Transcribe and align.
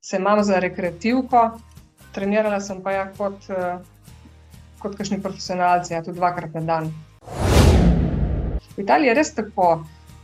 se 0.00 0.16
imam 0.16 0.42
za 0.44 0.58
rekreativko, 0.58 1.58
trenirala 2.12 2.60
sem 2.60 2.82
pa 2.82 2.92
ja 2.92 3.06
kot, 3.18 3.48
uh, 3.50 3.80
kot 4.78 4.96
kakšni 4.96 5.20
profesionalci, 5.22 5.94
ja, 5.94 6.02
tudi 6.02 6.18
dvakrat 6.18 6.54
na 6.54 6.60
dan. 6.60 6.90
V 8.76 8.82
Italiji 8.82 9.10
je 9.10 9.14
res 9.14 9.34
tako. 9.34 9.70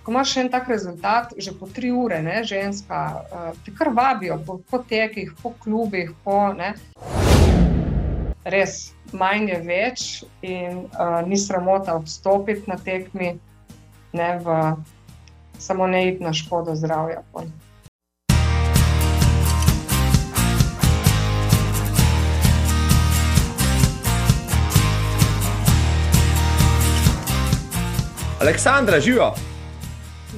Ko 0.04 0.12
imaš 0.12 0.34
še 0.34 0.42
en 0.44 0.50
tak 0.52 0.68
rezultat, 0.68 1.32
že 1.40 1.54
po 1.56 1.66
tri 1.66 1.88
ure, 1.90 2.18
ne, 2.22 2.42
ženska, 2.44 3.00
uh, 3.24 3.50
ti 3.64 3.72
kar 3.74 3.90
vabijo 3.96 4.38
po, 4.46 4.58
po 4.70 4.82
tekih, 4.84 5.32
po 5.42 5.54
klubih. 5.64 6.12
Po, 6.24 6.52
res, 8.44 8.92
manj 9.12 9.48
je 9.48 9.60
več 9.64 10.06
in 10.44 10.84
uh, 10.86 11.20
ni 11.26 11.40
sramota 11.40 11.96
odstopiti 11.96 12.68
na 12.70 12.76
tekmi, 12.76 13.34
ne 14.14 14.30
v 14.44 14.58
samo 15.58 15.86
ne 15.86 16.08
iti 16.08 16.24
na 16.24 16.32
škodo 16.36 16.74
zdravja. 16.76 17.22
Aleksandra, 28.44 29.00
živijo. 29.00 29.32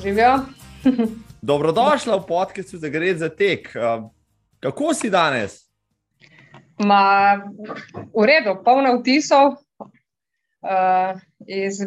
Živijo. 0.02 0.38
Dobrodošla 1.42 2.16
v 2.16 2.26
podkastu 2.26 2.78
za 2.78 2.88
gre 2.88 3.16
za 3.16 3.28
tek. 3.28 3.72
Kako 4.60 4.94
si 4.94 5.10
danes? 5.10 5.66
Ma, 6.78 7.34
v 8.14 8.26
redu, 8.26 8.62
polno 8.64 9.00
vtisov. 9.00 9.56
Uh, 10.62 11.18
iz, 11.46 11.82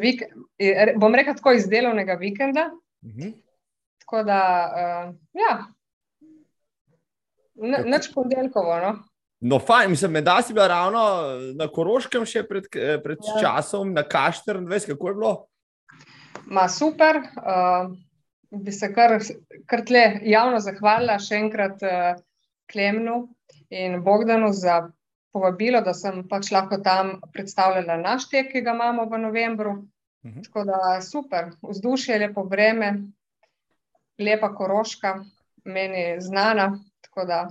bom 1.00 1.16
rekel, 1.16 1.38
tako 1.40 1.54
iz 1.56 1.70
delovnega 1.72 2.14
vikenda. 2.14 2.68
Uh 3.02 3.10
mhm. 3.10 3.22
-huh. 3.22 3.34
Tako 4.00 4.24
da, 4.24 4.42
uh, 4.76 5.16
ja, 5.34 5.66
neč 7.86 8.14
ponedeljkovo. 8.14 8.80
No? 8.80 8.96
No, 9.40 9.60
fajn, 9.60 9.90
mislim, 9.90 10.24
da 10.24 10.42
si 10.42 10.54
bila 10.54 10.68
ravno 10.68 11.00
na 11.56 11.68
Koroškem 11.68 12.26
še 12.26 12.44
pred, 12.44 12.64
pred 13.04 13.18
ja. 13.28 13.42
časom, 13.42 13.94
na 13.94 14.04
Kašter, 14.04 14.62
ne 14.62 14.70
veš, 14.70 14.86
kako 14.86 15.08
je 15.08 15.16
bilo. 15.16 15.50
Ma 16.50 16.68
super, 16.68 17.20
uh, 17.38 17.92
bi 18.50 18.72
se 18.74 18.90
kar, 18.94 19.20
kar 19.70 19.84
tle 19.86 20.04
javno 20.26 20.60
zahvalila 20.64 21.20
še 21.22 21.38
enkrat 21.38 21.84
uh, 21.86 22.16
Klemnu 22.70 23.20
in 23.70 24.00
Bogdanu 24.06 24.50
za 24.54 24.80
povabilo, 25.34 25.82
da 25.86 25.94
sem 25.94 26.24
pač 26.30 26.50
lahko 26.52 26.80
tam 26.86 27.20
predstavljala 27.34 28.00
naš 28.02 28.30
tek, 28.32 28.50
ki 28.54 28.64
ga 28.66 28.74
imamo 28.74 29.06
v 29.10 29.22
novembru. 29.26 29.72
Uh 29.72 30.30
mhm. 30.30 30.40
-huh. 30.40 30.46
Tako 30.46 30.64
da 30.64 31.02
super, 31.02 31.52
vzdušje, 31.62 32.20
lepo 32.20 32.44
vreme, 32.44 32.90
lepa 34.20 34.54
koroška, 34.56 35.26
meni 35.64 36.22
znana. 36.22 36.80
Tako 37.02 37.26
da, 37.26 37.48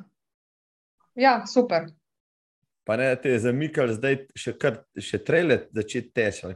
ja, 1.14 1.46
super. 1.46 1.86
Pa 2.88 2.96
ne, 2.96 3.16
te 3.20 3.34
je 3.34 3.38
zamikalo, 3.42 3.92
zdaj 3.92 4.14
še 4.32 4.54
kar 4.56 4.78
še 4.96 5.18
trele, 5.20 5.58
začeti 5.76 6.08
teči. 6.16 6.48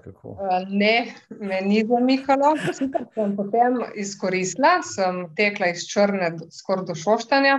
Ne, 0.73 0.95
me 1.37 1.59
ni 1.67 1.83
zamikalo. 1.85 2.55
Sem 2.73 2.89
potem 3.37 3.77
izkoristila, 4.01 4.79
sem 4.81 5.27
tekla 5.37 5.69
iz 5.75 5.85
črne 5.91 6.31
skoraj 6.49 6.87
do 6.89 6.97
šoštanja, 6.97 7.59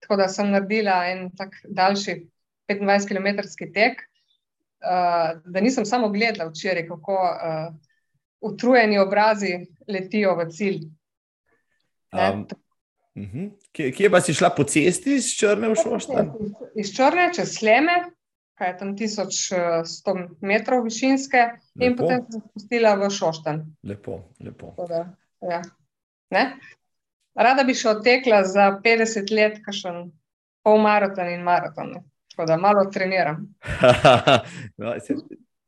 tako 0.00 0.16
da 0.22 0.30
sem 0.32 0.48
naredila 0.54 1.02
en 1.10 1.26
tak 1.36 1.58
daljši 1.68 2.16
25 2.72 3.10
km 3.12 3.28
tek, 3.76 4.00
uh, 4.80 5.36
da 5.44 5.60
nisem 5.60 5.84
samo 5.84 6.08
gledala 6.08 6.48
včeraj, 6.48 6.88
kako 6.88 7.20
uh, 7.28 7.68
utrujeni 8.40 9.04
obrazi 9.04 9.58
letijo 9.84 10.32
v 10.40 10.48
cilj. 10.48 10.80
Um, 12.16 12.46
uh 13.16 13.22
-huh. 13.22 13.50
kje, 13.72 13.92
kje 13.92 14.10
pa 14.10 14.20
si 14.20 14.34
šla 14.34 14.50
po 14.50 14.64
cesti 14.64 15.14
iz 15.14 15.30
Črne 15.38 15.68
v 15.68 15.74
Šoštan? 15.74 16.32
Iz 16.74 16.94
Črne 16.96 17.30
čez 17.34 17.56
Sleme, 17.58 18.10
kaj 18.54 18.68
je 18.68 18.78
tam 18.78 18.96
1100 18.96 20.28
metrov 20.40 20.84
višinske, 20.84 21.38
lepo. 21.38 21.86
in 21.86 21.96
potem 21.96 22.22
sem 22.22 22.40
se 22.40 22.48
spustila 22.48 22.94
v 22.94 23.10
Šoštan. 23.10 23.64
Lepo, 23.82 24.20
lepo. 24.40 24.74
Da, 24.88 25.06
ja. 25.42 25.62
Rada 27.34 27.64
bi 27.66 27.74
še 27.74 27.88
odtekla 27.88 28.44
za 28.46 28.68
50 28.84 29.32
let, 29.34 29.58
kakšen 29.64 30.12
pol 30.62 30.78
maraton 30.82 31.32
in 31.34 31.42
maraton. 31.42 31.96
Tako 32.30 32.46
da 32.46 32.56
malo 32.56 32.84
treniram. 32.90 33.42
no, 34.80 34.94
se, 35.00 35.14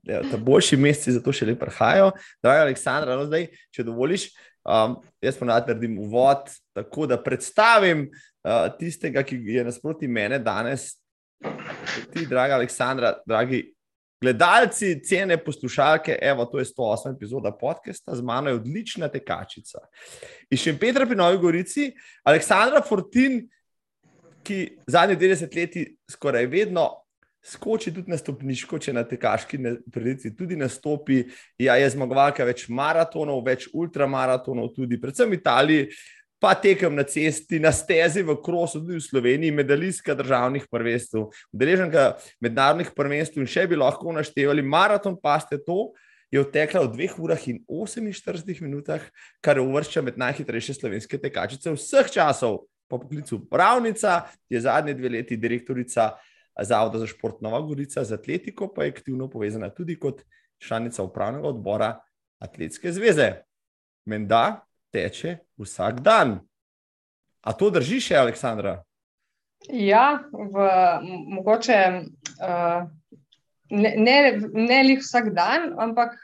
ja, 0.06 0.22
ta 0.30 0.38
boljši 0.38 0.76
meseci 0.76 1.12
za 1.12 1.22
to 1.22 1.34
še 1.34 1.46
lepo 1.50 1.66
prihajajo. 1.66 2.12
Draga 2.42 2.66
Aleksandra, 2.66 3.18
no, 3.18 3.26
zdaj, 3.26 3.48
če 3.74 3.86
dovoliš, 3.86 4.28
um, 4.66 4.98
jaz 5.22 5.38
pa 5.38 5.46
naredim 5.46 5.98
uvod, 5.98 6.50
tako 6.76 7.06
da 7.06 7.22
predstavim 7.22 8.06
uh, 8.08 8.66
tistega, 8.78 9.22
ki 9.22 9.38
je 9.54 9.64
nasproti 9.64 10.08
mene 10.08 10.38
danes. 10.38 10.94
Ti, 12.12 12.26
draga 12.26 12.56
Aleksandra, 12.58 13.14
dragi 13.26 13.62
gledalci, 14.20 14.94
cene 15.04 15.36
poslušalke, 15.44 16.18
evo, 16.22 16.46
to 16.50 16.58
je 16.58 16.64
108 16.64 17.14
epizoda 17.14 17.52
podcasta, 17.52 18.14
z 18.16 18.24
mano 18.24 18.50
je 18.50 18.56
odlična 18.56 19.08
tekačica. 19.12 19.84
In 20.50 20.58
še 20.58 20.72
Petra 20.80 21.06
pri 21.06 21.18
Novi 21.18 21.38
Gorici, 21.42 21.90
Aleksandra 22.24 22.80
Fortin 22.82 23.44
ki 24.46 24.78
zadnjih 24.86 25.18
20 25.18 25.56
let 25.56 25.76
skoraj 26.10 26.46
vedno 26.46 26.86
skoči 27.46 27.92
tudi 27.94 28.10
na 28.10 28.18
stopniško, 28.18 28.78
če 28.82 28.94
na 28.96 29.04
tekaški 29.06 29.60
tradiciji 29.92 30.34
tudi 30.36 30.58
nastopi. 30.58 31.22
Ja, 31.62 31.76
je 31.78 31.88
zmagovalka 31.94 32.46
več 32.46 32.66
maratonov, 32.68 33.44
več 33.46 33.68
ultramaratonov, 33.72 34.72
tudi 34.76 34.98
predvsem 35.00 35.30
v 35.30 35.40
Italiji. 35.40 35.88
Pa 36.42 36.50
tekem 36.52 36.92
na 36.92 37.06
cesti, 37.08 37.56
na 37.62 37.70
stezi 37.72 38.20
v 38.20 38.34
Krosu, 38.44 38.82
tudi 38.82 38.98
v 38.98 39.04
Sloveniji, 39.04 39.54
medaljska 39.56 40.12
državnih 40.18 40.66
prvenstv, 40.68 41.22
udeleženka 41.56 42.10
mednarodnih 42.44 42.90
prvenstv 42.92 43.40
in 43.40 43.48
še 43.48 43.64
bi 43.70 43.78
lahko 43.80 44.12
naštevali. 44.12 44.60
Maraton 44.60 45.16
pa 45.16 45.38
ste 45.40 45.56
to, 45.56 45.94
je 46.28 46.42
odtekla 46.42 46.84
v 46.84 47.08
2 47.08 47.16
urah 47.24 47.48
in 47.48 47.62
48 47.64 48.60
minutah, 48.60 49.00
kar 49.40 49.62
uvršča 49.62 50.04
med 50.04 50.20
najhitrejše 50.20 50.76
slovenske 50.76 51.16
tekačice 51.22 51.72
vseh 51.72 52.10
časov 52.12 52.66
po 52.86 53.00
poklicu 53.00 53.40
pravnica, 53.48 54.26
je 54.50 54.60
zadnje 54.60 54.94
dve 54.94 55.16
leti 55.16 55.40
direktorica 55.40 56.12
Zavoda 56.62 56.98
za 56.98 57.06
šport 57.06 57.40
Nova 57.40 57.60
Gorica, 57.60 58.04
z 58.04 58.16
atletiko 58.16 58.70
pa 58.74 58.84
je 58.84 58.94
aktivno 58.94 59.28
povezana 59.30 59.70
tudi 59.70 59.98
kot 60.00 60.22
članica 60.58 61.02
upravnega 61.02 61.48
odbora 61.48 62.00
Atletske 62.38 62.92
zveze. 62.92 63.32
Menda 64.06 64.66
teče 64.92 65.38
vsak 65.58 66.00
dan. 66.00 66.38
A 67.40 67.52
to 67.52 67.70
drži 67.70 68.00
še, 68.00 68.16
Aleksandra? 68.16 68.80
Ja, 69.72 70.20
v, 70.32 70.68
mogoče 71.36 71.78
uh, 71.96 72.86
ne, 73.70 73.92
ne, 73.96 74.16
ne 74.52 74.82
lih 74.82 75.00
vsak 75.00 75.32
dan, 75.34 75.72
ampak 75.80 76.14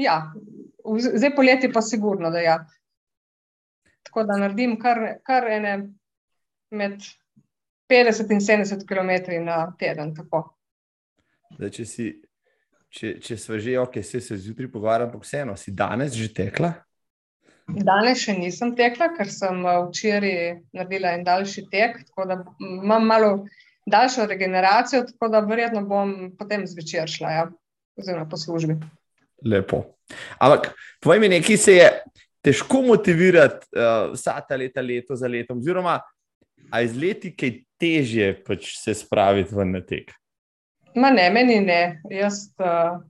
ja, 0.00 0.32
zdaj 0.84 1.34
poletje 1.36 1.72
pa 1.72 1.82
sigurno, 1.82 2.30
da 2.30 2.42
ja. 2.44 2.58
Tako 4.02 4.24
da 4.26 4.36
naredim 4.40 4.78
kar, 4.80 5.20
kar 5.24 5.46
ene 5.50 5.74
med 6.70 7.04
50 7.90 8.34
in 8.34 8.40
70 8.40 8.86
km 8.86 9.12
na 9.44 9.62
teden. 9.78 10.14
Zdaj, 11.56 11.72
če 11.74 11.86
si, 11.88 12.06
če, 12.88 13.16
če 13.24 13.38
smo 13.40 13.58
že, 13.58 13.74
ok, 13.82 13.98
se, 14.06 14.20
se 14.22 14.38
zjutraj 14.38 14.70
pogovarjam, 14.70 15.10
ampak 15.10 15.26
vseeno, 15.26 15.56
si 15.58 15.74
danes 15.74 16.14
že 16.14 16.30
tekla? 16.34 16.74
Danes 17.70 18.22
še 18.24 18.34
nisem 18.38 18.72
tekla, 18.78 19.10
ker 19.14 19.30
sem 19.30 19.60
eh, 19.66 19.80
včeraj 19.88 20.38
naredila 20.74 21.14
en 21.16 21.26
daljši 21.26 21.66
tek, 21.70 22.00
tako 22.08 22.26
da 22.30 22.38
imam 22.58 23.06
malo 23.06 23.32
daljšo 23.90 24.26
regeneracijo, 24.30 25.04
tako 25.10 25.30
da 25.32 25.42
verjetno 25.46 25.82
bom 25.86 26.14
potem 26.38 26.66
zvečer 26.66 27.10
šla, 27.10 27.30
ja, 27.34 27.44
oziroma 27.98 28.28
po 28.30 28.38
službi. 28.38 28.78
Lepo. 29.46 29.84
Ampak, 30.38 30.72
povej 31.02 31.22
mi, 31.22 31.30
nekaj 31.32 31.58
se 31.58 31.76
je, 31.78 31.88
težko 32.44 32.82
motivirati 32.82 33.66
uh, 33.76 34.12
vsa 34.14 34.38
ta 34.48 34.56
leta, 34.56 34.82
leto 34.84 35.16
za 35.16 35.28
letom, 35.28 35.60
oziroma 35.60 35.98
a 36.70 36.82
iz 36.82 36.96
leti 36.96 37.32
kaj 37.36 37.52
težje 37.80 38.32
pač 38.46 38.74
se 38.78 38.94
spraviti 38.94 39.54
v 39.54 39.66
netek. 39.72 40.12
Ma 40.96 41.10
ne, 41.14 41.30
meni 41.30 41.60
ne. 41.62 42.00
Jaz, 42.10 42.48
uh, 42.60 43.00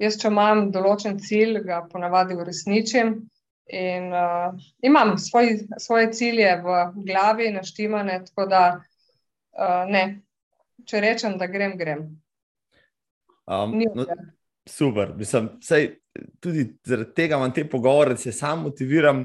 jaz, 0.00 0.18
če 0.20 0.30
imam 0.30 0.68
določen 0.74 1.18
cilj, 1.22 1.60
ga 1.66 1.82
ponavadi 1.90 2.36
uresničim. 2.38 3.16
In 3.74 4.10
uh, 4.12 4.52
imam 4.84 5.14
svoj, 5.18 5.64
svoje 5.80 6.10
cilje 6.12 6.50
v 6.62 6.80
glavi, 7.06 7.48
naštimane, 7.54 8.20
tako 8.26 8.46
da 8.50 8.62
uh, 8.76 9.88
ne, 9.88 10.04
če 10.84 11.00
rečem, 11.00 11.38
da 11.40 11.48
grem, 11.48 11.78
grem. 11.80 12.04
Um, 13.48 13.78
no, 13.80 14.04
super, 14.68 15.14
mislim, 15.16 15.54
sej, 15.64 15.94
tudi 16.44 16.68
zaradi 16.86 17.16
tega 17.16 17.40
imam 17.40 17.52
te 17.56 17.64
pogovore, 17.68 18.14
da 18.14 18.20
se 18.20 18.32
sam 18.36 18.66
motiviram. 18.68 19.24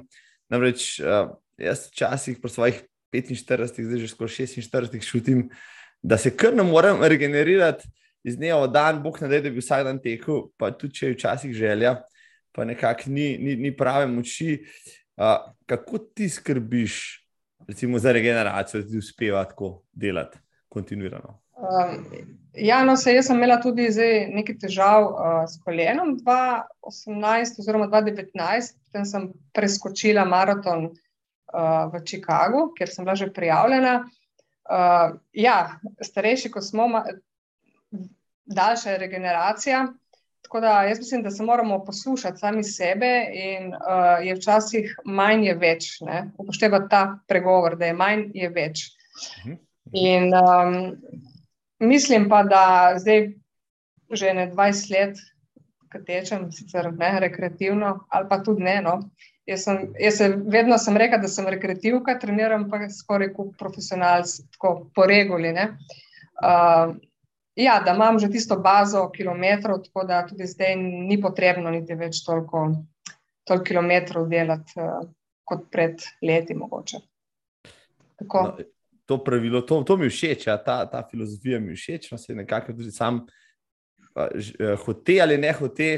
Namreč 0.50 0.96
uh, 1.04 1.36
jaz 1.60 1.90
včasih 1.92 2.40
po 2.42 2.50
svojih 2.50 2.80
45, 3.14 3.84
zdaj 3.86 4.00
že 4.00 4.12
skoraj 4.12 4.34
46 4.46 5.02
šutim, 5.06 5.48
da 6.02 6.18
se 6.18 6.32
kar 6.36 6.56
ne 6.56 6.64
morem 6.64 7.04
regenerirati 7.04 7.88
iz 8.24 8.38
dneva 8.38 8.66
v 8.66 8.72
dan, 8.72 9.04
bog 9.04 9.22
ne 9.22 9.28
da, 9.28 9.42
da 9.42 9.50
bi 9.50 9.64
vsak 9.64 9.84
dan 9.88 10.00
tekel, 10.04 10.50
pa 10.58 10.72
tudi 10.72 11.00
če 11.00 11.08
je 11.08 11.16
včasih 11.16 11.54
želja, 11.56 11.96
pa 12.56 12.66
nekako 12.66 13.12
ni, 13.14 13.38
ni, 13.38 13.56
ni 13.56 13.72
prave 13.76 14.08
moči. 14.08 14.60
Uh, 15.20 15.52
kako 15.68 15.98
ti 16.16 16.30
skrbiš 16.30 17.20
recimo 17.68 18.00
za 18.00 18.12
regeneracijo, 18.12 18.82
da 18.82 18.90
ti 18.90 18.98
uspeva 18.98 19.44
tako 19.46 19.84
delati 19.92 20.38
kontinuirano? 20.70 21.40
Um, 21.60 22.06
ja, 22.54 22.84
no, 22.84 22.96
se, 22.98 23.14
jaz 23.14 23.28
sem 23.28 23.38
imela 23.38 23.60
tudi 23.62 23.90
nekaj 24.32 24.58
težav 24.62 25.06
uh, 25.06 25.44
s 25.48 25.60
kolenom 25.64 26.16
2018 26.24 27.60
oziroma 27.60 27.90
2019, 27.92 28.78
potem 28.88 29.06
sem 29.06 29.28
preskočila 29.54 30.26
maraton 30.26 30.90
uh, 31.54 31.90
v 31.94 32.04
Chicagu, 32.06 32.70
kjer 32.78 32.90
sem 32.90 33.06
bila 33.06 33.16
že 33.16 33.32
prijavljena. 33.34 33.96
Uh, 34.70 35.18
ja, 35.34 35.80
starejši, 36.02 36.52
ko 36.52 36.62
smo, 36.62 36.90
daljša 38.46 38.92
je 38.92 38.98
regeneracija. 38.98 39.88
Tako 40.42 40.60
da 40.60 40.84
jaz 40.84 41.00
mislim, 41.00 41.24
da 41.24 41.32
se 41.32 41.44
moramo 41.44 41.84
poslušati 41.86 42.40
sami 42.40 42.64
sebe, 42.64 43.26
in 43.34 43.74
uh, 43.74 44.26
je 44.26 44.36
včasih 44.36 44.96
manj 45.06 45.46
je 45.46 45.56
več. 45.56 45.90
Upoštevati 46.38 46.90
ta 46.90 47.20
pregovor, 47.28 47.76
da 47.78 47.86
je 47.86 47.94
manj 47.94 48.30
je 48.34 48.50
več. 48.50 48.86
Mhm, 49.44 49.52
mhm. 49.52 49.58
In 49.94 50.34
um, 50.34 50.96
mislim 51.80 52.30
pa, 52.30 52.44
da 52.44 52.94
zdaj 52.98 53.34
že 54.12 54.34
ne 54.34 54.48
20 54.52 54.90
let, 54.94 55.20
ki 55.90 56.02
tečem, 56.06 56.52
sicer 56.52 56.90
ne 56.94 57.12
rekreativno, 57.20 58.06
ali 58.10 58.30
pa 58.30 58.40
tudi 58.44 58.64
ne. 58.66 58.80
No. 58.82 59.00
Jaz, 59.50 59.64
sem, 59.66 59.86
jaz 60.00 60.18
se 60.18 60.30
vedno 60.46 60.78
sem 60.78 60.98
rekel, 60.98 61.22
da 61.22 61.30
sem 61.32 61.48
rekreativka, 61.50 62.18
treniram 62.22 62.68
pa 62.70 62.84
skoraj 62.94 63.32
kot 63.34 63.56
profesionalc, 63.58 64.36
tako 64.54 64.74
po 64.96 65.08
reguli. 65.10 65.54
Uh, 65.58 66.96
ja, 67.58 67.80
da 67.86 67.96
imam 67.98 68.20
že 68.22 68.30
tisto 68.30 68.60
bazo 68.62 69.08
kilometrov, 69.16 69.82
tako 69.88 70.06
da 70.06 70.22
tudi 70.28 70.48
zdaj 70.48 70.76
ni 70.80 71.18
potrebno 71.22 71.74
niti 71.74 71.98
več 71.98 72.22
toliko, 72.26 72.68
toliko 73.48 73.66
kilometrov 73.72 74.30
delati 74.30 74.78
uh, 74.78 75.08
kot 75.44 75.66
pred 75.74 76.06
leti 76.22 76.54
mogoče. 76.54 77.02
Tako. 78.20 78.44
No 78.52 78.70
to 79.10 79.18
pravilo, 79.24 79.62
to, 79.62 79.82
to 79.84 79.98
mi 79.98 80.06
všeč, 80.10 80.48
ja, 80.48 80.58
ta, 80.62 80.84
ta 80.86 81.00
filozofija 81.12 81.58
mi 81.60 81.74
všeč, 81.74 82.12
no, 82.12 82.18
se 82.22 82.36
nekako 82.38 82.76
tudi 82.78 82.92
sam. 82.94 83.24
Eh, 84.28 84.76
hote 84.86 85.22
ali 85.22 85.38
ne 85.38 85.52
hote, 85.54 85.90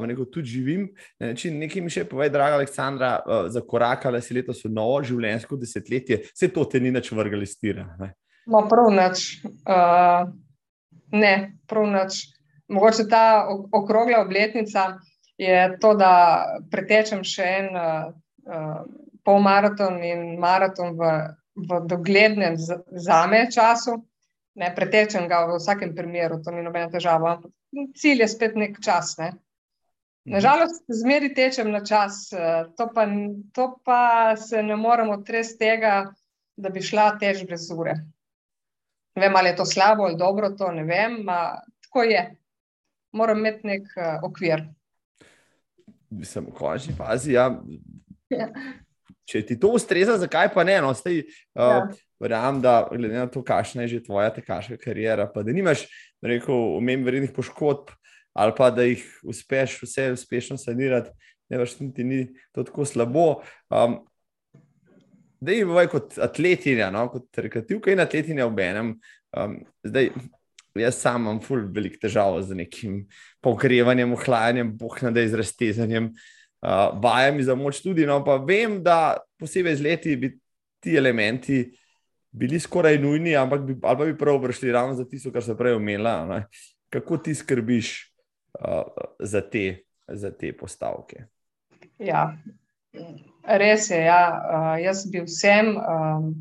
v 0.00 0.06
neko 0.08 0.24
tudi 0.32 0.48
živim. 0.48 0.86
Nekaj 1.20 1.82
mi 1.84 1.92
še 1.92 2.06
povej, 2.08 2.30
draga 2.32 2.56
Aleksandra, 2.56 3.10
za 3.52 3.60
korak 3.60 4.06
ali 4.08 4.22
si 4.24 4.36
letos 4.36 4.62
v 4.64 4.72
novo 4.72 5.00
življenjsko 5.04 5.58
desetletje, 5.60 6.22
vse 6.32 6.48
to 6.54 6.64
te 6.64 6.80
ni 6.80 6.92
več 6.94 7.10
vrgali 7.12 7.48
stira. 7.48 7.84
Ne, 8.00 8.14
no, 8.48 8.62
prav 8.70 8.88
nič. 8.94 9.26
Uh, 9.68 10.30
ne, 11.12 11.34
prav 11.68 11.90
nič. 11.92 12.22
Mogoče 12.72 13.04
ta 13.10 13.24
okrogla 13.50 14.22
obletnica 14.22 14.94
je 15.40 15.66
to, 15.82 15.92
da 15.98 16.12
pretečem 16.72 17.20
še 17.26 17.50
en 17.58 17.68
uh, 17.76 18.80
polmaraton 19.26 20.00
in 20.06 20.38
maraton 20.40 20.96
v 20.96 21.12
v 21.68 21.86
doglednem 21.86 22.56
za 22.90 23.26
me 23.26 23.50
času, 23.50 24.04
ne 24.60 24.68
pretečem 24.76 25.28
ga 25.28 25.44
v 25.48 25.56
vsakem 25.58 25.94
primeru, 25.96 26.40
to 26.44 26.52
ni 26.52 26.62
nobena 26.62 26.90
težava. 26.92 27.38
Cilj 27.96 28.24
je 28.24 28.28
spet 28.28 28.58
nek 28.60 28.80
čas. 28.84 29.14
Ne. 29.20 29.32
Nažalost, 30.30 30.84
zmeri 30.92 31.32
tečem 31.34 31.70
na 31.72 31.80
čas, 31.84 32.28
eh, 32.36 32.68
to 32.76 32.90
pa, 32.94 33.06
to 33.56 33.70
pa 33.84 34.36
se 34.36 34.62
ne 34.62 34.76
moremo 34.76 35.16
tresti 35.24 35.58
tega, 35.64 35.94
da 36.60 36.68
bi 36.68 36.82
šla 36.84 37.14
tež 37.18 37.46
brez 37.48 37.70
ure. 37.72 37.96
Ne 39.16 39.24
vem, 39.24 39.36
ali 39.36 39.50
je 39.50 39.56
to 39.56 39.66
slabo 39.66 40.04
ali 40.06 40.20
dobro, 40.20 40.52
to 40.52 40.68
ne 40.72 40.84
vem, 40.84 41.24
a, 41.28 41.56
tako 41.86 42.04
je. 42.06 42.22
Moram 43.12 43.40
imeti 43.40 43.66
nek 43.66 43.88
uh, 43.96 44.20
okvir. 44.22 44.68
Sem 46.22 46.46
v 46.46 46.54
končni 46.54 46.94
fazi. 46.94 47.32
Ja. 47.34 47.48
Ja 48.30 48.46
če 49.30 49.42
ti 49.46 49.56
to 49.60 49.72
ustreza, 49.78 50.18
zakaj 50.20 50.50
pa 50.54 50.64
ne? 50.66 50.78
No, 50.82 50.92
stej, 50.96 51.22
uh, 51.54 51.62
ja. 51.62 51.78
Verjamem, 52.20 52.60
da 52.60 52.88
glede 52.90 53.16
na 53.16 53.26
to, 53.30 53.42
kakšna 53.44 53.86
je 53.86 53.96
že 53.96 54.04
tvoja 54.04 54.30
tekaška 54.34 54.76
karijera, 54.80 55.26
pa 55.32 55.42
da 55.42 55.52
nimaš, 55.52 55.86
rekel, 56.22 56.76
umem 56.76 57.04
vrednih 57.04 57.32
poškodb 57.36 57.94
ali 58.36 58.52
pa 58.56 58.68
da 58.70 58.84
jih 58.86 59.02
uspeš 59.26 59.80
vse 59.82 60.04
uspešno 60.14 60.56
sanirati, 60.56 61.10
ne 61.50 61.58
veš, 61.58 61.72
ti 61.96 62.04
ni 62.06 62.20
to 62.54 62.62
tako 62.62 62.84
slabo. 62.86 63.42
Um, 63.74 63.96
da 65.40 65.52
je 65.52 65.64
vaj 65.66 65.88
kot 65.90 66.18
atletinja, 66.22 66.92
no, 66.94 67.08
kot 67.10 67.40
rekreativka 67.42 67.90
in 67.90 68.00
atletinja 68.00 68.46
ob 68.46 68.60
enem. 68.62 68.92
Um, 69.34 69.56
zdaj, 69.82 70.12
jaz 70.78 71.00
sam 71.02 71.24
imam 71.24 71.40
ful 71.42 71.64
velik 71.74 71.98
težav 71.98 72.38
z 72.46 72.54
nekim 72.54 73.00
pogrevanjem, 73.42 74.14
ohlajanjem, 74.14 74.70
bohna 74.78 75.10
da 75.10 75.26
izrastezanjem. 75.26 76.12
Uh, 76.12 76.40
uh, 76.62 77.02
vajami 77.02 77.42
za 77.42 77.54
moč 77.54 77.80
tudi. 77.82 78.06
No, 78.06 78.20
pa 78.24 78.36
vem, 78.36 78.80
da 78.82 79.18
posebej 79.40 79.76
z 79.76 79.84
leti 79.84 80.16
bi 80.16 80.32
ti 80.80 80.96
elementi 80.96 81.64
bili 82.30 82.60
skoraj 82.60 82.98
nujni, 82.98 83.36
ampak 83.36 83.60
bi, 83.66 83.76
ali 83.82 83.98
pa 83.98 84.04
bi 84.04 84.18
prav 84.18 84.38
vršili 84.42 84.72
ravno 84.72 84.94
za 84.94 85.04
tisto, 85.08 85.32
kar 85.32 85.42
se 85.42 85.56
prej 85.56 85.74
omenila. 85.78 86.26
Ne? 86.26 86.46
Kako 86.88 87.18
ti 87.18 87.34
skrbiš 87.34 88.14
uh, 88.60 88.82
za, 89.18 89.40
te, 89.40 89.84
za 90.08 90.30
te 90.30 90.52
postavke? 90.56 91.24
Ja, 91.98 92.36
res 93.44 93.90
je. 93.90 94.04
Ja. 94.04 94.22
Uh, 94.30 94.84
jaz 94.84 95.06
bi 95.10 95.24
vsem. 95.26 95.76
Um, 95.76 96.32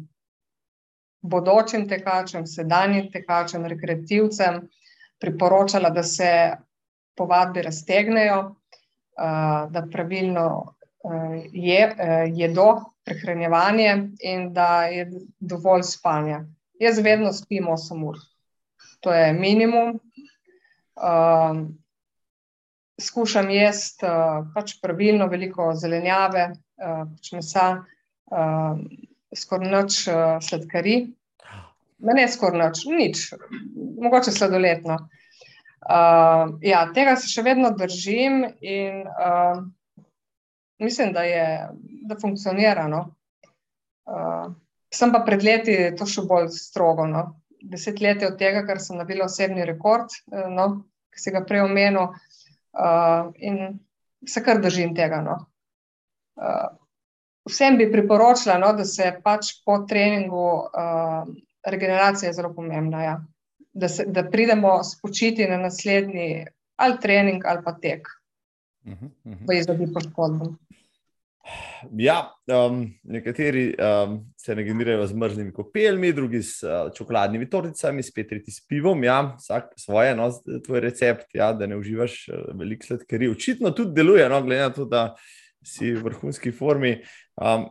Bodočim 1.22 1.84
tekačem, 1.90 2.46
sedanjim 2.48 3.10
tekačem, 3.12 3.66
rekreativcem 3.68 4.62
priporočala, 5.20 5.90
da 5.90 6.04
se 6.04 6.30
povadbe 7.20 7.62
raztegnejo, 7.62 8.56
da 9.70 9.84
pravilno 9.92 10.76
je, 11.52 11.96
jedo, 12.36 12.68
prehranjevanje 13.06 13.92
in 14.20 14.50
da 14.54 14.86
je 14.92 15.08
dovolj 15.40 15.84
spanja. 15.84 16.44
Jaz 16.80 17.00
vedno 17.04 17.34
spim 17.34 17.68
8 17.68 18.04
ur, 18.08 18.18
to 19.00 19.14
je 19.14 19.34
minimum. 19.34 20.00
Skušam 23.00 23.50
jesti 23.50 24.08
pač 24.56 24.76
pravilno, 24.82 25.28
veliko 25.32 25.72
zelenjave, 25.76 26.50
pač 26.80 27.32
mesa, 27.36 27.68
skoraj 29.36 29.72
noč 29.72 30.02
sladkari. 30.48 30.98
Ne, 32.00 32.28
skoraj 32.32 32.60
noč, 32.60 32.86
nič, 32.88 33.26
mogoče 34.04 34.32
sladoletno. 34.32 35.00
Uh, 35.80 36.60
ja, 36.62 36.84
tega 36.94 37.16
se 37.16 37.30
še 37.32 37.42
vedno 37.46 37.72
držim 37.74 38.44
in 38.62 39.06
uh, 39.08 39.62
mislim, 40.80 41.14
da, 41.14 41.24
je, 41.24 41.70
da 42.10 42.18
funkcionira. 42.22 42.88
No. 42.88 43.06
Uh, 44.10 44.54
sem 44.94 45.12
pa 45.14 45.22
pred 45.26 45.44
leti 45.46 45.76
to 45.98 46.08
še 46.10 46.26
bolj 46.30 46.50
strogo. 46.56 47.08
No. 47.08 47.26
Deset 47.60 48.02
let 48.02 48.24
je 48.24 48.32
od 48.32 48.40
tega, 48.40 48.64
kar 48.68 48.82
sem 48.82 48.98
nabil 48.98 49.22
osebni 49.26 49.68
rekord, 49.68 50.16
uh, 50.32 50.48
no, 50.52 50.70
ki 51.14 51.24
se 51.24 51.36
ga 51.36 51.44
prej 51.48 51.66
omenil, 51.68 52.14
uh, 52.80 53.32
in 53.38 53.80
se 54.28 54.44
kar 54.44 54.62
držim 54.64 54.96
tega. 54.98 55.22
No. 55.26 55.40
Uh, 56.40 56.70
vsem 57.50 57.78
bi 57.78 57.92
priporočila, 57.92 58.58
no, 58.62 58.72
da 58.78 58.88
se 58.88 59.12
pač 59.24 59.58
po 59.66 59.82
treningu 59.90 60.48
uh, 60.70 61.28
regeneracija 61.68 62.30
je 62.30 62.40
zelo 62.40 62.54
pomembna. 62.56 63.04
Ja 63.04 63.20
da, 63.74 63.88
se, 63.88 64.06
da 64.08 64.30
pridemo 64.30 64.84
spočiti 64.84 65.48
na 65.48 65.58
naslednji 65.58 66.46
ali 66.76 67.00
trening 67.02 67.46
ali 67.46 67.64
pa 67.66 67.74
tek, 67.74 68.08
uh 68.86 68.92
-huh, 68.92 69.06
uh 69.06 69.34
-huh. 69.34 69.48
v 69.48 69.60
izogib 69.60 69.94
poškodbam. 69.94 70.58
Ja, 71.98 72.18
um, 72.48 72.82
nekateri 73.04 73.72
um, 73.80 74.18
se 74.38 74.54
regenerirajo 74.56 75.08
z 75.08 75.16
mrzlimi 75.16 75.54
kopeljmi, 75.54 76.12
drugi 76.14 76.42
s 76.44 76.64
uh, 76.64 76.92
čokoladnimi 76.96 77.50
torticami, 77.50 78.04
spet 78.04 78.30
tretji 78.30 78.54
s 78.54 78.66
pivom. 78.68 79.04
Ja, 79.04 79.36
vsak 79.38 79.72
svoje, 79.80 80.16
no, 80.16 80.28
tvoj 80.66 80.84
recept, 80.84 81.30
ja, 81.34 81.54
da 81.54 81.68
ne 81.68 81.78
uživaš 81.80 82.28
uh, 82.30 82.50
veliko 82.60 82.90
sladkarij. 82.90 83.32
Očitno 83.32 83.72
tudi 83.72 83.96
deluje, 83.96 84.28
no, 84.30 84.42
glede 84.44 84.68
na 84.68 84.74
to, 84.76 84.86
da 84.86 85.06
si 85.66 85.94
v 85.94 86.04
vrhunski 86.10 86.52
formi. 86.52 86.98
Um, 87.40 87.70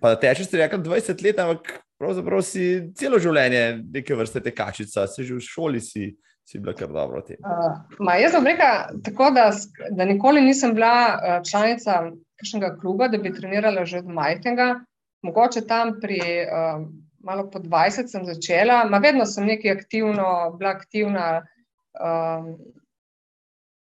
pa 0.00 0.14
da 0.14 0.20
tečeš, 0.20 0.52
rekel, 0.54 0.82
20 0.84 1.24
let, 1.26 1.42
ampak 1.42 1.74
pravzaprav 1.98 2.42
si 2.46 2.68
celo 2.98 3.18
življenje 3.22 3.64
neke 3.90 4.14
vrste 4.14 4.42
tekačica, 4.44 5.06
se 5.10 5.26
že 5.26 5.34
v 5.34 5.42
šoli 5.42 5.82
si, 5.82 6.12
si 6.48 6.58
bila 6.58 6.72
kar 6.72 6.88
dobro. 6.88 7.20
Uh, 7.20 8.14
jaz 8.16 8.32
sem 8.32 8.46
rekel 8.46 9.00
tako, 9.04 9.30
da, 9.36 9.50
da 9.90 10.04
nikoli 10.08 10.40
nisem 10.40 10.72
bila 10.74 11.42
članica 11.50 12.00
kakšnega 12.40 12.76
kluba, 12.80 13.08
da 13.08 13.18
bi 13.18 13.34
trenirala 13.34 13.84
že 13.84 13.98
od 13.98 14.08
majhnega. 14.08 14.68
Mogoče 15.22 15.66
tam 15.66 15.98
pri 16.00 16.20
uh, 16.46 16.86
malo 17.20 17.50
po 17.50 17.58
20 17.58 18.08
sem 18.08 18.24
začela, 18.24 18.84
ma 18.88 18.98
vedno 19.02 19.26
sem 19.26 19.46
nekaj 19.46 19.76
aktivno, 19.76 20.56
bila 20.58 20.72
aktivna. 20.78 21.28
Uh, 21.98 22.54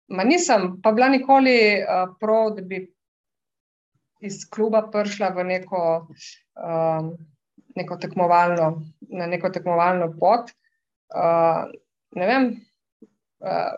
ma 0.09 0.25
nisem 0.25 0.81
pa 0.83 0.93
bila 0.93 1.13
nikoli 1.15 1.59
uh, 1.79 2.15
prav, 2.21 2.55
da 2.57 2.63
bi 2.63 2.87
iz 4.21 4.43
kluba 4.51 4.83
prišla 4.91 5.31
v 5.37 5.51
neko. 5.55 5.83
Uh, 6.59 7.13
neko 7.79 7.97
tekmovalno, 7.97 8.83
na 9.15 9.27
neko 9.27 9.51
tekmovalno 9.55 10.09
pot. 10.19 10.51
Uh, 11.15 11.69
ne 12.17 12.27
vem. 12.27 12.49
Uh, 13.39 13.75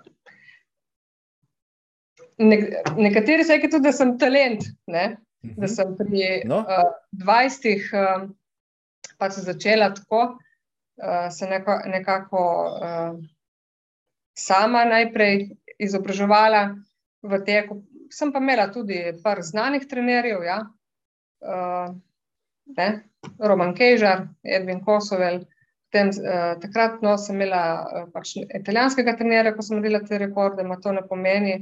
ne, 2.38 2.60
nekateri 2.96 3.44
se 3.44 3.56
reče 3.56 3.70
tudi, 3.70 3.88
da 3.88 3.92
sem 3.92 4.18
talent. 4.18 4.64
Ne? 4.86 5.16
mhm. 5.42 5.60
da 5.60 5.68
sem 5.68 5.96
pri 5.96 6.42
no. 6.44 6.58
uh, 6.58 6.92
20 7.12 7.90
um, 7.96 8.30
pač 9.18 9.40
začela 9.44 9.90
tako, 9.94 10.22
uh, 11.02 11.28
se 11.32 11.48
neko, 11.48 11.80
nekako 11.86 12.42
uh, 12.68 13.20
sama 14.36 14.84
najprej 14.84 15.50
izobraževala 15.78 16.76
v 17.22 17.40
teku. 17.44 17.82
Sem 18.10 18.32
pa 18.32 18.40
imela 18.42 18.66
tudi 18.72 18.98
par 19.22 19.42
znanih 19.42 19.86
trenerjev, 19.88 20.42
ja. 20.44 20.64
uh, 21.46 21.94
Roman 23.38 23.74
Kejžar, 23.74 24.26
Edwin 24.42 24.80
Kosovel. 24.84 25.44
Tem, 25.90 26.10
uh, 26.14 26.54
takrat 26.62 27.00
no, 27.02 27.16
sem 27.18 27.34
imela 27.34 27.62
uh, 27.82 28.08
pač 28.14 28.36
italijanskega 28.42 29.16
trenerja, 29.18 29.54
ko 29.56 29.64
sem 29.66 29.80
naredila 29.80 30.02
te 30.06 30.20
rekorde, 30.22 30.62
ima 30.62 30.78
to 30.78 30.92
ne 30.94 31.02
pomeni, 31.06 31.56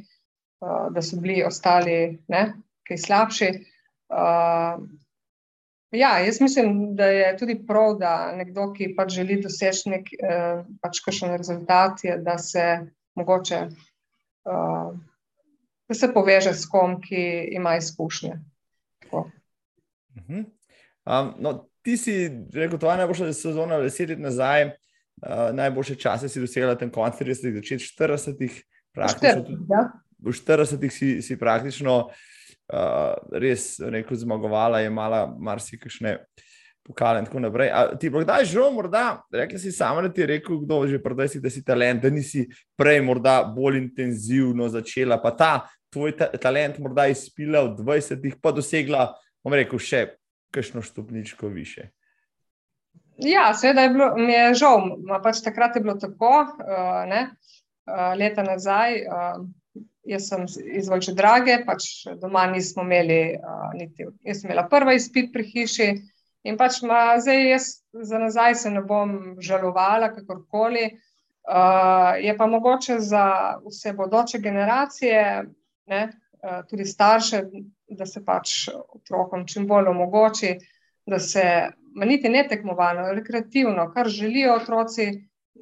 uh, 0.61 0.89
da 0.93 1.03
so 1.05 1.17
bili 1.23 1.41
ostali 1.47 2.19
ne, 2.29 2.43
kaj 2.89 3.01
slabši. 3.07 3.51
Uh, 4.13 4.85
ja, 5.97 6.13
jaz 6.21 6.43
mislim, 6.45 6.95
da 6.97 7.09
je 7.09 7.35
tudi 7.41 7.57
prav, 7.67 7.97
da 8.03 8.15
nekdo, 8.37 8.69
ki 8.77 8.93
pač 8.99 9.17
želi 9.17 9.41
doseči 9.45 9.95
nek 9.97 10.13
uh, 10.21 10.65
pač 10.85 11.01
rezultat, 11.25 12.05
je, 12.05 12.19
da 12.21 12.37
se 12.39 12.67
mogoče 13.17 13.65
uh, 13.65 14.93
da 15.89 15.95
se 15.95 16.13
poveže 16.15 16.53
s 16.53 16.69
kom, 16.69 17.01
ki 17.01 17.49
ima 17.53 17.77
izkušnje. 17.77 18.39
Uh 19.11 19.25
-huh. 20.15 20.45
um, 21.07 21.35
no, 21.39 21.68
ti 21.89 21.97
si 21.97 22.15
rekel, 22.53 22.79
je 22.83 22.97
najboljša 23.01 23.33
sezona, 23.33 23.81
deset 23.81 24.11
let 24.13 24.21
nazaj, 24.21 24.67
uh, 24.67 25.49
najboljše 25.57 25.95
čase 25.97 26.29
si 26.29 26.41
dosegla 26.41 26.75
tam 26.77 26.91
konc 26.93 27.17
30-ih, 27.17 27.55
začet 27.63 27.87
40-ih. 27.89 28.59
Ja. 28.99 29.87
V 30.19 30.35
40-ih 30.35 30.93
si, 30.93 31.09
si 31.25 31.39
praktično 31.41 31.95
uh, 32.11 33.15
res 33.33 33.79
rekel, 33.81 34.21
zmagovala, 34.21 34.83
je 34.83 34.91
imala 34.93 35.23
marsikšne 35.33 36.19
pokale 36.85 37.23
in 37.23 37.31
tako 37.31 37.41
naprej. 37.47 37.73
A 37.73 37.87
ti 37.97 38.13
bo 38.13 38.21
kdaj 38.21 38.45
žal, 38.53 38.69
morda, 38.77 39.23
rekli 39.33 39.61
si 39.61 39.73
sama, 39.73 40.05
da 40.05 40.13
ti 40.13 40.21
je 40.27 40.29
rekel, 40.35 40.61
kdo 40.67 40.83
že 40.93 41.01
prodaj 41.01 41.33
si, 41.33 41.41
da 41.41 41.49
si 41.51 41.65
talent, 41.65 42.05
da 42.05 42.13
nisi 42.13 42.45
prej 42.77 43.01
morda 43.01 43.41
bolj 43.57 43.81
intenzivno 43.81 44.69
začela, 44.69 45.17
pa 45.23 45.33
ta 45.33 45.53
tvoj 45.89 46.17
ta 46.21 46.29
talent 46.37 46.77
morda 46.85 47.09
izpila 47.09 47.65
v 47.65 47.81
20-ih, 47.81 48.37
pa 48.43 48.53
dosegla, 48.53 49.09
bom 49.41 49.57
rekel, 49.57 49.81
še 49.81 50.18
kakšno 50.51 50.83
stopničko 50.83 51.49
više. 51.49 51.89
Ja, 53.19 53.55
seveda 53.55 53.83
je 53.83 53.91
bilo, 53.91 54.17
mi 54.17 54.33
je 54.33 54.55
žal, 54.55 54.85
pač 55.23 55.41
takrat 55.45 55.77
je 55.77 55.83
bilo 55.83 55.95
tako, 55.99 56.47
uh, 56.47 57.03
ne, 57.11 57.31
uh, 57.31 58.13
leta 58.19 58.43
nazaj. 58.47 59.01
Uh, 59.03 59.49
jaz 60.09 60.29
sem 60.31 60.47
iz 60.79 60.89
Volče 60.89 61.13
Drage, 61.19 61.59
pač 61.67 61.89
doma 62.21 62.47
nismo 62.47 62.85
imeli 62.87 63.35
uh, 63.37 63.67
niti. 63.75 64.07
Jaz 64.25 64.41
sem 64.41 64.51
imela 64.51 64.69
prvi 64.71 64.97
izpit 64.97 65.33
pri 65.35 65.45
hiši 65.51 65.89
in 66.49 66.57
pač 66.57 66.81
ma, 66.87 67.19
zdaj 67.21 67.43
jaz 67.51 67.69
za 67.93 68.19
nazaj 68.23 68.55
se 68.55 68.71
ne 68.71 68.83
bom 68.87 69.37
žalovala, 69.43 70.13
kakorkoli. 70.15 70.87
Uh, 71.49 72.15
je 72.21 72.37
pa 72.37 72.47
mogoče 72.47 72.99
za 73.01 73.57
vse 73.65 73.93
bodoče 73.97 74.39
generacije, 74.39 75.23
ne, 75.89 76.03
uh, 76.45 76.61
tudi 76.69 76.85
starše, 76.85 77.43
da 77.89 78.07
se 78.07 78.25
pač 78.25 78.69
otrokom 78.69 79.47
čim 79.47 79.67
bolj 79.67 79.89
omogoči, 79.89 80.57
da 81.07 81.19
se 81.19 81.43
niti 82.05 82.29
ne 82.29 82.45
tekmovalno, 82.49 83.13
rekreativno, 83.17 83.89
kar 83.95 84.09
želijo 84.09 84.55
otroci, 84.55 85.09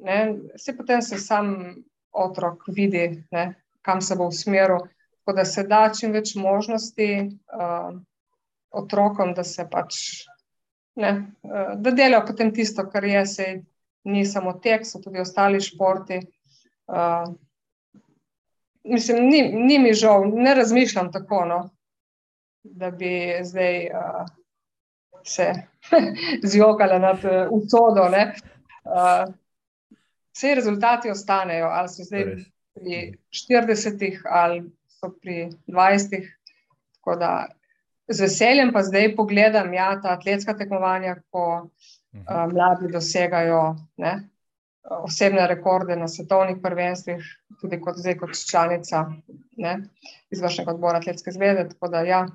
ne, 0.03 0.35
se 0.57 0.75
potem 0.77 1.01
se 1.01 1.17
sam 1.17 1.75
otrok 2.11 2.67
vidi, 2.67 3.23
ne, 3.31 3.53
kam 3.81 4.01
se 4.01 4.15
bo 4.15 4.27
usmeril. 4.27 4.83
Tako 5.17 5.35
da 5.35 5.45
se 5.45 5.63
da 5.67 5.87
čim 5.99 6.13
več 6.15 6.35
možnosti 6.39 7.07
uh, 7.27 7.95
otrokom, 8.71 9.33
da 9.35 9.43
se 9.43 9.65
pač 9.71 9.97
ne, 10.95 11.11
uh, 11.43 11.73
da 11.75 11.91
delajo 11.91 12.25
potem 12.27 12.53
tisto, 12.55 12.85
kar 12.91 13.03
je, 13.03 13.25
se 13.25 13.47
ni 14.07 14.25
samo 14.25 14.53
tek, 14.63 14.85
so 14.87 15.01
tudi 15.03 15.19
ostali 15.19 15.59
športi. 15.61 16.21
Uh, 16.87 17.27
mislim, 18.87 19.27
ni, 19.27 19.41
ni 19.51 19.79
mi 19.83 19.93
žal, 19.93 20.29
ne 20.31 20.55
razmišljam 20.55 21.11
tako. 21.11 21.43
No 21.45 21.59
da 22.71 22.91
bi 22.91 23.39
zdaj 23.43 23.85
uh, 23.85 24.25
se 25.23 25.53
zjokala 26.51 26.99
nad 26.99 27.25
uh, 27.25 27.47
usodo. 27.51 28.01
Uh, 28.01 29.33
vse 30.35 30.55
rezultati 30.55 31.11
ostanejo, 31.11 31.67
ali 31.67 31.89
so 31.89 32.03
zdaj 32.03 32.25
pri 32.73 33.17
40-ih 33.33 34.21
ali 34.25 34.63
so 34.87 35.11
pri 35.21 35.49
20-ih. 35.67 36.33
Z 38.07 38.21
veseljem 38.21 38.71
pa 38.73 38.83
zdaj 38.83 39.15
pogledam 39.15 39.73
ja, 39.73 39.93
ta 40.01 40.15
atletska 40.15 40.53
tekmovanja, 40.57 41.15
ko 41.31 41.43
uh, 41.63 42.43
mladi 42.51 42.91
dosegajo 42.91 43.75
ne, 43.97 44.13
osebne 44.89 45.47
rekorde 45.47 45.95
na 45.95 46.07
svetovnih 46.07 46.57
prvenstvih, 46.63 47.25
tudi 47.61 47.79
kot 47.81 47.97
zdaj, 47.97 48.17
kot 48.17 48.37
članica 48.49 49.05
izvršnega 50.31 50.71
odbora 50.71 50.97
Atletske 50.97 51.31
zveze. 51.31 51.67
Tako 51.69 51.87
da, 51.87 52.01
ja, 52.07 52.25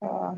uh, 0.00 0.36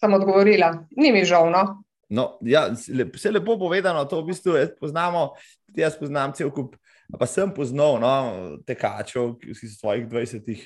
sem 0.00 0.14
odgovorila, 0.14 0.72
ni 0.96 1.12
mi 1.12 1.24
žal. 1.24 1.50
No? 1.50 1.64
No, 2.12 2.26
ja, 2.40 2.66
vse 3.14 3.30
lepo 3.30 3.56
povedano, 3.58 4.04
to 4.04 4.20
v 4.20 4.32
bistvu 4.32 4.58
poznamo, 4.80 5.32
tudi 5.66 5.80
jaz 5.80 5.96
poznam 5.98 6.34
cel 6.36 6.50
kup. 6.50 6.76
Pa 7.18 7.28
sem 7.28 7.50
poznal 7.52 7.98
no, 8.00 8.12
tekačev, 8.66 9.34
ki 9.40 9.54
so 9.54 9.68
svojih 9.68 10.06
20-ih 10.08 10.62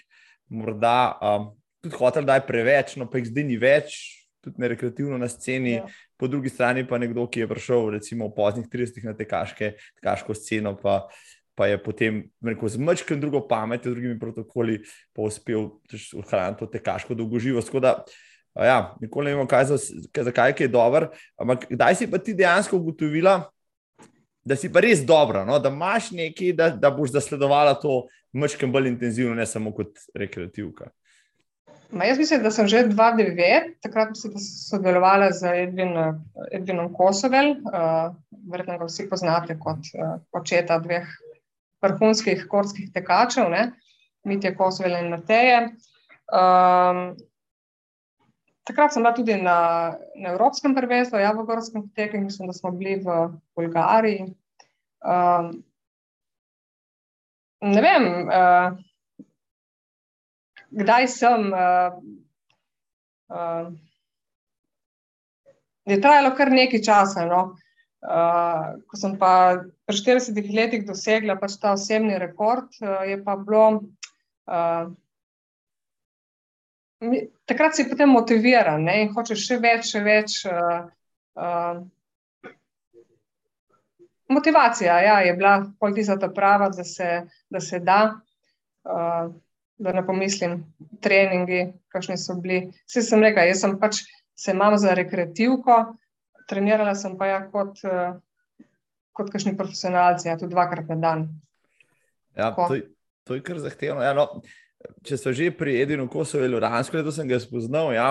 morda 0.54 1.16
um, 1.18 1.49
tudi 1.83 1.99
hotel, 1.99 2.26
da 2.26 2.38
je 2.38 2.47
preveč, 2.47 2.95
no 3.00 3.09
pa 3.11 3.18
jih 3.18 3.30
zdaj 3.33 3.47
ni 3.49 3.59
več, 3.59 3.97
tudi 4.45 4.62
ne 4.62 4.71
rekreativno 4.71 5.18
na 5.18 5.28
sceni. 5.30 5.80
Ja. 5.80 5.88
Po 6.17 6.29
drugi 6.29 6.49
strani 6.49 6.87
pa 6.89 6.99
nekdo, 6.99 7.27
ki 7.29 7.45
je 7.45 7.49
prišel 7.49 7.91
recimo 7.99 8.31
v 8.31 8.37
poznih 8.37 8.69
30-ih 8.73 9.05
na 9.05 9.13
tekaške, 9.17 9.75
tekaško 10.01 10.35
sceno, 10.35 10.77
pa 10.81 11.07
pa 11.57 11.67
je 11.67 11.79
potem 11.81 12.21
rekel, 12.45 12.69
z 12.69 12.77
mačkem 12.77 13.21
drugo 13.21 13.41
pamet, 13.49 13.81
z 13.81 13.97
drugimi 13.97 14.19
protokoli, 14.21 14.83
pa 15.17 15.25
uspel 15.25 15.71
ohraniti 16.21 16.61
to 16.61 16.67
tekaško 16.69 17.17
dolgoživost. 17.17 17.73
Ja, 18.57 18.93
nikoli 19.01 19.31
ne 19.31 19.37
vemo, 19.37 19.47
kaj 19.49 19.65
za, 19.73 19.79
zakaj 20.29 20.55
je 20.61 20.69
dober. 20.69 21.09
Ampak 21.41 21.65
kdaj 21.73 21.97
si 21.97 22.11
pa 22.13 22.21
ti 22.21 22.37
dejansko 22.37 22.77
ugotovila, 22.77 23.39
da 24.45 24.57
si 24.57 24.69
pa 24.73 24.85
res 24.85 25.01
dobra, 25.05 25.45
no? 25.49 25.59
da 25.59 25.73
imaš 25.73 26.13
nekaj, 26.13 26.53
da, 26.57 26.69
da 26.71 26.93
boš 26.93 27.17
zasledovala 27.17 27.75
to 27.81 28.05
mačkem 28.37 28.73
bolj 28.73 28.93
intenzivno, 28.93 29.35
ne 29.35 29.49
samo 29.49 29.73
kot 29.75 29.97
rekreativka. 30.15 30.93
Ma 31.90 32.05
jaz 32.05 32.19
mislim, 32.19 32.43
da 32.43 32.50
sem 32.50 32.66
že 32.69 32.83
2009, 32.88 33.76
takrat 33.83 34.16
sem 34.19 34.33
sodelovala 34.43 35.31
z 35.33 35.52
Edvin, 35.62 35.95
Edvinom 36.52 36.90
Kosovel, 36.95 37.52
uh, 37.62 38.11
verjetno 38.50 38.78
ga 38.81 38.88
vsi 38.88 39.07
poznate 39.11 39.59
kot 39.59 39.87
uh, 39.95 40.16
očeta 40.35 40.81
dveh 40.83 41.07
vrhunskih 41.83 42.47
korskih 42.50 42.90
tekačev, 42.95 43.50
ne? 43.50 43.71
Mitja 44.26 44.55
Kosovele 44.57 45.05
in 45.05 45.12
Mateje. 45.14 45.61
Um, 46.26 47.14
takrat 48.66 48.93
sem 48.93 49.05
bila 49.05 49.14
tudi 49.14 49.37
na, 49.38 49.59
na 50.19 50.33
Evropskem 50.35 50.75
prvenstvu, 50.75 51.23
ja, 51.23 51.31
v 51.33 51.47
Gorskem 51.47 51.87
teku, 51.95 52.19
mislim, 52.19 52.50
da 52.50 52.57
smo 52.57 52.75
bili 52.75 52.99
v 53.05 53.21
Bolgariji. 53.55 54.33
Um, 55.07 55.52
ne 57.62 57.83
vem, 57.83 58.11
uh, 58.26 58.75
kdaj 60.76 61.09
sem. 61.09 61.50
Uh, 61.52 61.97
uh, 63.33 63.73
je 65.87 66.00
trajalo 66.02 66.35
kar 66.37 66.50
nekaj 66.52 66.83
časa. 66.83 67.26
No? 67.30 67.56
Uh, 68.06 68.76
ko 68.87 68.99
sem 69.00 69.16
pa 69.18 69.33
pri 69.88 69.97
40 69.97 70.52
letih 70.54 70.85
dosegla 70.87 71.38
pač 71.40 71.56
ta 71.62 71.73
osebni 71.75 72.18
rekord, 72.23 72.68
uh, 72.83 73.02
je 73.09 73.18
pa 73.25 73.37
bilo. 73.40 73.66
Uh, 74.47 74.92
takrat 77.47 77.76
si 77.76 77.88
potem 77.88 78.09
motiviran 78.09 78.85
ne? 78.85 79.02
in 79.04 79.12
hočeš 79.14 79.42
še 79.49 79.59
več, 79.62 79.90
še 79.95 80.02
več. 80.04 80.37
Uh, 80.47 80.87
uh, 81.40 81.83
motivacija 84.28 85.00
ja, 85.02 85.18
je 85.26 85.35
bila 85.38 85.56
politika 85.80 86.18
ta 86.21 86.30
prava, 86.35 86.71
da 86.71 86.85
se 86.85 87.26
da. 87.50 87.61
Se 87.61 87.80
da. 87.80 88.00
Uh, 88.87 89.35
Da 89.78 89.92
ne 89.92 90.00
pomislim, 90.06 90.62
treningi, 91.04 91.66
kakšni 91.92 92.16
so 92.16 92.38
bili. 92.40 92.71
Vse 92.88 93.02
sem 93.04 93.21
rekel, 93.21 93.50
jaz 93.50 93.61
sem 93.61 93.75
pač 93.80 94.00
se 94.37 94.54
imam 94.56 94.78
za 94.80 94.95
rekreativko, 94.97 95.76
trenirala 96.49 96.95
sem 96.97 97.16
pa 97.18 97.28
ja 97.28 97.40
kot, 97.52 97.83
uh, 97.85 98.16
kot 99.16 99.33
kakšni 99.33 99.56
profesionalci, 99.56 100.30
ja, 100.30 100.38
tudi 100.40 100.54
dvakrat 100.54 100.88
na 100.95 100.97
dan. 101.02 101.26
Ja, 102.37 102.52
to, 102.56 102.78
to 103.25 103.37
je 103.37 103.45
kar 103.45 103.61
zahtevno. 103.61 104.04
Ja, 104.04 104.14
no, 104.16 104.26
če 105.06 105.16
so 105.18 105.33
že 105.35 105.49
pri 105.56 105.76
Edinu 105.83 106.06
Kosovu, 106.11 106.61
Ransko, 106.62 107.00
da 107.04 107.12
sem 107.14 107.28
ga 107.28 107.38
spoznal, 107.42 107.92
ja, 107.97 108.09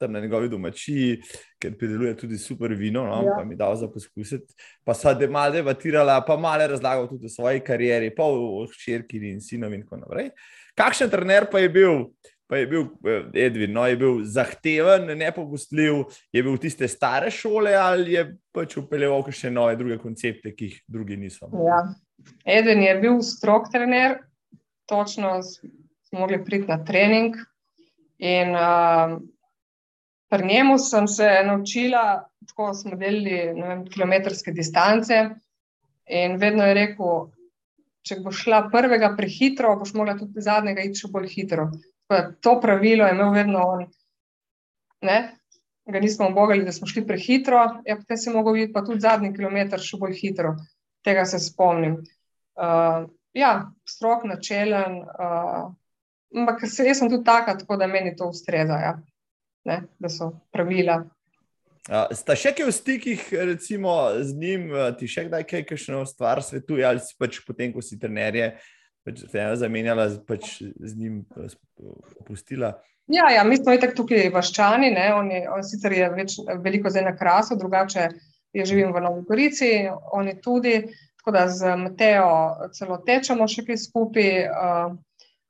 tam 0.00 0.14
na 0.14 0.22
njegovi 0.24 0.48
domači, 0.52 1.18
ker 1.60 1.76
prideluje 1.78 2.14
tudi 2.22 2.38
super 2.40 2.72
vino, 2.76 3.04
no, 3.06 3.20
ja. 3.26 3.36
pa 3.38 3.44
mi 3.48 3.56
dal 3.58 3.76
za 3.76 3.90
poskusiti. 3.92 4.56
Pa 4.84 4.96
so 4.96 5.12
da 5.14 5.28
malo 5.30 5.56
debatirala, 5.56 6.20
pa 6.26 6.36
malo 6.40 6.66
razlagal 6.72 7.08
tudi 7.10 7.28
o 7.28 7.32
svoji 7.32 7.60
karieri, 7.64 8.12
pa 8.14 8.24
o 8.24 8.64
hčerki 8.72 9.20
in 9.30 9.40
sinom 9.44 9.74
in 9.74 9.84
tako 9.84 10.02
naprej. 10.04 10.32
Kakšen 10.78 11.10
trener 11.10 11.48
pa 11.50 11.62
je 11.62 11.70
bil? 11.74 12.04
Pa 12.48 12.56
je 12.56 12.66
bil 12.70 12.86
Edwin, 13.36 13.74
no, 13.76 13.82
je 13.84 13.96
bil 14.00 14.22
zahteven, 14.24 15.10
nepopustljiv, 15.20 16.06
je 16.32 16.42
bil 16.46 16.54
tiste 16.56 16.88
stare 16.88 17.28
šole 17.34 17.74
ali 17.76 18.14
je 18.14 18.22
pač 18.56 18.78
upeljeval 18.80 19.26
še 19.28 19.50
nove 19.52 19.74
druge 19.76 19.98
koncepte, 20.00 20.54
ki 20.56 20.70
jih 20.70 20.78
drugi 20.88 21.18
niso. 21.20 21.50
Ja. 21.66 21.82
Edwin 22.48 22.80
je 22.86 22.94
bil 23.02 23.20
strok 23.26 23.68
trener, 23.72 24.22
točno 24.88 25.42
smo 25.42 26.22
mogli 26.22 26.40
priti 26.44 26.70
na 26.70 26.80
trening. 26.84 27.36
In 28.18 28.56
uh, 28.56 29.18
pri 30.32 30.46
njemu 30.46 30.78
sem 30.78 31.08
se 31.08 31.28
naučila, 31.46 32.24
tako 32.48 32.72
smo 32.74 32.96
delili 32.96 33.52
vem, 33.60 33.84
kilometrske 33.86 34.52
distance. 34.52 35.20
In 36.08 36.36
vedno 36.40 36.64
je 36.64 36.74
rekel, 36.74 37.28
če 38.08 38.20
boš 38.24 38.42
šla 38.46 38.64
prvega 38.72 39.12
prehitro, 39.16 39.76
boš 39.78 39.94
mogla 39.94 40.16
tudi 40.18 40.42
zadnjega 40.44 40.84
iti 40.88 41.04
še 41.04 41.12
bolj 41.12 41.30
hitro 41.34 41.68
to 42.40 42.60
pravilo 42.60 43.06
je 43.06 43.12
imel 43.12 43.32
vedno 43.32 43.58
on. 43.58 43.86
Ne? 45.00 45.34
Ga 45.84 46.00
nismo 46.00 46.26
obogali, 46.26 46.64
da 46.64 46.72
smo 46.72 46.86
šli 46.86 47.06
prehitro, 47.06 47.58
ja, 47.84 47.96
potem 47.96 48.16
si 48.16 48.30
mogel 48.30 48.52
videti 48.52 48.72
pa 48.72 48.84
tudi 48.84 49.00
zadnji 49.00 49.32
kilometr 49.36 49.80
še 49.80 49.96
bolj 49.96 50.16
hitro. 50.20 50.54
Tega 51.04 51.24
se 51.24 51.38
spomnim. 51.40 52.00
Uh, 52.58 53.06
ja, 53.32 53.70
strok, 53.88 54.24
načelen, 54.28 54.98
uh, 55.04 55.70
ampak 56.36 56.64
jaz 56.66 56.98
sem 56.98 57.08
tudi 57.08 57.24
taka, 57.24 57.56
tako 57.60 57.78
da 57.80 57.86
meni 57.86 58.16
to 58.16 58.28
ustreza, 58.28 58.80
ja. 58.82 58.96
ne, 59.64 59.82
da 59.98 60.08
so 60.12 60.32
pravila. 60.52 60.98
Uh, 61.88 62.04
sta 62.12 62.36
še 62.36 62.52
kaj 62.52 62.68
v 62.68 62.72
stikih, 62.76 63.28
recimo, 63.48 63.94
z 64.20 64.36
njim, 64.36 64.68
ti 65.00 65.08
še 65.08 65.24
kdaj 65.28 65.46
kaj, 65.48 65.62
kakšno 65.70 66.02
stvar 66.08 66.42
svetuje, 66.44 66.84
ali 66.84 67.00
si 67.00 67.16
pač 67.16 67.40
potem, 67.46 67.72
ko 67.72 67.80
si 67.84 67.96
trenerje, 68.00 68.52
uh, 68.52 68.74
pač 69.08 69.24
zamenjala, 69.60 70.08
pač 70.28 70.60
z 70.62 70.92
njim 70.96 71.24
eh, 71.36 71.52
opustila. 72.20 72.76
Ja, 73.08 73.30
ja, 73.32 73.44
mi 73.44 73.56
smo 73.56 73.72
tako 73.80 74.02
tukaj 74.02 74.28
vaščani, 74.34 74.92
on, 75.16 75.30
je, 75.32 75.44
on 75.48 75.64
sicer 75.64 75.94
je 75.96 76.08
več, 76.12 76.36
veliko 76.60 76.92
zdaj 76.92 77.06
na 77.06 77.14
krasu, 77.16 77.56
drugače 77.56 78.10
je 78.52 78.66
živim 78.68 78.92
v 78.92 79.00
Novi 79.00 79.24
Gorici, 79.28 79.70
oni 80.12 80.36
tudi, 80.44 80.82
tako 81.20 81.32
da 81.36 81.46
z 81.48 81.72
Mateo 81.80 82.68
celo 82.76 83.00
tečemo 83.06 83.48
še 83.48 83.64
kaj 83.64 83.80
skupaj. 83.80 84.30
Uh, 84.52 84.92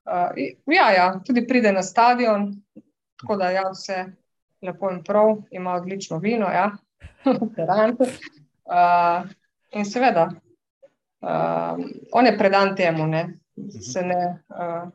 uh, 0.07 0.39
ja, 0.71 0.87
ja, 0.95 1.09
tudi 1.27 1.47
pride 1.51 1.75
na 1.75 1.83
stadion, 1.83 2.53
tako 3.19 3.41
da 3.43 3.51
ja, 3.55 3.67
vse 3.75 4.05
lepo 4.63 4.91
in 4.91 5.05
prav, 5.05 5.37
ima 5.51 5.75
odlično 5.75 6.19
vino, 6.19 6.47
ja, 6.53 6.71
uh, 7.29 9.31
in 9.71 9.85
seveda, 9.85 10.31
uh, 11.21 11.85
on 12.13 12.27
je 12.27 12.39
predan 12.39 12.77
temu, 12.77 13.07
ne, 13.07 13.39
Mhm. 13.59 13.81
se 13.81 14.03
ne, 14.03 14.43
uh, 14.49 14.91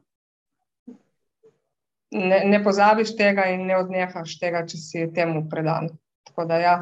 ne, 2.12 2.41
ne 2.46 2.63
pozabiš 2.63 3.15
tega 3.17 3.46
in 3.51 3.65
ne 3.67 3.77
odnehaš 3.77 4.38
tega, 4.39 4.63
če 4.67 4.77
si 4.77 5.08
temu 5.15 5.43
predan. 5.50 5.89
Tako 6.27 6.46
da, 6.48 6.60
ja, 6.62 6.75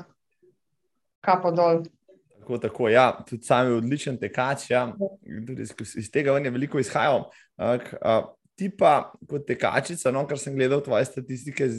kapo 1.25 1.51
dol. 1.55 1.83
Tako, 2.41 2.57
tako, 2.61 2.89
ja, 2.89 3.07
tudi 3.27 3.47
sam 3.47 3.67
je 3.67 3.79
odličen 3.79 4.19
tekač. 4.19 4.69
Ja. 4.69 4.89
Iz, 5.57 5.73
iz 5.97 6.11
tega 6.11 6.38
je 6.38 6.53
veliko 6.53 6.81
izhajal. 6.81 7.29
Uh, 7.57 8.29
ti 8.55 8.69
pa, 8.77 9.11
kot 9.29 9.47
tekačica, 9.47 10.13
no, 10.13 10.25
kar 10.29 10.41
sem 10.41 10.55
gledal 10.57 10.83
tvoje 10.85 11.07
statistike, 11.09 11.69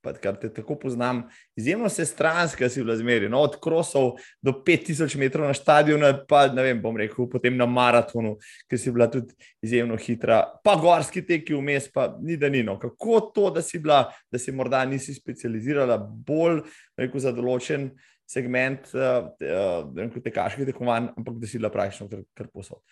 pa, 0.00 0.12
kar 0.12 0.36
te 0.40 0.48
tako 0.54 0.76
poznam, 0.78 1.22
izjemno 1.56 1.88
se 1.88 2.04
stranska 2.06 2.68
si 2.68 2.82
v 2.82 2.88
razmeri. 2.88 3.28
No, 3.28 3.40
od 3.46 3.58
krosov 3.62 4.12
do 4.42 4.52
5000 4.66 5.18
metrov 5.18 5.46
na 5.46 5.54
stadionu, 5.54 6.12
pa 6.28 6.46
ne 6.52 6.62
vem, 6.62 6.82
bom 6.82 6.96
rekel, 6.96 7.28
potem 7.30 7.56
na 7.56 7.66
maratonu, 7.66 8.36
ki 8.70 8.78
si 8.78 8.92
bila 8.94 9.08
tudi 9.10 9.34
izjemno 9.62 9.96
hitra, 9.98 10.42
pa 10.64 10.76
gorski 10.80 11.24
teki 11.26 11.56
vmes, 11.58 11.90
pa 11.92 12.10
ni 12.20 12.36
da 12.36 12.50
ni. 12.52 12.62
No. 12.62 12.78
Kako 12.78 13.20
to, 13.34 13.48
da 13.54 13.62
si 13.62 13.80
bila, 13.82 14.04
da 14.32 14.38
si 14.38 14.52
morda 14.52 14.84
nisi 14.84 15.14
specializirala 15.14 15.98
bolj 15.98 16.62
rekel, 16.98 17.18
za 17.20 17.32
določen 17.34 17.90
segment 18.28 18.90
uh, 18.94 19.30
uh, 19.40 20.20
tekaških 20.22 20.68
tekmovanj, 20.68 21.12
ampak 21.16 21.40
da 21.40 21.48
si 21.48 21.58
bila 21.58 21.72
praktično 21.72 22.08
kar, 22.10 22.22
kar 22.36 22.50
posod. 22.52 22.82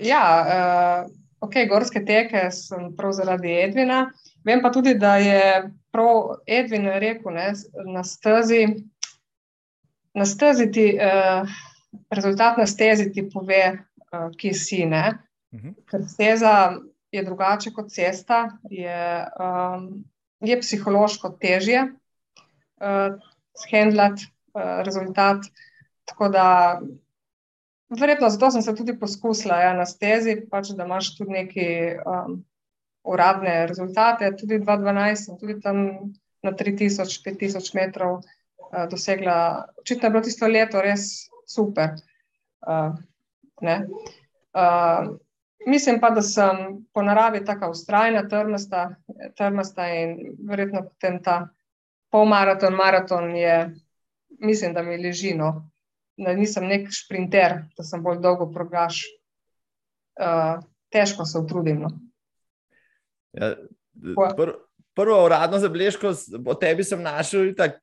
Ja, 0.00 0.22
uh, 0.40 1.10
ok, 1.44 1.64
gorske 1.68 2.04
teke 2.06 2.46
sem 2.54 2.92
prav 2.96 3.12
zaradi 3.18 3.50
Edvina. 3.64 4.06
Vem 4.46 4.62
pa 4.62 4.70
tudi, 4.72 4.94
da 4.98 5.16
je 5.20 5.42
prav 5.92 6.38
Edvin 6.46 6.88
rekel, 7.00 7.34
ne, 7.34 7.52
na 7.92 8.04
stezi, 8.04 8.66
na 10.14 10.26
stezi 10.26 10.70
ti, 10.72 10.86
uh, 10.96 11.48
rezultat 12.10 12.58
na 12.58 12.66
stezi 12.66 13.10
ti 13.12 13.26
pove, 13.30 13.64
uh, 14.12 14.30
kje 14.36 14.54
si. 14.54 14.86
Ne. 14.88 15.18
Mhm. 15.54 15.76
Ker 15.90 16.06
steza 16.08 16.54
je 17.12 17.24
drugače 17.24 17.74
kot 17.76 17.90
cesta, 17.92 18.46
je, 18.70 19.26
um, 19.36 20.04
je 20.40 20.60
psihološko 20.60 21.34
težje 21.40 21.84
uh, 22.80 23.18
shendlati 23.64 24.30
uh, 24.54 24.80
rezultat. 24.86 25.44
Tako 26.08 26.28
da, 26.32 26.46
verjetno 28.00 28.30
zato 28.32 28.50
sem 28.50 28.62
se 28.64 28.74
tudi 28.74 28.96
poskusila 28.98 29.60
ja, 29.60 29.74
na 29.76 29.84
stezi, 29.86 30.38
pač, 30.50 30.72
da 30.76 30.88
imaš 30.88 31.12
tudi 31.18 31.36
neki. 31.36 31.68
Um, 32.06 32.40
uradne 33.04 33.66
rezultate. 33.66 34.36
Tudi 34.36 34.58
2012 34.58 35.14
sem 35.14 35.38
tudi 35.38 35.60
tam 35.60 35.76
na 36.42 36.52
3000-5000 36.52 37.74
metrov 37.74 38.20
uh, 38.20 38.86
dosegla. 38.90 39.66
Očitno 39.80 40.06
je 40.06 40.10
bilo 40.10 40.22
tisto 40.22 40.46
leto 40.46 40.82
res 40.82 41.28
super. 41.46 41.94
Uh, 42.66 42.94
uh, 43.62 45.16
mislim 45.66 46.00
pa, 46.00 46.10
da 46.10 46.22
sem 46.22 46.86
po 46.92 47.02
naravi 47.02 47.44
tako 47.44 47.70
ustrajna, 47.70 48.28
trmasta, 48.28 48.94
trmasta 49.36 49.88
in 49.88 50.16
verjetno 50.48 50.82
potem 50.82 51.22
ta 51.22 51.48
polmaraton, 52.10 52.74
maraton 52.74 53.36
je, 53.36 53.74
mislim, 54.38 54.74
da 54.74 54.82
mi 54.82 54.98
leži. 55.02 55.34
No. 55.34 55.68
Da 56.16 56.34
nisem 56.36 56.66
nek 56.68 56.90
sprinter, 56.92 57.62
da 57.76 57.84
sem 57.84 58.02
bolj 58.02 58.20
dolgo 58.20 58.50
progaš. 58.52 59.00
Uh, 60.20 60.60
težko 60.92 61.24
se 61.24 61.38
utrudim. 61.38 61.80
No. 61.80 61.90
Ja, 63.32 63.54
pr, 64.36 64.54
prvo 64.94 65.24
uradno 65.24 65.58
zabeležko 65.58 66.12
o 66.46 66.54
tebi 66.54 66.84
sem 66.84 67.02
našel, 67.02 67.52
tak, 67.56 67.78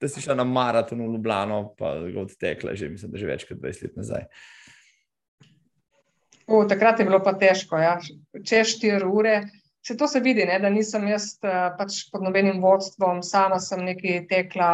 da 0.00 0.08
si 0.08 0.22
šla 0.24 0.34
na 0.38 0.44
maraton 0.44 1.02
v 1.02 1.12
Ljubljano, 1.12 1.74
pa 1.78 1.94
ga 2.06 2.24
odtekla 2.24 2.74
že, 2.74 2.88
mislim, 2.88 3.12
da 3.12 3.20
že 3.20 3.28
več 3.28 3.46
kot 3.48 3.60
20 3.60 3.86
let 3.86 4.00
nazaj. 4.00 4.26
U, 6.50 6.64
takrat 6.66 6.98
je 6.98 7.06
bilo 7.06 7.20
pa 7.22 7.36
težko, 7.38 7.78
ja. 7.78 7.98
čez 8.42 8.74
4 8.82 9.06
ure. 9.06 9.42
Se 9.86 9.96
to 9.96 10.08
se 10.08 10.20
vidi, 10.20 10.44
ne? 10.44 10.58
da 10.60 10.68
nisem 10.68 11.06
jaz 11.08 11.36
eh, 11.46 11.68
pač 11.78 12.02
pod 12.12 12.24
nobenim 12.26 12.58
vodstvom, 12.60 13.22
sama 13.24 13.60
sem 13.62 13.84
nekaj 13.86 14.26
tekla. 14.28 14.72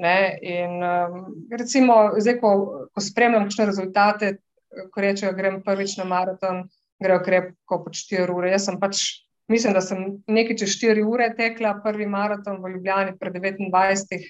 Ne? 0.00 0.38
In, 0.46 0.78
um, 0.80 1.24
recimo, 1.50 1.96
zdaj, 2.16 2.38
ko, 2.40 2.52
ko 2.94 3.02
spremljam 3.04 3.48
kakšne 3.48 3.66
rezultate, 3.68 4.30
ko 4.94 5.02
rečejo, 5.02 5.34
grem 5.36 5.58
prvič 5.66 5.98
na 5.98 6.06
maraton, 6.08 6.62
grejo 7.00 7.22
krepko 7.24 7.80
po 7.84 7.90
4 7.94 8.36
ure. 8.36 8.52
Jaz 8.52 8.68
sem 8.68 8.78
pač, 8.80 9.02
mislim, 9.50 9.74
da 9.76 9.82
sem 9.84 10.04
nekaj 10.28 10.60
čez 10.62 10.76
4 10.80 11.04
ure 11.06 11.30
tekla 11.36 11.76
prvi 11.84 12.06
maraton 12.06 12.60
v 12.62 12.74
Ljubljani 12.76 13.16
pred 13.18 13.36
29. 13.40 14.22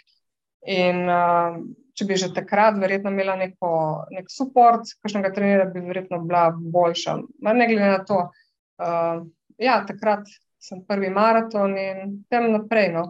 In 0.71 1.07
uh, 1.09 1.57
če 1.97 2.07
bi 2.09 2.17
že 2.21 2.33
takrat 2.37 2.77
verjetno 2.81 3.13
imela 3.13 3.37
neko, 3.41 3.71
nek 4.13 4.29
support, 4.33 4.89
kakšnega 5.01 5.33
trenera, 5.37 5.65
bi 5.73 5.83
verjetno 5.85 6.21
bila 6.25 6.51
boljša. 6.53 7.17
Ma 7.45 7.55
ne 7.57 7.69
glede 7.71 7.89
na 7.89 8.03
to, 8.05 8.27
uh, 8.29 9.23
ja, 9.61 9.81
takrat 9.89 10.29
sem 10.61 10.83
prvi 10.85 11.09
maraton 11.13 11.77
in 11.81 12.21
tem 12.29 12.51
naprej. 12.53 12.93
No. 12.97 13.07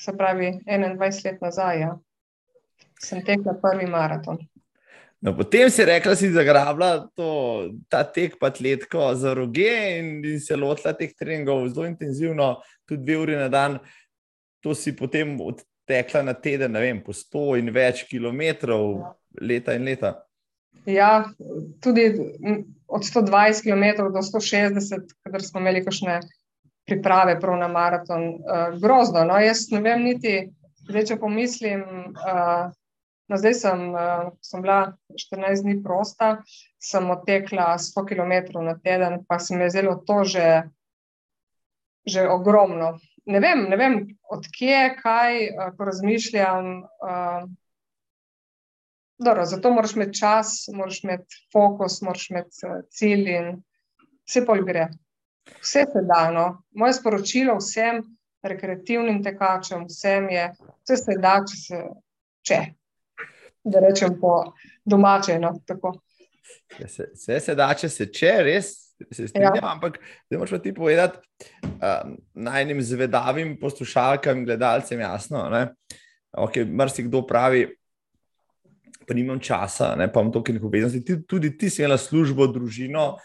Se 0.00 0.16
pravi, 0.18 0.56
21 0.66 1.24
let 1.26 1.44
nazaj, 1.44 1.80
ja. 1.80 1.92
sem 3.02 3.20
tekla 3.24 3.54
prvi 3.62 3.86
maraton. 3.86 4.40
No, 5.22 5.36
potem 5.36 5.70
si 5.70 5.84
rekla, 5.84 6.10
da 6.10 6.18
si 6.18 6.32
zagrabila 6.34 7.06
to, 7.14 7.26
ta 7.86 8.02
tek 8.02 8.40
pa 8.40 8.50
letko 8.60 9.12
za 9.14 9.34
roge 9.38 9.70
in, 10.00 10.16
in 10.26 10.40
se 10.42 10.56
lotila 10.58 10.96
teh 10.98 11.12
treningov 11.14 11.68
zelo 11.68 11.86
intenzivno, 11.86 12.56
tudi 12.88 13.04
dve 13.06 13.18
uri 13.20 13.36
na 13.38 13.46
dan. 13.48 13.78
To 14.66 14.74
si 14.74 14.96
potem 14.98 15.36
odtekla 15.38 16.24
na 16.26 16.34
teden, 16.34 16.74
ne 16.74 16.82
vem, 16.82 16.98
po 17.06 17.14
100 17.14 17.44
in 17.62 17.70
več 17.70 18.02
kilometrov, 18.10 18.98
leta 19.38 19.78
in 19.78 19.86
leta. 19.86 20.16
Ja, 20.90 21.30
tudi 21.82 22.08
od 22.90 23.06
120 23.06 23.62
km 23.62 24.10
do 24.10 24.26
160, 24.26 25.14
kadar 25.22 25.46
smo 25.46 25.62
imeli 25.62 25.84
kakšne 25.86 26.18
priprave 26.86 27.38
na 27.38 27.70
maraton. 27.70 28.42
Uh, 28.42 28.74
grozno, 28.82 29.22
no, 29.22 29.38
jaz 29.38 29.68
ne 29.70 29.86
vem, 29.86 30.02
niti, 30.02 30.38
če 30.90 31.14
pomislim. 31.14 32.10
Uh, 32.18 32.74
No, 33.30 33.38
zdaj 33.38 33.54
sem, 33.54 33.82
uh, 33.94 34.32
sem 34.42 34.62
bila 34.64 34.96
14 35.16 35.62
dni 35.62 35.76
prosta, 35.82 36.42
sem 36.82 37.10
odtekla 37.10 37.78
100 37.78 38.04
km 38.08 38.34
na 38.64 38.74
teden, 38.78 39.22
pa 39.28 39.38
se 39.38 39.56
mi 39.56 39.64
je 39.64 39.70
zelo 39.70 39.96
to 40.06 40.24
že, 40.24 40.62
že 42.06 42.28
ogromno. 42.28 42.98
Ne 43.26 43.40
vem, 43.40 43.68
ne 43.70 43.76
vem 43.78 43.98
odkje, 44.26 44.96
kaj, 45.02 45.38
uh, 45.54 45.70
ko 45.76 45.84
razmišljam. 45.84 46.72
Uh, 46.82 47.46
dobro, 49.18 49.46
zato 49.46 49.70
moraš 49.70 49.94
imeti 49.96 50.18
čas, 50.18 50.66
moraš 50.74 51.04
imeti 51.04 51.46
fokus, 51.52 52.02
moraš 52.02 52.30
imeti 52.30 52.66
uh, 52.66 52.82
cilj 52.90 53.30
in 53.30 53.62
vse 54.26 54.44
pol 54.46 54.66
gre. 54.66 54.88
Vse 55.60 55.86
se 55.92 56.02
da. 56.02 56.30
No. 56.30 56.62
Moje 56.74 56.98
sporočilo 56.98 57.56
vsem 57.58 58.02
rekreativnim 58.42 59.22
tekačem, 59.22 59.86
vsem 59.86 60.28
je, 60.30 60.50
vse 60.82 60.96
se 60.96 61.18
da, 61.22 61.38
če 61.46 61.56
se 61.56 61.82
če. 62.46 62.60
Da 63.64 63.80
rečem 63.80 64.16
po 64.20 64.52
domače. 64.84 65.38
No, 65.38 65.52
vse 66.80 67.06
se, 67.14 67.40
se 67.40 67.54
da, 67.54 67.68
če 67.78 67.88
se 67.88 68.08
če, 68.12 68.32
res 68.42 68.72
se 69.10 69.28
strinjam, 69.28 69.58
ja. 69.58 69.68
ampak 69.72 69.98
da 70.30 70.38
moraš 70.38 70.62
ti 70.62 70.74
povedati 70.74 71.18
uh, 71.62 72.12
najnim 72.34 72.82
zvedavim 72.82 73.56
poslušalkam 73.60 74.38
in 74.38 74.44
gledalcem 74.44 75.00
jasno. 75.00 75.44
Okay, 76.32 76.66
Mrsi 76.66 77.06
kdo 77.08 77.24
pravi, 77.26 77.66
pa 79.06 79.14
nimam 79.14 79.40
časa, 79.40 79.94
ne, 79.98 80.08
pa 80.12 80.20
imam 80.20 80.32
toliko 80.32 80.66
obveznosti. 80.66 81.04
Ti, 81.04 81.18
tudi 81.26 81.56
ti 81.58 81.70
si 81.70 81.82
imela 81.82 81.98
službo, 81.98 82.46
družino 82.46 83.16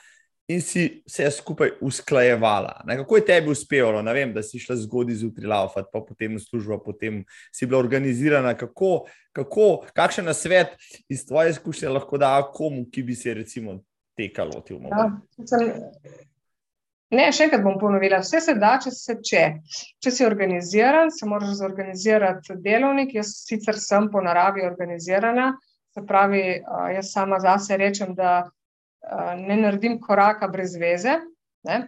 in 0.48 0.62
si 0.62 1.04
vse 1.06 1.32
skupaj 1.32 1.70
usklajevala. 1.82 2.82
Ne. 2.88 2.98
Kako 2.98 3.18
je 3.18 3.26
tebi 3.26 3.52
uspelo? 3.52 4.02
Ne 4.02 4.14
vem, 4.14 4.34
da 4.34 4.44
si 4.44 4.60
šla 4.60 4.76
zgodaj 4.80 5.16
zjutraj 5.16 5.48
laufati, 5.48 5.90
pa 5.94 6.02
potem 6.02 6.34
na 6.34 6.40
službo, 6.40 6.80
potem 6.84 7.24
si 7.52 7.66
bila 7.66 7.80
organizirana. 7.80 8.54
Kako, 8.58 9.06
kako, 9.36 9.68
kakšen 9.94 10.26
nasvet 10.26 10.78
iz 11.10 11.26
tvoje 11.28 11.52
izkušnje 11.52 11.90
lahko 11.90 12.18
da 12.18 12.40
komu, 12.54 12.86
ki 12.92 13.04
bi 13.04 13.16
se 13.16 13.34
recimo 13.34 13.82
tekalo 14.18 14.62
ti 14.62 14.74
v 14.74 14.80
ja, 14.88 14.88
mogoče? 14.88 16.26
Ne, 17.12 17.30
še 17.32 17.46
enkrat 17.48 17.64
bom 17.64 17.78
ponovila. 17.80 18.20
Vse 18.20 18.42
se 18.44 18.56
da, 18.60 18.74
če 18.84 18.92
se 18.92 19.16
če. 19.24 19.44
Če 20.04 20.12
si 20.12 20.26
organiziran, 20.28 21.12
se 21.12 21.28
moraš 21.28 21.60
zorganizirati 21.62 22.58
delovnik. 22.64 23.14
Jaz 23.16 23.32
sicer 23.48 23.80
sem 23.80 24.10
po 24.12 24.24
naravi 24.24 24.66
organizirana, 24.68 25.54
se 25.96 26.04
pravi, 26.08 26.44
jaz 26.96 27.12
sama 27.14 27.40
zase 27.40 27.78
rečem, 27.80 28.12
da 28.16 28.50
ne 29.38 29.58
naredim 29.58 30.00
koraka 30.02 30.48
brez 30.48 30.76
veze. 30.76 31.20
Ne? 31.68 31.88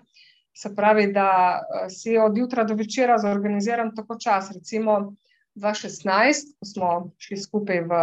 Se 0.55 0.73
pravi, 0.75 1.07
da 1.13 1.61
si 1.89 2.17
od 2.17 2.37
jutra 2.37 2.63
do 2.63 2.75
večera 2.75 3.17
zorganiziram 3.17 3.93
tako 3.95 4.17
čas. 4.19 4.51
Recimo 4.51 5.15
2016, 5.55 6.55
ko 6.59 6.65
smo 6.65 6.89
šli 7.17 7.37
skupaj 7.37 7.85
v 7.87 8.01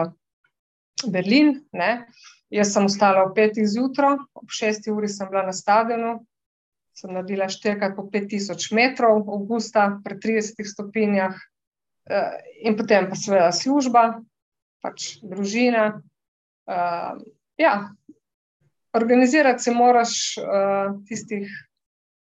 Berlin, 1.12 1.61
ne? 1.73 2.07
Jaz 2.51 2.73
sem 2.73 2.87
ostala 2.87 3.25
ob 3.27 3.35
petih 3.35 3.66
zjutraj, 3.66 4.21
ob 4.38 4.53
šesti 4.55 4.92
uri 4.95 5.09
sem 5.11 5.29
bila 5.31 5.42
na 5.49 5.53
stadionu, 5.53 6.21
sem 6.97 7.12
naredila 7.12 7.49
štirikrat 7.51 7.97
po 7.97 8.07
5000 8.12 8.73
metrov, 8.77 9.27
avgusta, 9.27 9.88
pri 10.05 10.16
30 10.23 10.71
stopinjah, 10.71 11.35
eh, 12.09 12.38
in 12.62 12.77
potem 12.79 13.11
pa 13.11 13.19
seveda 13.19 13.51
služba, 13.53 14.23
pač 14.83 15.16
družina. 15.23 16.01
Ja, 17.59 17.73
organizirati 18.96 19.62
se 19.62 19.74
moraš 19.74 20.12
uh, 20.40 20.96
tistih 21.09 21.50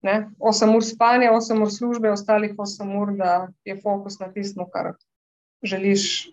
ne, 0.03 0.17
8 0.39 0.77
ur 0.77 0.85
spanja, 0.85 1.33
8 1.33 1.63
ur 1.63 1.73
službe, 1.73 2.11
ostalih 2.11 2.55
8 2.55 2.97
ur, 3.01 3.13
da 3.17 3.49
je 3.65 3.77
fokus 3.83 4.19
na 4.21 4.31
tistem, 4.33 4.67
kar 4.73 4.93
želiš 5.63 6.29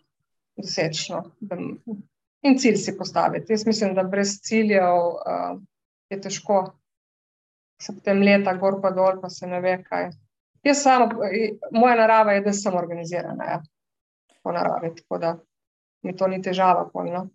doseči. 0.58 1.12
No, 1.14 1.24
in 2.44 2.58
cilj 2.60 2.78
si 2.78 2.98
postaviti. 2.98 3.54
Jaz 3.54 3.66
mislim, 3.66 3.96
da 3.96 4.04
brez 4.04 4.38
ciljev 4.44 4.96
uh, 4.96 5.60
je 6.10 6.22
težko, 6.22 6.64
se 7.82 7.96
potem 7.96 8.22
leta 8.22 8.54
gor 8.60 8.82
pa 8.82 8.92
dol, 8.92 9.22
pa 9.22 9.30
se 9.30 9.48
ne 9.48 9.62
ve 9.62 9.78
kaj. 9.84 10.12
Jaz 10.64 10.84
samo, 10.84 11.10
moja 11.72 11.96
narava 12.00 12.38
je, 12.38 12.44
da 12.46 12.54
sem 12.54 12.76
organizirana 12.76 13.48
ja, 13.50 13.62
po 14.44 14.52
naravi, 14.52 14.94
tako 14.96 15.18
da 15.20 15.34
mi 16.04 16.16
to 16.16 16.28
ni 16.28 16.42
težava. 16.42 16.86
Polno. 16.94 17.28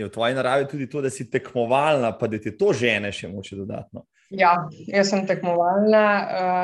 Je 0.00 0.06
v 0.08 0.12
tvoji 0.14 0.34
naravi 0.34 0.64
tudi 0.68 0.86
to, 0.88 1.02
da 1.04 1.10
si 1.12 1.26
tekmovalna, 1.30 2.14
pa 2.16 2.28
da 2.30 2.38
ti 2.40 2.54
to 2.56 2.72
žene 2.72 3.10
še 3.12 3.28
moče 3.28 3.58
dodatno? 3.58 4.06
Ja, 4.32 4.54
jaz 4.88 5.10
sem 5.10 5.26
tekmovalna. 5.28 6.04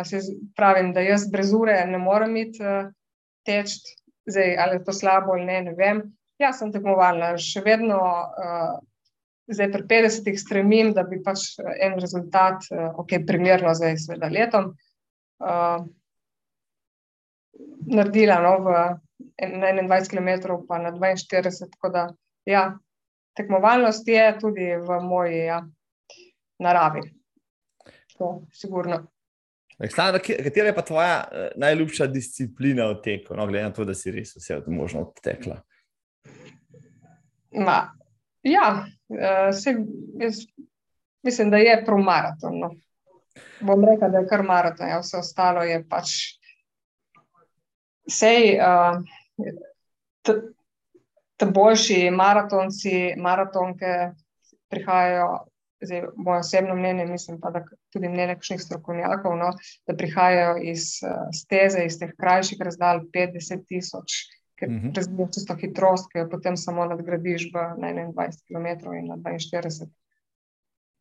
Uh, 0.01 0.29
pravim, 0.57 0.95
da 0.97 1.05
jaz 1.05 1.27
brez 1.29 1.53
ure 1.53 1.75
ne 1.91 2.01
morem 2.01 2.33
iti 2.41 2.65
uh, 2.65 2.87
teč, 3.45 3.75
zdaj 4.25 4.57
ali 4.63 4.79
je 4.79 4.85
to 4.87 4.95
slabo 4.97 5.35
ali 5.37 5.45
ne, 5.51 5.59
ne 5.69 5.75
vem. 5.77 6.01
Jaz 6.41 6.63
sem 6.63 6.73
tekmovalna, 6.73 7.35
še 7.41 7.61
vedno, 7.67 7.99
uh, 8.01 8.79
zdaj 9.53 9.71
pri 9.75 9.85
50-ih 9.93 10.41
stremim, 10.41 10.95
da 10.97 11.05
bi 11.05 11.21
pač 11.25 11.59
en 11.61 12.01
rezultat, 12.01 12.65
uh, 12.73 12.89
ok, 13.03 13.19
primerno 13.29 13.77
zdaj, 13.77 13.99
seveda, 14.07 14.33
letom, 14.33 14.73
uh, 15.45 15.85
naredila 17.93 18.41
no, 18.45 18.57
v, 18.65 18.81
na 19.61 19.77
21 19.77 20.11
km, 20.13 20.57
pa 20.69 20.81
na 20.81 20.97
42. 20.97 21.71
Tako 21.77 21.93
da, 21.93 22.09
ja, 22.49 22.69
tekmovalnost 23.37 24.09
je 24.09 24.39
tudi 24.41 24.71
v 24.77 25.01
moji 25.03 25.39
ja, 25.39 25.61
naravi. 26.59 27.03
To, 28.19 28.47
sigurno. 28.53 29.07
Aleksandra, 29.79 30.21
katera 30.21 30.67
je 30.67 30.75
pa 30.75 30.83
tvoja 30.83 31.25
najljubša 31.57 32.07
disciplina 32.07 32.87
v 32.89 33.01
teku, 33.05 33.37
no, 33.37 33.47
glede 33.47 33.65
na 33.65 33.73
to, 33.77 33.85
da 33.85 33.95
si 33.95 34.11
res 34.11 34.33
vse 34.39 34.63
možno 34.73 35.03
odtekla? 35.11 35.59
Ma, 37.53 37.77
ja, 38.43 38.71
uh, 39.13 39.53
se, 39.53 39.77
jaz, 40.21 40.41
mislim, 41.23 41.53
da 41.53 41.61
je 41.61 41.77
prav 41.85 41.99
maraton. 41.99 42.59
No. 42.61 42.71
Bom 43.61 43.85
rekel, 43.85 44.11
da 44.11 44.25
je 44.25 44.29
kar 44.33 44.43
maraton, 44.43 44.89
ja, 44.89 45.03
vse 45.05 45.21
ostalo 45.21 45.65
je 45.65 45.83
pač. 45.89 46.17
Sej, 48.09 48.57
uh, 48.63 49.03
te 51.37 51.47
boljši 51.47 52.11
maratonci, 52.11 53.15
maratonke 53.17 54.13
prihajajo, 54.69 55.47
zdaj, 55.85 56.03
moje 56.17 56.41
osebno 56.41 56.75
mnenje, 56.75 57.07
mislim 57.07 57.41
pa, 57.41 57.51
da 57.51 57.65
tudi 57.93 58.09
mnenje 58.09 58.35
nekšnih 58.35 58.63
strokovnjakov, 58.63 59.37
no, 59.37 59.53
da 59.87 59.97
prihajajo 59.97 60.57
iz 60.63 60.89
uh, 61.05 61.29
steze, 61.35 61.85
iz 61.85 61.99
teh 62.01 62.15
krajših 62.19 62.63
razdalj, 62.65 63.05
50 63.15 63.67
tisoč 63.69 64.25
ker 64.57 64.69
uh 64.69 64.75
-huh. 64.75 64.97
razvijaš 64.97 65.35
čisto 65.35 65.55
hitrost, 65.55 66.13
ki 66.13 66.19
jo 66.19 66.29
potem 66.31 66.57
samo 66.57 66.87
nadgradiš 66.87 67.51
na 67.53 67.93
21 67.93 68.13
km 68.49 68.93
in 68.99 69.07
na 69.07 69.17
42. 69.17 69.87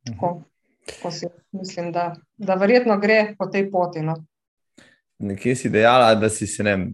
Tako, 0.06 0.26
uh 0.26 0.42
-huh. 0.42 0.44
tako 0.86 1.12
si 1.12 1.26
mislim, 1.52 1.92
da, 1.92 2.16
da 2.38 2.56
verjetno 2.56 3.00
gre 3.00 3.36
po 3.38 3.46
tej 3.46 3.72
poti. 3.72 4.02
No. 4.02 4.26
Nekje 5.18 5.56
si 5.56 5.70
dejala, 5.70 6.16
da 6.16 6.30
si 6.30 6.48
se 6.48 6.64
ne 6.64 6.88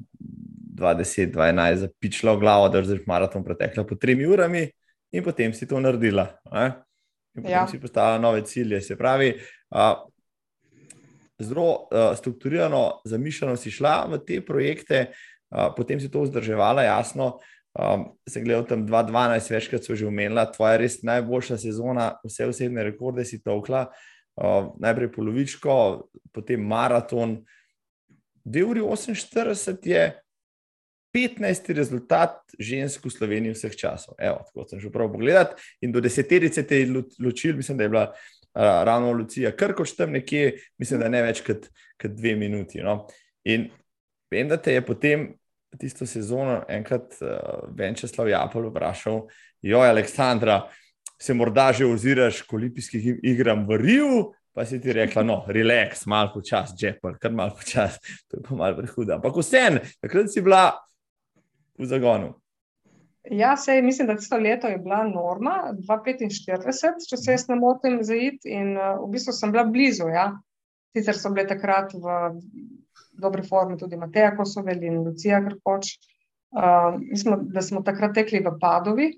20-21 0.82 1.86
zapičila 1.86 2.34
v 2.36 2.42
glavo, 2.42 2.70
da 2.74 2.82
si 2.86 2.98
maraton 3.08 3.46
pretekla 3.46 3.86
po 3.86 3.96
3 3.96 4.18
urami 4.26 4.66
in 5.12 5.24
potem 5.24 5.54
si 5.54 5.68
to 5.68 5.80
naredila. 5.80 6.28
Ne? 6.52 6.82
In 7.38 7.44
potem 7.44 7.58
ja. 7.58 7.68
si 7.68 7.80
postavila 7.80 8.20
nove 8.20 8.42
cilje. 8.48 8.82
Se 8.82 8.98
pravi, 8.98 9.36
uh, 9.72 10.02
zelo 11.40 11.88
uh, 11.88 12.18
strukturirano, 12.18 13.02
zamišljeno 13.06 13.56
si 13.58 13.72
šla 13.72 14.06
v 14.12 14.20
te 14.26 14.42
projekte, 14.46 15.12
uh, 15.52 15.72
potem 15.78 16.00
si 16.00 16.12
to 16.12 16.26
vzdrževala, 16.26 16.84
jasno. 16.84 17.40
Um, 17.72 18.10
sem 18.28 18.44
gledal 18.44 18.66
tam 18.68 18.84
2012, 18.88 19.54
večkrat 19.54 19.86
so 19.88 19.96
že 19.96 20.08
omenila, 20.08 20.50
tvoja 20.52 20.76
res 20.82 21.00
najboljša 21.08 21.58
sezona, 21.58 22.10
vse 22.28 22.50
osebne 22.52 22.84
rekorde 22.84 23.24
si 23.26 23.40
tokla, 23.40 23.86
uh, 23.88 24.74
najprej 24.84 25.12
polovičko, 25.16 25.76
potem 26.36 26.60
maraton. 26.68 27.40
2 28.44 28.66
uri 28.66 28.82
48 28.84 29.88
je 29.88 30.04
15. 31.14 31.74
rezultat 31.76 32.40
žensk 32.60 33.06
v 33.06 33.12
Sloveniji 33.12 33.56
vseh 33.56 33.76
časov. 33.76 34.16
Evo, 34.20 34.44
tako 34.48 34.68
sem 34.70 34.80
že 34.80 34.92
prav 34.92 35.12
pogledal. 35.12 35.56
In 35.82 35.92
do 35.92 36.00
deseterice 36.02 36.64
te 36.64 36.82
je 36.82 37.04
ločil, 37.20 37.56
mislim, 37.56 37.78
da 37.78 37.84
je 37.84 37.90
bila 37.90 38.06
ravno 38.54 39.12
Lucija 39.12 39.52
Krkoč 39.56 39.96
tam 39.96 40.12
nekje, 40.12 40.58
mislim, 40.78 41.00
da 41.00 41.10
ne 41.10 41.22
več 41.24 41.44
kot, 41.46 41.68
kot 42.02 42.12
dve 42.12 42.36
minuti. 42.36 42.82
No? 42.84 43.08
In 43.48 43.70
vem, 44.32 44.48
da 44.48 44.58
te 44.58 44.74
je 44.74 44.86
potem 44.86 45.30
tisto 45.80 46.06
sezono 46.06 46.62
enkrat 46.68 47.16
uh, 47.22 47.70
Venčeslav 47.76 48.28
Japol 48.28 48.68
vprašal, 48.70 49.22
joj, 49.64 49.90
Aleksandra, 49.90 50.66
se 51.22 51.34
morda 51.34 51.72
že 51.72 51.86
oziraš 51.86 52.42
k 52.44 52.54
olimpijskih 52.58 53.08
igram 53.24 53.64
v 53.70 53.78
Riju, 53.80 54.22
pa 54.52 54.66
si 54.66 54.82
ti 54.84 54.92
rekla, 54.94 55.24
no, 55.24 55.46
relax, 55.48 56.04
malo 56.12 56.34
počas, 56.34 56.74
Jepel, 56.76 57.16
kar 57.22 57.32
malo 57.32 57.56
počas, 57.56 58.00
to 58.28 58.40
je 58.40 58.44
pa 58.44 58.56
malo 58.56 58.76
prehuda. 58.82 59.16
Ampak 59.16 59.38
vsem, 59.40 59.80
takrat 60.04 60.32
si 60.34 60.44
bila 60.44 60.74
v 61.82 61.90
zagonu. 61.90 62.36
Ja, 63.30 63.58
sej, 63.58 63.82
mislim, 63.86 64.08
da 64.08 64.16
tisto 64.18 64.38
leto 64.38 64.68
je 64.68 64.78
bila 64.82 65.04
norma, 65.06 65.74
2,45, 65.78 67.06
če 67.10 67.18
se 67.18 67.36
jaz 67.36 67.46
ne 67.52 67.58
motim, 67.60 68.00
zaid. 68.06 68.40
In 68.50 68.74
uh, 68.78 68.96
v 69.04 69.12
bistvu 69.14 69.34
sem 69.38 69.54
bila 69.54 69.68
blizu. 69.70 70.10
Ja. 70.10 70.32
Sicer 70.96 71.18
so 71.18 71.30
bile 71.32 71.46
takrat 71.48 71.94
v 71.94 72.16
dobri 73.22 73.46
formi 73.46 73.78
tudi 73.78 74.00
Mateja 74.00 74.34
Kosovel 74.36 74.82
in 74.84 75.04
Lucija 75.06 75.42
Krpoč. 75.46 75.94
Uh, 76.52 76.98
mislim, 77.00 77.46
da 77.54 77.62
smo 77.62 77.84
takrat 77.86 78.18
tekli 78.18 78.42
v 78.44 78.56
Padovi. 78.60 79.12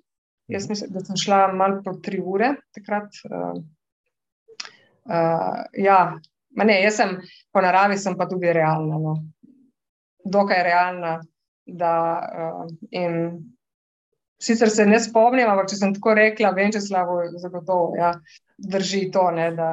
Jaz 0.51 0.67
mislim, 0.69 0.91
da 0.93 0.99
sem 0.99 1.17
šla 1.17 1.47
malo 1.55 1.79
po 1.85 1.95
tri 2.03 2.19
ure 2.19 2.53
takrat. 2.75 3.07
Uh, 3.29 3.55
uh, 5.07 5.63
ja, 5.79 5.99
ne, 6.59 6.81
jaz 6.83 6.99
sem 6.99 7.15
po 7.55 7.63
naravi, 7.63 7.97
sem 7.97 8.19
pa 8.19 8.27
tudi 8.29 8.51
realna. 8.53 8.99
No. 8.99 9.15
Dokaj 10.27 10.63
realna. 10.67 11.21
Da, 11.65 11.95
uh, 12.19 12.71
in 12.91 13.39
sicer 14.43 14.69
se 14.69 14.85
ne 14.85 14.99
spomnim, 14.99 15.47
ampak 15.47 15.69
če 15.71 15.79
sem 15.79 15.93
tako 15.95 16.15
rekla, 16.19 16.51
vem, 16.57 16.73
če 16.75 16.81
slabo 16.83 17.21
zagotovo 17.39 17.93
ja, 17.95 18.11
drži 18.59 19.05
to. 19.13 19.29
Ne, 19.31 19.47
da, 19.55 19.69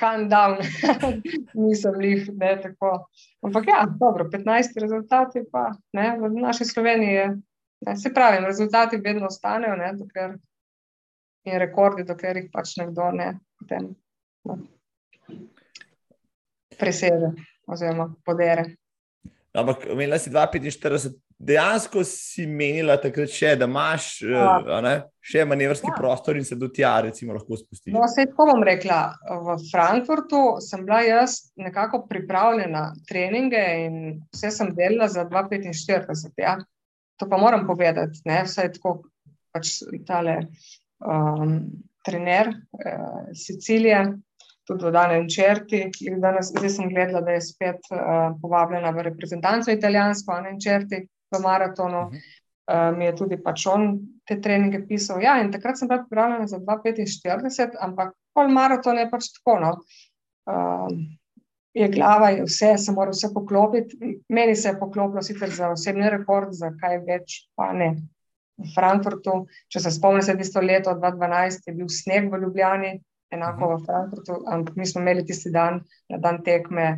kan 0.00 0.28
down, 0.32 0.56
nisem 1.66 2.00
jih 2.02 2.30
ne 2.40 2.54
tako. 2.62 2.94
Ampak 3.44 3.68
ja, 3.68 3.84
dobro, 4.00 4.28
15 4.32 4.80
rezultati 4.80 5.44
pa 5.52 5.68
ne, 5.96 6.08
v 6.20 6.32
naši 6.40 6.64
Sloveniji 6.64 7.18
je, 7.18 7.28
ne, 7.86 7.96
se 8.00 8.14
pravi, 8.14 8.44
rezultati 8.46 9.00
vedno 9.04 9.28
ostanejo, 9.28 9.76
ne, 9.76 9.92
dokler 10.00 10.38
in 11.46 11.60
rekordi, 11.62 12.08
dokler 12.08 12.40
jih 12.40 12.48
pač 12.52 12.78
nekdo 12.80 13.12
ne 13.14 13.36
potem 13.58 13.90
no, 14.44 14.58
preseže 16.78 17.32
oziroma 17.66 18.10
podere. 18.24 18.76
Ampak, 19.56 19.86
imela 19.92 20.18
si 20.20 20.30
2,45, 20.30 21.14
dejansko 21.38 22.02
si 22.04 22.46
menila 22.48 22.96
takrat 23.00 23.32
še, 23.32 23.54
da 23.60 23.68
imaš 23.68 24.08
ja. 24.24 24.80
ne, 24.84 24.94
še 25.24 25.44
manevrski 25.48 25.88
ja. 25.90 25.96
prostor 25.96 26.36
in 26.36 26.44
se 26.48 26.58
do 26.60 26.68
tja, 26.72 26.94
recimo, 27.06 27.34
lahko 27.36 27.58
spustiš. 27.58 27.92
No, 27.94 28.04
vse 28.04 28.28
tako 28.30 28.48
bom 28.52 28.64
rekla. 28.66 29.00
V 29.46 29.56
Frankfurtu 29.70 30.42
sem 30.64 30.84
bila 30.86 31.00
jaz 31.06 31.38
nekako 31.60 32.04
pripravljena 32.10 32.66
na 32.76 32.84
treninge 33.08 33.64
in 33.86 33.98
vse 34.34 34.52
sem 34.52 34.72
delala 34.76 35.08
za 35.12 35.24
2,45. 35.28 36.32
Ja. 36.42 36.58
To 37.20 37.28
pa 37.30 37.40
moram 37.40 37.64
povedati, 37.68 38.20
ne, 38.28 38.42
vse 38.44 38.68
je 38.68 38.74
tako 38.76 38.98
pač 39.56 39.78
tale 40.04 40.42
um, 41.00 41.62
trener 42.04 42.52
uh, 42.52 43.30
Sicilije 43.32 44.02
tudi 44.66 44.88
v 44.88 44.92
danem 44.94 45.28
črti. 45.30 45.84
Zdaj 45.94 46.70
sem 46.70 46.90
gledala, 46.90 47.22
da 47.26 47.36
je 47.36 47.44
spet 47.44 47.86
uh, 47.90 48.34
povabljena 48.42 48.90
v 48.90 49.06
reprezentanco 49.10 49.70
italijansko, 49.72 50.32
a 50.32 50.42
ne 50.44 50.56
črti 50.60 51.04
v 51.06 51.42
maratonu. 51.42 52.06
Uh 52.06 52.12
-huh. 52.12 52.90
uh, 52.90 52.98
mi 52.98 53.04
je 53.04 53.16
tudi 53.16 53.42
pač 53.42 53.66
on 53.66 53.98
te 54.28 54.40
treninge 54.40 54.86
pisal. 54.88 55.22
Ja, 55.22 55.40
in 55.40 55.52
takrat 55.52 55.78
sem 55.78 55.88
bila 55.88 56.02
pripravljena 56.02 56.46
za 56.46 56.58
2,45, 56.58 57.78
ampak 57.80 58.14
pol 58.34 58.48
maraton 58.48 58.98
je 58.98 59.10
pač 59.10 59.30
tako. 59.38 59.60
No. 59.60 59.70
Uh, 60.46 60.90
je 61.76 61.88
glava, 61.88 62.28
je 62.30 62.44
vse, 62.44 62.78
se 62.78 62.92
mora 62.92 63.10
vse 63.10 63.28
poklopiti. 63.34 63.96
Meni 64.28 64.56
se 64.56 64.68
je 64.68 64.78
poklopilo 64.78 65.22
sicer 65.22 65.50
za 65.50 65.68
osebni 65.68 66.10
rekord, 66.10 66.48
za 66.52 66.70
kaj 66.80 67.02
več, 67.08 67.42
pa 67.56 67.72
ne. 67.72 67.96
V 68.56 68.70
Frankfurtu, 68.72 69.42
če 69.68 69.82
se 69.84 69.90
spomnite, 69.92 70.32
je 70.32 70.36
bilo 70.40 70.62
leto 70.64 70.94
2012, 70.96 71.66
je 71.68 71.74
bil 71.76 71.90
sneg 71.92 72.30
v 72.32 72.40
Ljubljani, 72.40 72.92
enako 73.34 73.74
v 73.74 73.84
Frankfurtu, 73.86 74.40
ampak 74.46 74.76
mi 74.76 74.86
smo 74.86 75.00
imeli 75.00 75.24
tisti 75.26 75.50
dan, 75.50 75.80
na 76.08 76.18
dan 76.22 76.42
tekme, 76.44 76.94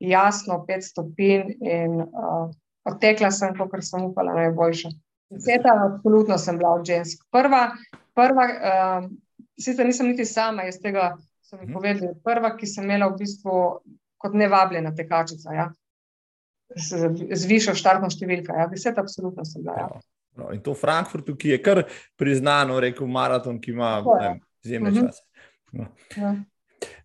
jasno, 0.00 0.64
pet 0.66 0.84
stopinj 0.84 1.54
in 1.60 2.00
uh, 2.00 2.50
odtekla 2.88 3.30
sem, 3.30 3.56
kot 3.56 3.84
sem 3.84 4.04
upala, 4.04 4.36
najboljša. 4.36 4.90
Sveta, 5.38 5.74
absolutno 5.86 6.38
sem 6.38 6.58
bila 6.58 6.74
od 6.74 6.86
žensk. 6.86 7.22
Prva, 7.30 7.70
prva 8.18 8.46
uh, 8.50 9.10
sicer 9.60 9.86
nisem 9.86 10.10
niti 10.10 10.24
sama, 10.24 10.66
iz 10.68 10.80
tega 10.82 11.14
so 11.42 11.56
mi 11.56 11.64
mhm. 11.64 11.72
povedali, 11.72 12.14
prva, 12.24 12.54
ki 12.56 12.66
sem 12.66 12.84
imela 12.84 13.10
v 13.10 13.20
bistvu 13.24 13.56
kot 14.20 14.36
nevabljena 14.36 14.94
tekačica. 14.94 15.54
Ja? 15.54 15.70
Z 16.76 17.46
višjo 17.50 17.74
štartno 17.74 18.10
številko. 18.12 18.54
Ja? 18.54 18.68
Deset, 18.70 18.98
absolutno 18.98 19.44
sem 19.48 19.64
bila. 19.64 19.86
Ja. 19.86 19.88
No, 20.38 20.52
in 20.54 20.60
to 20.62 20.76
v 20.76 20.78
Frankfurtu, 20.78 21.34
ki 21.36 21.56
je 21.56 21.58
kar 21.62 21.82
priznano, 22.18 22.78
rekel 22.80 23.08
maraton, 23.10 23.58
ki 23.60 23.74
ima 23.74 23.98
izjemne 24.64 24.92
mhm. 24.92 25.08
čase. 25.08 25.26
No. 25.72 25.86
Ja. 26.16 26.34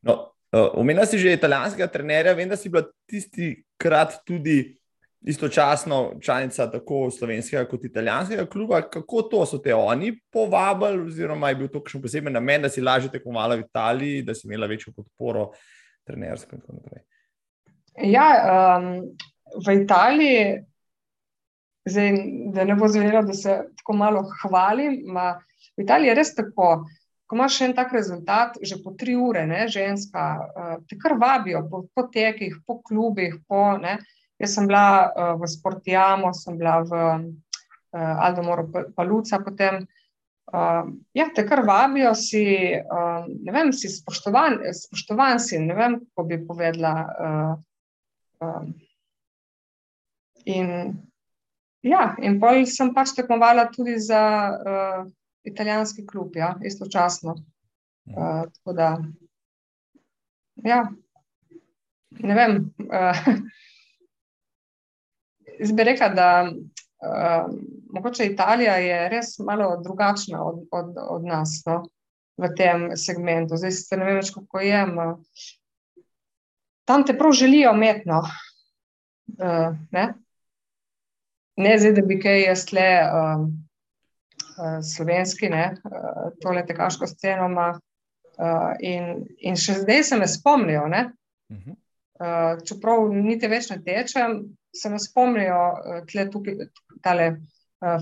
No, 0.02 0.16
Omenila 0.56 1.04
uh, 1.04 1.10
si 1.10 1.20
že 1.20 1.34
italijanskega 1.36 1.88
trenerja, 1.92 2.34
vem, 2.34 2.50
da 2.50 2.56
si 2.56 2.70
bila 2.72 2.86
tisti 3.10 3.58
krat 3.78 4.22
tudi 4.26 4.78
istočasno 5.26 6.14
članica 6.22 6.72
tako 6.72 7.12
slovenskega 7.12 7.66
kot 7.66 7.86
italijanskega 7.86 8.46
kluba. 8.46 8.82
Kako 8.82 9.22
to 9.22 9.46
so 9.46 9.58
te 9.58 9.76
oni 9.76 10.20
povabili, 10.32 11.08
oziroma 11.08 11.50
je 11.50 11.56
bil 11.56 11.68
to 11.68 11.82
kakšen 11.84 12.02
poseben 12.02 12.34
namen, 12.34 12.62
da 12.62 12.70
si 12.70 12.82
lažje 12.82 13.12
tekmovala 13.12 13.56
v 13.56 13.66
Italiji, 13.66 14.22
da 14.22 14.36
si 14.36 14.48
imela 14.48 14.68
večjo 14.68 14.94
podporo 14.96 15.50
trenersko 16.06 16.56
in 16.56 16.62
tako 16.62 16.78
naprej? 16.78 17.04
Ja, 18.12 18.28
um, 18.78 18.92
v 19.66 19.76
Italiji, 19.82 20.62
zdaj, 21.90 22.12
da 22.54 22.64
ne 22.64 22.76
bo 22.76 22.88
zvenelo, 22.88 23.24
da 23.26 23.34
se 23.34 23.60
tako 23.78 23.94
malo 23.94 24.24
hvalim, 24.44 25.02
ma, 25.08 25.34
v 25.78 25.84
Italiji 25.84 26.14
je 26.14 26.16
res 26.16 26.36
tako 26.36 26.86
ko 27.26 27.36
imaš 27.36 27.62
en 27.62 27.74
tak 27.74 27.94
rezultat, 27.94 28.58
že 28.62 28.78
po 28.84 28.94
tri 28.94 29.16
ure, 29.18 29.46
ne, 29.50 29.66
ženska, 29.72 30.26
uh, 30.46 30.76
te 30.90 30.98
kar 31.02 31.18
vabijo 31.22 31.64
po, 31.70 31.86
po 31.94 32.06
tekih, 32.14 32.60
po 32.68 32.80
klubih. 32.86 33.40
Po, 33.48 33.78
ne. 33.82 33.98
Jaz 34.40 34.58
sem 34.58 34.68
bila 34.68 35.10
uh, 35.10 35.34
v 35.40 35.48
Sportijamo, 35.48 36.34
sem 36.36 36.58
bila 36.60 36.82
v 36.84 36.94
uh, 36.94 38.26
Aldomoru 38.28 38.68
Paluca, 38.96 39.40
potem. 39.40 39.86
Uh, 40.46 40.92
ja, 41.18 41.26
te 41.34 41.42
kar 41.48 41.64
vabijo, 41.66 42.14
si, 42.14 42.46
uh, 42.78 43.26
ne 43.26 43.52
vem, 43.56 43.74
si 43.74 43.90
spoštovan, 43.90 44.60
spoštovan 44.78 45.42
si, 45.42 45.58
ne 45.60 45.74
vem, 45.74 46.00
kako 46.04 46.28
bi 46.30 46.38
povedala. 46.46 46.94
Uh, 47.18 47.54
uh, 48.46 48.68
in, 50.46 50.94
ja, 51.82 52.12
in 52.22 52.38
pol 52.44 52.62
sem 52.70 52.94
pač 52.94 53.16
tekmovala 53.18 53.66
tudi 53.74 53.98
za 53.98 54.22
uh, 54.54 55.08
italijanski 55.46 56.08
klub, 56.08 56.36
ja, 56.36 56.56
istočasno. 56.64 57.36
Uh, 58.06 58.52
tako 58.54 58.74
da, 58.74 59.04
ja, 60.56 60.92
ne 62.10 62.36
vem. 62.36 62.74
Uh, 62.80 63.26
Jaz 65.60 65.72
bi 65.72 65.84
rekla, 65.84 66.10
da 66.10 66.52
uh, 66.52 67.54
mogoče 67.94 68.26
Italija 68.26 68.76
je 68.76 69.10
res 69.10 69.40
malo 69.40 69.82
drugačna 69.84 70.44
od, 70.44 70.68
od, 70.72 70.96
od 71.10 71.26
nas 71.26 71.62
no, 71.66 71.84
v 72.38 72.50
tem 72.58 72.90
segmentu. 72.98 73.58
Zdaj 73.58 73.72
se 73.72 73.98
ne 73.98 74.06
vem 74.06 74.20
več, 74.20 74.34
kako 74.36 74.60
je. 74.60 74.82
Tam 76.86 77.06
te 77.06 77.18
prav 77.18 77.32
želijo 77.32 77.72
umetno. 77.72 78.22
Uh, 79.40 79.78
ne? 79.92 80.14
ne 81.58 81.78
zdaj, 81.80 81.94
da 81.96 82.04
bi 82.06 82.20
kaj 82.20 82.44
jaz 82.50 82.68
le. 82.76 82.90
Uh, 83.06 83.48
uh, 83.48 83.65
slovenski, 84.84 85.50
ne, 85.50 85.76
tole 86.42 86.66
tekaško 86.66 87.08
sceno 87.08 87.50
ima. 87.52 87.74
In, 88.84 89.22
in 89.48 89.56
še 89.56 89.78
zdaj 89.80 90.02
se 90.04 90.18
me 90.20 90.26
spomnijo, 90.28 90.82
uh, 90.92 92.58
čeprav 92.68 93.06
niti 93.16 93.48
več 93.48 93.70
ne 93.72 93.78
tečem, 93.86 94.34
se 94.76 94.92
me 94.92 95.00
spomnijo 95.00 95.60
uh, 96.04 96.26
tukaj, 96.34 96.66
tale 97.04 97.30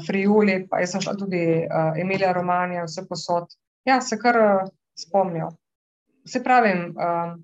Friuli, 0.07 0.63
pa 0.69 0.79
jaz 0.81 0.95
sem 0.95 1.03
šla 1.05 1.13
tudi 1.19 1.43
Emilija 2.01 2.31
Romanija, 2.33 2.87
vse 2.87 3.05
posod. 3.05 3.53
Ja, 3.85 3.99
se 4.01 4.17
kar 4.17 4.39
spomnijo. 4.97 5.51
Se 6.25 6.41
pravi, 6.41 6.73
uh, 6.97 7.37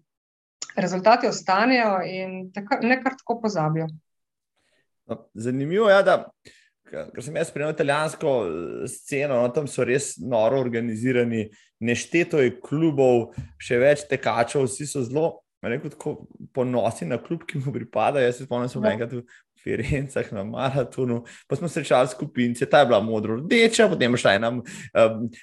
rezultati 0.76 1.28
ostanejo 1.28 2.00
in 2.06 2.52
te 2.54 2.64
ne 2.82 3.02
kar 3.04 3.16
tako 3.18 3.40
pozabijo. 3.42 3.88
No, 5.06 5.18
zanimivo 5.34 5.90
je, 5.90 6.04
da 6.04 6.30
ker 6.90 7.24
sem 7.26 7.38
jaz 7.40 7.52
spremljal 7.52 7.76
italijansko 7.76 8.34
eh, 8.46 8.88
sceno, 8.92 9.42
no, 9.42 9.52
tam 9.56 9.68
so 9.70 9.86
res 9.88 10.14
noro 10.22 10.60
organizirani, 10.62 11.48
nešteto 11.86 12.42
je 12.44 12.56
klubov, 12.64 13.30
še 13.62 13.80
več 13.82 14.08
tekačev, 14.10 14.68
vsi 14.68 14.90
so 14.90 15.06
zelo. 15.08 15.38
Rekel, 15.60 15.92
ponosi 16.56 17.04
na 17.04 17.18
klub, 17.20 17.42
ki 17.44 17.60
mu 17.60 17.74
pripada. 17.76 18.22
Jaz 18.24 18.38
se 18.40 18.46
spomnim, 18.46 18.70
da 18.70 18.72
sem 18.72 18.86
ja. 18.86 18.94
enkrat 18.96 19.16
v 19.18 19.26
Firencah 19.64 20.32
na 20.34 20.44
maratonu, 20.44 21.24
pa 21.48 21.56
smo 21.56 21.68
srečali 21.68 22.08
skupince, 22.08 22.66
ta 22.70 22.80
je 22.80 22.90
bila 22.90 23.00
modro-rdeča, 23.04 23.90
potem 23.92 24.18
šla 24.18 24.34
ena 24.38 24.52
um, 24.56 24.64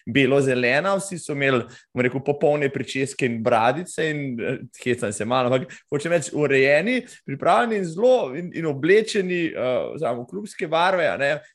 belo-zelena, 0.07 0.97
vsi 0.97 1.19
so 1.21 1.37
imeli, 1.37 1.63
rekel, 1.95 2.23
popolne 2.25 2.71
pričeske 2.73 3.29
in 3.29 3.41
bradice, 3.45 4.11
in 4.11 4.41
uh, 4.41 4.61
hecam 4.83 5.13
se 5.13 5.25
malo, 5.25 5.53
ampak 5.53 5.73
hočem 5.93 6.17
reči, 6.17 6.35
urejeni, 6.35 7.01
pripravljeni 7.27 7.81
in 7.83 7.89
zelo 7.93 8.17
in, 8.37 8.51
in 8.55 8.69
oblečeni 8.71 9.43
uh, 9.53 9.97
v 9.97 10.27
klubske 10.31 10.69
barve. 10.69 11.09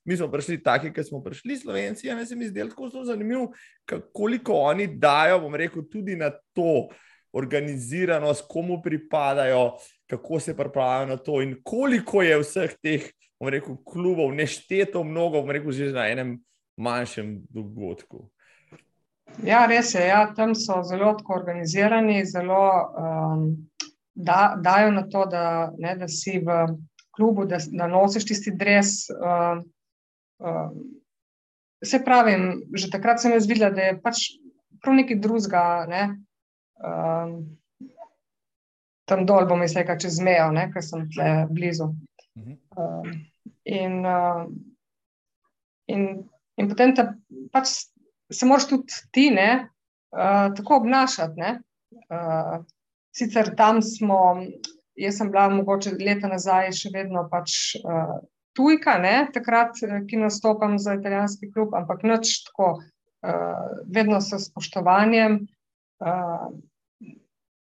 Mi 0.05 0.17
smo 0.17 0.29
prišli 0.31 0.61
taki, 0.63 0.93
kot 0.93 1.07
smo 1.07 1.23
prišli, 1.23 1.57
slovenci, 1.63 2.09
in 2.09 2.25
se 2.25 2.35
mi 2.35 2.49
zdi 2.49 2.69
tako 2.69 2.89
zelo 2.89 3.05
zanimivo, 3.05 3.51
koliko 4.13 4.53
oni 4.71 4.87
dajo, 4.87 5.39
bom 5.45 5.55
rekel, 5.55 5.83
tudi 5.91 6.15
na 6.15 6.29
to 6.53 6.89
organiziranost, 7.31 8.45
komu 8.49 8.81
pripadajo 8.81 9.77
kako 10.11 10.39
se 10.39 10.57
pripravljajo 10.57 11.05
na 11.07 11.17
to, 11.17 11.41
in 11.41 11.55
koliko 11.63 12.21
je 12.21 12.39
vseh 12.41 12.75
teh, 12.83 13.07
bomo 13.39 13.49
rekel, 13.55 13.77
klubov, 13.87 14.33
nešteto 14.35 15.03
mnogo, 15.07 15.39
bomo 15.39 15.55
rekel, 15.55 15.71
že 15.71 15.93
na 15.95 16.09
enem 16.11 16.35
manjšem 16.77 17.37
dogodku. 17.49 18.25
Ja, 19.47 19.63
res 19.71 19.93
je. 19.95 20.03
Ja, 20.03 20.25
tam 20.35 20.51
so 20.55 20.81
zelo 20.83 21.13
organizirani, 21.31 22.25
zelo 22.27 22.59
um, 22.99 23.45
da, 24.13 24.57
dajo 24.59 24.91
na 24.91 25.05
to, 25.07 25.23
da, 25.31 25.71
ne, 25.79 25.95
da 25.95 26.09
si 26.11 26.41
v 26.43 26.65
klubu, 27.15 27.45
da, 27.47 27.61
da 27.71 27.87
nosiš 27.87 28.27
tisti 28.33 28.51
dres. 28.51 29.07
Um, 29.15 29.63
um, 30.43 30.75
se 31.83 32.01
pravi, 32.03 32.35
že 32.75 32.91
takrat 32.91 33.23
sem 33.23 33.31
jaz 33.31 33.47
videla, 33.47 33.71
da 33.71 33.87
je 33.87 33.97
pač 34.03 34.27
prav 34.83 34.99
nekaj 34.99 35.23
drugega. 35.23 35.65
Ne, 35.87 36.03
um, 36.83 37.39
tam 39.11 39.25
dol, 39.27 39.45
bom 39.49 39.61
jaz 39.65 39.75
rekel, 39.75 39.99
čez 39.99 40.19
mejo, 40.23 40.49
ker 40.73 40.85
sem 40.85 41.05
tle 41.11 41.29
blizu. 41.51 41.91
Uh, 42.79 43.07
in, 43.67 44.05
uh, 44.07 44.45
in, 45.91 46.07
in 46.57 46.69
potem 46.71 46.95
ta, 46.95 47.11
pač 47.51 47.73
se 48.31 48.47
moraš 48.47 48.69
tudi 48.71 49.01
ti 49.11 49.27
ne, 49.35 49.49
uh, 50.15 50.47
tako 50.55 50.79
obnašati. 50.81 51.39
Ne? 51.39 51.57
Uh, 52.07 52.63
sicer 53.15 53.51
tam 53.59 53.81
smo, 53.83 54.21
jaz 54.95 55.19
sem 55.19 55.31
bila 55.31 55.49
mogoče 55.51 55.97
leta 55.99 56.31
nazaj 56.31 56.71
še 56.79 56.93
vedno 56.95 57.25
pač 57.31 57.75
uh, 57.83 58.21
tujka, 58.55 58.97
ne, 59.03 59.27
takrat, 59.35 59.79
ki 60.07 60.19
nastopam 60.19 60.77
za 60.79 60.95
italijanski 60.99 61.51
klub, 61.51 61.75
ampak 61.75 62.03
noč 62.07 62.37
tako, 62.47 62.73
uh, 62.79 63.79
vedno 63.91 64.23
s 64.23 64.39
spoštovanjem. 64.47 65.41
Uh, 66.01 66.51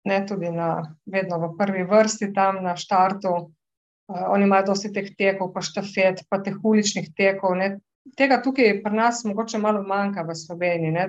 Ne, 0.05 0.27
tudi 0.29 0.51
na, 0.53 0.97
vedno 1.07 1.39
v 1.41 1.55
prvi 1.57 1.85
vrsti 1.89 2.33
tam 2.37 2.61
na 2.65 2.77
štartu. 2.77 3.33
Uh, 3.35 4.25
oni 4.29 4.45
imajo 4.45 4.67
dosti 4.73 4.93
teh 4.93 5.09
tekov, 5.17 5.55
pa 5.55 5.63
štafet, 5.65 6.27
pa 6.29 6.43
teh 6.45 6.57
uličnih 6.61 7.09
tekov. 7.17 7.57
Ne. 7.57 7.79
Tega 8.19 8.43
tukaj 8.45 8.83
pri 8.85 8.97
nas 8.99 9.23
mogoče 9.25 9.59
malo 9.59 9.81
manjka 9.83 10.27
v 10.29 10.37
Sloveniji. 10.37 10.93
Ne. 10.93 11.07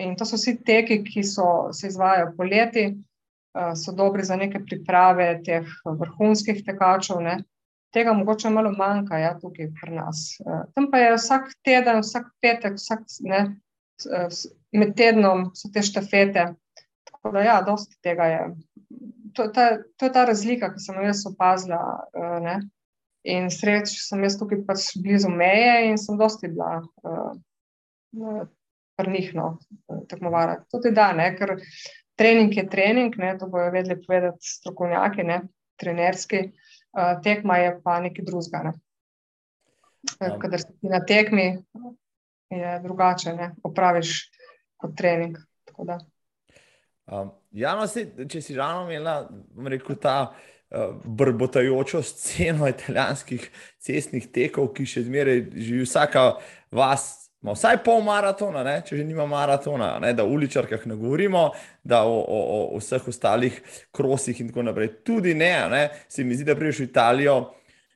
In 0.00 0.16
to 0.16 0.24
so 0.24 0.40
vsi 0.40 0.56
teki, 0.64 1.02
ki 1.04 1.22
so, 1.22 1.68
se 1.72 1.92
izvajajo 1.92 2.32
poleti, 2.38 2.86
uh, 2.88 3.74
so 3.76 3.92
dobri 3.92 4.24
za 4.24 4.40
neke 4.40 4.62
priprave 4.64 5.28
teh 5.44 5.68
vrhunskih 5.84 6.64
tekačev. 6.64 7.20
Ne. 7.20 7.42
Tega 7.92 8.16
mogoče 8.16 8.50
malo 8.50 8.72
manjka 8.72 9.20
ja, 9.20 9.36
tukaj 9.36 9.68
pri 9.76 10.00
nas. 10.00 10.24
Uh, 10.40 10.64
tam 10.72 10.88
pa 10.90 11.04
je 11.04 11.12
vsak 11.18 11.52
teden, 11.60 12.00
vsak 12.00 12.32
petek, 12.40 12.80
vsak, 12.80 13.04
ne, 13.20 13.44
med 14.72 14.96
tednom 14.96 15.50
so 15.54 15.68
te 15.68 15.84
štafete. 15.84 16.54
Tako 17.10 17.34
da, 17.36 17.42
ja, 17.44 17.58
dosti 17.66 17.96
tega 18.02 18.26
je 18.30 18.40
to, 19.34 19.48
ta, 19.48 19.78
to 19.96 20.06
je 20.06 20.12
ta 20.12 20.24
razlika, 20.24 20.70
ki 20.74 20.80
sem 20.80 20.98
jo 20.98 21.08
jaz 21.08 21.24
opazila. 21.28 21.80
Uh, 22.14 22.38
ne? 22.44 22.58
In 23.34 23.48
sreč 23.52 23.94
sem 24.04 24.22
jaz 24.26 24.36
tukaj 24.40 24.62
pač 24.68 24.90
blizu 25.00 25.30
meje 25.32 25.88
in 25.88 25.98
sem 26.00 26.18
dosti 26.20 26.50
bila 26.52 26.82
uh, 26.84 28.44
prnihno 29.00 29.46
uh, 29.56 30.02
tekmovara. 30.10 30.60
Tudi 30.72 30.92
da, 30.94 31.10
ne? 31.16 31.30
ker 31.38 31.56
trening 32.20 32.54
je 32.54 32.66
trening, 32.70 33.16
ne? 33.18 33.34
to 33.40 33.48
bojo 33.50 33.72
vedeli 33.74 33.98
povedati 34.04 34.54
strokovnjaki, 34.54 35.26
ne? 35.26 35.42
trenerski, 35.80 36.44
uh, 36.94 37.16
tekma 37.24 37.58
je 37.62 37.76
pa 37.82 37.98
nekaj 38.04 38.28
drugega. 38.28 38.64
Ne? 38.68 38.74
Ja. 40.20 40.34
Kadar 40.38 40.60
si 40.60 40.92
na 40.92 41.00
tekmi, 41.00 41.48
je 42.52 42.78
drugače, 42.84 43.32
ne? 43.34 43.54
opraviš 43.64 44.18
kot 44.78 44.92
trening. 45.00 45.40
Tako 45.64 45.88
da. 45.88 45.98
Um, 47.06 47.30
ja, 47.52 47.74
no, 47.76 47.86
se, 47.86 48.06
če 48.30 48.40
si 48.40 48.56
ravno 48.56 48.88
imela, 48.88 49.26
bom 49.28 49.68
rekel, 49.68 49.96
ta 50.00 50.16
uh, 50.30 50.94
brbotajočo 51.04 52.00
sceno 52.02 52.68
italijanskih 52.70 53.44
cestnih 53.84 54.30
tekov, 54.32 54.72
ki 54.76 54.88
še 54.88 55.04
zmeraj 55.08 55.44
živi 55.52 55.84
vsaka 55.84 56.32
vas. 56.74 57.12
Ma 57.44 57.52
vsaj 57.52 57.82
pol 57.84 57.98
maratona, 58.00 58.62
ne? 58.64 58.78
če 58.88 58.96
že 58.96 59.02
nima 59.04 59.26
maratona, 59.28 59.98
ne? 60.00 60.14
da 60.16 60.24
o 60.24 60.30
uličarkah 60.32 60.86
ne 60.88 60.94
govorimo, 60.96 61.50
da 61.84 61.98
o, 62.08 62.14
o, 62.24 62.60
o 62.72 62.78
vseh 62.80 63.10
ostalih 63.12 63.58
krosih 63.92 64.40
in 64.40 64.48
tako 64.48 64.64
naprej. 64.64 64.88
Tudi 65.04 65.34
ne, 65.36 65.50
ne? 65.68 65.82
se 66.08 66.24
mi 66.24 66.38
zdi, 66.38 66.46
da 66.48 66.56
prideš 66.56 66.80
v 66.80 66.88
Italijo, 66.88 67.34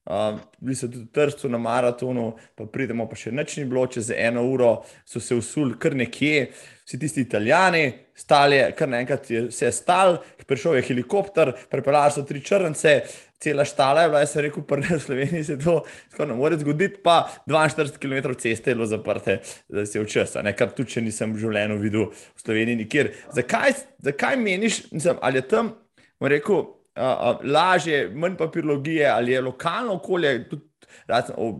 uh, 0.08 0.38
bili 0.60 0.76
so 0.76 0.88
tudi 0.88 1.06
trstu 1.12 1.48
na 1.48 1.58
maratonu, 1.58 2.32
pa 2.56 2.66
pridemo 2.66 3.06
pa 3.08 3.16
še 3.16 3.32
nočni 3.32 3.66
bilo, 3.68 3.86
čez 3.86 4.10
eno 4.16 4.44
uro 4.48 4.78
so 5.06 5.20
se 5.20 5.36
usul 5.36 5.76
kar 5.80 5.96
nekje. 5.96 6.48
Vsi 6.88 6.96
tisti 6.96 7.20
italijani, 7.26 7.82
stali, 8.16 8.62
kar 8.76 8.88
naenkrat 8.88 9.26
je 9.30 9.42
vse 9.50 9.68
stal, 9.76 10.22
prišel 10.48 10.78
je 10.78 10.86
helikopter, 10.88 11.50
prepeljali 11.68 12.14
so 12.14 12.24
tri 12.24 12.40
črnce, 12.40 12.94
cela 13.38 13.66
štala 13.68 14.06
je 14.06 14.08
bila, 14.08 14.22
jaz 14.24 14.32
sem 14.32 14.46
rekel, 14.46 14.64
prve 14.66 14.96
v 14.96 15.02
Sloveniji 15.02 15.44
se 15.44 15.58
to 15.60 15.74
skoraj 16.14 16.30
ne 16.32 16.38
more 16.38 16.56
zgoditi, 16.58 17.02
pa 17.04 17.18
42 17.46 18.00
km 18.00 18.32
ceste 18.40 18.72
je 18.72 18.78
bilo 18.78 18.88
zaprte, 18.88 19.38
da 19.68 19.84
se 19.86 19.98
je 19.98 20.06
včasih, 20.06 20.48
kar 20.56 20.72
tudi 20.72 20.96
če 20.96 21.04
nisem 21.04 21.36
v 21.36 21.44
življenju 21.44 21.78
videl 21.84 22.08
v 22.08 22.46
Sloveniji 22.46 22.80
nikjer. 22.86 23.12
Zakaj, 23.36 23.76
zakaj 24.08 24.40
meniš, 24.40 24.86
nisem, 24.96 25.20
ali 25.20 25.42
je 25.42 25.48
tam, 25.52 25.74
rekel, 26.24 26.64
lažje, 27.44 28.10
manj 28.14 28.36
papirologije, 28.36 29.06
ali 29.06 29.32
je 29.32 29.40
lokalno 29.40 29.94
okolje, 29.94 30.48
tudi 30.48 30.62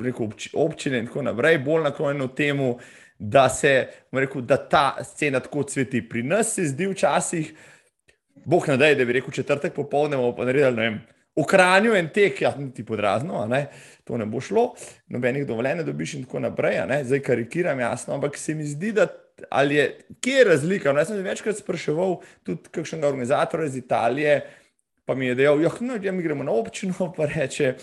rekel, 0.01 0.29
občine 0.55 0.98
in 0.98 1.07
tako 1.07 1.22
naprej, 1.22 1.59
bolj 1.59 1.83
naklonjeno 1.83 2.29
temu, 2.29 2.79
da 3.18 3.48
se, 3.48 3.88
rekel, 4.12 4.42
da 4.42 4.57
ta 4.57 4.96
scena 5.05 5.40
tako 5.40 5.62
cveti. 5.62 6.09
Pri 6.09 6.22
nas 6.22 6.55
se 6.55 6.64
zdi 6.64 6.87
včasih, 6.87 7.53
boh 8.44 8.68
ne 8.68 8.77
da, 8.77 8.94
da 8.94 9.05
bi 9.05 9.12
rekel 9.12 9.35
četrtek 9.35 9.74
popoldne, 9.74 10.18
pa 10.37 10.44
naredili, 10.44 10.77
ne 10.77 10.83
vem. 10.83 11.01
V 11.38 11.44
Kranju 11.46 11.92
je 11.94 11.98
en 12.03 12.09
tek, 12.14 12.40
ja, 12.42 12.53
ti 12.74 12.85
podrazno, 12.85 13.44
ne? 13.46 13.68
to 14.05 14.16
ne 14.16 14.27
bo 14.27 14.40
šlo, 14.40 14.72
nobenih 15.12 15.44
dovoljenj 15.46 15.85
dobiš 15.87 16.14
in 16.14 16.24
tako 16.24 16.40
naprej. 16.40 16.81
Zdaj 17.05 17.20
karikiram, 17.22 17.81
jasno, 17.81 18.14
ampak 18.14 18.38
se 18.38 18.55
mi 18.55 18.64
zdi, 18.66 18.92
da 18.92 19.07
je, 19.62 19.85
kje 20.20 20.33
je 20.33 20.44
razlika. 20.44 20.92
No, 20.92 20.98
jaz 20.98 21.12
sem 21.12 21.22
večkrat 21.22 21.61
spraševal 21.61 22.16
tudi 22.42 22.72
kakšnega 22.72 23.09
organizatorja 23.09 23.66
iz 23.66 23.77
Italije, 23.77 24.40
pa 25.09 25.14
mi 25.14 25.27
je 25.27 25.35
dejal, 25.35 25.59
da 25.59 25.71
no, 25.81 25.94
ja, 26.03 26.12
mi 26.12 26.23
gremo 26.23 26.44
na 26.44 26.53
občino, 26.53 27.07
pa 27.16 27.25
reče, 27.27 27.75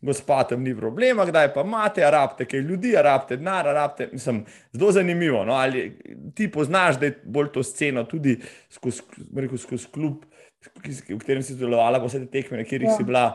gospod, 0.00 0.48
tam 0.48 0.62
ni 0.64 0.72
problema, 0.76 1.26
kdaj 1.28 1.50
pa 1.52 1.60
imate, 1.60 2.04
arabte, 2.04 2.46
kaj 2.48 2.62
ljudi, 2.64 2.94
arabte, 2.96 3.36
denar, 3.36 3.68
arabte. 3.68 4.08
Mislim, 4.12 4.46
zelo 4.72 4.92
zanimivo. 4.92 5.44
No? 5.44 5.52
Ali 5.52 5.98
ti 6.34 6.48
poznaš, 6.50 6.96
da 6.96 7.10
je 7.10 7.18
bolj 7.24 7.52
to 7.52 7.62
sceno 7.62 8.06
tudi 8.08 8.38
skozi, 8.72 9.04
rekel, 9.36 9.60
skozi 9.60 9.92
klub, 9.92 10.24
v 10.80 11.18
katerem 11.18 11.44
si 11.44 11.52
sodelovala, 11.52 12.00
pa 12.00 12.08
vse 12.08 12.22
te 12.24 12.32
tekme, 12.40 12.62
na 12.62 12.64
katerih 12.64 12.88
ja. 12.88 12.96
si 12.96 13.04
bila. 13.04 13.26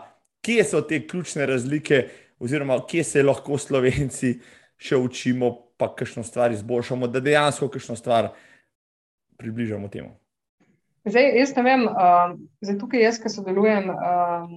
Kje 0.42 0.66
so 0.66 0.82
te 0.82 1.04
ključne 1.08 1.46
razlike, 1.46 2.08
oziroma 2.42 2.80
kje 2.90 3.04
se 3.06 3.24
lahko 3.24 3.62
slovenci 3.62 4.40
še 4.82 4.98
učimo, 4.98 5.54
pa 5.78 5.92
kakšno 5.94 6.26
stvar 6.26 6.58
izboljšamo, 6.58 7.06
da 7.08 7.22
dejansko 7.22 7.70
kakšno 7.70 8.02
stvar 8.02 8.34
približamo 9.38 9.94
temu. 9.94 10.16
Zdaj, 11.06 11.36
jaz 11.38 11.52
ne 11.54 11.62
vem, 11.62 11.84
uh, 11.86 12.32
zdaj 12.66 12.80
tukaj 12.82 13.04
jaz, 13.04 13.18
ki 13.22 13.30
sodelujem, 13.30 13.92
uh, 13.94 14.48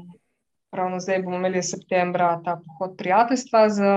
ravno 0.72 1.00
zdaj 1.04 1.20
bomo 1.26 1.36
imeli 1.36 1.60
septembra 1.62 2.30
ta 2.44 2.54
pohod 2.64 2.94
prijateljstva 2.96 3.66
z 3.68 3.90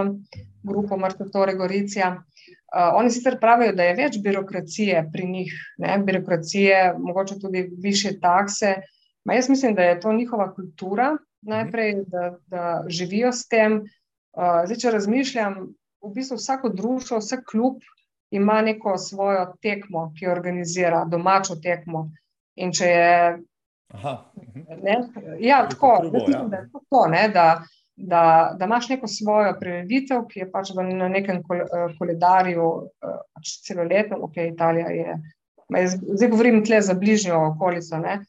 grupo 0.67 0.97
Mrtvore 0.99 1.55
Goricija. 1.55 2.09
Uh, 2.17 2.91
oni 2.99 3.11
sicer 3.11 3.39
pravijo, 3.39 3.71
da 3.75 3.87
je 3.87 3.95
več 4.01 4.19
birokracije 4.23 5.05
pri 5.13 5.29
njih, 5.31 5.55
ne? 5.79 5.97
birokracije, 6.03 6.93
mogoče 6.99 7.39
tudi 7.39 7.69
više 7.79 8.17
takse. 8.19 8.75
Ma 9.23 9.39
jaz 9.39 9.49
mislim, 9.49 9.75
da 9.75 9.87
je 9.87 9.99
to 9.99 10.13
njihova 10.13 10.51
kultura 10.53 11.13
najprej, 11.41 12.03
da, 12.07 12.35
da 12.47 12.83
živijo 12.87 13.31
s 13.31 13.47
tem. 13.47 13.79
Uh, 14.35 14.65
zdaj, 14.67 14.77
če 14.83 14.97
razmišljam, 14.99 15.61
v 16.03 16.15
bistvu 16.15 16.35
vsako 16.35 16.69
društvo, 16.69 17.23
vsak 17.23 17.47
klub 17.51 17.79
ima 18.31 18.61
neko 18.61 18.97
svojo 18.97 19.53
tekmo, 19.61 20.09
ki 20.19 20.27
organizira 20.27 21.05
domačo 21.07 21.55
tekmo. 21.63 22.09
In 22.55 22.73
če 22.75 22.85
je. 22.85 23.37
Aha. 23.93 24.15
Mhm. 24.39 24.81
Ne, 24.83 24.97
ja, 25.39 25.65
tako, 25.69 25.97
Trubo, 26.01 26.17
mislim, 26.17 26.33
ja. 26.33 26.43
Da, 26.47 26.81
to, 26.89 27.05
ne, 27.11 27.27
da, 27.29 27.45
da, 27.95 28.23
da 28.59 28.65
imaš 28.65 28.89
neko 28.89 29.07
svojo 29.07 29.53
prireditev, 29.59 30.25
ki 30.31 30.39
je 30.39 30.51
pač 30.51 30.73
na 30.75 31.09
nekem 31.09 31.41
eh, 31.41 31.95
koledarju, 31.99 32.67
eh, 33.03 33.17
pač 33.35 33.55
celoletno, 33.67 34.21
ok, 34.27 34.37
Italija 34.51 34.91
je. 34.95 35.17
Zdaj 35.87 36.29
govorim 36.29 36.63
tle 36.65 36.81
za 36.83 36.93
bližnjo 36.93 37.37
okolico. 37.53 37.99
Ne. 38.03 38.21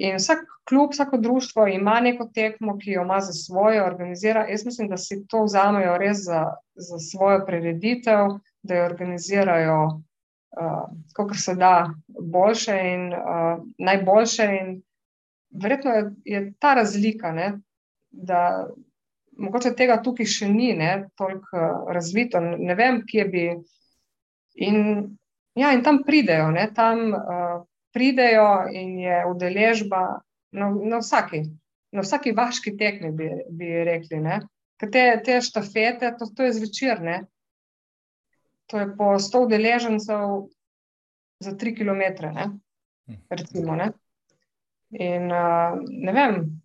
In 0.00 0.16
vsak 0.16 0.44
klub, 0.68 0.92
vsako 0.92 1.18
društvo 1.18 1.66
ima 1.66 2.00
neko 2.00 2.28
tekmo, 2.34 2.78
ki 2.78 2.90
jo 2.90 3.02
ima 3.02 3.20
za 3.20 3.32
svojo, 3.32 3.84
organizira. 3.86 4.46
Jaz 4.48 4.64
mislim, 4.64 4.88
da 4.88 4.96
si 4.96 5.26
to 5.26 5.44
vzamejo 5.44 5.96
res 5.98 6.24
za, 6.24 6.44
za 6.74 6.98
svojo 6.98 7.44
prireditev, 7.46 8.36
da 8.62 8.74
jo 8.74 8.84
organizirajo 8.84 10.00
uh, 10.58 10.86
kot 11.14 11.36
se 11.36 11.54
da, 11.54 11.90
boljše 12.08 12.76
in 12.94 13.12
uh, 13.14 13.62
najboljše. 13.78 14.46
In 14.60 14.82
verjetno 15.62 15.90
je, 15.90 16.04
je 16.24 16.52
ta 16.58 16.74
razlika, 16.74 17.32
ne, 17.32 17.52
da 18.10 18.68
mogoče 19.38 19.74
tega 19.76 20.00
tukaj 20.02 20.26
še 20.26 20.48
ni 20.48 20.74
toliko 21.16 21.56
uh, 21.56 21.92
razvito. 21.94 22.40
Ne 22.40 22.74
vem, 22.74 23.02
kje 23.06 23.24
bi. 23.24 23.46
In, 24.60 24.76
ja, 25.54 25.72
in 25.72 25.82
tam 25.86 26.02
pridejo, 26.06 26.50
ne, 26.50 26.66
tam 26.74 27.14
uh, 27.14 27.62
pridejo 27.94 28.66
in 28.72 28.98
je 28.98 29.24
udeležba 29.30 30.02
na, 30.52 30.70
na, 30.70 30.98
vsaki, 30.98 31.44
na 31.94 32.02
vsaki 32.02 32.32
vaški 32.36 32.74
tekmi, 32.76 33.12
bi, 33.14 33.30
bi 33.50 33.70
rekli. 33.86 34.20
Te, 34.80 35.04
te 35.24 35.40
štafete, 35.44 36.14
to, 36.18 36.26
to 36.36 36.46
je 36.46 36.56
zvečer, 36.58 37.02
ne, 37.04 37.20
to 38.70 38.78
je 38.78 38.96
po 38.96 39.18
100 39.18 39.44
udeležencev 39.44 40.46
za 41.40 41.50
3 41.50 41.76
km. 41.76 42.26
Ne? 42.34 42.46
Recimo, 43.30 43.74
ne? 43.76 43.92
In 44.90 45.32
uh, 45.32 45.78
ne 45.88 46.12
vem, 46.12 46.60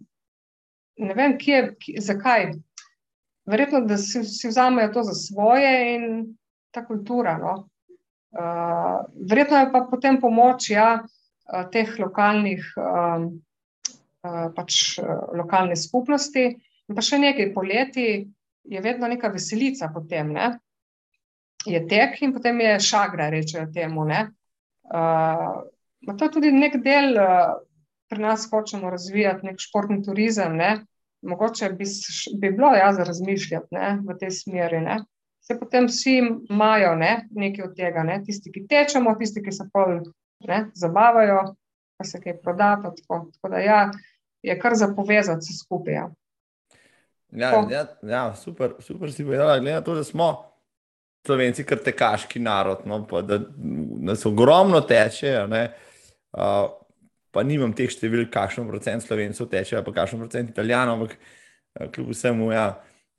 ne 0.98 1.14
vem 1.14 1.38
kje, 1.38 1.76
kje, 1.82 2.02
zakaj. 2.02 2.52
Verjetno, 3.46 3.82
da 3.86 3.98
si, 3.98 4.24
si 4.24 4.50
vzamejo 4.50 4.94
to 4.94 5.04
za 5.04 5.14
svoje 5.14 5.96
in 5.96 6.06
ta 6.72 6.86
kultura. 6.86 7.38
No? 7.38 7.70
Uh, 8.36 9.06
verjetno 9.30 9.58
je 9.58 9.72
pa 9.72 9.86
potem 9.90 10.20
pomoč 10.22 10.70
ja, 10.70 11.06
teh 11.72 11.90
lokalnih, 12.02 12.66
uh, 12.78 13.26
uh, 14.26 14.48
pač 14.54 15.00
lokalne 15.34 15.78
skupnosti. 15.78 16.46
In 16.86 16.98
pa 16.98 17.02
še 17.02 17.22
nekaj 17.22 17.54
poleti 17.54 18.10
je 18.66 18.82
vedno 18.82 19.10
neka 19.10 19.30
veselica 19.34 19.90
potem. 19.94 20.34
Ne? 20.34 20.54
Je 21.66 21.82
tek 21.88 22.22
in 22.22 22.34
potem 22.34 22.60
je 22.62 22.80
šagra, 22.80 23.30
rečejo 23.30 23.66
temu. 23.74 24.06
Uh, 24.06 25.64
to 26.18 26.26
je 26.26 26.32
tudi 26.32 26.52
nek 26.52 26.78
del 26.84 27.18
uh, 27.18 27.56
pri 28.10 28.22
nas 28.22 28.48
hočemo 28.52 28.90
razvijati 28.90 29.46
nek 29.46 29.60
športni 29.60 30.04
turizem, 30.04 30.56
ne, 30.56 30.86
mogoče 31.22 31.70
bi, 31.70 31.86
bi 32.40 32.52
bilo 32.52 32.74
ja 32.74 32.94
za 32.94 33.04
razmišljati 33.04 33.68
ne, 33.72 34.00
v 34.08 34.18
tej 34.20 34.32
smeri. 34.32 34.80
Ne. 34.82 35.00
Se 35.42 35.60
potem 35.60 35.86
vsi 35.88 36.18
imajo 36.50 36.96
ne, 36.96 37.28
nekaj 37.32 37.66
od 37.66 37.76
tega, 37.76 38.04
ne. 38.04 38.22
tisti, 38.26 38.52
ki 38.52 38.66
tečemo, 38.70 39.16
tisti, 39.20 39.44
ki 39.44 39.52
se 39.52 39.68
pol 39.74 40.00
ne, 40.48 40.66
zabavajo, 40.74 41.42
pa 41.98 42.06
se 42.06 42.22
kaj 42.22 42.38
proda. 42.42 42.76
Pa 42.84 42.94
tako. 42.96 43.26
tako 43.34 43.54
da 43.54 43.60
ja, 43.60 43.80
je 44.42 44.60
kar 44.60 44.76
za 44.76 44.94
povezati 44.96 45.46
se 45.46 45.58
skupaj. 45.64 45.94
Ja. 45.94 46.10
Ja, 47.32 47.52
ja, 47.70 47.86
ja, 48.02 48.36
super, 48.36 48.74
super 48.80 49.12
si 49.12 49.24
povedala, 49.24 49.60
glede 49.60 49.76
na 49.76 49.82
to, 49.82 49.96
da 49.96 50.04
smo 50.04 50.55
slovenci 51.26 51.66
kar 51.68 51.82
tekaški 51.84 52.40
narod, 52.44 52.86
no, 52.90 53.02
pa, 53.10 53.22
da 53.26 53.40
nas 54.06 54.26
ogromno 54.26 54.82
teče. 54.86 55.38
Uh, 56.36 56.66
pa 57.36 57.44
nimam 57.44 57.74
teh 57.76 57.92
številk, 57.92 58.30
kakšen 58.34 58.68
procent 58.70 59.04
slovencev 59.04 59.50
teče, 59.52 59.82
pa 59.84 59.94
kakšen 59.96 60.22
procent 60.24 60.52
italijanov, 60.54 61.00
ampak 61.00 61.18
uh, 61.18 61.88
kljub 61.96 62.12
vsemu, 62.14 62.52
ja, 62.56 62.68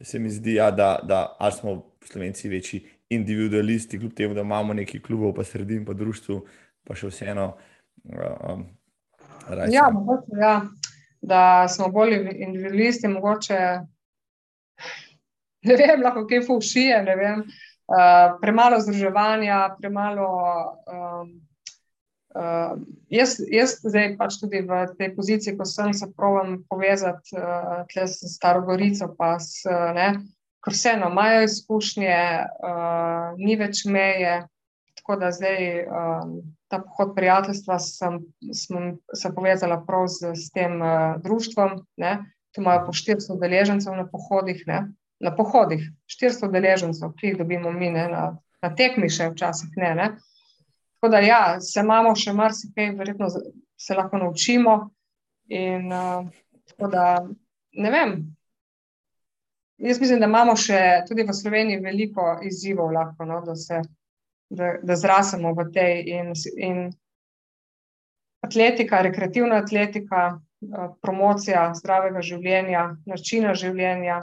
se 0.05 0.21
mi 0.21 0.33
zdi, 0.33 0.57
ja, 0.61 0.71
da, 0.71 0.97
da 1.05 1.51
smo 1.53 1.79
slovenci 2.07 2.51
večji 2.53 2.83
individualisti, 3.13 3.99
kljub 4.01 4.15
temu, 4.17 4.37
da 4.37 4.45
imamo 4.47 4.77
nekaj 4.77 5.03
klubov, 5.05 5.35
pa 5.37 5.45
sredin, 5.45 5.85
pa 5.87 5.97
društvo, 5.97 6.41
pa 6.87 6.97
še 6.99 7.13
vseeno. 7.13 7.53
Uh, 8.07 8.53
um, 8.53 8.67
ja, 9.73 9.89
mogoče, 9.93 10.41
ja, 10.41 10.57
da 11.27 11.43
smo 11.73 11.89
bolj 11.95 12.19
individualisti, 12.35 13.09
mogoče 13.11 13.61
ne 15.67 15.77
vem, 15.77 16.03
lahko 16.03 16.27
kaj 16.29 16.45
fušije, 16.47 17.01
ne 17.07 17.17
vem, 17.17 17.43
uh, 17.87 18.39
premalo 18.41 18.81
združevanja, 18.81 19.77
premalo. 19.81 20.29
Um, 20.87 21.31
uh, 22.35 22.79
jaz, 23.09 23.39
jaz 23.51 23.79
zdaj 23.83 24.17
pač 24.19 24.41
tudi 24.43 24.63
v 24.67 24.87
tej 24.99 25.15
poziciji, 25.17 25.57
ko 25.59 25.65
sem 25.69 25.95
se 25.95 26.11
provam 26.17 26.63
povezati 26.69 27.39
uh, 27.39 27.87
s 27.87 28.35
Staro 28.35 28.65
Gorico, 28.67 29.13
pa 29.19 29.39
s, 29.39 29.65
ne, 29.67 30.27
ker 30.65 30.75
vseeno 30.75 31.11
imajo 31.13 31.47
izkušnje, 31.47 32.19
uh, 32.43 33.33
ni 33.39 33.57
več 33.57 33.87
meje. 33.87 34.45
Tako 34.97 35.21
da 35.23 35.29
zdaj 35.31 35.87
um, 35.87 36.31
ta 36.67 36.81
pohod 36.83 37.13
prijateljstva 37.15 37.77
sem, 37.79 38.17
sem 38.51 38.97
se 39.15 39.31
povezala 39.31 39.77
prav 39.87 40.09
z, 40.11 40.35
s 40.35 40.51
tem 40.51 40.81
uh, 40.83 41.15
društvom. 41.23 41.79
Ne. 42.03 42.17
Tu 42.51 42.65
imajo 42.65 42.89
po 42.89 42.95
400 42.97 43.37
deležencev 43.39 43.95
na 43.95 44.09
pohodih. 44.11 44.65
Ne 44.67 44.81
na 45.21 45.33
pohodih, 45.37 45.83
400 46.11 46.51
deležencev, 46.53 47.15
ki 47.17 47.33
jih 47.33 47.39
dobimo 47.39 47.73
mi, 47.73 47.91
ne, 47.91 48.07
na, 48.13 48.25
na 48.63 48.73
tekmi 48.77 49.09
še 49.13 49.31
včasih 49.33 49.77
ne. 49.81 49.95
ne. 49.95 50.09
Tako 50.97 51.13
da 51.13 51.21
ja, 51.25 51.43
se 51.61 51.81
imamo 51.81 52.15
še 52.17 52.35
marsikaj, 52.37 52.93
verjetno 52.99 53.31
se 53.31 53.97
lahko 53.97 54.21
naučimo. 54.21 54.77
In 55.47 55.93
uh, 55.93 56.27
tako 56.67 56.91
da 56.91 57.05
ne 57.79 57.91
vem. 57.91 58.17
Jaz 59.79 60.01
mislim, 60.01 60.21
da 60.21 60.27
imamo 60.27 60.57
še 60.57 61.05
tudi 61.09 61.27
v 61.29 61.35
Sloveniji 61.37 61.83
veliko 61.85 62.39
izzivov, 62.43 62.95
lahko, 62.97 63.27
no, 63.29 63.43
da, 63.45 63.55
se, 63.61 63.83
da, 64.49 64.73
da 64.83 64.97
zrasemo 64.97 65.53
v 65.55 65.67
tej 65.73 66.01
in, 66.17 66.33
in 66.57 66.81
atletika, 68.47 69.03
rekreativna 69.05 69.61
atletika, 69.61 70.39
promocija 71.05 71.69
zdravega 71.77 72.23
življenja, 72.25 72.87
načina 73.07 73.53
življenja, 73.55 74.23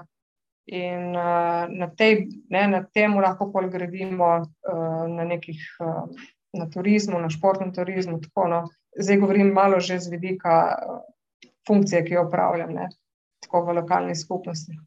In 0.66 1.12
uh, 1.12 1.68
na, 1.68 1.88
tej, 1.92 2.30
ne, 2.50 2.68
na 2.72 2.84
tem 2.84 3.12
lahko 3.20 3.50
pol 3.52 3.68
gradimo 3.68 4.30
uh, 4.40 5.04
na 5.12 5.26
nekih, 5.28 5.60
uh, 5.84 6.08
na 6.56 6.70
turizmu, 6.72 7.20
na 7.20 7.30
športnem 7.30 7.74
turizmu. 7.76 8.22
Tako, 8.24 8.48
no. 8.48 8.62
Zdaj 8.96 9.20
govorim 9.20 9.52
malo 9.52 9.80
že 9.84 10.00
z 10.00 10.14
vidika 10.14 10.56
uh, 10.72 11.02
funkcije, 11.68 12.06
ki 12.06 12.14
jo 12.14 12.28
upravljam, 12.28 12.72
ne, 12.74 12.88
tako 13.44 13.66
v 13.66 13.76
lokalni 13.82 14.16
skupnosti. 14.16 14.78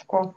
Tako. 0.00 0.34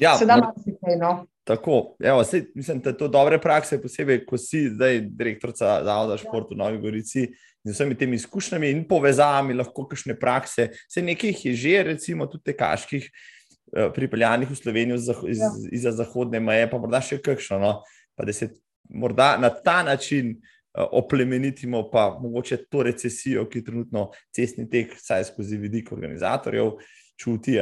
Ja, 0.00 0.14
Se 0.16 0.26
da 0.26 0.36
marsikaj, 0.36 0.96
no. 1.00 1.26
Tako, 1.44 1.96
evo, 2.04 2.24
sej, 2.24 2.44
mislim, 2.54 2.80
da 2.80 2.90
je 2.90 2.98
to 2.98 3.08
dobre 3.08 3.38
prakse, 3.40 3.80
posebej, 3.82 4.24
ko 4.28 4.38
si 4.38 4.66
zdaj 4.70 5.00
direktorica 5.16 5.80
Zavoda 5.84 6.18
šport 6.20 6.52
v 6.52 6.58
Novi 6.60 6.78
Gorici 6.78 7.26
z 7.64 7.72
vsemi 7.72 7.96
temi 7.98 8.16
izkušnjami 8.20 8.70
in 8.70 8.84
povezavami, 8.88 9.56
lahko 9.56 9.86
kakšne 9.88 10.18
prakse. 10.20 10.68
Se 10.88 11.02
nekaj 11.02 11.34
je 11.44 11.54
že, 11.56 11.82
recimo, 11.92 12.26
tudi 12.26 12.52
tekaških 12.52 13.08
uh, 13.08 13.88
pripeljanih 13.94 14.50
v 14.50 14.56
Slovenijo 14.56 15.00
iz, 15.00 15.08
iz, 15.28 15.40
ja. 15.40 15.50
iz 15.72 15.88
zahodne 15.96 16.40
meje, 16.40 16.70
pa 16.70 16.78
morda 16.78 17.00
še 17.04 17.20
kakšno, 17.24 17.60
no? 17.60 17.74
pa 18.16 18.28
da 18.28 18.36
se 18.36 18.52
morda 18.88 19.36
na 19.40 19.48
ta 19.50 19.82
način 19.82 20.36
uh, 20.36 20.86
oplemenitimo, 21.02 21.86
pa 21.90 22.10
mogoče 22.20 22.66
to 22.68 22.84
recesijo, 22.84 23.48
ki 23.48 23.64
trenutno 23.64 24.10
cestni 24.32 24.68
tek, 24.70 24.92
saj 25.00 25.32
skozi 25.32 25.56
vidik 25.60 25.92
organizatorjev, 25.92 26.76
čuti, 27.20 27.56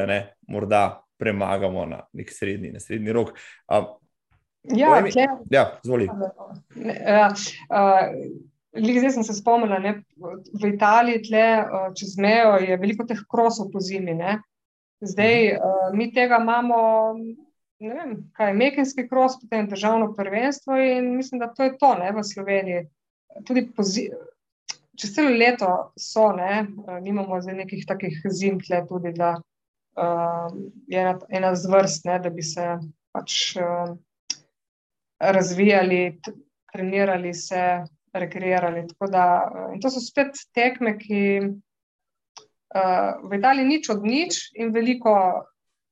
morda 0.49 1.01
premagamo 1.19 1.87
na 1.87 2.03
nek 2.13 2.31
srednji, 2.33 2.73
na 2.73 2.81
srednji 2.81 3.13
rok. 3.13 3.33
Um, 3.69 3.87
ja, 4.77 5.01
mi, 5.01 5.11
ja, 5.51 5.65
zvoli. 5.83 6.09
Ja, 7.07 7.31
zdaj 8.99 9.11
sem 9.11 9.25
se 9.25 9.35
spomnila, 9.35 9.79
da 9.81 9.95
v 10.63 10.73
Italiji, 10.75 11.23
tle, 11.29 11.47
čez 11.99 12.17
mejo, 12.21 12.59
je 12.63 12.77
veliko 12.77 13.07
teh 13.09 13.21
krosov 13.31 13.73
po 13.73 13.81
zimi. 13.81 14.15
Ne? 14.15 14.39
Zdaj 15.01 15.55
uh, 15.57 15.89
mi 15.95 16.11
tega 16.15 16.41
imamo, 16.43 16.79
ne 17.81 17.95
vem, 17.95 18.15
kaj 18.37 18.51
je 18.51 18.59
Mekenski 18.59 19.07
kros, 19.09 19.39
potem 19.41 19.69
državno 19.71 20.13
prvenstvo 20.15 20.77
in 20.77 21.17
mislim, 21.17 21.43
da 21.43 21.53
to 21.55 21.65
je 21.65 21.77
to 21.79 21.95
ne, 21.99 22.13
v 22.13 22.25
Sloveniji. 22.25 22.87
Tudi 23.47 23.69
čez 24.99 25.15
celo 25.15 25.31
leto 25.31 25.93
so, 25.99 26.33
ne, 26.35 26.67
nimamo 27.01 27.41
zdaj 27.41 27.63
nekih 27.63 27.85
takih 27.87 28.19
zim, 28.35 28.59
tle 28.61 28.83
tudi. 28.89 29.13
Da, 29.15 29.37
uh, 29.99 30.53
je 30.87 31.01
ena, 31.01 31.19
ena 31.29 31.55
zvrst, 31.55 32.05
ne, 32.05 32.19
da 32.19 32.31
bi 32.31 32.43
se 32.43 32.79
pač 33.13 33.57
uh, 33.57 33.97
razvijali, 35.19 36.21
trenirali 36.73 37.35
se, 37.35 37.85
rekreirali. 38.13 38.87
Da, 39.11 39.25
uh, 39.55 39.75
in 39.75 39.81
to 39.83 39.91
so 39.91 40.01
spet 40.03 40.39
tekme, 40.55 40.97
ki 40.99 41.23
uh, 41.43 43.13
v 43.25 43.39
Italiji 43.39 43.67
nič 43.67 43.91
od 43.95 44.05
nič 44.07 44.43
in 44.59 44.73
veliko 44.75 45.15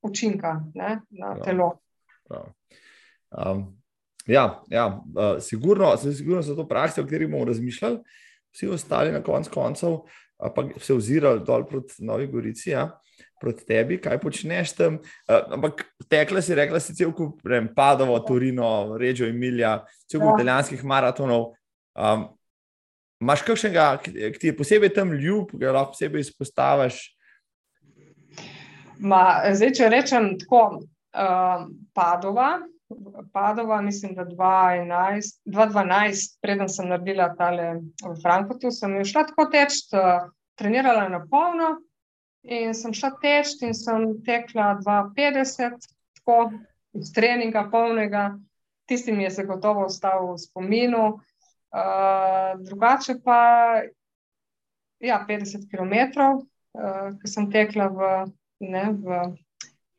učinka 0.06 0.60
ne, 0.74 1.00
na 1.10 1.34
prav, 1.34 1.42
telo. 1.44 1.70
Prav. 2.28 2.52
Um, 3.30 3.66
ja, 4.26 4.62
ja 4.70 4.86
uh, 4.94 5.40
sigurno, 5.42 5.96
sigurno 5.96 6.42
so 6.42 6.54
to 6.54 6.68
prakse, 6.68 7.00
o 7.02 7.04
katerih 7.04 7.30
bomo 7.30 7.44
razmišljali, 7.44 7.98
vsi 8.54 8.68
ostali 8.68 9.12
na 9.12 9.22
koncu 9.22 9.50
koncev, 9.52 9.98
pa 10.36 10.64
se 10.78 10.94
ozirali 10.94 11.42
dol 11.44 11.64
proti 11.66 12.04
Novi 12.04 12.26
Gorici. 12.30 12.70
Ja 12.70 12.90
proti 13.40 13.66
tebi, 13.68 13.98
kaj 14.02 14.20
počneš 14.22 14.74
tam. 14.78 15.00
Uh, 15.28 15.42
ampak 15.58 15.84
tekla 16.08 16.42
si, 16.42 16.56
rekla 16.56 16.80
si, 16.80 16.96
cel 16.96 17.12
kup, 17.16 17.42
Padovo, 17.76 18.18
Torino, 18.24 18.96
Reggio 18.98 19.28
Emilia, 19.28 19.80
cel 20.08 20.20
kup 20.20 20.34
ja. 20.34 20.38
italijanskih 20.40 20.84
maratonov. 20.84 21.54
Um, 21.96 22.32
Máš 23.16 23.46
kakšnega, 23.48 23.96
ki 24.04 24.36
ti 24.36 24.50
je 24.50 24.52
posebej 24.52 24.90
tam 24.92 25.14
ljub, 25.16 25.48
ki 25.48 25.56
ga 25.62 25.70
lahko 25.72 25.94
posebej 25.94 26.20
izpostaviš? 26.20 26.98
Ma, 29.00 29.40
zdaj, 29.56 29.72
če 29.78 29.88
rečem 29.88 30.34
tako, 30.42 30.60
uh, 31.16 31.64
Padova, 31.96 32.58
Padova, 33.32 33.80
mislim, 33.80 34.14
da 34.14 34.24
2011, 34.24 35.40
2012, 35.46 36.38
preden 36.42 36.68
sem 36.68 36.88
naredila 36.88 37.32
tale 37.38 37.80
v 38.04 38.12
Frankfurtu, 38.22 38.70
sem 38.70 38.94
šla 39.04 39.24
tako 39.32 39.48
teč, 39.50 39.80
trenirala 40.60 41.08
na 41.10 41.24
polno, 41.30 41.72
In 42.46 42.74
sem 42.78 42.92
šla 42.94 43.10
teč 43.18 43.56
in 43.66 43.74
sem 43.74 44.12
tekla 44.26 44.76
52, 44.84 45.70
tako 46.20 46.36
iz 46.94 47.10
treninga 47.14 47.64
polnega, 47.72 48.36
tisti 48.86 49.12
mi 49.12 49.26
je 49.26 49.30
se 49.30 49.44
gotovo 49.44 49.86
ostal 49.90 50.28
v 50.30 50.38
spominu. 50.38 51.06
Uh, 51.76 52.54
drugače 52.62 53.18
pa 53.24 53.40
ja, 55.02 55.18
50 55.28 55.66
km, 55.70 56.22
uh, 56.22 57.10
ki 57.18 57.28
sem 57.28 57.50
tekla 57.50 57.88
v, 57.90 58.12
ne, 58.62 58.84
v 58.94 59.18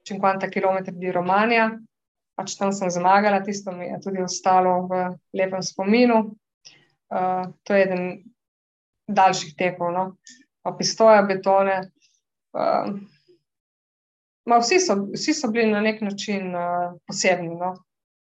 50 0.08 0.48
km 0.54 0.96
di 0.96 1.12
Romanija, 1.12 1.68
pač 2.40 2.56
tam 2.56 2.72
sem 2.72 2.90
zmagala, 2.90 3.44
tisto 3.44 3.76
mi 3.76 3.92
je 3.92 4.00
tudi 4.08 4.24
ostalo 4.24 4.88
v 4.88 5.04
lepem 5.36 5.62
spominu. 5.62 6.24
Uh, 7.12 7.52
to 7.68 7.76
je 7.76 7.84
eden 7.84 8.04
daljših 9.08 9.56
tekov, 9.60 9.92
no. 9.92 10.06
pa 10.64 10.72
pistoja, 10.76 11.22
betone. 11.28 11.92
Uh, 12.54 13.00
vsi, 14.60 14.80
so, 14.80 14.96
vsi 15.14 15.34
so 15.34 15.52
bili 15.52 15.72
na 15.72 15.82
nek 15.82 16.02
način 16.02 16.56
uh, 16.56 16.94
posebni, 17.08 17.56
no? 17.56 17.74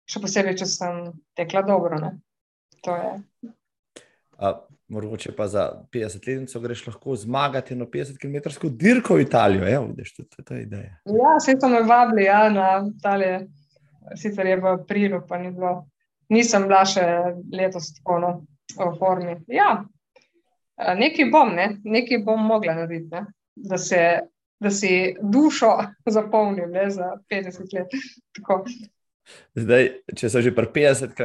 še 0.10 0.22
posebej, 0.22 0.58
če 0.62 0.68
sem 0.70 1.00
tekla 1.38 1.64
dobro. 1.66 1.98
Mogoče 4.88 5.32
pa 5.34 5.48
za 5.50 5.64
50-letnico 5.94 6.60
greš 6.62 6.84
lahko 6.88 7.16
zmagati 7.18 7.76
na 7.76 7.88
50-km 7.90 8.68
dirko 8.78 9.16
v 9.16 9.24
Italijo. 9.26 9.66
Evo, 9.66 9.88
vidiš, 9.90 10.14
to, 10.14 10.24
to, 10.30 10.44
to 10.44 10.60
je 10.60 10.68
ideja. 10.68 10.92
Ja, 11.10 11.32
vse 11.40 11.58
to 11.62 11.72
me 11.74 11.82
vabili 11.82 12.28
ja, 12.28 12.44
na 12.54 12.68
Italije. 12.98 13.48
Sicer 14.14 14.46
je 14.46 14.60
v 14.62 14.76
aprilu, 14.76 15.24
pa 15.28 15.42
ni 15.42 15.50
bilo. 15.50 15.88
Nisem 16.30 16.68
bila 16.70 16.84
še 16.86 17.02
letos 17.54 17.96
tako 17.98 18.20
no, 18.22 18.32
v 18.78 18.92
formi. 19.00 19.40
Ja, 19.50 19.86
Nekaj 20.76 21.30
bom, 21.32 21.54
ne? 21.56 21.78
nekaj 21.84 22.20
bom 22.28 22.42
mogla 22.44 22.74
narediti, 22.76 23.08
ne? 23.12 23.26
Da, 23.56 23.78
se, 23.78 24.20
da 24.60 24.72
si 24.72 25.16
dušo 25.22 25.78
zapolnim 26.06 26.72
ne? 26.72 26.89
za 26.89 27.16
50 27.32 27.74
let. 27.76 27.95
Tako. 28.36 28.64
Zdaj, 29.58 29.89
če 30.14 30.30
so 30.30 30.41
že 30.45 30.53
pri 30.53 30.70
50, 30.76 31.18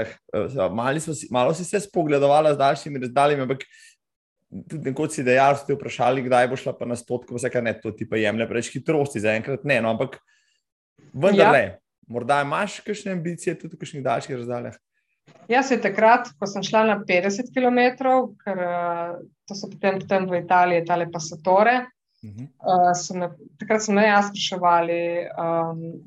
malo, 0.72 1.16
malo 1.30 1.54
si 1.54 1.66
se 1.68 1.82
spogledovala 1.84 2.54
z 2.54 2.60
daljšimi 2.62 3.02
razdaljami, 3.04 3.44
ampak 3.44 3.66
tudi 4.50 4.90
nekoč 4.90 5.18
si 5.18 5.24
dejal, 5.26 5.54
ste 5.58 5.76
vprašali, 5.76 6.24
kdaj 6.26 6.48
bo 6.50 6.58
šla 6.58 6.74
pa 6.78 6.88
na 6.88 6.96
stotko, 6.98 7.36
vse 7.36 7.50
kar 7.52 7.62
ne, 7.62 7.74
to 7.76 7.92
ti 7.94 8.08
pa 8.08 8.18
jemlje 8.18 8.48
preveč 8.50 8.72
hitrosti, 8.74 9.22
zaenkrat 9.22 9.66
ne, 9.68 9.78
no, 9.84 9.92
ampak 9.94 10.18
vendar 11.12 11.52
ne. 11.54 11.64
Ja. 11.66 11.76
Morda 12.10 12.40
imaš 12.42 12.80
kakšne 12.82 13.12
ambicije 13.14 13.54
tudi 13.54 13.76
v 13.76 13.84
kakšnih 13.84 14.02
daljših 14.02 14.40
razdaljah? 14.40 14.78
Jaz 15.46 15.68
se 15.70 15.76
takrat, 15.78 16.32
ko 16.38 16.46
sem 16.50 16.64
šla 16.66 16.82
na 16.88 16.96
50 17.06 17.52
km, 17.54 17.78
ker 18.42 18.62
to 19.46 19.54
so 19.54 19.70
potem, 19.70 20.00
potem 20.02 20.26
v 20.26 20.40
Italiji, 20.42 20.86
tale 20.88 21.06
pasatore, 21.12 21.76
uh 22.22 22.30
-huh. 22.30 22.48
uh, 22.60 22.94
so 22.94 23.14
me, 23.14 23.30
takrat 23.58 23.82
so 23.82 23.92
me 23.92 24.06
jaz 24.06 24.28
spraševali, 24.28 25.28
um, 25.38 26.02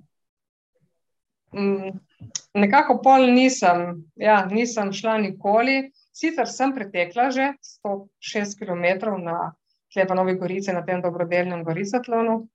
nekako 2.53 3.01
pol 3.03 3.27
nisem, 3.33 4.03
ja, 4.15 4.45
nisem 4.45 4.93
šla 4.93 5.17
nikoli, 5.17 5.91
Sicer 6.13 6.45
sem 6.47 6.73
pretekla 6.73 7.31
že 7.33 7.57
106 7.81 8.59
km 8.61 9.17
na 9.17 9.57
Tleba 9.93 10.13
Novi 10.13 10.37
Gorici, 10.37 10.73
na 10.73 10.85
tem 10.85 11.01
dobrodelnem 11.01 11.63
Goricatlonu, 11.65 12.47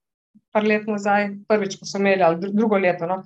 par 0.51 0.63
let 0.63 0.87
nazaj, 0.87 1.35
prvič, 1.47 1.75
ko 1.79 1.87
sem 1.87 2.03
imela, 2.03 2.31
ali 2.31 2.51
drugo 2.51 2.79
leto. 2.79 3.07
No. 3.07 3.23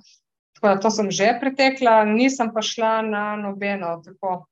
Tako 0.54 0.66
da 0.68 0.80
to 0.82 0.90
sem 0.90 1.10
že 1.10 1.34
pretekla, 1.40 2.04
nisem 2.06 2.50
pa 2.54 2.62
šla 2.62 3.02
na 3.02 3.24
nobeno. 3.38 4.02
Tako, 4.02 4.46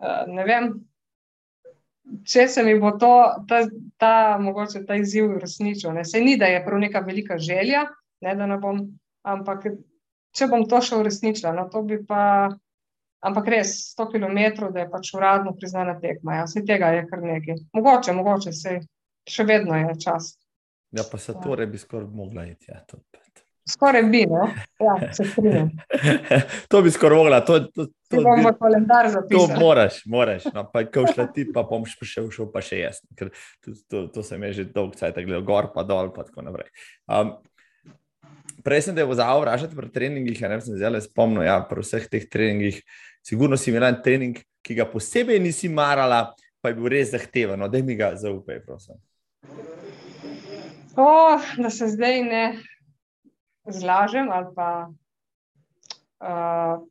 uh, 0.00 0.24
ne 0.28 0.44
vem, 0.48 0.72
če 2.26 2.48
se 2.48 2.64
mi 2.66 2.74
bo 2.80 2.92
to, 2.98 3.12
ta, 3.48 3.62
ta, 4.00 4.14
mogoče 4.42 4.84
ta 4.86 4.98
izziv 4.98 5.30
uresničil. 5.36 5.92
Ne. 5.96 6.04
Se 6.04 6.20
ni, 6.20 6.36
da 6.38 6.50
je 6.50 6.64
prav 6.64 6.80
neka 6.82 7.04
velika 7.06 7.38
želja, 7.38 7.86
ne, 8.22 8.34
da 8.36 8.46
ne 8.46 8.58
bom, 8.62 8.82
ampak 9.22 9.68
če 10.36 10.48
bom 10.50 10.66
to 10.68 10.80
še 10.82 10.98
uresničila, 10.98 11.54
no, 11.56 11.68
to 11.72 11.82
bi 11.86 12.00
pa 12.06 12.22
ampak 13.22 13.48
res 13.54 13.94
100 13.94 14.08
km, 14.12 14.70
da 14.74 14.82
je 14.82 14.90
pač 14.90 15.12
uradno 15.14 15.54
priznana 15.54 15.94
tekma. 16.00 16.40
Ja, 16.40 16.46
vse 16.48 16.64
tega 16.66 16.90
je 16.96 17.06
kar 17.10 17.22
nekaj. 17.22 17.60
Mogoče, 17.76 18.14
mogoče 18.18 18.52
se 18.56 18.78
še 19.28 19.46
vedno 19.46 19.78
je 19.78 19.94
čas. 20.02 20.34
Ja, 20.92 21.06
pa 21.08 21.18
se 21.18 21.34
torej 21.42 21.70
bi 21.72 21.80
skoraj 21.80 22.10
mogla 22.10 22.46
iti. 22.50 22.72
Ja, 22.72 22.82
Skoraj 23.68 24.02
bi, 24.02 24.24
no? 24.26 24.48
ja, 24.80 25.12
se 25.12 25.24
strinjam. 25.24 25.70
to 26.70 26.82
bi 26.82 26.90
skoraj 26.90 27.18
mogla. 27.18 27.40
To, 27.46 27.60
to, 27.60 27.86
to, 27.86 27.92
to 28.10 28.22
bom 28.22 28.42
v 28.42 28.50
kalendar 28.58 29.08
zapisal. 29.10 29.46
To 29.46 29.60
moraš, 29.60 30.00
moraš. 30.06 30.48
No, 30.54 30.64
pa 30.72 30.82
ko 30.82 31.04
šla 31.06 31.28
ti, 31.34 31.44
pa 31.54 31.62
bom 31.68 31.86
še 31.86 32.08
šel, 32.08 32.48
pa 32.50 32.62
še 32.64 32.80
jaz. 32.80 32.98
Ker 33.18 33.30
to, 33.62 33.74
to, 33.86 34.02
to 34.16 34.24
se 34.26 34.38
mi 34.38 34.50
je 34.50 34.56
že 34.58 34.64
dolgo 34.74 34.98
časa 34.98 35.22
gledal, 35.22 35.44
gor 35.46 35.70
pa 35.74 35.86
dol, 35.86 36.10
pa 36.14 36.26
tako 36.26 36.42
naprej. 36.42 36.72
Um, 37.06 37.36
prej 38.66 38.88
sem 38.88 38.98
te 38.98 39.06
vozal 39.06 39.44
vražati 39.44 39.78
pri 39.78 39.92
treningih, 39.94 40.42
ja, 40.42 40.50
ne 40.50 40.58
sem 40.64 40.80
zelo 40.80 40.98
spomnil, 41.02 41.46
ja, 41.46 41.60
pri 41.68 41.86
vseh 41.86 42.10
teh 42.10 42.26
treningih. 42.26 42.82
Sigurno 43.22 43.54
si 43.54 43.70
imel 43.70 43.86
en 43.92 44.02
trening, 44.02 44.42
ki 44.66 44.78
ga 44.80 44.88
posebej 44.90 45.38
nisi 45.38 45.70
marala, 45.70 46.32
pa 46.58 46.74
je 46.74 46.80
bil 46.82 46.90
res 46.90 47.14
zahteven. 47.14 47.62
No, 47.62 47.70
da 47.70 47.78
mi 47.78 47.94
ga 47.94 48.10
zaupaj, 48.18 48.58
prosim. 48.66 48.98
O, 50.98 51.38
da 51.62 51.70
se 51.70 51.86
zdaj 51.94 52.20
ne 52.26 52.44
zlažem, 53.66 54.30
ali 54.32 54.54
pa 54.56 54.70
uh, 56.22 56.82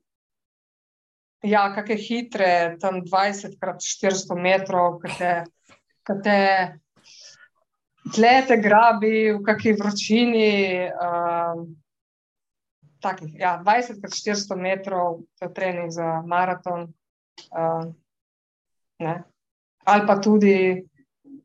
ja, 1.44 1.64
kakšne 1.76 1.98
hitre, 1.98 2.54
tam 2.82 3.02
20 3.06 3.58
krat 3.60 3.82
400 3.82 4.38
metrov, 4.40 5.02
ki 5.02 6.16
te 6.24 6.44
tlete 8.16 8.58
grabi 8.62 9.32
v 9.34 9.42
kakšni 9.46 9.74
vročini. 9.80 10.52
Uh, 10.92 11.66
takih, 13.02 13.34
ja, 13.40 13.58
20 13.64 14.02
krat 14.02 14.14
400 14.14 14.62
metrov, 14.62 15.26
to 15.40 15.50
je 15.50 15.54
trening 15.54 15.90
za 15.92 16.22
maraton. 16.26 16.94
Uh, 17.50 17.90
Ali 19.82 20.06
pa 20.06 20.16
tudi 20.22 20.86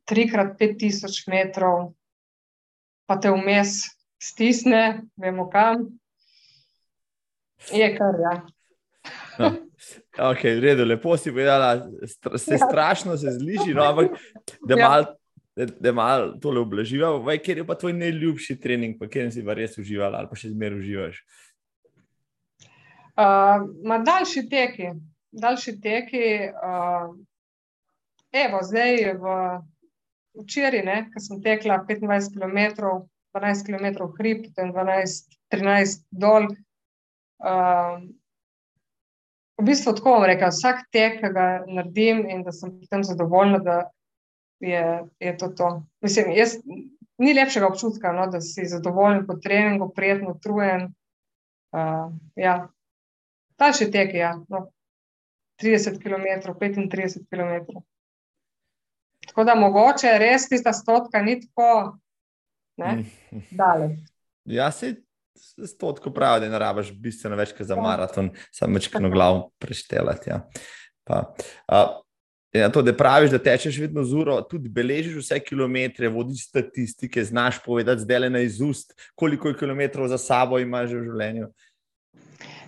3 0.04 0.28
krat 0.28 0.58
5000 0.60 1.30
metrov, 1.32 1.96
pa 3.08 3.16
te 3.16 3.32
vmes 3.32 3.95
stisne, 4.22 5.02
vemo 5.16 5.48
kam. 5.50 5.86
Je 7.72 7.88
kar, 7.96 8.20
ja. 8.22 8.34
No. 9.38 9.52
Ok, 10.32 10.42
v 10.56 10.60
redu, 10.64 10.84
lepo 10.88 11.16
si 11.20 11.30
povedala, 11.30 11.76
se 12.40 12.56
ja. 12.56 12.64
strašno 12.64 13.16
se 13.20 13.30
zliži, 13.36 13.74
no, 13.76 13.84
ampak 13.84 14.16
da 14.64 14.78
ja. 14.78 14.88
malo 14.88 15.14
da 15.56 15.92
mal 15.92 16.40
tole 16.40 16.60
oblaživa. 16.60 17.08
Ker 17.44 17.58
je 17.58 17.66
pa 17.66 17.74
tvoj 17.74 17.94
najljubši 17.96 18.58
trening, 18.60 18.98
pa 19.00 19.08
kjer 19.08 19.30
si 19.32 19.44
pa 19.44 19.56
res 19.56 19.78
uživala 19.80 20.20
ali 20.20 20.28
pa 20.28 20.36
še 20.36 20.52
zmeraj 20.52 20.82
uživaš? 20.82 21.20
Uh, 23.16 23.64
ma 23.88 24.02
daljši 24.04 24.42
teki, 24.52 24.90
daljši 25.32 25.78
teki. 25.80 26.26
Uh, 26.52 27.14
evo, 28.36 28.60
zdaj 28.68 29.14
v 29.16 29.36
včeraj, 30.44 31.06
ko 31.14 31.24
sem 31.24 31.40
tekla 31.40 31.80
25 31.88 32.36
km, 32.36 32.60
12 33.36 33.66
km 33.66 34.08
hrib, 34.18 34.46
12-13 34.56 36.06
dol. 36.10 36.48
Uh, 37.36 38.00
v 39.60 39.64
bistvu 39.64 39.92
tako 39.96 40.16
bom 40.16 40.24
rekla, 40.28 40.48
vsak 40.52 40.86
tek, 40.92 41.20
ki 41.20 41.32
ga 41.32 41.46
naredim 41.68 42.24
in 42.28 42.44
da 42.44 42.52
sem 42.52 42.72
potem 42.80 43.04
zadovoljna, 43.04 43.60
da 43.64 43.76
je, 44.64 44.84
je 45.20 45.36
to 45.36 45.48
to. 45.56 45.70
Mislim, 46.04 46.32
jaz, 46.36 46.56
ni 47.18 47.34
lepšega 47.36 47.68
občutka, 47.68 48.12
no, 48.16 48.28
da 48.32 48.40
si 48.40 48.64
zadovoljen 48.68 49.26
po 49.26 49.36
treningu, 49.36 49.90
prijetno 49.92 50.36
utrujen. 50.36 50.90
Uh, 51.76 52.08
ja, 52.36 52.68
Daljši 53.58 53.90
tek 53.90 54.14
je, 54.14 54.20
ja. 54.20 54.34
no, 54.48 54.66
30 55.62 56.00
km, 56.02 56.52
35 56.60 57.24
km. 57.30 57.80
Tako 59.26 59.44
da 59.44 59.54
mogoče 59.54 60.18
res 60.20 60.48
tista 60.48 60.72
stotka 60.72 61.22
ni 61.22 61.40
tako 61.40 61.96
daleč. 63.50 63.98
Ja, 64.44 64.70
se 64.72 64.94
stotko 65.66 66.10
pravi, 66.14 66.46
da 66.46 66.52
ne 66.52 66.58
rabiš 66.58 66.92
bistveno 67.00 67.36
več 67.36 67.54
za 67.58 67.74
ja. 67.74 67.82
maraton, 67.82 68.30
samo 68.54 68.78
večkrat 68.78 69.10
glav 69.12 69.42
preštelati. 69.62 70.30
Ja. 70.30 70.42
Pa, 71.06 71.22
a, 71.68 71.86
Ja, 72.56 72.70
to, 72.72 72.82
da 72.82 72.94
praviš, 72.96 73.30
da 73.30 73.38
tečeš 73.42 73.78
vedno 73.80 74.04
z 74.04 74.14
uro, 74.16 74.36
tudi 74.48 74.70
beležiš 74.72 75.18
vse 75.18 75.38
kilometre, 75.44 76.08
vodiš 76.08 76.46
statistike, 76.48 77.24
znaš 77.24 77.58
povedati 77.64 78.00
zdaj 78.00 78.18
le 78.18 78.30
na 78.30 78.40
izust, 78.40 78.94
koliko 79.14 79.52
kilometrov 79.52 80.08
za 80.08 80.18
sabo 80.18 80.58
imaš 80.62 80.94
v 80.94 81.02
življenju. 81.08 81.48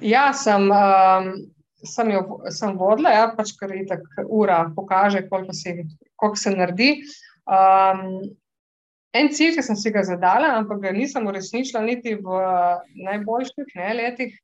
Ja, 0.04 0.26
sem, 0.36 0.68
um, 0.68 1.30
sem, 1.86 2.10
jo, 2.12 2.40
sem 2.52 2.76
vodila, 2.78 3.14
ja, 3.14 3.30
pač 3.36 3.54
kar 3.56 3.72
je 3.74 3.86
tako 3.88 4.26
ura, 4.42 4.60
pokaže, 4.76 5.24
koliko, 5.30 5.56
si, 5.56 5.86
koliko 6.16 6.42
se 6.42 6.52
naredi. 6.52 6.90
Um, 7.48 8.36
en 9.18 9.30
cilj, 9.34 9.56
ki 9.56 9.64
sem 9.66 9.78
si 9.78 9.92
ga 9.94 10.04
zadala, 10.06 10.54
ampak 10.60 10.82
ga 10.82 10.92
nisem 10.94 11.26
uresničila 11.30 11.82
niti 11.84 12.14
v 12.18 12.42
najboljših 13.08 13.74
ne, 13.78 13.88
letih, 14.00 14.36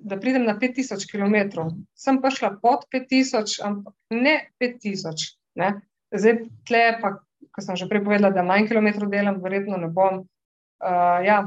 da 0.00 0.18
pridem 0.20 0.46
na 0.48 0.56
5000 0.58 1.06
km. 1.10 1.66
Sem 1.98 2.20
pa 2.22 2.32
šla 2.32 2.54
pod 2.62 2.86
5000, 2.94 3.60
ampak 3.66 3.94
ne 4.14 4.36
5000. 4.62 5.32
Ne. 5.60 5.74
Zdaj, 6.10 6.44
tle, 6.68 6.84
pa, 7.02 7.16
ko 7.54 7.64
sem 7.64 7.78
že 7.78 7.88
prepovedala, 7.90 8.32
da 8.34 8.46
manj 8.46 8.70
kilometrov 8.70 9.10
delam, 9.12 9.42
verjetno 9.44 9.78
ne 9.80 9.90
bom. 9.92 10.22
Uh, 10.80 11.18
ja. 11.26 11.42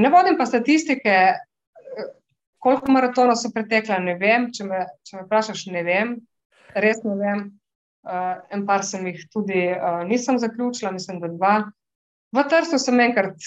Ne 0.00 0.10
vodim 0.10 0.38
pa 0.40 0.46
statistike, 0.48 1.36
Koliko 2.64 2.92
maratonov 2.96 3.36
so 3.36 3.50
pretekla, 3.52 3.98
ne 4.00 4.14
vem. 4.16 4.48
Če 4.56 4.64
me, 4.64 4.86
če 5.04 5.18
me 5.18 5.26
vprašaš, 5.26 5.66
ne 5.74 5.82
vem, 5.84 6.14
res 6.80 7.02
ne 7.04 7.16
vem. 7.18 7.42
Uh, 8.04 8.38
en 8.56 8.64
par 8.68 8.84
sem 8.88 9.04
jih 9.10 9.20
tudi 9.32 9.66
uh, 9.72 10.00
nisem 10.08 10.38
zaključila, 10.40 10.92
mislim, 10.94 11.20
da 11.20 11.28
dva. 11.32 11.52
V 12.34 12.42
Trstu 12.50 12.80
sem 12.82 12.98
enkrat 13.00 13.38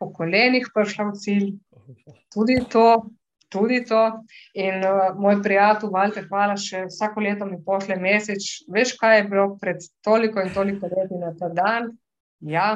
po 0.00 0.10
kolenih 0.12 0.68
prišla 0.74 1.08
v 1.08 1.16
cilj, 1.16 1.48
tudi 2.32 2.60
to. 2.68 3.08
Tudi 3.50 3.80
to. 3.82 4.22
In 4.54 4.84
uh, 4.86 5.16
moj 5.18 5.40
prijatelj, 5.42 5.90
Valter, 5.90 6.26
hvala 6.30 6.54
še 6.54 6.84
vsako 6.86 7.24
leto 7.24 7.48
mi 7.48 7.56
pošle 7.66 7.96
mesec. 7.98 8.44
Veš, 8.70 8.92
kaj 9.00 9.16
je 9.16 9.24
bilo 9.32 9.46
pred 9.58 9.82
toliko 10.06 10.38
in 10.44 10.52
toliko 10.54 10.86
leti 10.86 11.18
na 11.18 11.32
ta 11.34 11.48
dan? 11.50 11.88
Ja. 12.46 12.68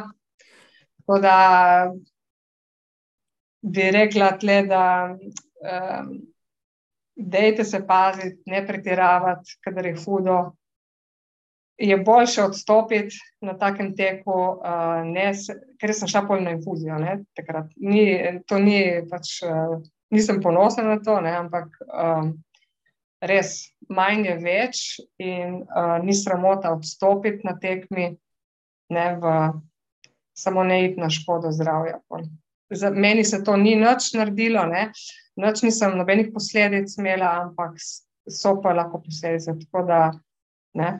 Tako 0.98 1.20
da 1.22 1.36
bi 3.62 3.86
rekla 3.94 4.32
tle, 4.40 4.58
da 4.66 4.82
um, 5.14 6.10
dejte 7.14 7.64
se 7.64 7.84
paziti, 7.86 8.42
ne 8.50 8.66
pretiravati, 8.66 9.58
kadar 9.62 9.86
je 9.86 9.94
hudo. 10.02 10.38
Je 11.78 11.96
boljše 11.96 12.44
odstopiti 12.44 13.16
na 13.42 13.56
takem 13.58 13.96
teku, 13.96 14.30
uh, 14.30 15.00
ne, 15.06 15.32
ker 15.80 15.94
sem 15.94 16.08
šla 16.08 16.22
polno 16.28 16.52
infuzijo. 16.54 17.00
Ni, 17.76 18.04
to 18.46 18.58
ni 18.62 18.78
pač, 19.10 19.40
uh, 19.42 19.80
nisem 20.14 20.38
ponosna 20.42 20.84
na 20.86 21.00
to, 21.02 21.18
ne, 21.20 21.34
ampak 21.34 21.74
um, 21.88 22.30
res 23.24 23.56
manj 23.90 24.28
je 24.28 24.36
več 24.38 24.82
in 25.18 25.60
uh, 25.64 25.98
ni 26.04 26.14
sramota 26.14 26.72
odstopiti 26.76 27.42
na 27.46 27.56
tekmi, 27.58 28.12
ne 28.94 29.06
v 29.18 29.34
samo 30.34 30.64
ne 30.64 30.84
iti 30.84 31.00
na 31.00 31.10
škodo 31.10 31.52
zdravja. 31.52 32.00
Za 32.70 32.90
meni 32.90 33.24
se 33.24 33.44
to 33.44 33.56
ni 33.56 33.74
nič 33.76 34.12
naredilo, 34.14 34.66
ne? 34.66 34.90
nič 35.36 35.62
nisem 35.62 35.96
nobenih 35.98 36.30
posledic 36.34 36.94
imela, 36.98 37.30
ampak 37.42 37.78
so 38.30 38.54
pa 38.62 38.74
lahko 38.74 39.02
posledice. 39.02 39.54
Tako 39.64 39.82
da, 39.86 40.00
ne, 40.78 40.90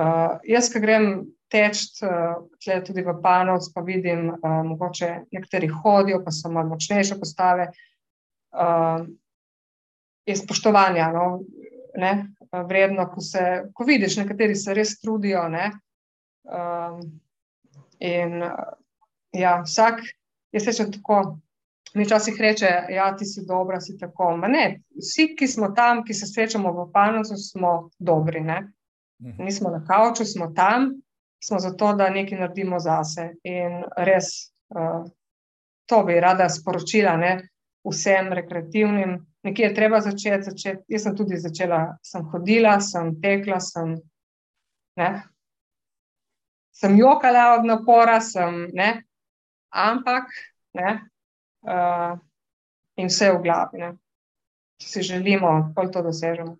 uh, 0.00 0.36
jaz, 0.48 0.70
ki 0.72 0.82
grem 0.82 1.08
teč, 1.52 1.84
uh, 2.02 2.40
tudi 2.86 3.04
v 3.04 3.16
Panovcu, 3.22 3.72
pa 3.74 3.84
vidim, 3.86 4.30
uh, 4.34 4.62
mogoče 4.66 5.10
nekateri 5.32 5.68
hodijo, 5.70 6.22
pa 6.24 6.32
so 6.34 6.50
malo 6.50 6.74
močnejše 6.74 7.18
postave. 7.20 7.70
Uh, 8.54 9.06
je 10.24 10.36
spoštovanja, 10.36 11.10
no, 11.12 11.40
ne, 12.00 12.12
vredno, 12.68 13.06
ko, 13.12 13.20
se, 13.20 13.64
ko 13.74 13.84
vidiš, 13.84 14.16
nekateri 14.22 14.56
se 14.56 14.74
res 14.74 14.96
trudijo. 15.00 15.48
Ne, 15.52 15.70
um, 16.48 17.00
in 18.00 18.44
ja, 19.32 19.58
vsak, 19.62 20.00
jaz 20.52 20.70
rečem 20.70 20.92
tako. 20.92 21.38
Mi 21.94 22.02
včasih 22.02 22.34
reče, 22.40 22.66
da 22.66 22.90
ja, 22.90 23.04
ti 23.16 23.24
si 23.24 23.44
dobra, 23.46 23.78
si 23.80 23.94
tako. 23.98 24.32
Ne, 24.48 24.80
vsi, 24.98 25.28
ki 25.38 25.46
smo 25.46 25.68
tam, 25.76 26.02
ki 26.04 26.14
se 26.14 26.26
srečamo 26.26 26.72
v 26.74 26.88
Panosu, 26.92 27.36
smo 27.38 27.90
dobri. 27.98 28.40
Ne? 28.42 28.56
Mhm. 29.22 29.44
Nismo 29.44 29.70
na 29.70 29.84
kauču, 29.84 30.24
smo 30.24 30.52
tam, 30.56 30.90
smo 31.44 31.58
zato, 31.58 31.92
da 31.92 32.10
nekaj 32.10 32.38
naredimo 32.38 32.78
zase. 32.80 33.34
In 33.44 33.84
res 33.96 34.52
uh, 34.74 35.04
to 35.86 36.02
bi 36.04 36.20
rada 36.20 36.48
sporočila 36.48 37.16
ne? 37.16 37.48
vsem 37.84 38.32
rekreativnim. 38.32 39.26
Nekje 39.42 39.66
je 39.66 39.74
treba 39.74 40.00
začeti, 40.00 40.42
začeti. 40.42 40.84
Jaz 40.88 41.02
sem 41.02 41.16
tudi 41.16 41.36
začela, 41.36 41.98
sem 42.02 42.24
hodila, 42.32 42.78
sem 42.80 43.12
tekla, 43.20 43.60
sem, 43.60 43.98
sem 46.72 46.96
jokala 46.96 47.58
od 47.58 47.68
napora, 47.68 48.20
sem, 48.24 48.72
ampak 49.68 50.32
ne, 50.74 50.94
uh, 51.68 52.16
in 52.96 53.12
vse 53.12 53.30
v 53.34 53.42
glavi. 53.44 53.84
Ne. 53.84 53.92
Če 54.80 54.88
si 54.88 55.02
želimo, 55.12 55.52
da 55.76 55.88
to 55.92 56.02
dosežemo. 56.02 56.56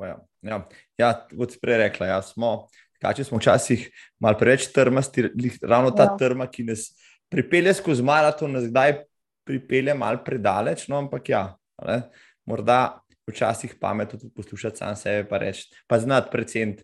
Ja, 0.00 0.16
ja. 0.42 0.62
ja 0.98 1.10
kot 1.30 1.54
si 1.54 1.60
prej 1.62 1.80
rekla, 1.84 2.10
ja, 2.14 2.22
smo, 2.22 2.68
kači 3.02 3.24
smo 3.24 3.40
včasih 3.40 3.86
malo 4.22 4.38
preveč 4.38 4.68
trmasti, 4.74 5.28
ravno 5.62 5.90
ta 5.90 6.10
ja. 6.10 6.16
trma, 6.20 6.48
ki 6.50 6.68
nas 6.70 6.90
pripelje 7.30 7.74
skozi 7.78 8.04
maraton, 8.06 8.52
nas 8.56 8.68
zdaj 8.68 9.02
pripelje 9.46 9.94
malo 9.94 10.22
predaleč. 10.24 10.88
No, 10.88 10.98
ampak 10.98 11.28
ja, 11.32 11.44
ne, 11.86 12.02
morda 12.48 13.00
včasih 13.30 13.76
pametno 13.80 14.18
tudi 14.18 14.34
poslušati 14.34 14.82
sam 14.82 14.96
sebe, 14.96 15.28
pa 15.28 15.38
reči, 15.38 15.68
pa 15.86 15.98
znati 15.98 16.30
predvsem, 16.32 16.76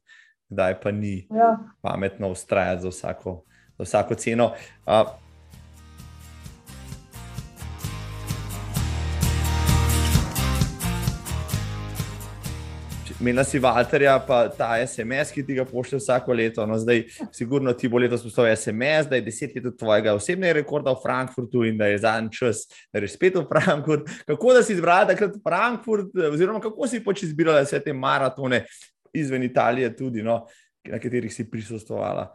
kdaj 0.49 0.81
pa 0.81 0.91
ni 0.95 1.27
ja. 1.31 1.57
pametno 1.83 2.31
ustrajati 2.31 2.83
za 2.83 2.89
vsako, 2.89 3.43
za 3.79 3.85
vsako 3.85 4.15
ceno. 4.15 4.53
Uh, 4.87 5.26
Mena 13.21 13.45
si 13.45 13.59
Valterja, 13.59 14.19
pa 14.21 14.49
ta 14.53 14.75
SMS, 14.87 15.31
ki 15.33 15.41
ti 15.47 15.55
ga 15.57 15.65
pošlje 15.65 15.99
vsako 16.03 16.35
leto. 16.37 16.67
No, 16.69 16.77
zdaj, 16.77 17.07
sigurno 17.33 17.73
ti 17.73 17.89
bo 17.89 17.97
letos 17.99 18.21
postal 18.23 18.51
SMS, 18.53 19.09
da 19.09 19.17
je 19.17 19.25
deset 19.25 19.55
let 19.57 19.67
od 19.71 19.79
tvojega 19.79 20.13
osebnega 20.15 20.59
rekorda 20.59 20.93
v 20.93 21.01
Frankfurtu 21.01 21.65
in 21.65 21.79
da 21.81 21.89
je 21.89 22.03
zadnji 22.05 22.37
čas, 22.37 22.67
da 22.93 23.01
greš 23.01 23.15
spet 23.17 23.39
v 23.41 23.47
Frankfurt. 23.49 24.11
Kako 24.29 24.53
da 24.59 24.63
si 24.63 24.77
izbrala 24.77 25.09
takrat 25.09 25.41
Frankfurt, 25.41 26.13
oziroma 26.29 26.61
kako 26.61 26.89
si 26.93 27.01
pač 27.05 27.25
izbirala 27.25 27.65
vse 27.65 27.81
te 27.81 27.97
maratone 27.97 28.67
izven 29.17 29.49
Italije, 29.49 29.95
tudi, 29.97 30.23
no, 30.23 30.43
na 30.85 31.01
katerih 31.01 31.33
si 31.33 31.49
prisostovala? 31.51 32.29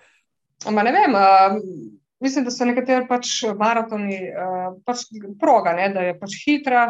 Ma 0.70 0.86
ne 0.88 0.96
vem. 0.98 1.18
Uh... 1.18 2.00
Mislim, 2.22 2.46
da 2.46 2.52
so 2.54 2.66
nekateri 2.70 3.08
pač 3.10 3.32
maratoni, 3.58 4.18
uh, 4.30 4.76
pač 4.86 5.08
proga, 5.42 5.72
ne, 5.74 5.88
da 5.90 6.04
je 6.06 6.12
pač 6.20 6.36
hitra. 6.44 6.84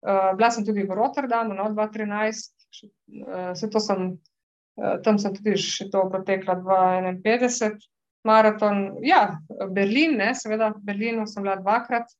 Uh, 0.00 0.30
bila 0.38 0.48
sem 0.48 0.64
tudi 0.64 0.86
v 0.88 0.96
Rotterdamu, 0.96 1.52
no, 1.52 1.66
2013, 1.76 2.61
Vse 3.52 3.70
to 3.70 3.80
sem, 3.80 4.18
eh, 4.80 4.98
tam 5.04 5.18
sem 5.18 5.34
tudi 5.36 5.56
še 5.60 5.90
to 5.92 6.04
pretekla 6.12 6.58
51 6.64 7.78
maraton. 8.24 8.98
Ja, 9.04 9.38
Berlin, 9.70 10.16
ne, 10.18 10.32
seveda, 10.38 10.72
v 10.76 10.84
Berlinu 10.86 11.26
sem 11.26 11.44
bila 11.44 11.58
dvakrat. 11.60 12.10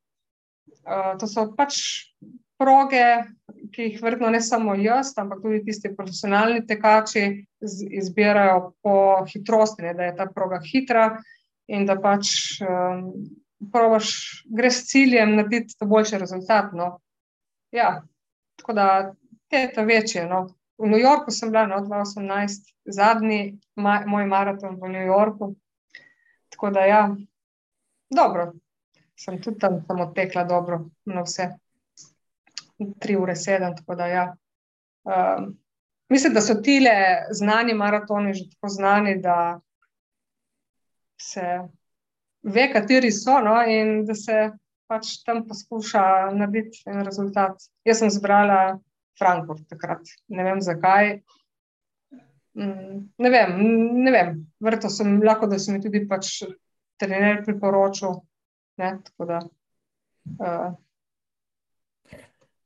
Eh, 0.82 1.12
to 1.18 1.26
so 1.26 1.46
pač 1.56 1.78
proge, 2.62 3.06
ki 3.74 3.88
jih 3.88 4.02
vrtno 4.02 4.30
ne 4.30 4.40
samo 4.42 4.74
jaz, 4.78 5.12
ampak 5.18 5.42
tudi 5.42 5.62
tisti 5.66 5.92
profesionalni 5.96 6.62
tekači 6.66 7.24
izbirajo 7.98 8.72
po 8.82 8.96
hitrosti, 9.30 9.86
ne, 9.86 9.94
da 9.98 10.08
je 10.08 10.16
ta 10.18 10.28
proga 10.30 10.60
hitra 10.62 11.06
in 11.72 11.86
da 11.88 11.96
pač 12.02 12.60
um, 12.62 13.08
probaš, 13.72 14.12
greš 14.50 14.80
s 14.80 14.88
ciljem 14.92 15.36
narediti 15.38 15.78
to 15.78 15.88
boljši 15.90 16.20
rezultat. 16.22 16.72
No. 16.76 16.96
Ja, 17.74 18.02
tako 18.60 18.76
da 18.78 18.86
te 19.52 19.70
ta 19.74 19.82
večje. 19.82 20.26
No. 20.26 20.46
V 20.78 20.88
New 20.88 21.00
Yorku 21.00 21.30
sem 21.30 21.50
bila 21.52 21.66
na 21.66 21.80
no, 21.80 21.86
2018, 21.86 22.72
zadnji 22.84 23.58
ma 23.76 24.00
moj 24.06 24.26
maraton 24.26 24.78
v 24.80 24.88
New 24.88 25.06
Yorku. 25.06 25.54
Tako 26.48 26.70
da, 26.70 26.86
ja, 26.88 27.02
dobro, 28.10 28.52
sem 29.18 29.40
tudi 29.42 29.60
tam 29.60 29.82
samo 29.86 30.08
tekla 30.16 30.44
dobro, 30.44 30.84
na 31.04 31.22
vse. 31.22 31.52
3 32.78 33.16
ure 33.20 33.34
7, 33.36 33.76
tako 33.76 33.94
da, 33.94 34.06
ja. 34.06 34.24
Um, 35.04 35.52
mislim, 36.08 36.34
da 36.34 36.40
so 36.40 36.54
ti 36.54 36.80
le 36.80 36.96
znani 37.30 37.74
maratoni 37.74 38.34
že 38.34 38.48
tako 38.50 38.68
znani, 38.68 39.20
da 39.22 39.60
se 41.20 41.60
ve, 42.42 42.72
kateri 42.72 43.12
so, 43.12 43.38
no, 43.40 43.60
in 43.66 44.06
da 44.06 44.14
se 44.14 44.50
pač 44.86 45.20
tam 45.26 45.44
poskuša 45.48 46.32
narediti 46.34 46.82
en 46.86 47.04
rezultat. 47.04 47.62
Jaz 47.84 48.02
sem 48.02 48.10
zbrala 48.10 48.80
Frankfurt 49.18 49.64
takrat. 49.70 50.12
Ne 50.32 50.44
vem 50.46 50.60
zakaj. 50.64 51.16
Mm, 52.58 52.98
ne 53.18 53.32
vem, 53.32 53.56
ne 54.04 54.12
vem. 54.12 54.34
Vrto 54.60 54.90
sem 54.92 55.18
lahko, 55.24 55.48
da 55.48 55.58
sem 55.62 55.80
tudi 55.82 56.04
pač 56.08 56.42
trener 57.00 57.42
priporočil. 57.46 58.20
Ne, 58.80 58.94
da, 59.20 59.42
uh. 60.40 60.72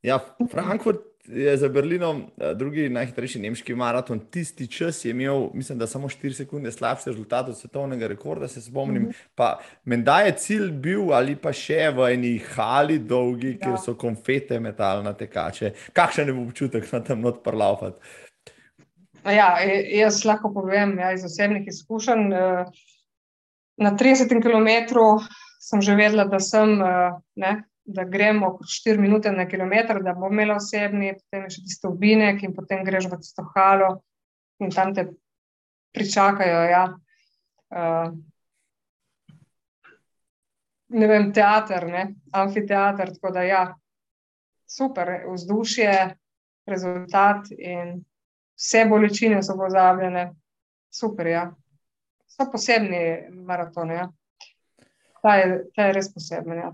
Ja, 0.06 0.20
Frankfurt 0.50 1.15
je 1.28 1.56
za 1.56 1.68
Berlinom 1.68 2.22
eh, 2.38 2.54
drugi 2.54 2.88
najhitrejši 2.88 3.40
nemški 3.40 3.74
maraton. 3.74 4.20
Tisti 4.30 4.66
čas 4.66 5.04
je 5.04 5.10
imel, 5.10 5.48
mislim, 5.54 5.78
da 5.78 5.86
samo 5.86 6.08
4 6.08 6.32
sekunde 6.32 6.72
slabši 6.72 7.10
rezultat 7.10 7.48
od 7.48 7.58
svetovnega 7.58 8.06
rekorda, 8.06 8.48
se 8.48 8.62
spomnim. 8.62 9.02
Mm 9.02 9.06
-hmm. 9.06 9.26
Pa 9.34 9.58
menda 9.84 10.20
je 10.20 10.32
cilj 10.32 10.70
bil 10.70 11.12
ali 11.12 11.36
pa 11.36 11.52
še 11.52 11.90
v 11.96 12.12
eni 12.12 12.38
hali 12.38 12.98
dolgi, 12.98 13.50
ja. 13.50 13.58
kjer 13.58 13.76
so 13.84 13.94
konfete 13.94 14.60
metalne 14.60 15.14
tekače. 15.14 15.72
Kakšen 15.92 16.28
je 16.28 16.32
bil 16.32 16.42
občutek 16.42 16.92
na 16.92 17.00
tem 17.00 17.20
not 17.20 17.42
parlaufati? 17.44 17.96
Ja, 19.24 19.58
jaz 19.90 20.24
lahko 20.24 20.52
povem 20.54 20.98
ja, 20.98 21.12
iz 21.12 21.24
osebnih 21.24 21.66
izkušenj. 21.66 22.32
Eh, 22.32 22.64
na 23.76 23.90
30 23.90 24.42
km 24.42 24.98
sem 25.60 25.82
že 25.82 25.94
vedela, 25.94 26.24
da 26.24 26.40
sem 26.40 26.82
eh, 26.82 27.10
ne, 27.36 27.64
da 27.86 28.04
gremo 28.04 28.50
kot 28.56 28.66
4 28.66 28.98
minute 28.98 29.32
na 29.32 29.46
kilometr, 29.48 30.02
da 30.02 30.14
bomo 30.14 30.32
imeli 30.32 30.56
osebni, 30.56 31.12
potem 31.14 31.46
še 31.50 31.62
tiste 31.62 31.88
obinek 31.88 32.42
in 32.42 32.54
potem 32.54 32.82
greš 32.84 33.06
v 33.10 33.18
tisto 33.22 33.44
halo 33.54 33.90
in 34.60 34.72
tam 34.74 34.94
te 34.94 35.06
pričakajo. 35.94 36.62
Ja. 36.70 36.84
Uh, 37.70 38.16
ne 40.98 41.10
vem, 41.10 41.30
teater, 41.32 41.86
ne? 41.90 42.06
amfiteater. 42.32 43.12
Tako 43.14 43.32
da, 43.36 43.44
ja, 43.46 43.62
super, 44.66 45.12
vzdušje, 45.30 45.92
rezultat 46.66 47.52
in 47.58 48.00
vse 48.58 48.84
bolečine 48.90 49.42
so 49.46 49.54
pozabljene. 49.58 50.32
Super, 50.90 51.30
ja. 51.30 51.44
So 52.26 52.48
posebni 52.50 53.30
maratoni. 53.46 53.94
Ja. 53.94 54.08
Ta, 55.22 55.36
je, 55.38 55.62
ta 55.74 55.88
je 55.88 55.94
res 55.96 56.10
poseben. 56.14 56.58
Ja, 56.58 56.72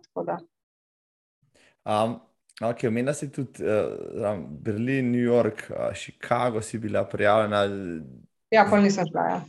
Um, 1.85 2.21
okay, 2.61 2.89
Omenila 2.89 3.15
si 3.15 3.31
tudi 3.31 3.63
uh, 3.63 4.39
Berlin, 4.39 5.11
New 5.11 5.23
York, 5.23 5.67
uh, 5.71 5.95
Chicago, 5.95 6.61
si 6.63 6.79
bila 6.79 7.05
prijavljena. 7.05 7.65
Ja, 8.51 8.67
pa 8.71 8.81
nisem 8.81 9.07
šla. 9.07 9.27
Ja. 9.29 9.43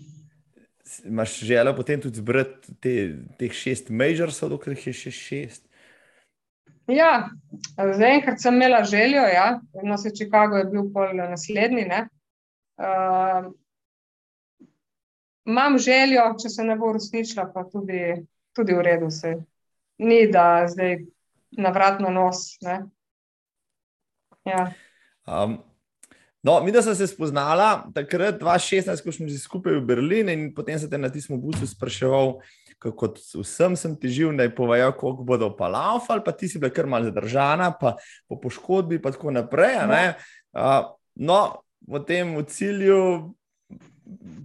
Imaš 1.05 1.39
željo 1.39 1.75
potem 1.75 2.01
tudi 2.01 2.15
zbrati 2.15 2.75
te, 2.79 2.95
teh 3.39 3.51
šest 3.51 3.89
majorsov, 3.89 4.49
dokler 4.49 4.77
jih 4.77 4.87
je 4.87 4.93
še 4.93 5.11
šest? 5.11 5.63
Ja, 6.87 7.29
zaenkrat 7.77 8.41
sem 8.41 8.55
imela 8.55 8.83
željo, 8.83 9.23
ja. 9.31 9.61
no 9.83 9.97
se 9.97 10.11
Chicago 10.15 10.57
je 10.57 10.65
bil 10.65 10.89
pol 10.93 11.15
naslednji. 11.15 11.85
Uh, 12.77 13.53
imam 15.45 15.77
željo, 15.77 16.33
če 16.41 16.49
se 16.49 16.63
ne 16.63 16.75
bo 16.75 16.89
uresničila, 16.91 17.47
pa 17.53 17.63
tudi, 17.69 18.25
tudi 18.55 18.75
v 18.75 18.83
redu 18.83 19.09
se. 19.11 19.37
Ni 19.97 20.25
da 20.31 20.65
zdaj 20.67 20.97
na 21.57 21.69
vrat 21.75 22.01
na 22.01 22.09
nos. 22.09 22.57
Ja. 24.43 24.73
Um, 25.27 25.61
No, 26.43 26.59
mi, 26.63 26.71
da 26.75 26.81
sem 26.83 26.95
se 26.95 27.07
spoznala 27.07 27.87
takrat, 27.95 28.35
2016, 28.41 28.99
ko 28.99 29.11
smo 29.15 29.29
že 29.31 29.39
skupaj 29.39 29.77
v 29.79 29.85
Berlinu, 29.87 30.27
in 30.27 30.41
potem 30.51 30.75
sem 30.75 30.91
te 30.91 30.99
na 30.99 31.07
tistem 31.07 31.39
busu 31.39 31.63
spraševal, 31.63 32.43
kot 32.83 33.15
vsem 33.15 33.77
sem 33.79 33.93
težil, 33.95 34.35
da 34.35 34.43
je 34.43 34.51
povedal, 34.51 34.91
koliko 34.91 35.23
bodo 35.23 35.47
pa 35.55 35.71
laufali, 35.71 36.19
pa 36.19 36.35
ti 36.35 36.51
si 36.51 36.59
bila 36.59 36.67
kar 36.67 36.83
mal 36.83 37.07
zadržana, 37.07 37.71
pa 37.71 37.95
po 38.27 38.35
poškodbi, 38.43 38.99
pa 38.99 39.15
tako 39.15 39.31
naprej. 39.31 39.87
Uh, 40.51 40.91
no, 41.15 41.63
v 41.87 42.03
tem 42.03 42.35
v 42.35 42.43
cilju. 42.43 42.99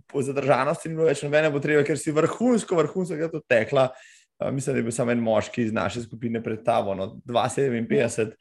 Po 0.07 0.23
zadržanosti 0.23 0.87
ni 0.87 0.95
bilo 0.95 1.11
več 1.11 1.19
nobene 1.27 1.51
potrebe, 1.51 1.83
ker 1.83 1.99
si 1.99 2.15
vrhunsko, 2.15 2.79
vrhunsko 2.79 3.19
je 3.19 3.27
to 3.35 3.43
tekla. 3.43 3.91
Uh, 3.91 4.18
mislim, 4.53 4.75
da 4.75 4.79
je 4.79 4.83
bil 4.83 4.93
samo 4.93 5.13
en 5.13 5.19
moški 5.19 5.63
iz 5.63 5.73
naše 5.73 6.03
skupine 6.03 6.43
pred 6.43 6.63
tabo, 6.65 6.95
no, 6.95 7.21
257. 7.25 8.33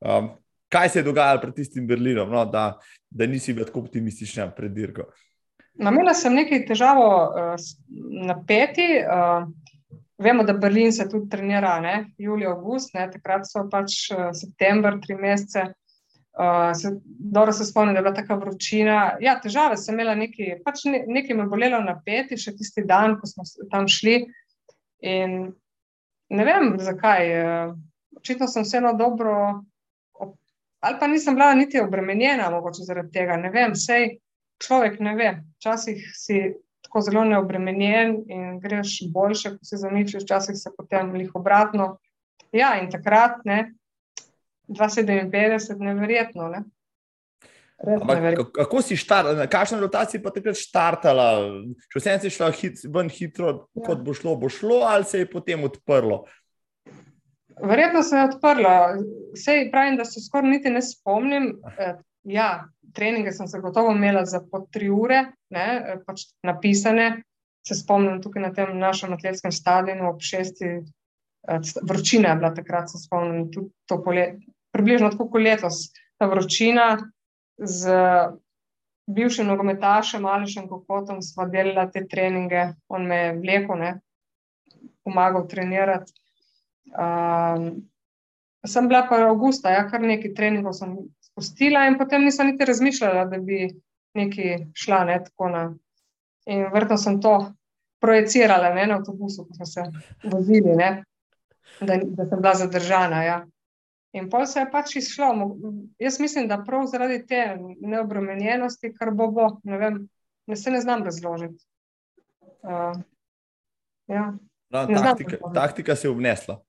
Um, 0.00 0.30
kaj 0.68 0.88
se 0.88 0.98
je 0.98 1.02
dogajalo 1.02 1.40
pred 1.40 1.54
tistim 1.54 1.86
Berlinom, 1.86 2.30
no, 2.30 2.44
da, 2.46 2.78
da 3.10 3.26
nisi 3.26 3.52
bil 3.52 3.66
tako 3.66 3.80
optimistična 3.80 4.50
pred 4.54 4.72
dirko? 4.72 5.10
No, 5.74 5.90
imela 5.90 6.14
sem 6.14 6.34
nekaj 6.34 6.64
težavo 6.68 7.08
uh, 7.26 7.68
na 8.26 8.36
peti. 8.46 8.88
Uh, 9.02 9.48
vemo, 10.20 10.44
da 10.44 10.52
Berlin 10.52 10.92
se 10.92 11.08
tudi 11.08 11.28
trenira, 11.30 11.80
ne? 11.80 11.94
julij, 12.18 12.46
august, 12.46 12.94
ne? 12.94 13.08
takrat 13.10 13.48
so 13.48 13.64
pač 13.72 14.10
uh, 14.12 14.30
september, 14.36 14.98
tri 15.02 15.16
mesece. 15.16 15.70
Uh, 16.40 16.70
se, 16.78 16.92
dobro 17.04 17.52
se 17.52 17.64
spomnim, 17.66 17.94
da 17.94 17.98
je 17.98 18.02
bila 18.02 18.14
taka 18.14 18.36
vročina. 18.38 18.98
Ja, 19.20 19.34
težave 19.42 19.76
sem 19.76 19.96
imela, 19.96 20.14
nekaj, 20.14 20.60
pač 20.64 20.84
ne, 20.86 21.02
nekaj 21.08 21.36
me 21.36 21.48
bolelo 21.50 21.80
na 21.84 21.96
peti, 22.04 22.38
še 22.38 22.54
tisti 22.56 22.84
dan, 22.86 23.18
ko 23.20 23.28
smo 23.28 23.44
tam 23.72 23.88
šli. 23.90 24.22
In 25.00 25.52
ne 26.30 26.44
vem, 26.44 26.74
zakaj. 26.78 27.34
Uh, 27.40 27.74
očitno 28.20 28.48
sem 28.48 28.66
vseeno 28.66 28.92
dobro 28.98 29.64
ali 30.80 30.96
pa 31.00 31.06
nisem 31.06 31.34
bila 31.34 31.54
niti 31.54 31.80
obremenjena, 31.80 32.50
mogoče 32.50 32.82
zaradi 32.82 33.12
tega. 33.12 33.36
Ne 33.36 33.50
vem, 33.50 33.74
sej 33.76 34.16
človek 34.64 35.00
ne 35.00 35.14
ve. 35.16 35.30
Včasih 35.58 36.04
si 36.16 36.40
tako 36.84 37.02
zelo 37.04 37.24
neobremenjen 37.24 38.16
in 38.28 38.60
greš 38.60 38.96
boljše, 39.12 39.56
ko 39.56 39.64
si 39.64 39.76
zamisliš, 39.76 40.24
včasih 40.24 40.56
se 40.56 40.72
potem 40.76 41.12
jih 41.16 41.34
obratno. 41.34 41.98
Ja, 42.52 42.74
in 42.80 42.90
takrat, 42.90 43.44
ne, 43.44 43.74
257, 44.68 45.78
neverjetno. 45.84 46.48
Ne. 46.48 46.64
Ampak, 47.80 48.52
kako 48.52 48.82
si 48.84 48.96
štartala, 49.00 49.46
kakšna 49.48 49.78
rotacija 49.80 50.20
pa 50.20 50.32
takrat 50.34 50.58
štartala? 50.60 51.28
Če 51.88 52.02
vse 52.02 52.16
si 52.20 52.32
šla 52.34 52.50
hit, 52.52 52.82
ven 52.92 53.08
hitro, 53.08 53.52
ja. 53.72 53.84
kot 53.86 54.02
bo 54.04 54.12
šlo, 54.16 54.34
bo 54.36 54.50
šlo, 54.52 54.82
ali 54.84 55.08
se 55.08 55.22
je 55.22 55.28
potem 55.30 55.64
odprlo? 55.64 56.26
Verjetno 57.62 58.02
se 58.04 58.16
je 58.16 58.26
odprla. 58.28 58.74
Vse 59.32 59.56
pravim, 59.72 59.96
da 59.96 60.04
se 60.04 60.20
skoraj 60.20 60.50
niti 60.50 60.72
ne 60.72 60.82
spomnim. 60.84 61.54
Eh, 61.78 61.94
ja, 62.28 62.50
treninge 62.96 63.32
sem 63.32 63.48
se 63.48 63.60
gotovo 63.60 63.94
imela 63.96 64.26
za 64.28 64.42
po 64.50 64.60
tri 64.72 64.90
ure, 64.92 65.22
ne, 65.50 65.66
eh, 65.80 66.02
pač 66.06 66.28
napisane. 66.44 67.22
Se 67.66 67.76
spomnim 67.76 68.20
tukaj 68.24 68.42
na 68.42 68.50
tem 68.56 68.76
našem 68.80 69.12
atletskem 69.16 69.52
stadionu 69.52 70.08
ob 70.10 70.20
šesti, 70.24 70.68
eh, 71.48 71.72
vročina 71.88 72.34
je 72.34 72.40
bila 72.42 72.52
takrat, 72.54 72.92
se 72.92 73.00
spomnim 73.00 73.48
tudi 73.52 73.72
to 73.88 74.02
poletje. 74.04 74.52
Približno 74.72 75.10
tako 75.10 75.30
kot 75.32 75.42
letos, 75.42 75.80
ta 76.20 76.28
vročina 76.28 76.98
z 77.60 77.90
bivšim 79.06 79.46
nogometašem 79.46 80.26
Ališem 80.26 80.68
Kokotom 80.68 81.22
sva 81.22 81.46
delala 81.50 81.88
te 81.90 82.06
treninge, 82.08 82.72
on 82.88 83.06
me 83.06 83.16
je 83.16 83.36
vlekel, 83.38 83.78
ne, 83.78 83.92
pomagal 85.04 85.46
trenirati. 85.48 86.12
Um, 86.90 87.68
sem 88.66 88.88
bila 88.88 89.04
pa 89.08 89.20
avgusta, 89.26 89.72
ja, 89.72 89.86
kar 89.90 90.02
nekaj 90.04 90.34
treningov 90.34 90.74
sem 90.78 90.96
spustila, 91.24 91.86
in 91.88 91.98
potem 91.98 92.24
nisem 92.24 92.52
niti 92.52 92.66
razmišljala, 92.68 93.26
da 93.30 93.38
bi 93.38 93.68
nekaj 94.18 94.66
šla. 94.74 95.04
Ne, 95.08 95.20
na, 95.52 95.64
in 96.50 96.66
vrtno 96.72 96.98
sem 96.98 97.20
to 97.20 97.36
projicirala 98.00 98.74
ne, 98.74 98.86
na 98.86 98.98
avtobusu, 99.00 99.46
ko 99.46 99.54
smo 99.54 99.66
se 99.66 99.86
vozili, 100.24 100.76
ne, 100.76 100.90
da, 101.80 101.98
da 102.02 102.26
sem 102.26 102.42
bila 102.42 102.54
zadržana. 102.54 103.24
Ja. 103.24 103.40
In 104.12 104.26
pol 104.30 104.46
se 104.46 104.60
je 104.60 104.70
pač 104.70 104.96
izšlo. 104.96 105.56
Jaz 105.98 106.18
mislim, 106.20 106.48
da 106.48 106.62
prav 106.66 106.86
zaradi 106.90 107.20
te 107.26 107.56
neobremenjenosti, 107.80 108.92
kar 108.94 109.12
bo, 109.14 109.30
bo 109.30 109.48
ne 109.64 109.78
vem, 109.78 110.00
ne 110.46 110.56
se 110.56 110.70
ne 110.70 110.80
znam 110.80 111.04
razložiti. 111.04 111.64
Uh, 112.62 112.98
ja. 114.10 114.32
No, 114.70 114.86
taktika, 114.86 115.36
taktika 115.54 115.96
se 115.96 116.08
je 116.08 116.10
obnesla. 116.10 116.60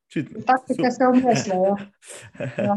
Taktika 0.45 0.91
se 0.91 1.03
je 1.03 1.07
obnesla. 1.07 1.55
Ja. 1.55 1.75
Ja. 2.65 2.75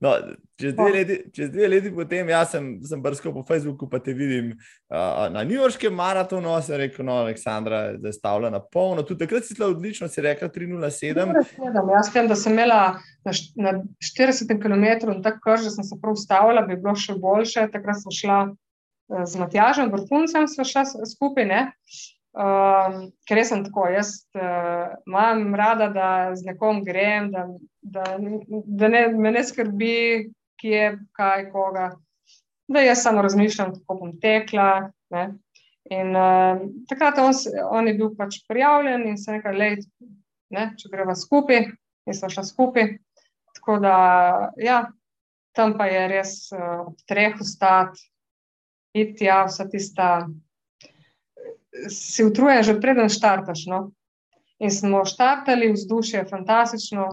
No, 0.00 0.12
čez, 0.60 0.74
dve 0.76 0.90
leti, 0.94 1.16
čez 1.34 1.48
dve 1.50 1.68
leti 1.68 1.90
potem, 1.94 2.28
jaz 2.30 2.52
sem, 2.54 2.66
sem 2.86 3.00
brskal 3.02 3.32
po 3.34 3.42
Facebooku, 3.46 3.88
pa 3.90 3.98
te 3.98 4.12
vidim 4.14 4.52
uh, 4.54 5.24
na 5.34 5.42
New 5.42 5.56
Yorkskem 5.58 5.94
maratonu. 5.94 6.52
Sem 6.62 6.78
rekel, 6.78 7.06
no, 7.06 7.16
Aleksandra 7.24 7.80
je 7.98 8.12
stavila 8.14 8.50
na 8.54 8.60
polno. 8.62 9.02
Tudi 9.02 9.24
takrat 9.24 9.48
si 9.48 9.56
bila 9.58 9.72
odlična, 9.72 10.06
si 10.08 10.22
rekla 10.22 10.50
307. 10.54 11.34
Jaz 11.90 12.12
vem, 12.14 12.30
da 12.30 12.36
sem 12.38 12.54
imela 12.54 12.82
na, 13.26 13.34
na 13.58 13.74
40 14.14 14.54
km 14.62 15.10
in 15.16 15.24
tako, 15.24 15.58
že 15.58 15.74
sem 15.74 15.86
se 15.86 15.98
prav 16.02 16.14
ustavila, 16.14 16.62
bi 16.68 16.78
bilo 16.78 16.94
še 16.94 17.18
boljše. 17.18 17.66
Takrat 17.74 17.98
sem 18.04 18.14
šla 18.22 18.38
uh, 18.52 19.24
z 19.26 19.42
Matjažem, 19.42 19.90
vrhuncem, 19.90 20.46
smo 20.46 20.68
šla 20.68 20.86
skupaj. 21.10 21.50
Uh, 21.50 22.06
Um, 22.38 23.08
ker 23.26 23.40
sem 23.42 23.64
tako, 23.64 23.88
jaz 23.90 24.12
uh, 24.36 24.92
imam 25.08 25.54
rada, 25.56 25.88
da 25.90 26.08
z 26.36 26.44
nekom 26.46 26.84
grem, 26.86 27.32
da, 27.32 27.46
da, 27.80 28.04
da 28.64 28.88
ne, 28.88 29.08
me 29.08 29.30
ne 29.30 29.44
skrbi, 29.44 30.30
kje, 30.60 30.98
kaj, 31.16 31.50
koga. 31.52 31.90
Da 32.68 32.80
jaz 32.84 33.02
samo 33.02 33.22
razmišljam, 33.22 33.72
kako 33.74 33.98
bom 34.00 34.16
tekla. 34.20 34.90
Ne. 35.10 35.24
In 35.90 36.16
uh, 36.16 36.60
takrat 36.88 37.18
on, 37.22 37.32
on 37.70 37.88
je 37.88 37.94
bil 37.96 38.12
pač 38.16 38.42
prijavljen 38.48 39.06
in 39.08 39.16
se 39.18 39.38
nekaj 39.38 39.56
let, 39.56 39.86
ne, 40.52 40.66
če 40.76 40.90
greva 40.92 41.14
skupaj, 41.16 41.70
in 42.06 42.16
smo 42.16 42.28
šla 42.32 42.44
skupaj. 42.44 42.90
Tako 43.56 43.78
da, 43.80 43.94
ja, 44.60 44.82
tam 45.56 45.78
pa 45.78 45.88
je 45.88 46.04
res 46.12 46.34
uh, 46.52 46.90
ob 46.90 47.00
treh 47.08 47.40
ustati, 47.40 48.04
iti, 48.92 49.24
ja, 49.24 49.44
vsa 49.48 49.64
tista 49.70 50.26
si 51.88 52.24
utrujen, 52.24 52.62
že 52.62 52.80
preden 52.80 53.08
štartaš. 53.12 53.64
No? 53.70 53.80
In 54.58 54.72
smo 54.74 55.04
štartali, 55.06 55.72
vzdušje 55.72 56.18
je 56.18 56.28
fantastično, 56.30 57.08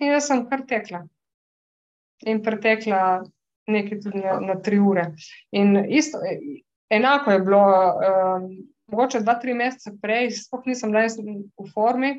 in 0.00 0.12
jaz 0.12 0.28
sem 0.28 0.44
kar 0.50 0.64
tekla. 0.68 1.04
In 2.26 2.42
pretekla 2.42 3.00
nekaj 3.70 4.00
tudi 4.04 4.20
na, 4.20 4.38
na 4.40 4.54
tri 4.62 4.78
ure. 4.80 5.10
In 5.52 5.76
isto, 5.88 6.20
enako 6.92 7.34
je 7.34 7.42
bilo, 7.44 7.64
um, 7.64 8.48
mogoče 8.92 9.20
dva, 9.24 9.36
tri 9.40 9.54
mesece 9.54 9.94
prej, 10.00 10.30
sploh 10.38 10.64
nisem 10.68 10.92
bila 10.92 11.06
v 11.08 11.68
formi, 11.72 12.14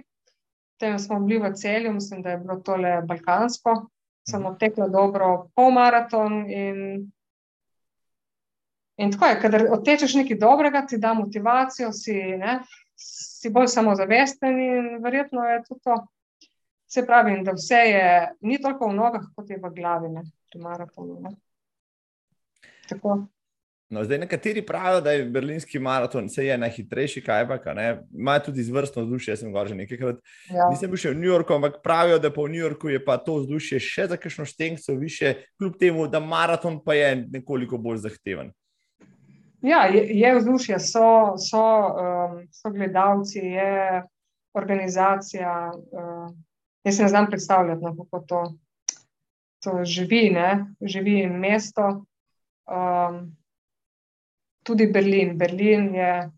potem 0.75 0.99
smo 0.99 1.19
bili 1.23 1.41
v 1.43 1.53
celju, 1.55 1.93
mislim, 1.93 2.21
da 2.25 2.35
je 2.35 2.43
bilo 2.43 2.59
tole 2.65 3.01
balkansko. 3.07 3.85
Sem 4.25 4.45
odtekla 4.45 4.87
dobro 4.89 5.51
pol 5.53 5.69
maraton 5.71 6.47
in 6.49 6.79
In 8.97 9.11
tako 9.11 9.25
je, 9.25 9.39
kadar 9.41 9.65
odtečeš 9.75 10.13
nekaj 10.15 10.37
dobrega, 10.39 10.85
ti 10.87 10.97
da 10.97 11.13
motivacijo, 11.13 11.91
si, 11.91 12.13
ne, 12.39 12.59
si 12.95 13.49
bolj 13.51 13.67
samozavesten 13.67 14.59
in 14.59 14.85
verjetno 15.03 15.43
je 15.43 15.63
to. 15.67 15.79
to. 15.83 15.97
Se 16.87 17.05
pravi, 17.05 17.39
da 17.43 17.55
vse 17.55 17.81
je, 17.89 18.09
ni 18.41 18.59
toliko 18.61 18.89
v 18.89 18.97
nogah, 18.97 19.23
kot 19.35 19.49
je 19.49 19.57
v 19.61 19.71
glavi, 19.73 20.09
ne, 20.13 20.25
pri 20.51 20.61
maratonu. 20.61 21.17
Ne. 21.23 21.33
Tako. 22.89 23.25
No, 23.89 24.03
zdaj, 24.03 24.17
nekateri 24.17 24.65
pravijo, 24.65 25.01
da 25.01 25.11
je 25.11 25.25
berlinski 25.25 25.79
maraton 25.79 26.27
najhitrejši, 26.57 27.21
kaj 27.21 27.47
pa 27.47 27.73
ne. 27.73 28.01
Imajo 28.13 28.39
tudi 28.39 28.61
izvrstno 28.61 29.03
vzdušje, 29.03 29.31
jaz 29.31 29.39
sem 29.39 29.53
ga 29.53 29.65
že 29.65 29.75
nekajkrat. 29.75 30.15
Ja. 30.49 30.69
Nisem 30.69 30.89
bil 30.89 30.97
še 30.97 31.11
v 31.13 31.19
New 31.19 31.29
Yorku, 31.29 31.53
ampak 31.53 31.83
pravijo, 31.83 32.17
da 32.19 32.29
v 32.29 32.47
New 32.49 32.61
Yorku 32.61 32.89
je 32.89 33.03
pa 33.05 33.17
to 33.17 33.37
vzdušje 33.43 33.79
še 33.79 34.07
za 34.09 34.17
kakšno 34.17 34.45
štengco 34.45 34.95
više, 34.97 35.35
kljub 35.57 35.77
temu, 35.77 36.07
da 36.07 36.19
maraton 36.19 36.79
pa 36.83 36.97
je 36.97 37.27
nekoliko 37.29 37.77
bolj 37.77 38.01
zahteven. 38.07 38.51
Ja, 39.61 39.85
je, 39.85 40.01
je 40.17 40.33
vzdušje, 40.39 40.79
so, 40.79 41.37
so, 41.37 41.61
um, 41.61 42.41
so 42.53 42.73
gledalci, 42.73 43.39
je 43.39 44.01
organizacija. 44.53 45.71
Uh, 45.73 46.33
jaz 46.85 46.97
se 46.97 47.03
ne 47.03 47.09
znam 47.09 47.29
predstavljati, 47.29 47.83
no, 47.83 47.95
kako 47.97 48.19
to, 48.27 48.41
to 49.63 49.79
živi, 49.83 50.29
ne? 50.29 50.65
živi 50.81 51.27
mesto. 51.27 52.05
Um, 52.65 53.35
tudi 54.63 54.87
Berlin. 54.87 55.37
Berlin 55.37 55.95
je 55.95 56.31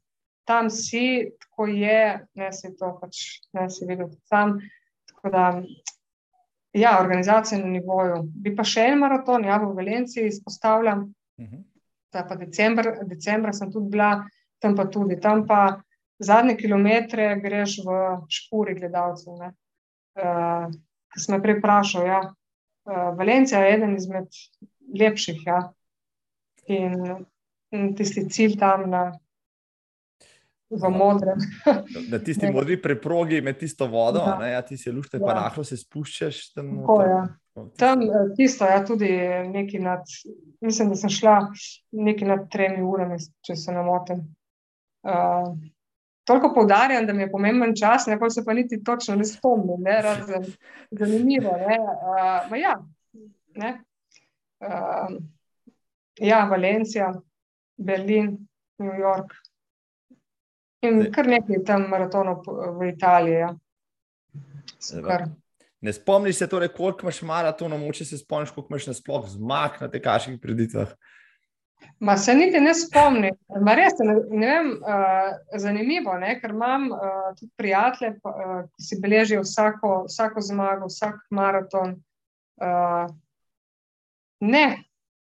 tam, 0.48 0.70
si, 0.70 1.30
tako 1.40 1.68
je, 1.68 2.26
ne 2.36 2.52
si 2.54 2.74
to 2.76 2.94
pač, 3.02 3.24
ne 3.54 3.70
si 3.70 3.86
videl 3.86 4.10
sam. 4.28 4.58
Da, 5.32 5.62
ja, 6.74 6.98
organizacija 7.02 7.60
na 7.60 7.68
nivoju. 7.68 8.22
Bi 8.32 8.56
pa 8.56 8.64
še 8.64 8.90
en 8.92 9.02
maraton, 9.02 9.46
ja, 9.46 9.58
v 9.60 9.74
Valenciji 9.76 10.28
izpostavljam. 10.32 11.10
Uh 11.38 11.46
mhm. 11.46 11.56
-huh 11.56 11.66
ta 12.10 12.24
pa 12.24 12.36
decembr, 12.36 13.04
decembra 13.06 13.54
sem 13.54 13.72
tudi 13.72 13.92
bila, 13.94 14.26
tam 14.60 14.76
pa 14.76 14.88
tudi, 14.90 15.20
tam 15.22 15.46
pa 15.48 15.80
zadnje 16.20 16.58
kilometre 16.58 17.36
greš 17.44 17.82
v 17.86 17.98
špuri 18.32 18.76
gledalcev. 18.80 19.52
Uh, 20.18 20.74
Kaj 21.14 21.24
sem 21.24 21.42
prej 21.42 21.60
vprašal, 21.60 22.08
ja. 22.08 22.20
Uh, 22.88 23.14
Valencija 23.18 23.62
je 23.64 23.74
eden 23.74 23.96
izmed 23.98 24.28
lepših, 25.00 25.40
ja. 25.46 25.62
in, 26.68 27.26
in 27.72 27.96
tisti 27.96 28.28
cilj 28.30 28.58
tam 28.60 28.90
na. 28.92 29.08
V 30.70 30.90
modrem. 30.92 31.40
Na 32.12 32.20
tisti 32.20 32.50
modri 32.56 32.76
preprogi 32.82 33.40
med 33.42 33.56
tisto 33.56 33.88
vodo, 33.88 34.20
ja. 34.26 34.34
Ne, 34.40 34.50
ja, 34.52 34.62
ti 34.62 34.78
se 34.78 34.92
lušte, 34.92 35.18
ja. 35.18 35.24
pa 35.24 35.38
lahko 35.38 35.64
se 35.64 35.78
spuščaš 35.80 36.42
tam. 36.58 36.74
Tako, 36.82 36.98
ja. 37.08 37.22
Tam 37.80 38.04
eh, 38.04 38.34
tisto, 38.36 38.68
ja, 38.68 38.82
tudi 38.86 39.08
nekaj 39.54 39.80
nad, 39.80 40.04
mislim, 40.62 40.92
da 40.92 41.00
sem 41.00 41.14
šla 41.14 41.38
nekaj 41.96 42.28
nad 42.28 42.44
tremi 42.52 42.84
urami, 42.84 43.16
če 43.48 43.56
se 43.56 43.72
ne 43.72 43.86
motim. 43.88 44.26
Uh, 45.08 45.56
toliko 46.28 46.52
poudarjam, 46.54 47.06
da 47.08 47.14
mi 47.14 47.24
je 47.24 47.32
pomemben 47.32 47.76
čas, 47.76 48.06
ne 48.08 48.20
pa 48.20 48.30
se 48.30 48.44
pa 48.46 48.54
niti 48.54 48.84
točno 48.84 49.16
ne 49.16 49.26
spomnim, 49.26 49.82
ne, 49.84 50.02
razen 50.02 50.46
zanimivo. 50.92 51.56
Ne, 51.58 51.80
uh, 51.80 52.58
ja, 52.60 52.76
ne. 53.56 53.74
Uh, 54.60 55.16
ja, 56.20 56.44
Valencija, 56.52 57.14
Berlin, 57.78 58.38
New 58.78 59.00
York. 59.00 59.34
In 60.82 61.08
kar 61.14 61.28
nekaj 61.28 61.64
tam 61.66 61.88
maratonov 61.90 62.44
v 62.78 62.92
Italiji. 62.92 63.40
Ja. 63.40 63.56
Ne 65.82 65.94
spomniš 65.94 66.42
se, 66.42 66.48
torej, 66.50 66.74
koliko 66.76 67.06
imaš 67.08 67.22
maratonov, 67.22 67.80
moče 67.80 68.06
se 68.06 68.18
spomniš, 68.18 68.52
koliko 68.52 68.74
imaš 68.74 68.88
nasploh 68.92 69.30
zmag 69.30 69.80
na 69.82 69.90
teh 69.94 70.04
kaških 70.04 70.42
preditvah. 70.42 70.92
Ma 72.00 72.18
se 72.18 72.36
niti 72.36 72.60
ne 72.62 72.74
spomnim. 72.78 73.36
Ma 73.62 73.74
res, 73.74 73.98
ne, 74.00 74.14
ne 74.30 74.48
vem, 74.48 74.68
uh, 74.86 75.30
zanimivo 75.58 76.14
je, 76.22 76.36
ker 76.42 76.54
imam 76.54 76.92
uh, 76.94 77.32
tudi 77.40 77.50
prijatelje, 77.58 78.12
uh, 78.22 78.60
ki 78.76 78.86
si 78.86 79.00
beležijo 79.02 79.42
vsako, 79.42 79.94
vsako 80.06 80.44
zmago, 80.46 80.90
vsak 80.92 81.24
maraton. 81.34 81.96
Uh, 82.62 83.10
ne, 84.46 84.66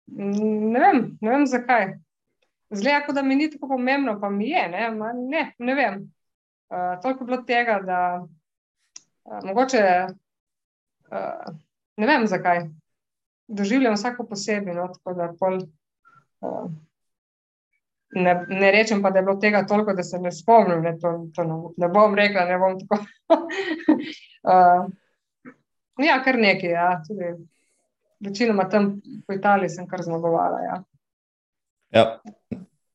ne 0.06 0.80
vem, 0.80 1.04
ne 1.20 1.34
vem 1.34 1.44
zakaj. 1.46 1.92
Zgleda, 2.72 3.12
da 3.12 3.22
mi 3.22 3.36
ni 3.36 3.50
tako 3.52 3.68
pomembno, 3.68 4.16
pa 4.20 4.30
mi 4.30 4.48
je. 4.48 4.68
Ne, 4.72 4.90
Ma, 4.96 5.12
ne, 5.12 5.52
ne 5.58 5.74
vem. 5.76 6.00
Uh, 6.72 6.96
toliko 7.02 7.24
je 7.24 7.26
bilo 7.26 7.42
tega, 7.42 7.80
da 7.84 8.00
uh, 8.22 9.38
mogoče 9.44 9.84
uh, 10.08 11.52
ne 12.00 12.06
vem 12.06 12.26
zakaj. 12.26 12.64
Doživljam 13.48 13.94
vsako 13.94 14.24
posebej. 14.26 14.74
No, 14.74 14.88
uh, 15.04 15.60
ne, 18.14 18.34
ne 18.48 18.70
rečem 18.70 19.02
pa, 19.02 19.10
da 19.10 19.18
je 19.18 19.22
bilo 19.22 19.36
tega 19.40 19.66
toliko, 19.66 19.94
da 19.94 20.02
se 20.02 20.18
ne 20.18 20.32
spomnim. 20.32 20.82
Ne, 20.82 20.98
to, 20.98 21.12
to 21.34 21.44
ne, 21.44 21.60
ne 21.76 21.88
bom 21.88 22.14
rekla, 22.14 22.44
ne 22.44 22.58
bom 22.58 22.78
tako. 22.80 23.04
uh, 24.52 24.86
ja, 26.06 26.18
kar 26.24 26.38
nekaj. 26.38 26.70
Ja, 26.70 26.90
tudi, 27.08 27.32
večinoma 28.20 28.68
tam 28.68 28.94
po 29.26 29.34
Italiji 29.34 29.68
sem 29.68 29.88
kar 29.88 30.02
zmagovala. 30.02 30.60
Ja. 30.60 30.82
Ja. 31.90 32.06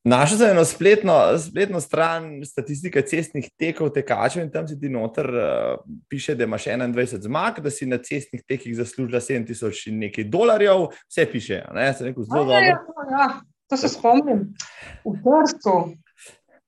Našel 0.08 0.38
sem 0.38 0.52
eno 0.54 0.64
spletno, 0.66 1.14
spletno 1.38 1.80
stran 1.84 2.46
statistike 2.46 3.02
cestnih 3.04 3.50
tekov, 3.60 3.90
tekačev 3.92 4.46
in 4.46 4.52
tam 4.54 4.68
si 4.68 4.78
ti 4.80 4.88
noter 4.90 5.28
uh, 5.28 5.82
piše, 6.08 6.36
da 6.36 6.46
imaš 6.48 6.70
21 6.70 7.26
zmag, 7.26 7.60
da 7.60 7.72
si 7.72 7.86
na 7.86 7.98
cestnih 7.98 8.44
tekih 8.48 8.76
zaslužila 8.78 9.20
7000 9.20 9.90
in 9.92 10.00
nekaj 10.06 10.30
dolarjev, 10.32 10.86
vse 11.10 11.26
piše. 11.32 11.60
Ne, 11.76 11.90
rekel, 12.00 12.24
zelo 12.24 12.54
ja, 12.54 12.62
ja, 12.70 12.78
ja, 13.12 13.28
to 13.68 13.78
se 13.78 13.92
spomnim. 13.92 14.48
V 15.04 15.18
Trstu, 15.28 15.76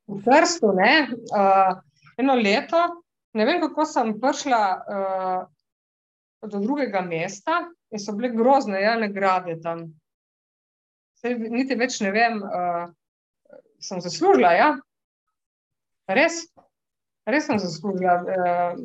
v 0.07 0.19
Trstu 0.27 0.75
ne, 0.75 1.07
uh, 1.31 1.79
eno 2.19 2.35
leto, 2.35 2.83
ne 3.39 3.47
vem, 3.47 3.63
kako 3.63 3.87
sem 3.87 4.13
prišla 4.19 4.63
uh, 4.75 5.41
do 6.43 6.59
drugega 6.59 7.07
mesta 7.07 7.63
in 7.87 8.03
so 8.03 8.19
bile 8.19 8.35
grozne 8.35 8.83
ja, 8.83 8.99
nagrade 8.99 9.61
tam. 9.63 9.87
Sej, 11.23 11.39
niti 11.39 11.79
več 11.79 12.01
ne 12.03 12.11
vem, 12.11 12.41
uh, 12.43 12.89
sem 13.79 14.01
zaslužila. 14.01 14.51
Ja? 14.53 14.69
Res, 16.09 16.43
res 17.27 17.47
sem 17.47 17.59
zaslužila. 17.59 18.15
Uh, 18.23 18.79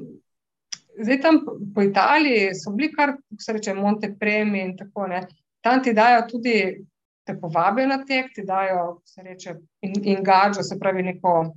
zdaj 1.01 1.21
tam 1.25 1.41
po 1.75 1.83
Italiji 1.83 2.55
so 2.59 2.75
bili 2.75 2.93
kar, 2.93 3.17
kako 3.17 3.43
se 3.47 3.53
reče, 3.53 3.75
Monte 3.75 4.15
Premi 4.21 4.63
in 4.63 4.77
tako 4.77 5.09
naprej. 5.09 5.41
Tam 5.65 5.83
ti 5.83 5.95
dajo 5.97 6.27
tudi, 6.29 6.85
te 7.25 7.39
povabijo 7.41 7.89
na 7.89 8.03
tek, 8.05 8.35
ti 8.35 8.43
dajo, 8.45 9.01
se 9.05 9.23
reče, 9.23 9.55
in, 9.81 9.95
in 10.03 10.25
gađo, 10.25 10.63
se 10.63 10.77
pravi, 10.79 11.03
neko. 11.03 11.55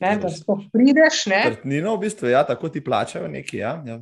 Ne, 0.00 0.12
da 0.22 0.28
si 0.30 0.44
prideš. 0.72 1.24
Štrtnino, 1.24 1.96
v 1.96 2.00
bistvu, 2.04 2.28
ja, 2.30 2.44
tako 2.46 2.68
ti 2.68 2.84
plačajo 2.84 3.28
neki. 3.28 3.56
Ja, 3.58 3.72
ja, 3.86 3.98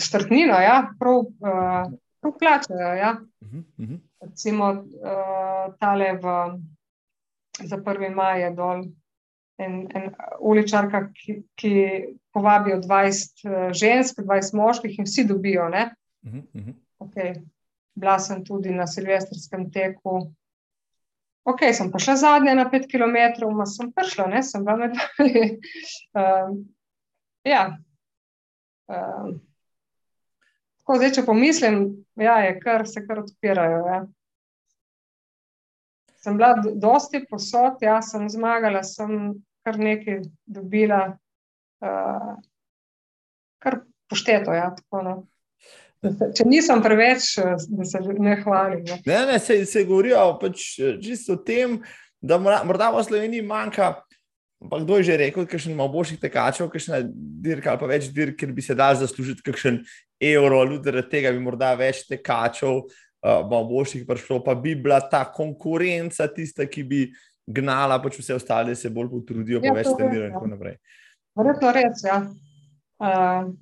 Štrtnino, 0.00 0.56
ja, 0.56 0.78
prav, 0.98 1.18
uh, 1.20 1.92
prav 2.20 2.32
plačajo. 2.38 2.94
Ja. 2.96 3.16
Uh 3.40 3.48
-huh, 3.48 3.64
uh 3.76 3.88
-huh 3.88 4.00
recimo 4.22 4.70
uh, 4.70 5.74
tale 5.78 6.18
v, 6.18 6.24
za 7.68 7.78
prvi 7.84 8.10
maj 8.10 8.42
je 8.42 8.50
dol 8.56 8.84
en, 9.58 9.74
en 9.94 10.10
uličarka, 10.40 11.06
ki, 11.14 11.42
ki 11.58 11.74
povabijo 12.32 12.80
20 12.82 13.46
uh, 13.46 13.52
eh, 13.52 13.72
žensk, 13.76 14.22
20 14.24 14.56
moških 14.56 14.98
in 14.98 15.08
vsi 15.08 15.24
dobijo. 15.28 15.68
-huh, 15.70 16.42
uh 16.54 16.62
-huh. 16.66 16.74
Okay. 16.98 17.34
Bila 17.94 18.18
sem 18.18 18.44
tudi 18.44 18.70
na 18.70 18.86
silvestrskem 18.86 19.70
teku. 19.70 20.32
Ok, 21.44 21.58
sem 21.72 21.90
prišla 21.90 22.16
zadnja 22.16 22.54
na 22.54 22.70
5 22.70 22.86
km, 22.86 23.46
ma 23.56 23.66
sem 23.66 23.92
prišla, 23.92 24.26
ne, 24.26 24.42
sem 24.42 24.64
bila 24.64 24.76
med 24.76 24.92
vami. 24.96 25.58
um, 26.14 26.74
ja. 27.54 27.78
Um, 28.86 29.40
Tako, 30.82 30.96
zdaj, 30.98 31.12
če 31.14 31.22
pomislim, 31.26 31.76
ja, 32.18 32.40
je 32.42 32.56
kar 32.60 32.82
se 32.90 33.06
kar 33.06 33.22
odpirajo. 33.22 33.84
Ja. 33.86 34.00
Sem 36.22 36.38
bila 36.38 36.54
dosti 36.78 37.24
posod, 37.26 37.82
ja, 37.82 37.96
sem 38.02 38.28
zmagala, 38.30 38.84
sem 38.86 39.34
kar 39.66 39.78
nekaj 39.78 40.22
dobila, 40.46 41.00
uh, 41.82 42.32
kar 43.62 43.80
pošteto. 44.10 44.54
Ja, 44.54 44.70
tako, 44.76 45.02
no. 45.02 45.16
Če 46.02 46.46
nisem 46.50 46.82
preveč, 46.82 47.36
da 47.38 47.84
se 47.86 48.00
ne 48.02 48.36
hvalim. 48.42 48.86
Ja. 48.86 48.98
Ne, 49.06 49.18
ne, 49.32 49.36
se, 49.42 49.60
se 49.66 49.84
govorijo 49.86 50.24
pač 50.40 50.64
čisto 51.02 51.36
o 51.36 51.42
tem, 51.46 51.78
da 52.22 52.38
morda 52.42 52.90
v 52.90 53.04
Sloveniji 53.06 53.46
manjka. 53.46 53.94
Ampak 54.62 54.82
kdo 54.84 54.98
je 54.98 55.06
že 55.10 55.18
rekel, 55.18 55.46
da 55.46 55.58
ima 55.66 55.88
boljših 55.90 56.20
tekačev, 56.22 56.68
kakšna 56.70 57.00
dirka 57.42 57.72
ali 57.72 57.80
pa 57.80 57.86
več 57.90 58.10
dirk, 58.14 58.36
ker 58.38 58.52
bi 58.54 58.62
se 58.62 58.76
dal 58.78 58.94
zaslužiti 58.94 59.42
kakšen 59.42 59.80
evro, 60.22 60.62
ljudi 60.62 60.94
od 61.02 61.08
tega 61.10 61.32
bi 61.34 61.42
morda 61.42 61.72
več 61.74 62.04
tekačev, 62.06 62.84
uh, 63.22 63.42
boljših 63.48 64.06
prišlo, 64.08 64.42
pa 64.44 64.54
bi 64.54 64.74
bila 64.74 65.00
ta 65.00 65.24
konkurenca 65.32 66.28
tista, 66.28 66.66
ki 66.66 66.84
bi 66.84 67.02
gnala, 67.46 67.98
pač 68.02 68.18
vse 68.20 68.34
ostale 68.34 68.74
se 68.78 68.90
bolj 68.90 69.10
potrudijo, 69.10 69.62
ja, 69.62 69.74
več 69.74 69.90
trenirajo 69.96 70.28
in 70.28 70.36
tako 70.36 70.48
ja. 70.48 70.54
naprej. 70.54 70.76
Verjetno 71.38 71.72
res, 71.74 72.04
ja. 72.06 72.18
Uh, 73.02 73.52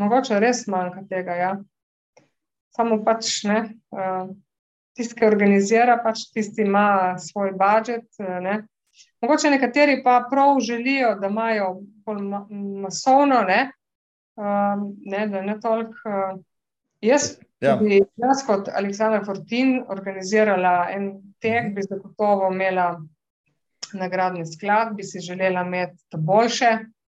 mogoče 0.00 0.38
res 0.40 0.64
manjka 0.70 1.04
tega, 1.10 1.36
ja. 1.36 1.50
Samo 2.76 3.00
pač 3.04 3.40
ne. 3.48 3.64
Uh, 3.94 4.30
Tisti, 4.98 5.14
ki 5.16 5.24
organizira, 5.24 5.94
pač 6.02 6.24
tisti 6.34 6.64
ima 6.66 7.14
svoj 7.22 7.52
budžet. 7.56 8.08
Ne? 8.42 8.56
Mogoče 9.22 9.52
nekateri 9.54 10.00
pa 10.02 10.16
prav 10.30 10.58
želijo, 10.66 11.14
da 11.20 11.30
imajo 11.30 11.68
bolj 12.04 12.24
masovno, 12.82 13.38
ne, 13.46 13.60
um, 14.34 14.82
ne 15.06 15.26
da 15.30 15.44
ne 15.46 15.54
toliko. 15.62 15.94
Uh, 16.04 16.40
jaz, 17.00 17.36
ja. 17.60 17.78
jaz 18.16 18.44
kot 18.46 18.68
Aleksandra 18.74 19.24
Fortin 19.24 19.80
organizirala 19.88 20.90
en 20.94 21.10
tek, 21.40 21.74
bi 21.74 21.84
zagotovo 21.84 22.50
imela 22.52 22.94
nagradni 23.92 24.46
sklad, 24.46 24.94
bi 24.96 25.04
si 25.04 25.20
želela 25.20 25.64
imeti 25.66 26.16
boljše 26.16 26.70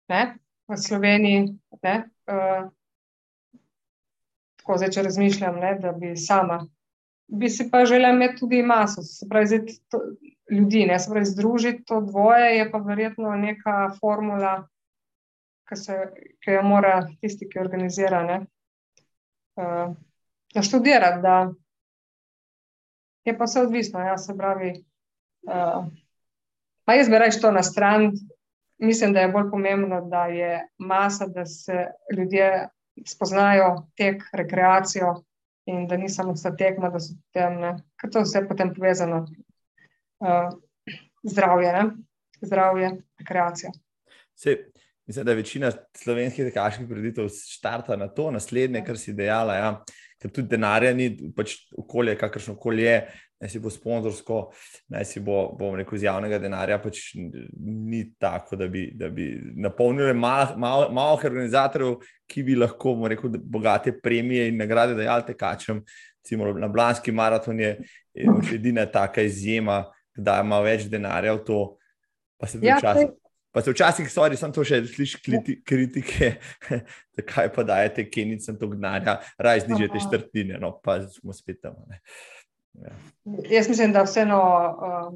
ne, 0.10 0.38
v 0.68 0.78
Sloveniji. 0.78 1.44
Ne, 1.84 1.96
uh, 2.32 2.70
tako 4.58 4.78
zdaj, 4.78 4.92
če 4.96 5.04
razmišljam, 5.08 5.60
ne, 5.62 5.76
da 5.82 5.92
bi 5.96 6.16
sama. 6.20 6.66
Bi 7.28 7.50
si 7.50 7.70
pa 7.72 7.86
želela 7.86 8.16
imeti 8.16 8.40
tudi 8.40 8.64
maso, 8.64 9.04
se 9.04 9.28
pravi, 9.30 9.48
zdaj, 9.48 9.78
to, 9.92 10.02
ljudi, 10.52 10.86
ne 10.86 11.00
se 11.00 11.12
pravi, 11.12 11.26
združiti 11.26 11.84
to 11.88 12.02
dvoje, 12.02 12.58
je 12.58 12.72
pa 12.72 12.82
verjetno 12.84 13.36
neka 13.36 13.78
formula, 14.00 14.58
ki, 15.68 15.76
se, 15.76 15.98
ki 16.44 16.58
jo 16.60 16.64
mora 16.64 17.02
tisti, 17.22 17.50
ki 17.50 17.60
organizira, 17.60 18.24
ne, 18.24 18.40
uh, 19.60 19.96
da 20.54 20.62
študira. 20.62 21.18
Da 21.22 21.54
je 23.26 23.38
pa 23.38 23.44
vse 23.44 23.62
odvisno, 23.62 24.00
ja, 24.00 24.18
se 24.18 24.38
pravi. 24.38 24.74
Uh, 25.48 25.86
pa 26.86 26.94
jaz 26.94 27.10
bi 27.10 27.20
rekel 27.20 27.42
to 27.42 27.52
na 27.52 27.64
stran. 27.64 28.12
Mislim, 28.78 29.14
da 29.14 29.20
je 29.20 29.32
bolj 29.34 29.50
pomembno, 29.52 30.02
da 30.10 30.26
je 30.26 30.68
masa, 30.78 31.28
da 31.28 31.46
se 31.46 31.86
ljudje 32.18 32.68
spoznajo 33.06 33.88
tek, 33.96 34.24
rekreacijo 34.34 35.24
in 35.66 35.88
da 35.88 35.98
ni 35.98 36.10
samo 36.10 36.34
vse 36.34 36.54
tekma, 36.58 36.90
da 36.90 37.00
so 37.00 37.16
tem, 37.34 37.58
ker 38.00 38.12
to 38.12 38.22
vse 38.24 38.46
potem 38.48 38.72
povezano 38.74 39.26
uh, 40.20 40.54
zdravje, 41.24 41.74
ne? 41.74 41.84
zdravje, 42.42 42.92
rekreacija. 43.20 43.72
Se, 44.36 44.56
mislim, 45.06 45.26
da 45.26 45.32
je 45.32 45.36
večina 45.36 45.72
slovenskih 45.98 46.46
tekaških 46.46 46.88
preditev 46.88 47.28
štarta 47.30 47.96
na 47.96 48.08
to, 48.08 48.32
naslednje, 48.32 48.84
kar 48.86 48.98
si 48.98 49.14
dejala. 49.14 49.56
Ja. 49.56 49.72
Ker 50.18 50.32
tudi 50.34 50.50
denarja 50.50 50.94
ni, 50.98 51.12
pač 51.38 51.60
okolje, 51.78 52.16
kakršno 52.18 52.56
koli 52.58 52.88
je, 52.88 52.96
naj 53.38 53.52
si 53.54 53.60
bo 53.62 53.70
sponzorsko, 53.70 54.38
naj 54.94 55.06
si 55.06 55.22
bo, 55.22 55.44
bom 55.60 55.76
rekel, 55.78 56.00
iz 56.00 56.08
javnega 56.08 56.40
denarja, 56.42 56.80
pač 56.82 57.12
ni 57.18 58.02
tako, 58.18 58.58
da 58.58 58.66
bi, 58.72 58.88
da 58.98 59.12
bi 59.14 59.28
napolnili 59.62 60.16
malo 60.18 60.58
mal, 60.58 60.88
mal 60.96 61.20
organizatorjev, 61.20 62.00
ki 62.30 62.46
bi 62.48 62.58
lahko, 62.58 62.96
bom 62.98 63.12
rekel, 63.12 63.38
bogate 63.44 63.94
premije 64.02 64.50
in 64.50 64.58
nagrade 64.58 64.98
dajali 64.98 65.28
tekačem. 65.30 65.84
Recimo 66.24 66.50
na 66.58 66.68
Blanski 66.68 67.14
maraton 67.16 67.60
je 67.62 67.78
edina 68.54 68.88
taka 68.92 69.22
izjema, 69.22 69.84
da 70.18 70.42
ima 70.44 70.60
več 70.66 70.90
denarja 70.90 71.38
v 71.38 71.46
to. 71.46 71.62
Pa 72.38 72.50
se 72.50 72.60
ja, 72.62 72.78
včasih, 72.82 73.14
pa 73.58 73.62
se 73.62 73.72
včasih, 73.72 74.06
sorry, 74.14 74.38
sem 74.38 74.52
to 74.54 74.62
še 74.62 74.84
slišal 74.86 75.22
kriti, 75.26 75.54
kritike, 75.66 76.28
zakaj 77.18 77.48
pa 77.56 77.64
dajete 77.66 78.04
kenicam 78.06 78.60
to 78.60 78.68
gnanja, 78.70 79.16
raj 79.42 79.64
znižete 79.64 79.98
štrtine, 80.04 80.60
no 80.62 80.76
pa 80.78 81.00
smo 81.10 81.34
spet 81.34 81.58
tam. 81.66 81.80
Ja. 82.78 82.94
Jaz 83.50 83.66
mislim, 83.72 83.96
da 83.96 84.04
vseeno 84.06 84.38
um, 84.38 85.16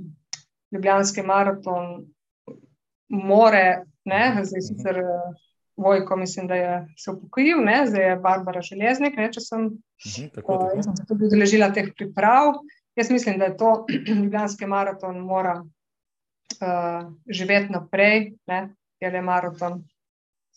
Ljubljanski 0.73 1.21
maraton 1.21 1.91
more, 3.13 3.83
ne, 4.09 4.23
zdaj 4.49 4.65
sicer 4.71 4.97
uh, 5.03 5.27
Vojko, 5.77 6.17
mislim, 6.17 6.49
da 6.49 6.57
je 6.57 6.73
se 6.97 7.13
upokojil, 7.13 7.61
ne, 7.61 7.83
zdaj 7.91 8.09
je 8.09 8.15
Barbara 8.25 8.63
Železnik, 8.65 9.21
ne, 9.21 9.27
če 9.35 9.43
sem, 9.45 9.67
uh, 9.69 10.17
tako, 10.33 10.57
tako. 10.57 10.57
Uh, 10.79 10.81
sem 10.87 10.97
se 10.97 11.05
tudi 11.13 11.29
udeležila 11.29 11.69
teh 11.77 11.93
priprav. 11.93 12.55
Jaz 12.97 13.13
mislim, 13.13 13.37
da 13.37 13.51
je 13.51 13.57
to 13.61 13.75
Ljubljanski 14.23 14.65
maraton 14.65 15.21
mora 15.29 15.59
uh, 16.59 17.11
živeti 17.27 17.71
naprej, 17.73 18.33
ne, 18.47 18.61
je 19.01 19.21
maraton 19.21 19.83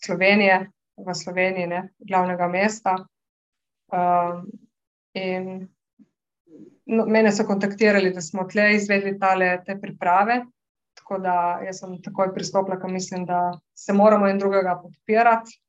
Slovenije, 0.05 0.65
v 0.97 1.13
Sloveniji, 1.13 1.67
ne, 1.67 1.81
glavnega 1.99 2.47
mesta. 2.47 2.95
Uh, 3.91 4.43
in 5.13 5.67
no, 6.85 7.05
mene 7.05 7.31
so 7.31 7.45
kontaktirali, 7.45 8.13
da 8.13 8.21
smo 8.21 8.47
tle 8.49 8.75
izvedli 8.75 9.17
tale, 9.19 9.57
te 9.65 9.77
priprave. 9.81 10.43
Tako 10.95 11.19
da 11.21 11.35
jaz 11.65 11.81
sem 11.83 11.99
takoj 12.01 12.31
pristopila, 12.33 12.79
ker 12.81 12.91
mislim, 12.91 13.25
da 13.25 13.59
se 13.77 13.93
moramo 13.93 14.27
en 14.27 14.39
drugega 14.39 14.79
podpirati. 14.81 15.59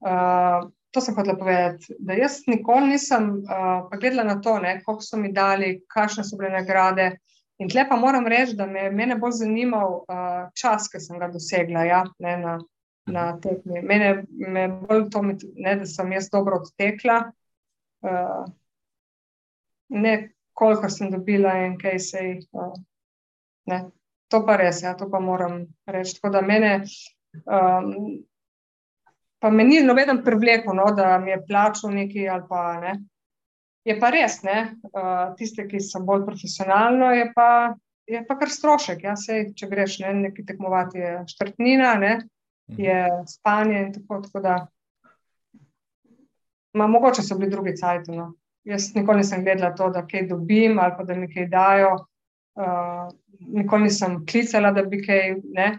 Uh, 0.00 0.68
to 0.90 1.00
sem 1.00 1.14
hotela 1.14 1.38
povedati, 1.38 1.94
da 1.98 2.16
jaz 2.18 2.40
nikoli 2.46 2.88
nisem 2.94 3.30
uh, 3.38 3.98
gledala 4.00 4.24
na 4.34 4.40
to, 4.40 4.58
koliko 4.84 5.02
so 5.02 5.16
mi 5.16 5.32
dali, 5.32 5.84
kakšne 5.88 6.24
so 6.24 6.36
bile 6.36 6.50
nagrade. 6.50 7.12
In 7.60 7.68
tle 7.68 7.84
pa 7.88 7.96
moram 8.00 8.26
reči, 8.26 8.56
da 8.56 8.66
me 8.66 8.88
je 8.88 9.16
bolj 9.20 9.36
zanimal 9.42 9.98
uh, 10.00 10.48
čas, 10.56 10.88
ki 10.88 11.00
sem 11.00 11.18
ga 11.20 11.28
dosegla 11.28 11.84
ja, 11.84 12.00
ne, 12.24 12.36
na, 12.40 12.54
na 13.12 13.26
tekmi. 13.40 13.82
Mene 13.84 14.10
je 14.38 14.68
bolj 14.88 15.04
to, 15.12 15.22
ne, 15.26 15.74
da 15.82 15.88
sem 15.88 16.12
jaz 16.16 16.30
dobro 16.32 16.62
odtekla, 16.62 17.18
uh, 18.08 18.46
ne 19.92 20.14
koliko 20.56 20.88
sem 20.88 21.12
dobila 21.12 21.58
in 21.66 21.76
kaj 21.80 21.98
se 22.06 22.24
je. 22.24 22.40
Uh, 22.56 23.84
to 24.30 24.40
pa 24.46 24.56
res, 24.56 24.80
ja, 24.82 24.96
to 24.96 25.10
pa 25.12 25.20
moram 25.20 25.62
reči. 25.86 26.16
Tako 26.16 26.34
da 26.38 26.42
mene. 26.46 26.74
Um, 27.44 28.24
Pa 29.40 29.48
me 29.50 29.64
ni 29.64 29.78
noben 29.80 30.18
privlekel, 30.24 30.74
no, 30.76 30.90
da 30.92 31.18
mi 31.18 31.30
je 31.30 31.38
plačal 31.48 31.94
nekaj 31.96 32.28
ali 32.28 32.42
pa 32.48 32.64
ne. 32.80 32.92
Je 33.84 33.96
pa 34.00 34.10
res, 34.12 34.42
ne, 34.44 34.58
uh, 34.92 35.30
tiste, 35.38 35.64
ki 35.68 35.80
so 35.80 36.02
bolj 36.04 36.26
profesionalno, 36.26 37.12
je 37.16 37.30
pa, 37.32 37.48
je 38.10 38.20
pa 38.28 38.36
kar 38.36 38.52
strošek. 38.52 39.06
Ja, 39.08 39.14
sej, 39.16 39.54
če 39.56 39.70
greš 39.70 40.00
ne, 40.02 40.12
nekaj 40.26 40.46
tekmovati, 40.52 41.00
je 41.00 41.14
štrtnina, 41.32 41.94
ne, 42.02 42.12
mhm. 42.70 42.82
je 42.84 43.00
spanje 43.32 43.80
in 43.86 43.94
tako. 43.96 44.20
tako 44.26 44.44
da, 44.44 44.58
ma, 46.76 46.86
mogoče 46.86 47.24
so 47.24 47.38
bili 47.40 47.50
drugi 47.50 47.76
cajti. 47.80 48.12
No. 48.16 48.34
Jaz 48.68 48.90
nikoli 48.94 49.24
nisem 49.24 49.44
gledala 49.44 49.72
to, 49.74 49.88
da 49.88 50.04
kaj 50.06 50.26
dobim 50.28 50.78
ali 50.78 50.92
pa 50.98 51.04
da 51.08 51.14
mi 51.16 51.30
kaj 51.32 51.48
dajo. 51.48 51.94
Uh, 52.60 53.08
nikoli 53.40 53.88
nisem 53.88 54.20
klicala, 54.28 54.74
da 54.76 54.84
bi 54.84 55.00
kaj. 55.06 55.38
Ne, 55.56 55.70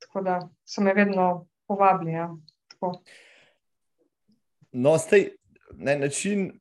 tako 0.00 0.24
da 0.24 0.40
so 0.64 0.80
me 0.80 0.94
vedno 0.94 1.46
povabili. 1.68 2.12
Ja, 2.12 2.30
no, 4.72 4.98
stej, 4.98 5.28
na 5.70 5.96
način 5.96 6.60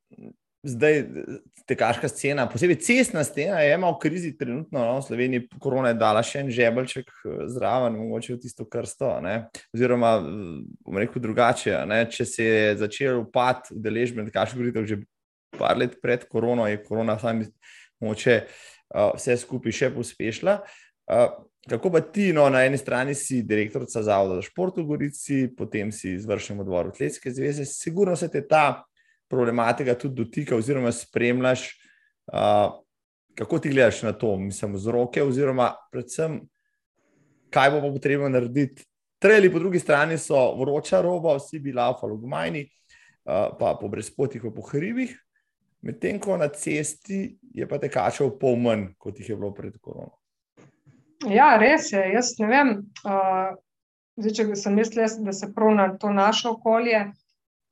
zdaj 0.64 1.04
tekaška 1.68 2.08
scena, 2.08 2.48
posebej 2.50 2.80
cestna 2.84 3.24
scena, 3.24 3.60
je 3.64 3.76
ima 3.76 3.90
v 3.92 4.00
krizi 4.00 4.34
trenutno 4.38 4.80
no, 4.80 4.98
v 5.00 5.06
Sloveniji, 5.06 5.48
korona 5.60 5.94
je 5.94 6.00
dala 6.00 6.24
še 6.24 6.44
en 6.44 6.52
žebelček 6.52 7.08
eh, 7.12 7.46
zraven, 7.52 7.98
mogoče 8.00 8.36
v 8.36 8.42
tisto 8.44 8.68
krsto. 8.68 9.10
Ne? 9.24 9.36
Oziroma, 9.76 10.16
eh, 10.20 10.60
bom 10.84 11.00
rekel 11.00 11.24
drugače, 11.24 11.78
ne? 11.90 12.04
če 12.12 12.28
se 12.28 12.48
je 12.50 12.76
začel 12.84 13.24
upad 13.24 13.72
udeležbe 13.76 14.28
tekaških 14.30 14.60
vritev 14.60 14.88
že 14.90 15.02
par 15.54 15.78
let 15.78 16.00
pred 16.02 16.24
korono, 16.28 16.68
je 16.68 16.82
korona 16.84 17.16
sami 17.22 17.46
moče 18.02 18.40
uh, 18.44 19.12
vse 19.14 19.36
skupaj 19.38 19.76
še 19.78 19.90
pospešila. 19.94 20.56
Kako 21.70 21.92
pa 21.94 22.02
ti, 22.02 22.32
no, 22.36 22.48
na 22.52 22.64
eni 22.66 22.80
strani 22.82 23.14
si 23.16 23.44
direktorica 23.48 24.02
Zavoda 24.04 24.40
za 24.42 24.48
šport 24.50 24.82
v 24.82 24.88
Gorici, 24.88 25.38
potem 25.56 25.94
si 25.96 26.16
izvršen 26.18 26.60
odbor 26.60 26.90
Atletske 26.90 27.32
zveze, 27.32 27.68
sigurno 27.70 28.18
se 28.20 28.28
te 28.34 28.42
ta 28.48 28.84
problematika 29.34 29.98
tudi 29.98 30.22
dotika, 30.22 30.56
oziroma 30.56 30.92
spremljaš, 30.94 31.66
uh, 32.34 32.78
kako 33.36 33.60
ti 33.60 33.74
gledaš 33.74 34.04
na 34.06 34.14
to, 34.14 34.36
mislim, 34.38 34.78
vzroke, 34.78 35.24
oziroma 35.24 35.72
predvsem, 35.92 36.40
kaj 37.54 37.72
bo 37.74 37.82
potrebno 37.94 38.30
narediti. 38.30 38.86
Treli 39.24 39.52
po 39.52 39.60
drugi 39.60 39.80
strani 39.80 40.18
so 40.20 40.38
vroča 40.60 41.02
roba, 41.02 41.38
vsi 41.40 41.60
bi 41.64 41.74
laufali 41.74 42.18
v 42.18 42.26
Gmajni, 42.26 42.64
uh, 42.66 43.54
pa 43.60 43.74
po 43.80 43.90
brezpotih, 43.90 44.44
po 44.56 44.66
hribih, 44.68 45.16
medtem 45.82 46.20
ko 46.20 46.38
na 46.38 46.50
cesti 46.52 47.38
je 47.54 47.68
pa 47.68 47.80
tekačev 47.80 48.36
pol 48.40 48.60
manj, 48.60 48.92
kot 48.98 49.20
jih 49.20 49.34
je 49.34 49.40
bilo 49.40 49.54
pred 49.56 49.76
koronom. 49.82 50.14
Ja, 51.32 51.56
res 51.58 51.92
je. 51.94 52.02
Jaz 52.14 52.34
ne 52.40 52.50
vem, 52.52 52.72
uh, 53.08 53.56
zdaj, 54.20 54.36
če 54.38 54.48
sem 54.60 54.76
mislila, 54.76 55.08
da 55.24 55.36
se 55.36 55.54
prav 55.56 55.72
na 55.78 55.88
to 55.98 56.12
naše 56.12 56.50
okolje 56.52 57.06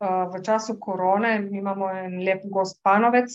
v 0.02 0.42
času 0.44 0.80
korone, 0.80 1.50
imamo 1.52 1.90
en 1.90 2.20
lep 2.26 2.46
gost 2.50 2.82
Panovec. 2.84 3.32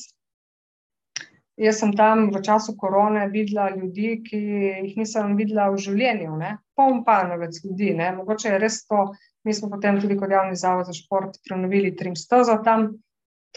Jaz 1.56 1.78
sem 1.80 1.94
tam 1.96 2.28
v 2.34 2.42
času 2.44 2.74
korone 2.76 3.28
videla 3.32 3.70
ljudi, 3.72 4.20
ki 4.26 4.40
jih 4.82 4.96
nisem 4.98 5.36
videla 5.38 5.70
v 5.72 5.80
življenju, 5.80 6.34
ne? 6.36 6.58
poln 6.76 7.00
Panovec 7.04 7.56
ljudi. 7.64 7.94
Ne? 7.96 8.10
Mogoče 8.18 8.50
je 8.50 8.58
res 8.60 8.82
to, 8.84 9.06
mi 9.46 9.54
smo 9.56 9.70
potem 9.72 10.00
tudi 10.02 10.18
kot 10.20 10.30
javni 10.30 10.58
zavod 10.58 10.90
za 10.90 10.92
šport 10.92 11.38
prenovili 11.46 11.94
trim 11.96 12.16
stozo 12.16 12.58
tam, 12.64 12.90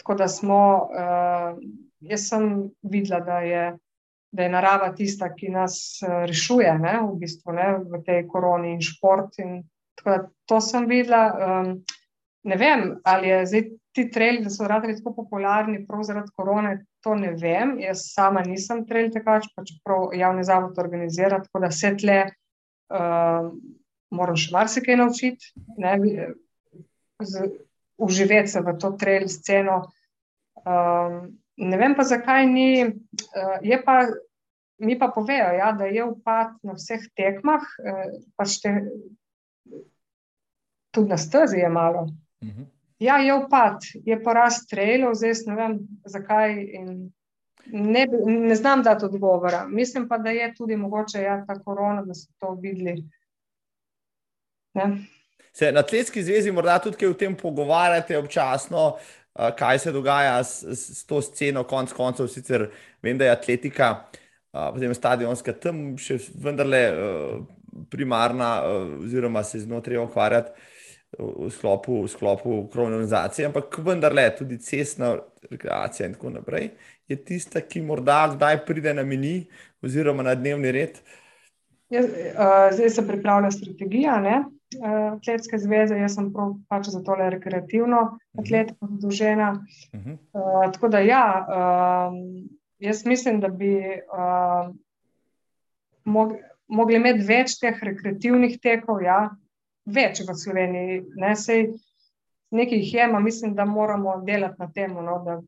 tako 0.00 0.16
da 0.16 0.30
smo, 0.32 0.62
uh, 0.88 1.60
jaz 2.00 2.26
sem 2.30 2.70
videla, 2.80 3.20
da 3.20 3.42
je, 3.44 3.64
da 4.32 4.46
je 4.46 4.54
narava 4.54 4.94
tista, 4.96 5.28
ki 5.34 5.52
nas 5.52 6.00
uh, 6.00 6.22
rešuje 6.30 6.72
ne? 6.80 6.96
v 7.04 7.18
bistvu 7.20 7.52
ne? 7.58 7.68
v 7.84 8.00
tej 8.06 8.24
koroni 8.32 8.78
in 8.78 8.80
šport. 8.80 9.36
In, 9.44 9.60
tako 10.00 10.14
da 10.14 10.20
to 10.48 10.64
sem 10.64 10.88
videla. 10.88 11.26
Um, 11.36 11.74
ne 12.42 12.56
vem, 12.56 13.00
ali 13.04 13.28
je 13.28 13.46
zdaj 13.46 13.64
ti 13.92 14.10
traili, 14.10 14.44
da 14.44 14.50
so 14.50 14.68
radi 14.68 14.94
tako 14.96 15.14
popularni, 15.14 15.86
prav 15.86 16.02
zaradi 16.02 16.30
korone. 16.36 16.84
To 17.04 17.14
ne 17.14 17.32
vem. 17.32 17.78
Jaz 17.80 18.04
sama 18.12 18.42
nisem 18.46 18.84
trail 18.86 19.10
tekač, 19.12 19.48
pa 19.56 19.64
čeprav 19.64 20.14
javni 20.14 20.44
zavod 20.44 20.78
organizira, 20.78 21.40
tako 21.42 21.62
da 21.64 21.70
se 21.70 21.94
tle 21.96 22.18
uh, 22.28 23.50
moram 24.10 24.36
še 24.36 24.52
marsikaj 24.52 24.98
naučiti, 25.00 25.52
ne, 25.80 25.94
z, 27.24 27.48
uživeti 28.00 28.52
se 28.52 28.62
v 28.66 28.76
to 28.80 28.92
trail 29.00 29.28
sceno. 29.32 29.82
Um, 30.60 31.22
ne 31.56 31.78
vem 31.80 31.96
pa, 31.96 32.04
zakaj 32.04 32.46
ni. 32.48 32.72
Uh, 32.88 33.56
je 33.62 33.80
pa. 33.84 34.02
Mi 34.80 34.94
pa 34.96 35.10
povejo, 35.12 35.50
ja, 35.52 35.74
da 35.76 35.84
je 35.84 36.00
upad 36.08 36.54
na 36.64 36.72
vseh 36.72 37.02
tekmah, 37.12 37.60
eh, 37.84 38.14
pač 38.32 38.54
te, 38.62 38.70
tudi 40.88 41.12
na 41.12 41.18
stezi 41.20 41.60
je 41.60 41.68
malo. 41.68 42.06
-huh. 42.42 42.66
Ja, 43.00 43.16
je 43.16 43.34
upad, 43.34 43.80
je 44.04 44.22
porast 44.22 44.68
trailov, 44.70 45.14
zdaj 45.16 45.32
ne 45.46 45.54
vem, 45.56 45.78
zakaj. 46.04 46.56
Ne, 47.72 48.06
ne 48.26 48.54
znam 48.54 48.82
dati 48.82 49.04
odgovora. 49.04 49.66
Mislim 49.68 50.08
pa, 50.08 50.18
da 50.18 50.30
je 50.30 50.54
tudi 50.54 50.76
mogoče 50.76 51.22
ja, 51.22 51.44
ta 51.46 51.54
korona, 51.64 52.02
da 52.02 52.14
so 52.14 52.28
to 52.38 52.54
videli. 52.60 53.04
Se 55.52 55.72
na 55.72 55.80
Atletski 55.80 56.22
zvezi 56.22 56.52
morda 56.52 56.78
tudi 56.78 57.06
o 57.06 57.14
tem 57.14 57.36
pogovarjate 57.36 58.18
občasno, 58.18 58.96
kaj 59.58 59.78
se 59.78 59.92
dogaja 59.92 60.44
s, 60.44 60.64
s 60.64 61.06
to 61.06 61.22
sceno, 61.22 61.64
konc 61.64 61.92
koncev, 61.92 62.28
sicer 62.28 62.68
vem, 63.02 63.18
da 63.18 63.24
je 63.24 63.30
atletika, 63.30 64.04
potem 64.52 64.94
stadionska, 64.94 65.52
tam 65.52 65.96
še 65.98 66.18
vendarle 66.34 66.82
primarna, 67.90 68.50
oziroma 69.00 69.44
se 69.44 69.60
znotraj 69.60 70.04
ukvarjati 70.04 70.68
v 71.18 71.50
sklopu, 71.50 72.02
v 72.04 72.08
sklopu 72.08 72.68
kolonizacije, 72.72 73.48
ampak 73.48 73.78
vendarle 73.84 74.28
tudi 74.38 74.58
cestna 74.62 75.16
rekreacija 75.50 76.06
in 76.08 76.14
tako 76.14 76.30
naprej 76.30 76.70
je 77.10 77.16
tista, 77.24 77.60
ki 77.60 77.82
morda 77.82 78.28
kdaj 78.34 78.62
pride 78.66 78.94
na 78.94 79.02
meni 79.02 79.48
oziroma 79.82 80.22
na 80.22 80.34
dnevni 80.38 80.72
red. 80.72 81.00
Jaz, 81.90 82.06
uh, 82.06 82.70
zdaj 82.70 82.90
se 82.90 83.06
pripravlja 83.06 83.50
strategija, 83.50 84.20
ne? 84.22 84.36
uh, 84.78 85.16
atletske 85.16 85.58
zveze, 85.58 85.98
jaz 85.98 86.14
sem 86.14 86.28
prav 86.34 86.54
pač 86.70 86.92
za 86.94 87.02
tole 87.06 87.26
rekreativno 87.34 88.04
atletiko 88.38 88.86
zadolžena. 88.92 89.50
Uh, 89.94 90.68
tako 90.70 90.92
da 90.94 91.02
ja, 91.02 91.24
uh, 91.42 92.14
jaz 92.78 93.02
mislim, 93.06 93.40
da 93.42 93.48
bi 93.48 93.74
uh, 93.90 94.70
mog, 96.04 96.36
mogli 96.68 97.00
imeti 97.00 97.26
več 97.26 97.58
teh 97.58 97.82
rekreativnih 97.90 98.60
tekov, 98.62 99.02
ja, 99.02 99.32
več 99.94 100.22
v 100.26 100.36
Sloveniji. 100.36 101.00
Ne, 101.20 101.34
sej, 101.36 101.68
nekaj 102.54 102.82
jih 102.82 102.94
je, 102.94 103.06
ma 103.12 103.20
mislim, 103.20 103.54
da 103.54 103.64
moramo 103.68 104.20
delati 104.26 104.60
na 104.62 104.70
tem. 104.74 104.94
No, 104.94 105.18
da, 105.26 105.38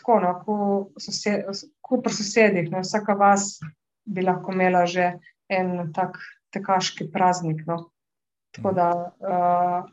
tako, 0.00 0.18
no, 0.24 0.34
ko, 0.44 0.58
sosed, 1.00 1.64
ko 1.80 2.00
pri 2.02 2.14
sosedih, 2.16 2.70
ne, 2.72 2.84
vsaka 2.84 3.16
vas 3.18 3.56
bi 4.04 4.24
lahko 4.24 4.52
imela 4.52 4.86
že 4.86 5.12
en 5.52 5.92
tak 5.94 6.18
tekaški 6.52 7.10
praznik. 7.12 7.64
No. 7.66 7.90
Tako 8.56 8.72
da. 8.76 8.88
Uh, 9.20 9.90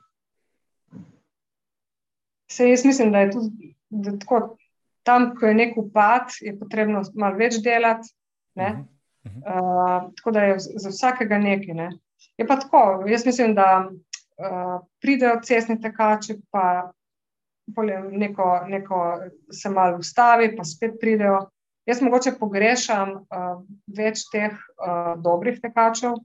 Se 2.49 2.65
jaz 2.65 2.81
mislim, 2.85 3.11
da 3.13 3.19
je 3.19 3.31
tudi 3.31 3.75
da 3.89 4.11
tako, 4.19 4.57
tam, 5.03 5.35
ko 5.35 5.45
je 5.45 5.53
nek 5.53 5.77
upad, 5.77 6.33
je 6.41 6.53
potrebno 6.59 7.03
malo 7.13 7.37
več 7.37 7.59
delati. 7.63 8.09
Uh, 8.57 10.09
tako 10.17 10.31
da 10.31 10.43
je 10.43 10.55
za 10.59 10.89
vsakega 10.89 11.37
nekaj. 11.37 11.73
Ne. 11.77 11.89
Je 12.37 12.47
pa 12.47 12.55
tako, 12.59 13.03
jaz 13.07 13.25
mislim, 13.25 13.55
da 13.55 13.89
uh, 13.89 14.87
pridejo 15.01 15.39
cestni 15.43 15.81
tekači, 15.81 16.37
pa 16.51 16.91
neko, 18.11 18.65
neko 18.67 19.19
se 19.51 19.69
malo 19.69 19.97
ustavi, 19.97 20.55
pa 20.57 20.63
spet 20.63 20.99
pridejo. 20.99 21.49
Jaz 21.85 22.01
mogoče 22.01 22.31
pogrešam 22.39 23.11
uh, 23.11 23.61
več 23.97 24.27
teh 24.31 24.53
uh, 24.53 25.15
dobrih 25.21 25.59
tekačev, 25.61 26.19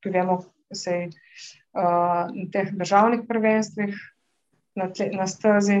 ki 0.00 0.10
vemo, 0.10 0.40
se 0.74 0.96
uh, 1.06 2.26
na 2.30 2.46
teh 2.52 2.72
državnih 2.74 3.24
prvenstvih, 3.28 3.96
na, 4.76 4.90
tle, 4.90 5.10
na 5.14 5.26
stazi. 5.26 5.80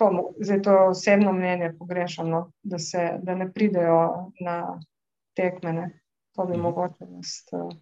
To, 0.00 0.32
zdaj 0.40 0.62
to 0.64 0.76
osebno 0.94 1.32
mnenje 1.32 1.74
pogrešam, 1.78 2.30
no, 2.30 2.46
da, 2.62 2.78
se, 2.78 3.18
da 3.22 3.34
ne 3.34 3.50
pridejo 3.52 4.30
na 4.40 4.80
tekmene. 5.36 5.90
To 6.36 6.46
bi 6.46 6.56
mhm. 6.56 6.62
mogoče. 6.62 7.08
Nast, 7.10 7.52
uh, 7.52 7.72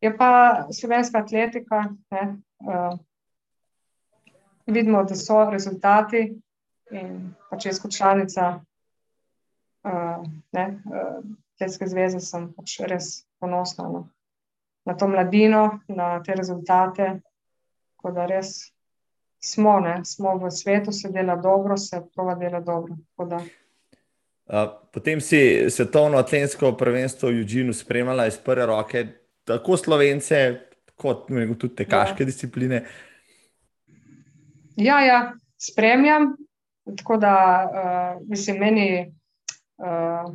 je 0.00 0.16
pa 0.16 0.66
slovenska 0.72 1.18
atletika. 1.18 1.84
Ne, 2.10 2.36
uh, 2.58 2.98
vidimo, 4.66 5.04
da 5.04 5.14
so 5.14 5.50
rezultati 5.50 6.40
in 6.90 7.34
pa 7.50 7.58
če 7.58 7.68
je 7.68 7.78
kot 7.82 7.96
članica 7.96 8.60
uh, 9.84 10.24
Atletske 11.56 11.86
zveze, 11.88 12.20
sem 12.20 12.50
pač 12.52 12.74
res 12.84 13.06
ponosna 13.40 13.86
no, 13.88 14.02
na 14.84 14.92
to 14.92 15.08
mladino, 15.08 15.80
na 15.88 16.18
te 16.20 16.34
rezultate. 16.36 17.06
Tako 17.96 18.12
da 18.12 18.26
res 18.28 18.50
smo, 19.40 19.78
ne, 19.80 20.02
smo 20.04 20.34
v 20.42 20.50
svetu, 20.52 20.92
se 20.92 21.08
dela 21.14 21.36
dobro, 21.40 21.78
se 21.80 22.02
prova 22.14 22.34
dela 22.36 22.60
dobro. 22.60 22.96
Uh, 23.16 24.68
potem 24.92 25.20
si 25.20 25.64
svetovno 25.70 26.20
atletsko 26.20 26.74
prvenstvo 26.76 27.32
v 27.32 27.40
Južinu 27.40 27.72
spremljala 27.72 28.26
iz 28.28 28.36
prve 28.36 28.66
roke, 28.66 29.06
tako 29.46 29.76
slovence, 29.76 30.42
kot 30.96 31.28
tudi 31.28 31.74
tekaške 31.82 32.24
ja. 32.24 32.26
discipline. 32.26 32.82
Ja, 34.76 35.00
ja, 35.04 35.20
spremljam. 35.58 36.34
Tako 36.96 37.16
da, 37.16 37.34
uh, 37.66 38.28
mislim, 38.28 38.58
meni 38.62 39.14
uh, 39.82 40.34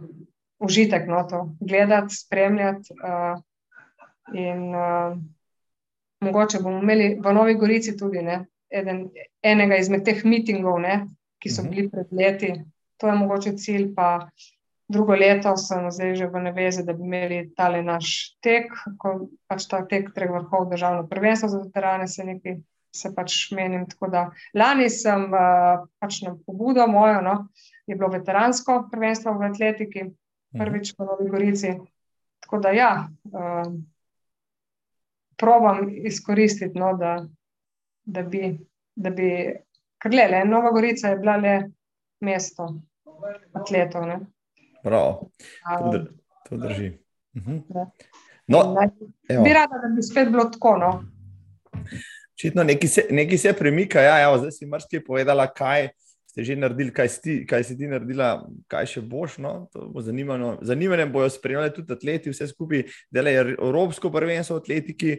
užitek 0.59 1.07
no, 1.07 1.23
to 1.29 1.55
gledati, 1.59 2.15
spremljati. 2.15 2.93
Uh, 2.93 3.39
in 4.33 4.75
uh, 4.75 5.17
mogoče 6.19 6.59
bomo 6.59 6.81
imeli 6.81 7.19
v 7.23 7.33
Novi 7.33 7.55
Gorici 7.55 7.97
tudi 7.97 8.21
ne, 8.21 8.45
eden, 8.69 9.07
enega 9.41 9.79
izmed 9.79 10.03
teh 10.05 10.25
mitingov, 10.25 10.79
ne, 10.81 11.05
ki 11.39 11.49
so 11.49 11.63
mhm. 11.63 11.71
bili 11.71 11.89
pred 11.89 12.11
leti. 12.11 12.53
To 12.97 13.07
je 13.07 13.15
mogoče 13.15 13.55
cilj. 13.57 13.93
Pa 13.95 14.29
drugo 14.91 15.15
leto 15.15 15.55
sem 15.57 15.87
zdaj 15.91 16.15
že 16.19 16.27
v 16.27 16.41
nevezi, 16.47 16.83
da 16.83 16.93
bi 16.93 17.05
imeli 17.07 17.39
tale 17.55 17.81
naš 17.85 18.35
tek, 18.43 18.73
ko 18.99 19.31
pač 19.47 19.67
ta 19.71 19.81
tek 19.87 20.11
treh 20.15 20.31
vrhov 20.31 20.67
državno 20.71 21.07
prvenstvo 21.07 21.49
za 21.49 21.63
veterane 21.63 22.07
se 22.07 22.27
nekaj. 22.27 22.59
Se 22.91 23.07
pač 23.15 23.53
menim. 23.55 23.85
Lani 24.51 24.89
sem 24.91 25.21
pač 25.31 26.17
na 26.25 26.33
pobudo 26.43 26.83
mojo, 26.91 27.21
no, 27.23 27.35
je 27.87 27.95
bilo 27.95 28.09
veteransko 28.11 28.89
prvenstvo 28.91 29.31
v 29.39 29.47
atletiki, 29.47 30.03
mhm. 30.09 30.59
prvič 30.59 30.91
v 30.97 31.07
Novi 31.07 31.29
Gorici. 31.31 31.71
Tako 32.43 32.59
da, 32.59 32.73
ja, 32.75 32.89
uh, 33.31 33.71
probam 35.39 35.87
izkoristiti, 35.87 36.75
no, 36.75 36.91
da, 36.99 37.13
da 38.03 38.25
bi, 38.27 38.51
da 38.95 39.09
bi 39.09 39.29
kar 39.97 40.11
le, 40.11 40.43
Nova 40.45 40.75
Gorica 40.75 41.15
je 41.15 41.21
bila 41.23 41.37
le 41.39 41.55
mesto 42.19 42.67
atletov. 43.53 44.07
Ne. 44.07 44.19
Prav, 44.83 45.19
to, 45.79 45.91
dr 45.91 46.05
to 46.49 46.57
drži. 46.57 46.91
Mhm. 47.37 47.57
No, 48.47 48.75
bi 49.43 49.53
rada, 49.53 49.79
da 49.81 49.95
bi 49.95 50.03
spet 50.03 50.29
bilo 50.29 50.43
tako. 50.43 50.77
No. 50.77 51.03
Očitno 52.35 52.63
nekaj 52.63 52.89
se, 52.89 53.03
nekaj 53.09 53.37
se 53.37 53.53
premika. 53.53 54.01
Ja, 54.01 54.17
ja, 54.17 54.37
zdaj 54.37 54.51
si 54.51 54.65
marsikaj 54.65 55.03
povedala, 55.05 55.47
kaj 55.47 55.89
ste 56.31 56.43
že 56.43 56.55
naredili, 56.55 56.93
kaj 56.95 57.09
si, 57.09 57.33
kaj 57.47 57.63
si 57.67 57.77
ti 57.77 57.87
naredila, 57.91 58.47
kaj 58.71 58.87
še 58.87 59.01
boš. 59.03 59.37
No? 59.43 59.69
Bo 59.71 60.01
Zanimanje 60.01 61.05
bojo 61.11 61.29
spremljali 61.29 61.73
tudi 61.75 61.93
atleti, 61.93 62.31
vse 62.31 62.47
skupaj 62.51 62.85
delajo 63.11 63.55
Evropsko 63.59 64.11
prvenstvo 64.11 64.59
v 64.59 64.63
atletiki. 64.63 65.15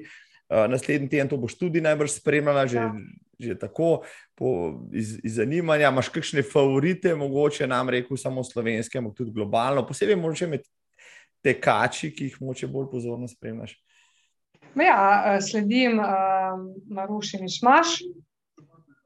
Uh, 0.53 0.67
naslednji 0.69 1.09
teden 1.09 1.31
to 1.31 1.39
boš 1.41 1.55
tudi 1.57 1.81
najbrž 1.81 2.19
spremljala, 2.19 2.67
že, 2.69 2.81
ja. 2.81 2.91
Že 3.43 3.59
tako 3.59 4.03
po, 4.39 4.81
iz, 4.93 5.17
iz 5.25 5.37
zanimanja. 5.41 5.91
Imáš 5.91 6.09
kakšne 6.15 6.45
favorite, 6.47 7.15
mogoče 7.19 7.67
nam 7.67 7.91
rekel 7.93 8.17
samo 8.17 8.45
slovenske, 8.45 8.99
ampak 8.99 9.17
tudi 9.19 9.35
globalno, 9.35 9.87
posebej 9.87 10.17
morda 10.17 10.49
med 10.49 10.67
tekači, 11.43 12.13
ki 12.15 12.31
jih 12.31 12.37
moče 12.41 12.71
bolj 12.71 12.91
pozorno 12.93 13.29
spremljaš. 13.29 13.77
Ja, 14.79 15.25
eh, 15.27 15.41
sledim 15.41 15.99
uh, 16.01 16.57
Maruši 16.89 17.43
Mišmaš, 17.43 17.99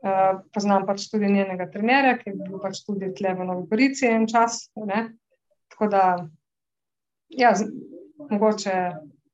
uh, 0.05 0.43
poznam 0.55 0.87
pač 0.87 1.09
tudi 1.11 1.32
njenega 1.32 1.66
trenerja, 1.72 2.18
ki 2.20 2.30
je 2.30 2.37
bil 2.39 2.61
pač 2.62 2.84
tudi 2.87 3.11
tle 3.16 3.34
v 3.34 3.47
Novi 3.49 3.66
Gorici 3.70 4.07
en 4.07 4.28
čas. 4.30 4.68
Ne? 4.76 5.09
Tako 5.74 5.89
da, 5.91 6.05
ja, 7.34 7.55
z, 7.59 7.66
mogoče 8.30 8.76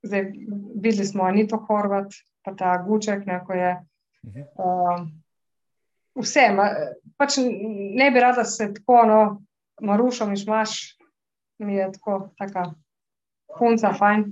zdaj 0.03 0.33
videli 0.75 1.07
smo 1.07 1.25
Anito 1.25 1.61
Horvat, 1.69 2.15
pa 2.43 2.55
ta 2.55 2.77
Guček, 2.87 3.27
neko 3.27 3.53
je. 3.53 3.77
Uh, 4.23 5.03
vse, 6.15 6.47
ma, 6.55 6.69
pač 7.19 7.39
ne 7.43 8.11
bi 8.11 8.21
rada 8.23 8.45
se 8.45 8.69
tako, 8.75 9.03
no, 9.07 9.21
Marušo 9.83 10.27
Mišmaš, 10.31 10.77
mi 11.59 11.75
je 11.75 11.89
tako, 11.93 12.31
taka 12.39 12.71
punca, 13.59 13.93
fajn. 13.99 14.29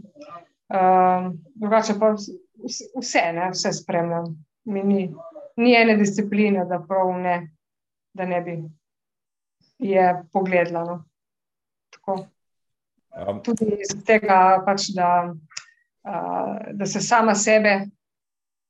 Uh, 0.71 1.33
drugače 1.59 1.97
pa 1.99 2.15
vse, 2.15 3.25
ne, 3.35 3.51
vse 3.51 3.73
spremljam. 3.73 4.31
Mi 4.65 4.83
ni, 4.83 5.01
ni 5.57 5.75
ene 5.75 5.97
discipline, 5.99 6.65
da 6.71 6.79
prav 6.89 7.11
ne, 7.19 7.51
da 8.15 8.27
ne 8.27 8.41
bi 8.41 8.59
je 9.79 10.23
pogledala. 10.33 11.03
No. 12.07 12.27
Um. 13.27 13.41
Tudi 13.43 13.67
iz 13.81 13.91
tega, 14.07 14.61
pač, 14.67 14.93
da, 14.95 15.33
uh, 16.07 16.59
da 16.73 16.87
se 16.87 17.01
sama 17.03 17.35
sebe 17.35 17.81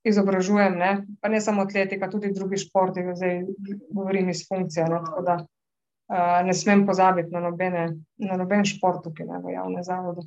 izobražujem, 0.04 0.78
ne? 0.78 1.06
pa 1.20 1.28
ne 1.28 1.40
samo 1.40 1.62
atletika, 1.62 2.10
tudi 2.10 2.32
drugi 2.32 2.56
športi, 2.56 3.04
zdaj 3.14 3.42
govorim 3.90 4.28
iz 4.28 4.46
funkcije. 4.48 4.86
Ne? 4.88 5.00
Tako 5.06 5.22
da 5.26 5.34
uh, 5.40 6.46
ne 6.46 6.54
smem 6.54 6.86
pozabiti 6.86 7.30
na, 7.32 7.40
nobene, 7.40 7.88
na 8.16 8.38
noben 8.40 8.64
šport, 8.64 9.04
ki 9.16 9.26
je 9.28 9.42
v 9.44 9.54
javnem 9.54 9.84
zavodu. 9.84 10.24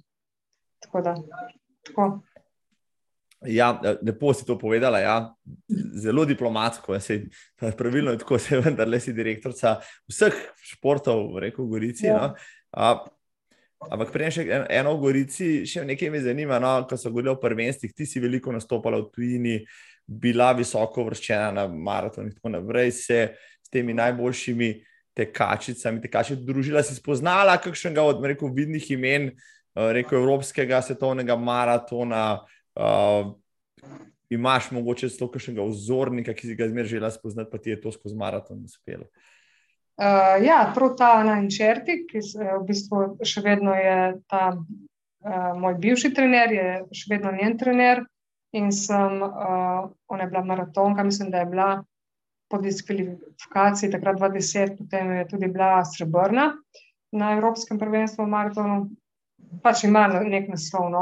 Tako 0.84 1.02
da, 1.02 1.16
tako. 1.88 2.08
Ja, 3.48 3.74
lepo 4.02 4.32
si 4.34 4.46
to 4.48 4.56
povedala. 4.60 5.00
Ja. 5.04 5.16
Zelo 6.00 6.26
diplomatsko, 6.26 6.94
ja, 6.94 7.00
se, 7.00 7.24
pravilno 7.78 8.14
je 8.14 8.22
tako, 8.22 8.40
se 8.40 8.60
vendar 8.60 8.88
le 8.88 9.00
si 9.04 9.14
direktorica 9.14 9.80
vseh 10.08 10.38
športov, 10.76 11.40
rekel 11.44 11.68
Gorici. 11.68 12.08
Ja. 12.08 12.22
No. 12.22 12.34
A, 12.72 12.94
ampak 13.92 14.14
prej 14.14 14.32
še 14.38 14.46
eno 14.72 14.96
v 14.98 15.02
Gorici, 15.02 15.50
še 15.70 15.84
nekaj 15.88 16.12
me 16.14 16.22
zanima. 16.24 16.60
No, 16.62 16.76
ko 16.88 17.00
so 17.00 17.12
govorili 17.12 17.34
o 17.34 17.42
prvenstvih, 17.42 17.94
ti 17.96 18.08
si 18.08 18.22
veliko 18.24 18.54
nastopala 18.54 19.02
v 19.02 19.10
tujini, 19.14 19.58
bila 20.08 20.52
visoko 20.56 21.06
vrščena 21.08 21.52
na 21.56 21.68
maraton 21.68 22.28
in 22.28 22.34
tako 22.36 22.52
naprej, 22.58 22.92
se 22.92 23.20
s 23.64 23.72
temi 23.72 23.96
najboljšimi 23.96 24.74
tekačicami, 25.16 26.02
tekači 26.04 26.38
družila, 26.42 26.84
si 26.84 26.98
spoznala 26.98 27.56
kakšnega 27.62 28.04
od 28.04 28.26
rekel, 28.26 28.52
vidnih 28.54 28.90
imen, 28.96 29.30
rekel 29.74 30.20
Evropskega 30.20 30.82
svetovnega 30.86 31.38
maratona 31.40 32.26
uh, 32.42 33.32
imaš 34.34 34.72
mogoče 34.72 35.10
celo 35.14 35.30
kakšnega 35.32 35.66
vzornika, 35.70 36.34
ki 36.34 36.50
si 36.50 36.58
ga 36.58 36.68
zmeraj 36.70 36.90
želel 36.90 37.14
spoznati, 37.14 37.52
pa 37.52 37.62
ti 37.62 37.74
je 37.74 37.82
to 37.82 37.92
skozi 37.94 38.18
maraton 38.18 38.64
uspelo. 38.66 39.06
Ja, 40.44 40.72
prav 40.76 40.96
ta 40.98 41.24
Nančerti, 41.24 42.04
ki 42.10 42.22
se, 42.22 42.42
v 42.44 42.64
bistvu 42.68 43.04
še 43.22 43.44
vedno 43.46 43.76
je 43.78 43.98
ta 44.30 44.56
uh, 44.56 45.52
moj 45.60 45.78
bivši 45.82 46.14
trener, 46.14 46.52
je 46.52 46.68
še 46.96 47.14
vedno 47.14 47.32
njen 47.32 47.58
trener. 47.58 48.04
in 48.54 48.72
sem, 48.72 49.22
uh, 49.22 49.90
ona 50.08 50.24
je 50.24 50.30
bila 50.30 50.44
maratonka, 50.46 51.04
mislim, 51.04 51.32
da 51.32 51.40
je 51.42 51.46
bila 51.46 51.84
po 52.50 52.58
diskvalifikaciji 52.62 53.92
takrat 53.92 54.20
2010, 54.20 54.76
potem 54.78 55.12
je 55.12 55.28
tudi 55.28 55.48
bila 55.48 55.86
srebrna 55.86 56.52
na 57.12 57.32
Evropskem 57.34 57.80
prvenstvu 57.80 58.26
v 58.26 58.30
maratonu, 58.30 58.76
pač 59.64 59.84
ima 59.84 60.06
nek 60.08 60.52
naslov. 60.54 60.86
No. 60.94 61.02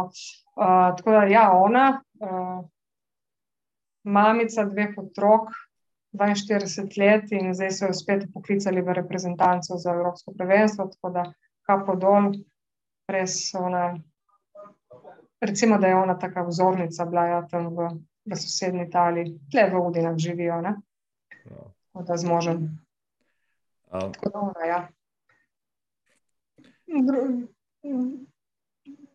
Uh, 0.55 0.95
tako 0.95 1.11
da, 1.11 1.25
ja, 1.27 1.49
ona, 1.51 2.01
uh, 2.23 2.63
mamica 4.03 4.65
dveh 4.65 4.95
otrok, 4.97 5.51
42 6.13 6.97
let 6.97 7.31
in 7.31 7.53
zdaj 7.55 7.71
so 7.71 7.85
jo 7.85 7.93
spet 7.93 8.27
poklicali 8.33 8.81
v 8.81 8.93
reprezentanco 8.93 9.77
za 9.77 9.91
Evropsko 9.91 10.33
prvenstvo, 10.37 10.85
tako 10.85 11.09
da 11.09 11.23
kapo 11.67 11.95
dol, 11.95 12.31
res 13.07 13.53
ona. 13.55 13.97
Recimo, 15.41 15.77
da 15.77 15.87
je 15.87 15.95
ona 15.95 16.19
taka 16.19 16.43
vzornica, 16.45 17.05
bila 17.05 17.25
ja, 17.25 17.37
tam 17.49 17.71
v, 17.75 17.87
v 18.29 18.37
sosednji 18.37 18.83
Italiji, 18.85 19.39
tle 19.51 19.63
v 19.71 19.79
Udinah 19.87 20.17
živijo, 20.17 20.61
ne? 20.61 20.75
No. 21.49 22.03
da 22.05 22.17
zmožem. 22.17 22.57
Um. 23.89 24.13
Tako 24.13 24.29
da 24.29 24.39
ona, 24.39 24.65
ja. 24.67 24.87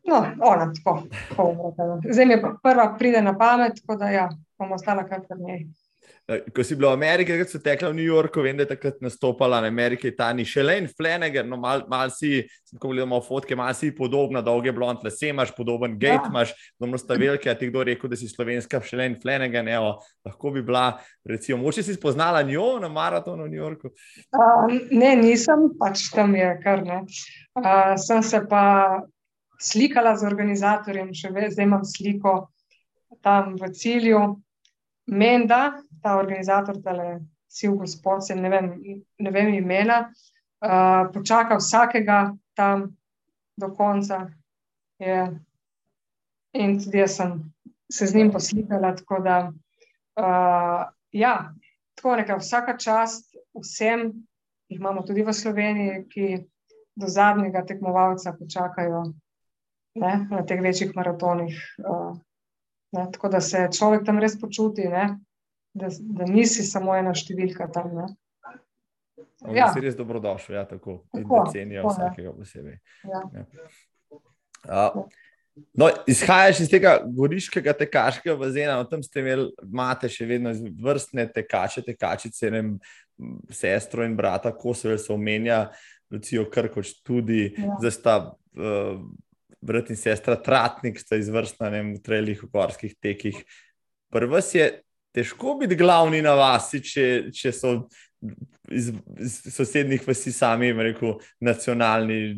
No, 0.06 0.26
ona, 0.40 0.72
tako, 0.74 1.02
tako 1.28 2.00
Zdaj 2.10 2.26
mi 2.26 2.42
prva 2.62 2.94
pride 2.98 3.22
na 3.22 3.38
pamet, 3.38 3.72
tako 3.80 3.98
da 3.98 4.10
ja, 4.10 4.28
bom 4.58 4.72
ostala 4.72 5.06
kar 5.06 5.22
pred 5.28 5.40
njej. 5.40 5.66
Eh, 6.26 6.42
ko 6.50 6.64
si 6.66 6.74
bila 6.74 6.90
v 6.90 6.98
Ameriki, 6.98 7.36
ko 7.38 7.46
si 7.46 7.60
tekla 7.62 7.92
v 7.92 7.98
New 8.00 8.08
Yorku, 8.08 8.42
vem, 8.42 8.56
da 8.58 8.64
je 8.66 8.72
takrat 8.74 8.98
nastopala 8.98 9.60
na 9.62 9.70
Ameriki, 9.70 10.10
ta 10.10 10.32
ni 10.34 10.42
še 10.42 10.64
Lane 10.64 10.90
Flanagan, 10.90 11.46
no, 11.46 11.54
malo 11.54 11.86
mal 11.86 12.10
si, 12.10 12.42
ko 12.82 12.90
gledamo 12.90 13.20
fotke, 13.22 13.54
malo 13.54 13.76
si 13.78 13.92
podobna, 13.94 14.42
dolge 14.42 14.74
blond 14.74 15.06
lase 15.06 15.30
imaš, 15.30 15.52
podoben 15.54 15.94
gate 15.94 16.26
ja. 16.26 16.30
imaš, 16.32 16.54
domno 16.82 16.98
sta 16.98 17.14
velike, 17.14 17.46
a 17.46 17.54
ti 17.54 17.70
kdo 17.70 17.84
rekel, 17.86 18.10
da 18.10 18.18
si 18.18 18.26
slovenska 18.26 18.80
še 18.82 18.98
Lane 18.98 19.20
Flanagan, 19.22 19.70
evo, 19.70 19.92
lahko 20.26 20.50
bi 20.56 20.64
bila, 20.66 20.96
recimo, 21.22 21.60
moče 21.62 21.86
si 21.86 21.94
spoznala 21.94 22.42
njo 22.42 22.80
na 22.82 22.90
maratonu 22.90 23.46
v 23.46 23.52
New 23.54 23.62
Yorku? 23.62 23.92
Uh, 24.34 24.66
ne, 24.90 25.12
nisem, 25.20 25.68
pač 25.78 26.08
tam 26.10 26.34
je 26.34 26.48
kar 26.64 26.82
ne. 26.82 27.04
Uh, 27.54 27.94
sem 28.02 28.24
se 28.26 28.42
pa 28.50 28.64
slikala 29.62 30.16
z 30.18 30.26
organizatorjem, 30.26 31.14
še 31.14 31.30
zdaj 31.30 31.64
imam 31.64 31.86
sliko 31.86 32.34
tam 33.22 33.54
v 33.60 33.70
cilju. 33.70 34.24
Menda, 35.06 35.78
ta 36.06 36.18
organizator, 36.18 36.78
tale 36.82 37.20
Siv 37.48 37.72
gospod, 37.80 38.26
se 38.26 38.34
ne 38.34 38.48
vem, 38.50 38.66
ne 39.18 39.30
vem 39.30 39.48
imena, 39.54 39.96
uh, 40.06 41.06
počaka 41.14 41.56
vsakega 41.58 42.36
tam 42.54 42.88
do 43.56 43.70
konca. 43.74 44.26
Je. 44.98 45.18
In 46.56 46.76
tudi 46.82 47.00
jaz 47.00 47.16
sem 47.16 47.32
se 47.92 48.06
z 48.06 48.16
njim 48.16 48.32
poslikala, 48.32 48.94
tako 48.96 49.18
da 49.24 49.36
uh, 49.48 50.82
ja, 51.12 51.34
tako 51.94 52.16
nekaj, 52.20 52.38
vsaka 52.42 52.76
čast 52.78 53.34
vsem, 53.56 54.10
jih 54.68 54.80
imamo 54.80 55.02
tudi 55.06 55.24
v 55.24 55.32
Sloveniji, 55.32 56.04
ki 56.12 56.28
do 56.96 57.08
zadnjega 57.08 57.64
tekmovalca 57.66 58.34
počakajo 58.38 59.02
ne, 60.02 60.14
na 60.30 60.44
teh 60.46 60.60
večjih 60.62 60.96
maratonih. 60.96 61.60
Uh, 61.82 62.16
Ne? 62.96 63.08
Tako 63.12 63.28
da 63.28 63.40
se 63.40 63.68
človek 63.78 64.04
tam 64.06 64.18
res 64.18 64.38
počuti, 64.40 64.86
da, 65.76 65.90
da 66.20 66.28
nisi 66.28 66.64
samo 66.66 66.94
ena 66.96 67.12
številka 67.16 67.68
tam. 67.74 67.92
Ne? 67.96 68.08
Ja. 69.54 69.68
Si 69.74 69.82
res 69.84 69.96
dobrodošel, 69.98 70.56
ja, 70.58 70.64
tako, 70.68 71.02
tako 71.14 71.44
da 71.44 71.52
cenijo 71.52 71.84
tako, 71.84 71.94
vsakega 71.94 72.34
posebej. 72.36 72.78
Ja. 73.04 73.22
Ja. 74.66 74.86
No, 75.76 75.88
izhajaš 76.08 76.62
iz 76.64 76.70
tega 76.72 76.98
goriškega 77.16 77.72
tekaškega 77.78 78.34
bazena, 78.40 78.76
no, 78.76 78.88
tam 78.90 79.04
ste 79.04 79.22
imeli, 79.22 79.46
imate 79.64 80.10
še 80.12 80.26
vedno 80.28 80.52
vrstne 80.84 81.28
tekače, 81.32 81.84
tekačice, 81.86 82.50
ne, 82.52 82.64
sestro 83.54 84.04
in 84.04 84.16
brata, 84.18 84.52
ko 84.56 84.74
se 84.76 84.98
omenja, 85.12 85.66
Lucijo 86.12 86.44
Krkoč, 86.52 86.98
tudi 87.06 87.48
ja. 87.52 87.78
za 87.84 87.94
sta. 87.94 88.18
Uh, 88.56 89.00
brat 89.66 89.88
in 89.90 89.98
sestra 89.98 90.36
Tratnik, 90.38 91.00
sta 91.00 91.18
izvrstna 91.18 91.72
v 91.72 91.98
trelih, 92.04 92.38
v 92.44 92.48
gorskih 92.52 92.92
tekih. 93.02 93.40
Prvo 94.14 94.38
je 94.38 94.68
težko 95.16 95.56
biti 95.60 95.78
glavni 95.78 96.20
na 96.24 96.34
vasi, 96.36 96.82
če, 96.84 97.06
če 97.32 97.52
so 97.56 97.72
iz, 98.70 98.92
iz 99.22 99.40
sosednjih 99.54 100.04
vasi 100.06 100.32
sami, 100.34 100.72
rekel, 100.72 101.16
nacionalni 101.40 102.36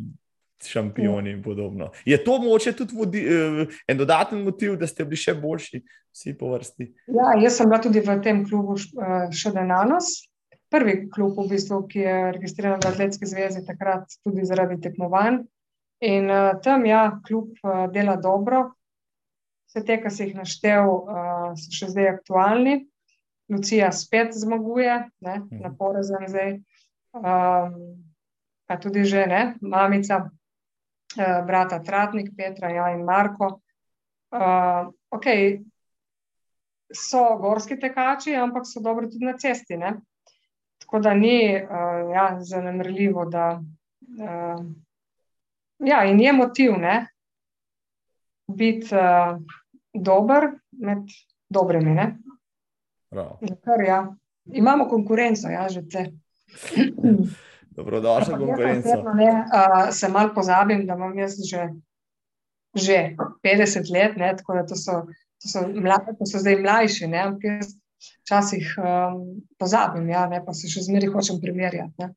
šampioni 0.65 1.31
in 1.37 1.43
podobno. 1.43 1.91
Je 2.05 2.19
to 2.25 2.39
moče 2.43 2.73
tudi 2.77 2.97
vodi, 2.97 3.23
uh, 3.27 3.77
en 3.89 3.99
dodaten 3.99 4.43
motiv, 4.43 4.75
da 4.79 4.89
ste 4.91 5.07
bili 5.07 5.21
še 5.21 5.37
boljši, 5.39 5.83
vsi 6.15 6.35
po 6.39 6.51
vrsti? 6.55 6.89
Ja, 7.15 7.35
jaz 7.39 7.61
sem 7.61 7.71
bila 7.71 7.79
tudi 7.83 8.03
v 8.03 8.17
tem 8.25 8.43
klubu 8.47 8.75
uh, 8.75 9.29
še 9.31 9.55
danes. 9.55 10.17
Prvi 10.69 11.07
klub, 11.09 11.39
v 11.39 11.55
bistvu, 11.55 11.85
ki 11.89 12.03
je 12.03 12.17
registriran 12.35 12.83
v 12.83 12.91
Atletski 12.91 13.29
zvezi, 13.31 13.63
takrat 13.65 14.19
tudi 14.27 14.45
zaradi 14.45 14.77
tekmovanj. 14.85 15.45
In 16.05 16.29
uh, 16.31 16.59
tam, 16.65 16.85
ja, 16.87 17.07
kljub 17.25 17.55
uh, 17.63 17.87
dela 17.95 18.19
dobro, 18.21 18.67
vse 19.69 19.85
te, 19.85 19.99
ki 20.03 20.11
se 20.11 20.27
jih 20.27 20.37
naštel, 20.39 20.89
uh, 20.89 21.53
so 21.59 21.73
še 21.75 21.91
zdaj 21.93 22.13
aktualni. 22.17 22.81
Lucija 23.49 23.89
spet 23.97 24.35
zmaguje, 24.37 24.99
ne, 25.25 25.39
mhm. 25.39 25.63
na 25.65 25.73
porazen 25.77 26.27
zdaj. 26.29 26.59
Um, 27.17 27.79
pa 28.69 28.77
tudi 28.77 29.07
že, 29.09 29.25
ne, 29.27 29.43
mamica, 29.65 30.27
uh, 30.29 31.39
brata 31.49 31.81
Tratnik, 31.85 32.35
Petra 32.37 32.73
ja, 32.75 32.91
in 32.93 33.07
Marko. 33.09 33.59
Uh, 34.29 34.93
ok, 35.09 35.27
so 36.93 37.23
gorski 37.41 37.79
tekači, 37.81 38.37
ampak 38.37 38.69
so 38.69 38.85
dobri 38.85 39.09
tudi 39.09 39.25
na 39.25 39.39
cesti. 39.41 39.81
Ne. 39.81 39.95
Tako 40.85 41.01
da 41.05 41.15
ni 41.17 41.57
uh, 41.57 42.13
ja, 42.13 42.29
zanemrljivo, 42.45 43.25
da. 43.33 43.55
Uh, 44.19 44.69
Ja, 45.79 46.05
in 46.05 46.21
je 46.21 46.33
motiv, 46.33 46.73
da 46.81 47.07
biti 48.49 48.95
uh, 48.95 49.39
dober 49.93 50.51
med 50.71 51.05
dobrimi. 51.49 51.97
Kar, 53.65 53.81
ja. 53.87 54.15
Imamo 54.53 54.89
konkurenco, 54.89 55.49
ja, 55.49 55.69
že 55.69 55.83
te. 55.89 56.13
Dobrodošli, 57.77 58.35
konkurenca. 58.35 58.99
Uh, 58.99 59.91
se 59.91 60.09
malo 60.09 60.35
pozabim, 60.35 60.87
da 60.87 60.95
imam 60.95 61.19
jaz 61.19 61.37
že, 61.45 61.69
že 62.75 63.17
50 63.45 63.93
let, 63.93 64.17
ne, 64.17 64.37
tako 64.37 64.55
da 64.55 64.67
to 64.67 64.77
so, 64.77 65.03
to 65.43 65.49
so, 65.49 65.69
mla, 65.69 65.99
to 66.19 66.27
so 66.27 66.39
zdaj 66.39 66.61
mlajši. 66.63 67.07
Ne, 67.07 67.25
včasih 68.23 68.75
um, 68.79 69.43
pozabim, 69.59 70.09
ja, 70.09 70.27
ne, 70.27 70.41
pa 70.45 70.55
se 70.55 70.71
še 70.71 70.85
zmeraj 70.87 71.13
hočem 71.13 71.41
primerjati. 71.43 72.11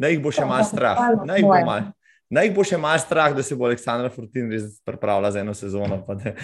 Naj 0.00 0.14
jih 0.14 0.22
bo 0.22 0.32
še 0.34 0.46
malo 0.48 0.66
strah. 0.66 1.00
Naj 1.26 1.42
jih 1.42 1.48
bo, 1.48 1.60
mal, 1.66 1.90
naj 2.30 2.46
jih 2.48 2.54
bo 2.54 2.64
še 2.66 2.78
malo 2.80 3.00
strah, 3.02 3.34
da 3.36 3.42
se 3.42 3.56
bo 3.58 3.66
Aleksandra 3.68 4.10
Fortin 4.12 4.50
res 4.52 4.78
pripravila 4.86 5.32
za 5.34 5.42
eno 5.42 5.54
sezono, 5.56 6.00
pa 6.06 6.16
da 6.18 6.34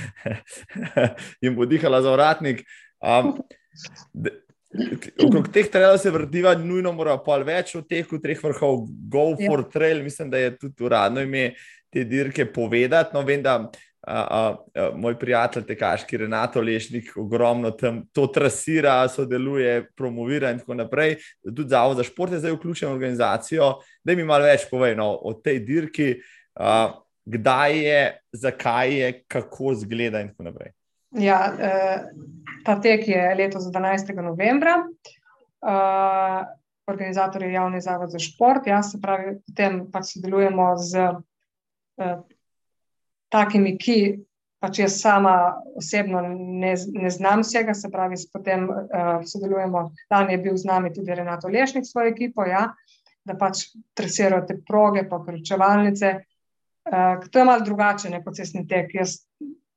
jim 1.42 1.56
bo 1.56 1.66
dihala 1.68 2.02
za 2.02 2.14
vratnik. 2.14 2.64
Um, 3.00 3.36
okrog 5.26 5.48
teh 5.52 5.70
trailov 5.70 5.98
se 6.02 6.10
vrtiva, 6.10 6.56
nujno 6.58 6.92
mora 6.96 7.16
pa 7.22 7.38
več 7.46 7.74
od 7.78 7.86
teh 7.88 8.06
treh 8.22 8.42
vrhov, 8.42 8.86
Go 9.08 9.28
ja. 9.34 9.46
for 9.46 9.64
Trail, 9.70 10.02
mislim, 10.04 10.30
da 10.30 10.42
je 10.42 10.56
tudi 10.58 10.84
uradno 10.84 11.22
ime 11.22 11.52
te 11.92 12.04
dirke 12.04 12.46
povedati. 12.52 13.14
No, 13.14 13.22
vem, 13.22 13.42
da 13.42 13.70
a, 14.06 14.20
a, 14.20 14.56
a, 14.74 14.90
moj 14.94 15.18
prijatelj, 15.18 15.66
tekaški 15.66 16.20
Renato 16.22 16.60
Lešnik, 16.60 17.10
ogromno 17.18 17.70
tam 17.74 18.04
to 18.14 18.26
trasira, 18.32 19.00
sodeluje, 19.08 19.88
promovira 19.96 20.52
in 20.54 20.62
tako 20.62 20.78
naprej. 20.78 21.16
Tudi 21.42 21.68
Zavod 21.68 21.98
za 21.98 22.06
šport 22.06 22.32
je 22.32 22.38
zdaj 22.38 22.54
vključen 22.54 22.88
v 22.88 22.94
organizacijo. 22.94 23.72
Da 24.04 24.14
mi 24.14 24.24
malo 24.24 24.46
več 24.46 24.68
povej 24.70 24.96
no, 24.96 25.10
o 25.10 25.34
tej 25.34 25.60
dirki, 25.66 26.14
a, 26.54 26.94
kdaj 27.26 27.78
je, 27.82 28.02
zakaj 28.32 28.94
je, 28.94 29.12
kako 29.28 29.74
zgleda 29.74 30.22
in 30.22 30.30
tako 30.30 30.50
naprej. 30.50 30.72
Ja, 31.16 31.52
eh, 31.58 32.02
ta 32.64 32.80
tek 32.80 33.08
je 33.08 33.34
letos 33.34 33.64
12. 33.64 34.14
novembra. 34.22 34.76
Uh, 35.66 36.46
organizator 36.86 37.42
je 37.42 37.52
javni 37.52 37.80
zavod 37.80 38.10
za 38.10 38.18
šport, 38.18 38.66
jaz 38.66 38.92
se 38.92 39.00
pravi, 39.02 39.38
potem 39.46 39.80
pač 39.90 40.12
sodelujemo 40.12 40.66
z 40.78 41.06
uh, 41.08 42.20
takimi, 43.36 43.76
ki 43.78 43.98
pač 44.62 44.80
jaz 44.80 44.96
sama 45.00 45.34
osebno 45.76 46.22
ne, 46.26 46.74
ne 46.74 47.10
znam 47.12 47.44
vsega, 47.44 47.74
se 47.76 47.90
pravi, 47.92 48.18
potem 48.32 48.66
uh, 48.70 49.20
sodelujemo. 49.28 49.90
Dan 50.10 50.32
je 50.32 50.38
bil 50.42 50.56
z 50.56 50.68
nami 50.68 50.92
tudi 50.94 51.14
Renato 51.14 51.50
Lešnik 51.52 51.86
s 51.86 51.92
svojo 51.92 52.14
ekipo, 52.14 52.46
ja, 52.48 52.70
da 53.26 53.36
pač 53.38 53.68
tresirajo 53.94 54.46
te 54.48 54.58
proge, 54.66 55.04
pa 55.08 55.20
kručevalnice. 55.24 56.14
Uh, 56.86 57.28
to 57.30 57.42
je 57.42 57.44
malo 57.44 57.66
drugače, 57.66 58.10
ne 58.10 58.22
pocesni 58.24 58.64
tek. 58.68 58.94
Jaz 58.96 59.20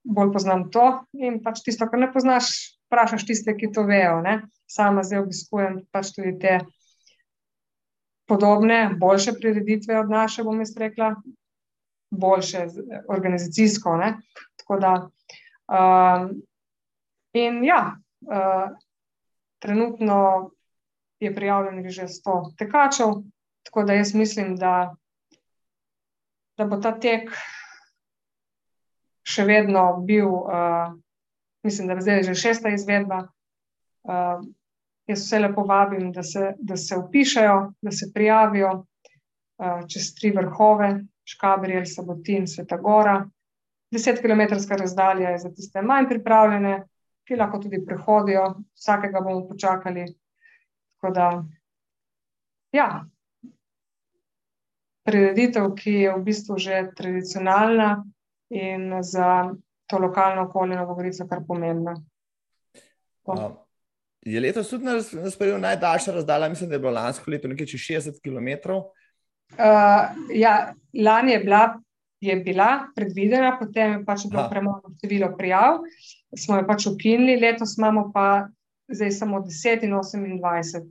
bolj 0.04 0.34
poznam 0.34 0.70
to 0.74 0.88
in 1.20 1.42
pač 1.44 1.64
tisto, 1.66 1.88
kar 1.90 2.00
ne 2.00 2.10
poznaš, 2.14 2.52
vprašaš 2.88 3.28
tiste, 3.28 3.56
ki 3.58 3.72
to 3.76 3.86
vejo. 3.90 4.22
Ne. 4.26 4.42
Sama 4.70 5.04
zdaj 5.04 5.26
obiskujem 5.26 5.82
pač 5.94 6.14
tudi 6.16 6.38
te. 6.42 6.60
Podobne, 8.30 8.92
boljše 9.02 9.34
prireditve 9.42 9.96
od 9.98 10.12
naše, 10.14 10.44
bom 10.46 10.60
jaz 10.62 10.76
rekla, 10.78 11.16
boljše 12.10 12.66
organizacijsko. 13.10 13.98
Ne? 13.98 14.18
Tako 14.58 14.80
da, 14.80 15.10
um, 15.68 16.42
in 17.34 17.64
ja, 17.64 17.96
uh, 18.22 18.78
trenutno 19.60 20.50
je 21.20 21.36
prijavljenih 21.36 21.90
že 21.90 22.08
100 22.08 22.56
tekačev, 22.58 23.08
tako 23.64 23.84
da 23.84 23.94
jaz 23.94 24.14
mislim, 24.14 24.56
da, 24.56 24.96
da 26.58 26.66
bo 26.66 26.78
ta 26.78 27.00
tek 27.00 27.32
še 29.30 29.46
vedno 29.46 29.98
bil, 30.08 30.30
uh, 30.30 30.94
mislim, 31.64 31.88
da 31.88 32.02
zdaj 32.02 32.18
je 32.18 32.24
že 32.24 32.36
šesta 32.36 32.70
izvedba. 32.74 33.28
Uh, 34.04 34.42
jaz 35.10 35.26
vse 35.26 35.40
lepo 35.40 35.64
vabim, 35.68 36.12
da 36.12 36.24
se, 36.24 36.54
da 36.58 36.78
se 36.78 36.98
upišajo, 36.98 37.74
da 37.82 37.92
se 37.92 38.12
prijavijo 38.14 38.72
uh, 38.74 39.82
čez 39.88 40.14
tri 40.16 40.32
vrhove, 40.32 41.04
Škabrij, 41.30 41.86
Sabotin, 41.86 42.48
Sveta 42.48 42.78
Gora. 42.78 43.20
10 43.92 44.22
km 44.22 44.42
razdalja 44.80 45.30
je 45.30 45.38
za 45.38 45.50
tiste 45.54 45.82
manj 45.82 46.08
pripravljene, 46.10 46.84
ki 47.26 47.38
lahko 47.38 47.60
tudi 47.62 47.82
prehodijo, 47.86 48.44
vsakega 48.78 49.22
bomo 49.22 49.48
počakali. 49.48 50.06
Tako 50.98 51.14
da, 51.14 51.30
ja, 52.72 52.90
prireditev, 55.06 55.72
ki 55.78 55.94
je 56.04 56.14
v 56.14 56.24
bistvu 56.26 56.58
že 56.58 56.84
tradicionalna 56.96 58.04
in 58.50 58.94
za 59.02 59.50
to 59.90 59.98
lokalno 59.98 60.46
okolje 60.50 60.78
Novogorica 60.78 61.26
kar 61.30 61.42
pomembna. 61.48 61.96
Je 64.22 64.42
letos 64.42 64.70
tudi 64.70 64.86
nas 64.86 65.38
prejel 65.38 65.62
najdaljša 65.62 66.14
razdalja, 66.14 66.50
mislim, 66.50 66.70
da 66.70 66.76
je 66.76 66.80
bilo 66.80 66.92
lansko 66.92 67.32
leto 67.32 67.48
nekaj 67.48 67.66
čez 67.66 67.80
60 67.80 68.22
km. 68.22 68.70
Uh, 69.58 70.12
ja, 70.34 70.74
lani 70.94 71.32
je 71.32 71.40
bila, 71.40 71.80
je 72.22 72.36
bila 72.36 72.70
predvidena, 72.96 73.56
potem 73.60 73.98
je 73.98 74.06
pač 74.06 74.28
bilo 74.30 74.46
premalo 74.50 74.94
število 74.98 75.32
prijav, 75.38 75.82
smo 76.38 76.60
jo 76.60 76.68
pač 76.68 76.86
ukinili, 76.88 77.40
letos 77.42 77.78
imamo 77.78 78.10
pa 78.14 78.48
zdaj 78.90 79.12
samo 79.12 79.42
10 79.46 79.86
in 79.88 79.96
28 79.98 80.86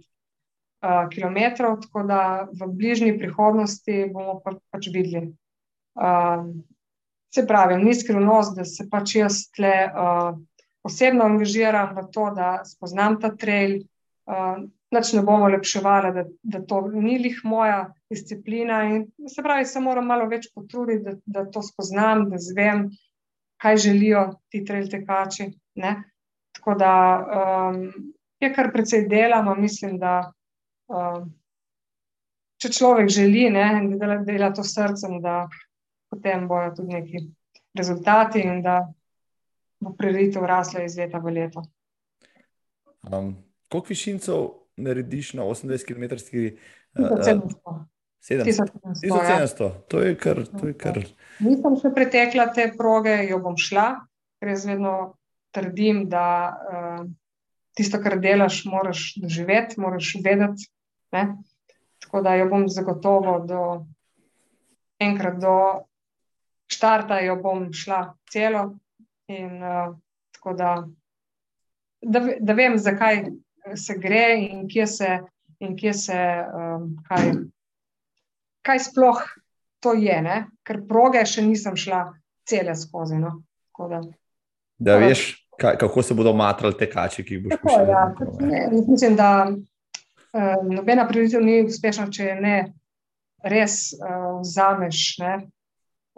uh, 0.82 1.06
km, 1.12 1.38
tako 1.82 2.02
da 2.02 2.48
v 2.52 2.70
bližnji 2.72 3.18
prihodnosti 3.18 4.10
bomo 4.12 4.40
pa, 4.44 4.56
pač 4.70 4.90
videli. 4.94 5.32
Uh, 5.98 6.50
se 7.34 7.46
pravi, 7.46 7.76
ni 7.82 7.94
skrivnost, 7.94 8.56
da 8.56 8.64
se 8.64 8.88
pač 8.90 9.16
jaz 9.18 9.42
tle 9.56 9.74
uh, 9.90 10.38
osebno 10.82 11.26
angažiram 11.28 11.94
v 11.96 12.06
to, 12.12 12.30
da 12.34 12.62
spoznam 12.64 13.20
ta 13.20 13.34
trail. 13.36 13.82
Uh, 14.28 14.68
Nač 14.90 15.12
ne 15.12 15.20
bomo 15.22 15.50
lepševali, 15.52 16.12
da, 16.16 16.22
da 16.42 16.60
to 16.64 16.80
ni 16.94 17.18
lih 17.20 17.40
moja 17.44 17.90
disciplina. 18.08 18.82
In 18.88 19.02
se 19.28 19.42
pravi, 19.44 19.66
se 19.68 19.80
moram 19.84 20.06
malo 20.08 20.28
več 20.30 20.48
potruditi, 20.54 21.02
da, 21.04 21.16
da 21.26 21.44
to 21.52 21.62
spoznam, 21.62 22.28
da 22.30 22.40
zvem, 22.40 22.86
kaj 23.60 23.76
želijo 23.84 24.22
ti 24.48 24.62
treltekači. 24.64 25.50
Tako 26.56 26.74
da 26.74 26.92
um, 27.20 27.82
je 28.40 28.52
kar 28.54 28.72
precej 28.72 29.04
dela, 29.08 29.42
no 29.42 29.54
mislim, 29.54 29.98
da 30.00 30.32
um, 30.88 31.28
če 32.58 32.70
človek 32.74 33.10
želi 33.12 33.48
ne, 33.54 33.66
in 33.82 33.90
dela, 33.98 34.22
dela 34.26 34.52
to 34.54 34.64
srcem, 34.64 35.18
da 35.22 35.44
potem 36.08 36.46
bojo 36.48 36.72
tudi 36.78 36.96
neki 36.96 37.26
rezultati 37.78 38.40
in 38.40 38.62
da 38.62 38.80
bo 39.80 39.92
prireditev 39.98 40.46
rasla 40.46 40.82
iz 40.82 40.96
leta 40.98 41.20
v 41.22 41.34
leto. 41.36 41.62
Um, 43.12 43.36
koliko 43.68 43.94
višincev 43.94 44.48
narediš 44.78 45.34
na 45.34 45.42
28 45.42 45.86
km? 45.86 46.04
1700. 48.20 49.70
To 49.88 50.00
je 50.00 50.16
kar. 50.18 50.46
To 50.60 50.66
je 50.66 50.74
kar. 50.74 50.98
Nisem 51.40 51.76
še 51.80 51.92
pretekla 51.94 52.48
te 52.54 52.72
proge, 52.76 53.14
jo 53.28 53.38
bom 53.42 53.56
šla, 53.58 54.06
ker 54.40 54.48
jaz 54.52 54.66
vedno 54.68 54.94
trdim, 55.54 56.08
da 56.10 56.26
uh, 56.52 57.04
tisto, 57.78 58.00
kar 58.02 58.18
delaš, 58.20 58.64
moraš 58.68 59.14
doživeti, 59.22 59.80
moraš 59.80 60.16
vedeti. 60.24 60.68
Ne? 61.14 61.22
Tako 62.04 62.22
da 62.26 62.34
jo 62.36 62.48
bom 62.50 62.68
zagotovo 62.68 63.38
do 63.46 63.62
enkrat 65.00 65.38
do 65.40 65.56
štarta, 66.68 67.20
jo 67.24 67.38
bom 67.42 67.72
šla 67.72 68.14
celo. 68.30 68.78
In, 69.28 69.62
uh, 69.62 69.94
tako 70.36 70.52
da, 70.58 70.88
da, 72.02 72.20
da 72.40 72.52
vem, 72.56 72.78
zakaj 72.78 73.24
se 73.76 73.98
gre 73.98 74.36
in 74.38 74.68
kje 74.68 74.86
se, 74.86 75.18
in 75.60 75.76
kje 75.76 75.92
se 75.94 76.18
um, 76.54 76.90
kaj, 77.08 77.32
kaj 78.66 78.80
sploh 78.88 79.22
to 79.80 79.94
je. 79.94 80.22
Ne? 80.22 80.38
Ker 80.66 80.82
proge 80.88 81.24
še 81.26 81.44
nisem 81.46 81.76
šla 81.78 82.04
cele 82.48 82.74
skozi. 82.76 83.18
No? 83.20 83.38
Da, 83.78 84.00
da 84.78 84.96
veš, 84.98 85.28
kaj, 85.60 85.78
kako 85.80 86.02
se 86.02 86.16
bodo 86.18 86.34
matrali 86.36 86.76
te 86.78 86.88
kači, 86.90 87.24
ki 87.24 87.36
jih 87.36 87.44
boš 87.46 87.60
prišel. 87.62 87.92
Ja, 87.92 88.64
mislim, 88.72 89.18
da 89.18 89.30
um, 89.50 90.72
nobena 90.72 91.06
prioritet 91.08 91.44
ni 91.44 91.60
uspešna, 91.66 92.08
če 92.14 92.34
ne 92.42 92.56
res 93.46 93.94
uh, 93.98 94.40
vzameš. 94.42 95.04
Ne? 95.22 95.36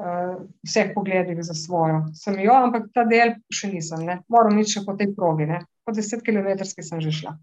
Uh, 0.01 0.39
vseh 0.65 0.95
pogledih 0.95 1.43
za 1.45 1.53
svojo. 1.53 2.07
Sem 2.17 2.39
jo, 2.41 2.55
ampak 2.57 2.87
ta 2.97 3.03
del 3.05 3.35
še 3.53 3.69
nisem, 3.69 4.07
ne? 4.09 4.23
moram 4.33 4.57
iti 4.63 4.79
še 4.79 4.87
po 4.87 4.95
tej 4.97 5.11
progi. 5.13 5.45
Ne? 5.51 5.59
Po 5.85 5.93
10 5.93 6.25
km 6.25 6.65
sem 6.65 7.01
že 7.01 7.13
šla. 7.13 7.37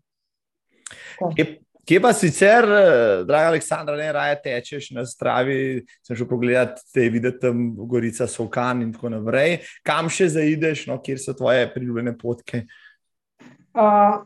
Kje, 1.35 1.45
kje 1.88 1.99
pa 2.01 2.14
sicer, 2.14 2.64
eh, 2.64 3.23
draga 3.27 3.51
Aleksandra, 3.51 3.95
ne 3.97 4.11
raje 4.14 4.39
tečeš 4.43 4.91
na 4.95 5.05
stravi, 5.05 5.85
sem 6.03 6.15
že 6.15 6.27
pogledal, 6.27 6.76
te 6.93 7.09
videti 7.09 7.39
tam 7.41 7.76
Gorica, 7.76 8.27
Sokan 8.27 8.81
in 8.81 8.93
tako 8.93 9.14
naprej. 9.15 9.61
Kam 9.84 10.09
še 10.09 10.30
zaideš, 10.35 10.88
no, 10.91 10.99
kjer 11.01 11.19
so 11.19 11.35
tvoje 11.38 11.68
priljubljene 11.73 12.18
potke? 12.18 12.65
Uh, 13.77 14.23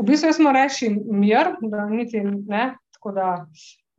v 0.00 0.08
bistvu 0.08 0.32
smo 0.32 0.52
reči 0.54 0.90
mir, 0.90 1.54
da 1.60 1.86
niti 1.90 2.22
ne. 2.24 2.76
Tako 2.98 3.12
da, 3.14 3.30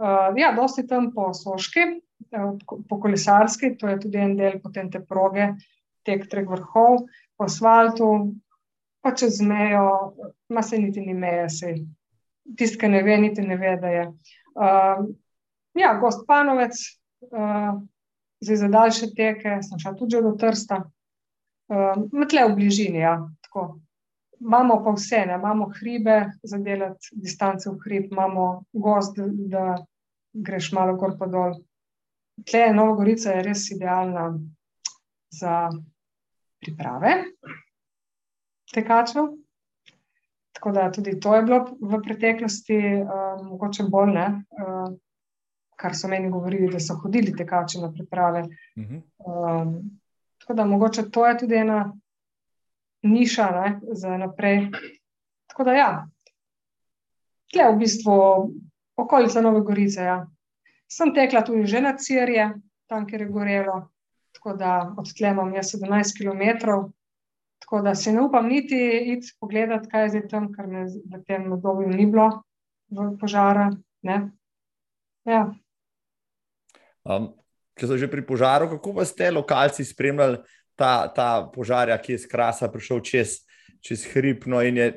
uh, 0.01 0.29
ja, 0.35 0.51
dosti 0.55 0.87
tam 0.87 1.11
po 1.15 1.29
Soški, 1.33 1.85
eh, 2.33 2.51
po 2.89 2.99
kolesarski, 2.99 3.75
to 3.79 3.87
je 3.87 3.99
tudi 4.03 4.19
en 4.19 4.35
del 4.35 4.59
potem 4.63 4.89
te 4.91 4.99
proge, 4.99 5.53
tek 6.03 6.27
treh 6.31 6.47
vrhov, 6.47 7.05
po 7.37 7.47
asfaltu, 7.47 8.09
pa 9.01 9.15
čez 9.15 9.41
mejo, 9.41 10.13
ima 10.49 10.61
se 10.61 10.77
niti 10.77 11.01
ni 11.01 11.13
meje, 11.13 11.49
se 11.49 11.73
tisti, 12.57 12.77
ki 12.77 12.87
ne 12.87 13.03
ve, 13.03 13.17
niti 13.17 13.41
ne 13.41 13.57
ve, 13.57 13.75
da 13.81 13.87
je. 13.87 14.07
Uh, 14.59 15.05
ja, 15.73 15.93
gost 16.01 16.25
Panovec, 16.27 16.79
uh, 17.31 17.81
zdaj 18.41 18.55
za 18.55 18.67
daljše 18.67 19.11
teke, 19.15 19.59
sem 19.63 19.79
šel 19.79 19.95
tudi 19.99 20.21
do 20.23 20.33
Trsta, 20.39 20.81
uh, 20.83 22.27
tle 22.29 22.47
v 22.49 22.55
bližini. 22.55 23.03
Ja, 23.05 23.15
imamo 24.39 24.81
pa 24.83 24.95
vse, 24.95 25.23
ne? 25.27 25.37
imamo 25.39 25.69
hribe 25.79 26.19
za 26.43 26.57
delati 26.57 27.09
distance 27.11 27.69
v 27.69 27.77
hrib, 27.85 28.11
imamo 28.11 28.63
gost, 28.73 29.17
da, 29.17 29.27
da 29.27 29.65
greš 30.33 30.71
malo 30.71 30.95
gor 30.95 31.17
pa 31.19 31.27
dol. 31.27 31.57
Tle 32.47 32.69
Nova 32.73 32.95
Gorica 32.95 33.33
je 33.35 33.43
res 33.43 33.65
idealna 33.71 34.31
za 35.35 35.69
priprave 36.59 37.17
tekačev. 38.73 39.29
Tako 40.53 40.71
da 40.71 40.91
tudi 40.91 41.19
to 41.19 41.35
je 41.35 41.43
bilo 41.43 41.59
v 41.81 42.01
preteklosti 42.03 42.77
uh, 42.77 43.45
mogoče 43.45 43.83
bolj, 43.89 44.11
ne, 44.13 44.25
uh, 44.59 44.89
kar 45.79 45.95
so 45.95 46.07
meni 46.11 46.29
govorili, 46.29 46.71
da 46.73 46.79
so 46.79 46.97
hodili 46.99 47.35
tekači 47.35 47.79
na 47.79 47.91
priprave. 47.93 48.41
Uh 48.75 48.83
-huh. 48.83 49.01
um, 49.61 49.99
tako 50.39 50.53
da 50.53 50.65
mogoče 50.65 51.09
to 51.11 51.27
je 51.27 51.37
tudi 51.37 51.55
ena 51.55 51.93
niša 53.01 53.51
ne, 53.51 53.79
za 53.91 54.17
naprej. 54.17 54.67
Tako 55.47 55.63
da 55.63 55.73
ja, 55.73 56.07
tle 57.53 57.71
v 57.73 57.77
bistvu 57.77 58.13
okolica 58.95 59.41
Nove 59.41 59.61
Gorice. 59.61 60.01
Ja. 60.01 60.27
Sem 60.87 61.13
tekla 61.13 61.41
tudi 61.41 61.65
že 61.65 61.81
na 61.81 61.97
Cirje, 61.97 62.53
tam, 62.87 63.07
kjer 63.07 63.21
je 63.21 63.27
gorelo. 63.27 63.89
Tako 64.31 64.53
da 64.53 64.93
od 64.97 65.13
tle 65.17 65.29
imam 65.29 65.53
jaz 65.53 65.73
17 65.75 66.17
km. 66.17 66.69
Tako 67.69 67.81
da 67.85 67.95
se 67.95 68.11
ne 68.11 68.21
upam 68.21 68.47
niti 68.47 68.77
iti 69.05 69.27
pogledat, 69.39 69.85
kaj 69.91 70.03
je 70.03 70.09
zdaj 70.09 70.27
tam, 70.27 70.47
kar 70.53 70.67
me 70.67 70.87
v 70.89 71.19
tem 71.27 71.51
obdobju 71.53 71.91
ni 71.93 72.07
bilo, 72.09 72.41
v 72.89 73.11
požaru. 73.21 73.67
Ja. 74.01 75.43
Um, 77.05 77.27
če 77.77 77.91
so 77.91 77.97
že 78.01 78.09
pri 78.09 78.25
požaru, 78.25 78.71
kako 78.73 78.95
pa 78.97 79.05
ste 79.05 79.29
lokalci 79.29 79.85
spremljali 79.85 80.41
ta, 80.73 81.13
ta 81.13 81.45
požar, 81.53 81.93
ki 82.01 82.17
je 82.17 82.23
skrasa 82.25 82.71
prišel 82.73 83.05
čez, 83.05 83.37
čez 83.85 84.07
hrib? 84.15 84.49
No 84.49 84.65
in 84.65 84.81
je, 84.81 84.89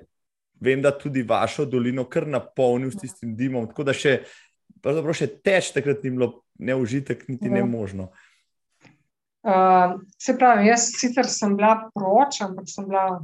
vem, 0.56 0.80
da 0.80 0.96
tudi 0.96 1.28
vašo 1.28 1.68
dolino 1.68 2.08
kar 2.08 2.24
napolnil 2.24 2.88
s 2.88 3.04
tistim 3.04 3.36
dimom, 3.36 3.68
tako 3.68 3.84
da 3.84 3.92
še, 3.92 4.22
še 4.80 5.28
teč 5.44 5.74
takrat 5.76 6.00
ni 6.08 6.16
bilo 6.16 6.32
neužitek, 6.56 7.28
niti 7.28 7.52
ja. 7.52 7.60
ne 7.60 7.68
možno. 7.68 8.14
Uh, 9.42 9.96
se 10.22 10.36
pravi, 10.38 10.68
jaz 10.68 10.84
sicer 10.94 11.26
sem 11.26 11.56
bila 11.58 11.88
proč, 11.94 12.38
ampak 12.44 12.68
sem 12.70 12.86
bila 12.86 13.18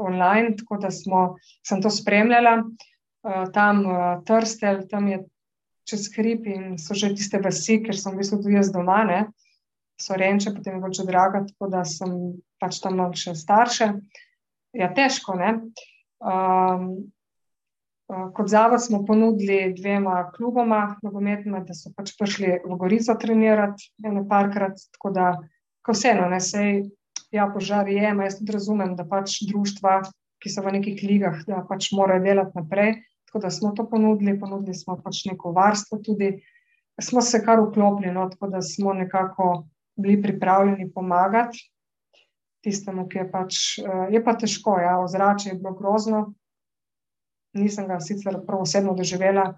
online, 0.00 0.54
tako 0.56 0.78
da 0.80 0.90
smo, 0.90 1.24
sem 1.66 1.82
to 1.84 1.92
spremljala. 1.92 2.62
Uh, 3.20 3.44
tam 3.52 3.82
uh, 3.84 4.22
Trstel, 4.24 4.86
tam 4.88 5.10
je 5.12 5.18
čez 5.88 6.08
hrib 6.16 6.46
in 6.48 6.78
so 6.80 6.96
že 6.96 7.12
tiste 7.16 7.40
vasi, 7.44 7.82
ker 7.84 7.96
sem 7.96 8.16
v 8.16 8.22
bistvu 8.22 8.40
tudi 8.40 8.56
jaz 8.56 8.72
doma. 8.72 9.02
Ne? 9.04 9.20
Sorenče, 10.00 10.54
potem 10.56 10.78
je 10.78 10.80
Voče 10.80 11.04
Draga, 11.04 11.44
tako 11.50 11.68
da 11.72 11.84
sem 11.84 12.16
pač 12.62 12.80
tam 12.80 12.96
malo 13.00 13.16
še 13.18 13.34
starše. 13.36 13.92
Ja, 14.76 14.88
težko, 14.94 15.36
ne. 15.36 15.54
Um, 16.22 17.12
Kot 18.08 18.48
zavod 18.48 18.80
smo 18.80 19.02
ponudili 19.04 19.74
dvema 19.76 20.30
kluboma, 20.32 20.96
nogometnima, 21.04 21.58
da 21.60 21.74
so 21.76 21.90
pač 21.92 22.14
prišli 22.16 22.54
v 22.64 22.76
Gorico 22.80 23.12
trenirati 23.20 23.90
eno 24.00 24.22
parkrat, 24.30 24.80
tako 24.96 25.12
da, 25.12 25.26
ko 25.88 25.96
vseeno, 25.96 26.26
ne 26.28 26.36
sej, 26.44 26.82
ja, 27.32 27.48
požar 27.48 27.88
je, 27.88 28.04
jaz 28.04 28.36
tudi 28.36 28.52
razumem, 28.52 28.92
da 28.96 29.06
pač 29.08 29.40
društva, 29.48 30.02
ki 30.38 30.52
so 30.52 30.60
v 30.62 30.74
nekih 30.76 31.00
ligah, 31.00 31.40
da 31.48 31.62
pač 31.64 31.88
morajo 31.96 32.20
delati 32.26 32.52
naprej, 32.60 32.98
tako 33.28 33.40
da 33.40 33.50
smo 33.50 33.72
to 33.72 33.88
ponudili, 33.88 34.36
ponudili 34.36 34.76
smo 34.76 34.98
pač 35.00 35.24
neko 35.30 35.54
varstvo 35.56 35.98
tudi, 36.04 36.36
smo 37.00 37.22
se 37.24 37.40
kar 37.40 37.62
vklopili, 37.62 38.12
no, 38.12 38.26
tako 38.28 38.50
da 38.52 38.60
smo 38.62 38.92
nekako 38.92 39.64
bili 39.96 40.20
pripravljeni 40.22 40.90
pomagati 40.92 41.64
tistemu, 42.64 43.06
ki 43.08 43.22
je 43.22 43.26
pač, 43.32 43.60
je 44.12 44.20
pa 44.24 44.34
težko, 44.36 44.76
ja, 44.82 44.98
ozračje 45.00 45.54
je 45.54 45.58
bilo 45.58 45.72
grozno, 45.78 46.34
nisem 47.56 47.88
ga 47.88 47.96
sicer 48.04 48.36
prav 48.46 48.66
osebno 48.66 48.92
doživela. 48.98 49.54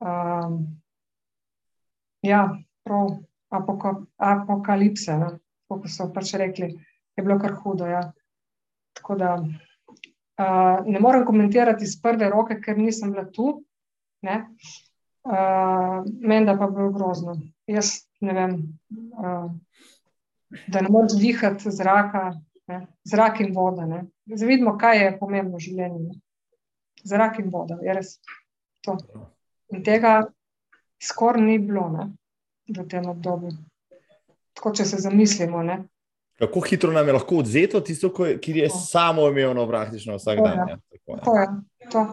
Um, 0.00 0.62
ja, 2.22 2.44
prav 2.86 3.18
apoka, 3.50 3.94
apokalipse, 4.16 5.16
no? 5.18 5.30
kot 5.70 5.86
so 5.90 6.08
pač 6.14 6.34
rekli, 6.40 6.72
je 7.16 7.24
bilo 7.24 7.38
kar 7.38 7.54
hudo. 7.62 7.86
Ja. 7.86 8.02
Tako 8.98 9.16
da 9.20 9.34
uh, 9.38 10.86
ne 10.86 11.00
morem 11.00 11.26
komentirati 11.26 11.86
iz 11.86 11.94
prve 12.02 12.30
roke, 12.30 12.58
ker 12.62 12.78
nisem 12.78 13.12
bila 13.14 13.26
tu. 13.30 13.60
Uh, 14.26 16.00
Meni 16.20 16.46
da 16.46 16.56
pa 16.58 16.66
je 16.66 16.74
bilo 16.74 16.90
grozno. 16.94 17.36
Jaz 17.70 17.92
ne 18.24 18.34
vem, 18.34 18.56
uh, 19.14 19.50
da 20.66 20.82
ne 20.82 20.90
moreš 20.90 21.14
dihati 21.20 21.70
zraka, 21.70 22.32
ne? 22.68 22.80
zrak 23.06 23.40
in 23.44 23.54
voda. 23.54 23.86
Zdaj 24.26 24.48
vidimo, 24.48 24.74
kaj 24.78 25.04
je 25.04 25.14
pomembno 25.20 25.60
v 25.60 25.68
življenju. 25.68 26.02
Ne? 26.08 26.18
zrak 27.04 27.38
in 27.38 27.50
voda, 27.50 27.78
je 27.82 27.94
res 27.94 28.14
to. 28.84 28.96
In 29.72 29.84
tega 29.86 30.20
skoraj 31.02 31.42
ni 31.42 31.58
bilo 31.58 31.88
ne, 31.92 32.06
v 32.78 32.86
tem 32.88 33.06
obdobju. 33.08 33.52
Tako, 34.56 34.72
če 34.76 34.84
se 34.84 35.00
zamislimo. 35.02 35.62
Ne. 35.62 35.82
Kako 36.40 36.60
hitro 36.60 36.92
nam 36.92 37.06
je 37.06 37.12
lahko 37.12 37.42
odzeto 37.42 37.80
tisto, 37.84 38.10
ki 38.12 38.52
je 38.58 38.68
to. 38.68 38.76
samo 38.76 39.28
imelo 39.28 39.66
praktično 39.68 40.16
vsak 40.16 40.38
to 40.38 40.44
dan. 40.44 40.58
Ja, 40.68 40.76
tako, 40.90 41.18
to 41.24 41.36
je, 41.36 41.46
to. 41.92 42.04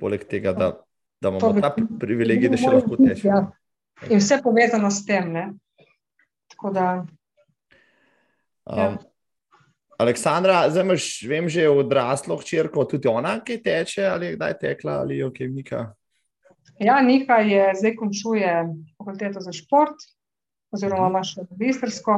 Poleg 0.00 0.24
tega, 0.24 0.52
da, 0.52 0.72
da 1.20 1.28
imamo 1.28 1.60
ta 1.60 1.74
privilegij, 2.00 2.50
da 2.50 2.58
še 2.58 2.72
lahko 2.72 2.98
tečemo. 2.98 3.36
Ja. 3.36 3.46
In 4.08 4.18
vse 4.18 4.40
povezano 4.42 4.90
s 4.90 5.04
tem. 5.06 5.30
Ne. 5.32 5.44
Tako 6.50 6.72
da. 6.74 6.88
Ja. 8.66 8.88
Um, 8.88 8.98
Aleksandra, 10.00 10.64
zdaj 10.70 10.84
imaš, 10.86 11.06
vem, 11.28 11.48
že 11.52 11.68
odraslo 11.68 12.38
hčerko, 12.40 12.86
tudi 12.88 13.08
ona, 13.08 13.34
ki 13.44 13.58
teče 13.60 14.06
ali 14.08 14.30
kdaj 14.32 14.54
tekla 14.58 15.02
ali 15.02 15.18
je 15.18 15.26
ok, 15.26 15.40
Nika. 15.52 15.82
Ja, 16.80 17.00
Nika 17.04 17.42
je 17.44 17.74
zdaj 17.76 17.92
končuje 17.96 18.52
fakulteto 18.98 19.40
za 19.40 19.52
šport, 19.52 20.00
oziroma 20.72 21.10
ima 21.10 21.20
še 21.26 21.44
magistrsko. 21.50 22.14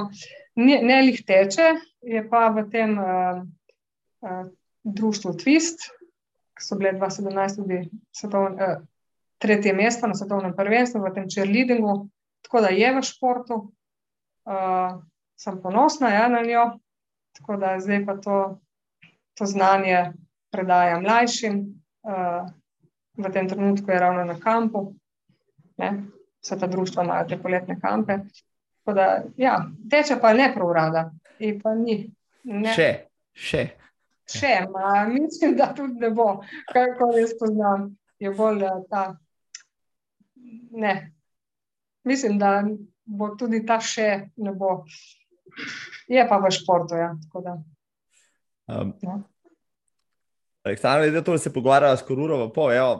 Ne, 0.63 0.77
ne 0.87 1.01
lih 1.03 1.19
teče, 1.27 1.73
je 2.07 2.23
pa 2.31 2.45
v 2.55 2.63
tem 2.71 2.95
uh, 2.95 3.41
uh, 4.23 4.45
društvu 4.87 5.35
Twist, 5.41 5.89
ki 6.55 6.63
so 6.63 6.79
bile 6.79 6.95
2017 6.95 7.59
tudi 7.59 7.81
svetovne, 8.15 8.55
uh, 8.55 8.87
tretje 9.43 9.75
mesto 9.75 10.07
na 10.07 10.15
svetovnem 10.15 10.55
prvenstvu, 10.55 11.03
v 11.03 11.15
tem 11.17 11.27
cheerleadingu, 11.27 11.97
tako 12.47 12.63
da 12.63 12.71
je 12.71 12.95
v 12.95 13.03
športu. 13.03 13.61
Uh, 14.47 15.03
sem 15.43 15.59
ponosna 15.59 16.15
ja, 16.15 16.29
na 16.31 16.47
njo. 16.47 16.69
Tako 17.35 17.59
da 17.59 17.81
zdaj 17.83 18.05
pa 18.07 18.15
to, 18.23 18.39
to 19.35 19.47
znanje 19.47 20.13
predaja 20.55 21.01
mlajšim, 21.03 21.65
uh, 22.07 22.47
v 23.23 23.33
tem 23.33 23.49
trenutku 23.49 23.91
je 23.91 23.99
ravno 23.99 24.25
na 24.25 24.39
kampu, 24.41 24.93
ne? 25.79 25.93
vse 26.43 26.59
ta 26.59 26.67
društva 26.67 27.05
imajo 27.05 27.29
te 27.29 27.39
poletne 27.43 27.81
kampe. 27.81 28.19
Da, 28.87 29.23
ja, 29.37 29.57
teče 29.91 30.19
pa 30.21 30.33
ne 30.35 30.51
prav 30.55 30.73
rada. 30.73 31.05
Ne. 31.39 32.73
Še, 32.75 32.89
še. 33.33 33.63
Še, 34.33 34.53
ma, 34.71 35.05
mislim, 35.11 35.57
da 35.59 35.71
tudi 35.75 36.03
ne 36.03 36.11
bo, 36.11 36.43
kako 36.73 37.13
jaz 37.19 37.35
poznam. 37.39 37.93
Je 38.23 38.31
bolj 38.35 38.65
eh, 38.67 38.79
ta. 38.91 39.03
Ne. 40.79 40.95
Mislim, 42.07 42.39
da 42.39 42.63
bo 43.05 43.33
tudi 43.39 43.65
ta 43.67 43.81
še 43.83 44.09
ne 44.37 44.55
bo. 44.55 44.83
Je 46.11 46.23
pa 46.29 46.39
v 46.43 46.51
športu. 46.55 46.99
Ja, 46.99 47.13
um, 48.71 48.95
ja. 49.03 49.19
Aleksandr, 50.63 51.11
da 51.11 51.23
se 51.39 51.53
pogovarjava 51.53 51.97
s 51.97 52.03
Korurovo, 52.03 52.53
je. 52.53 52.83
Uh, 52.83 52.99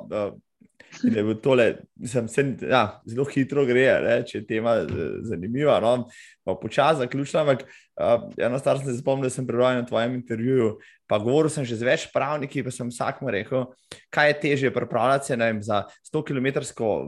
Da 1.03 1.21
je 1.21 1.41
tole, 1.41 1.77
mislim, 2.03 2.29
sen, 2.29 2.57
ja, 2.71 3.01
zelo 3.07 3.25
hitro 3.31 3.65
gre, 3.67 3.87
ne, 4.03 4.17
če 4.27 4.41
je 4.41 4.47
tema 4.47 4.77
eh, 4.83 5.03
zanimiva. 5.29 5.79
No, 5.83 5.97
Počasi 6.43 7.05
zaključujem, 7.05 7.49
ampak 7.49 7.61
uh, 7.63 8.25
eno 8.37 8.59
stvar 8.59 8.81
sem 8.81 8.89
se 8.89 8.99
spomnil, 8.99 9.29
da 9.29 9.31
sem 9.31 9.47
prebral 9.47 9.77
na 9.79 9.85
tvojem 9.87 10.17
intervjuju. 10.19 10.73
Pa 11.07 11.21
govoril 11.23 11.53
sem 11.55 11.63
že 11.69 11.77
z 11.79 11.87
več 11.87 12.07
pravniki, 12.11 12.65
pa 12.67 12.73
sem 12.75 12.89
vsakmu 12.91 13.31
rekel, 13.31 13.67
kaj 14.11 14.31
je 14.31 14.37
težje 14.43 14.73
pripravljati 14.75 15.29
se 15.29 15.37
vem, 15.37 15.61
za 15.63 15.83
100 16.09 16.23
km 16.27 16.49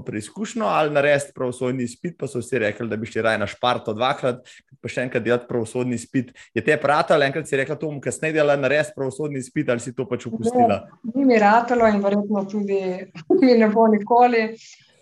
preizkušnjo 0.07 0.69
ali 0.71 0.95
narediti 0.95 1.35
pravosodni 1.35 1.89
spit. 1.89 2.15
Pa 2.21 2.29
so 2.31 2.39
vsi 2.39 2.63
rekli, 2.63 2.87
da 2.89 3.01
bi 3.01 3.11
šli 3.11 3.25
raje 3.27 3.41
na 3.43 3.49
šparto 3.51 3.97
dvakrat, 3.97 4.45
pa 4.79 4.93
še 4.93 5.09
enkrat 5.09 5.25
delati 5.25 5.49
pravosodni 5.51 5.99
spit. 5.99 6.31
Je 6.55 6.63
te 6.63 6.77
pratalo, 6.79 7.27
enkrat 7.27 7.51
si 7.51 7.59
rekla, 7.59 7.75
to 7.81 7.91
bom 7.91 7.99
kasneje 8.05 8.39
delala, 8.39 8.61
narediti 8.61 8.95
pravosodni 8.95 9.43
spit 9.43 9.75
ali 9.75 9.83
si 9.83 9.97
to 9.97 10.07
pač 10.07 10.29
upustila? 10.31 10.85
Ni 11.11 11.27
mi 11.27 11.43
ratalo 11.43 11.91
in 11.91 11.99
verjetno 12.05 12.47
tudi 12.47 12.83
mi 13.43 13.59
ne 13.59 13.73
bo 13.73 13.89
nikoli. 13.91 14.47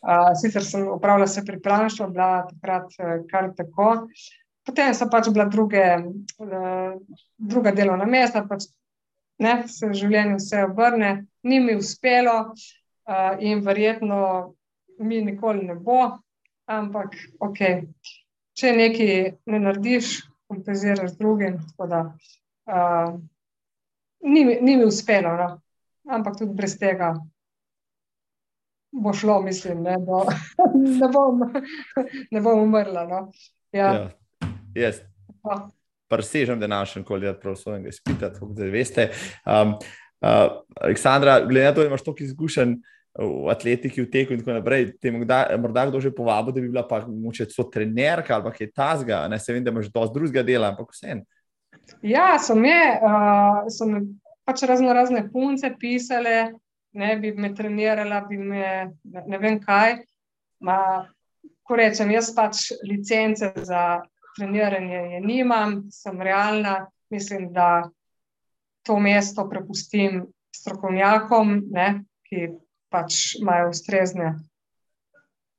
Uh, 0.02 0.32
sicer 0.34 0.64
sem 0.66 0.88
upravljala 0.90 1.26
se 1.30 1.44
pripravništvo, 1.46 2.08
bila 2.10 2.46
takrat 2.48 2.94
uh, 2.98 3.26
kar 3.30 3.52
tako. 3.56 4.08
Potem 4.66 4.94
so 4.94 5.06
pač 5.10 5.28
bila 5.30 5.44
druge, 5.50 5.84
uh, 6.42 6.96
druga 7.38 7.70
delovna 7.70 8.06
mesta, 8.06 8.42
pač 8.48 8.66
ne, 9.38 9.54
se 9.68 9.86
v 9.86 9.94
življenju 9.94 10.40
vse 10.40 10.64
obrne, 10.66 11.12
ni 11.46 11.60
mi 11.62 11.76
uspelo 11.78 12.34
uh, 12.50 13.38
in 13.38 13.62
verjetno 13.62 14.18
mi 14.98 15.22
nikoli 15.22 15.66
ne 15.66 15.78
bo, 15.78 16.00
ampak 16.66 17.14
ok, 17.42 17.62
če 18.58 18.74
nekaj 18.76 19.14
ne 19.46 19.62
narediš, 19.62 20.14
kompenziraš 20.50 21.16
drugim. 21.18 21.60
Da, 21.78 22.04
uh, 22.70 23.14
ni, 24.22 24.44
ni 24.44 24.76
mi 24.76 24.84
uspelo, 24.84 25.36
no. 25.38 25.48
ampak 26.10 26.42
tudi 26.42 26.58
brez 26.58 26.76
tega. 26.78 27.14
Bo 28.92 29.12
šlo, 29.16 29.40
mislim, 29.42 29.82
ne, 29.82 29.96
bo, 29.98 30.24
ne, 31.00 31.08
bom, 31.12 31.46
ne 32.30 32.40
bom 32.40 32.66
umrla. 32.66 33.06
No. 33.08 33.22
Ja. 33.72 33.92
Ja. 33.92 34.10
Yes 34.74 35.00
presežem, 36.12 36.60
da 36.60 36.68
našem 36.68 37.04
koli 37.04 37.26
je 37.26 37.34
prav 37.40 37.56
svojega 37.56 37.88
izpita, 37.88 38.32
tako 38.32 38.52
da 38.56 38.68
veste. 38.70 39.08
Um, 39.46 39.76
uh, 40.20 40.60
Aleksandra, 40.80 41.40
glede 41.46 41.70
na 41.70 41.74
to, 41.74 41.80
da 41.80 41.88
imaš 41.88 42.04
toliko 42.04 42.24
izkušenj 42.24 42.74
v 43.18 43.48
atletiki, 43.52 44.04
v 44.04 44.10
teku 44.12 44.32
in 44.32 44.40
tako 44.40 44.56
naprej, 44.56 44.86
te 45.00 45.12
morda 45.12 45.86
kdo 45.88 46.00
že 46.00 46.14
povabi, 46.16 46.52
da 46.52 46.60
bi 46.60 46.68
bila 46.68 46.84
pa 46.88 47.02
moče 47.08 47.44
so 47.52 47.66
trenerka 47.68 48.38
ali 48.38 48.52
kaj 48.56 48.70
tasga, 48.72 49.26
ne 49.28 49.38
se 49.38 49.52
vem, 49.52 49.64
da 49.64 49.72
imaš 49.72 49.90
dosti 49.92 50.16
drugega 50.16 50.44
dela, 50.48 50.72
ampak 50.72 50.94
vse 50.94 51.16
en. 51.16 51.24
Ja, 52.02 52.38
so 52.40 52.56
me, 52.56 52.76
uh, 53.00 53.64
so 53.72 53.88
me 53.88 54.04
pač 54.48 54.64
razno 54.68 54.92
razne 54.96 55.26
punce 55.32 55.74
pisale, 55.80 56.52
ne 56.92 57.16
bi 57.16 57.32
me 57.32 57.54
trenirala, 57.54 58.20
bi 58.28 58.38
me 58.38 58.92
ne, 59.04 59.38
vem 59.38 59.58
kaj. 59.62 59.96
Ma, 60.62 60.76
ko 61.62 61.78
rečem, 61.78 62.12
jaz 62.14 62.30
pač 62.36 62.68
licence 62.86 63.52
za 63.66 64.02
treniranje 64.36 65.00
je 65.16 65.20
nimam, 65.20 65.82
sem 65.90 66.20
realna, 66.22 66.86
mislim, 67.10 67.50
da 67.52 67.88
to 68.86 68.98
mesto 68.98 69.48
prepustim 69.50 70.24
strokovnjakom, 70.56 71.58
ne, 71.70 71.88
ki 72.28 72.48
pač 72.92 73.36
imajo 73.40 73.70
ustrezne 73.72 74.34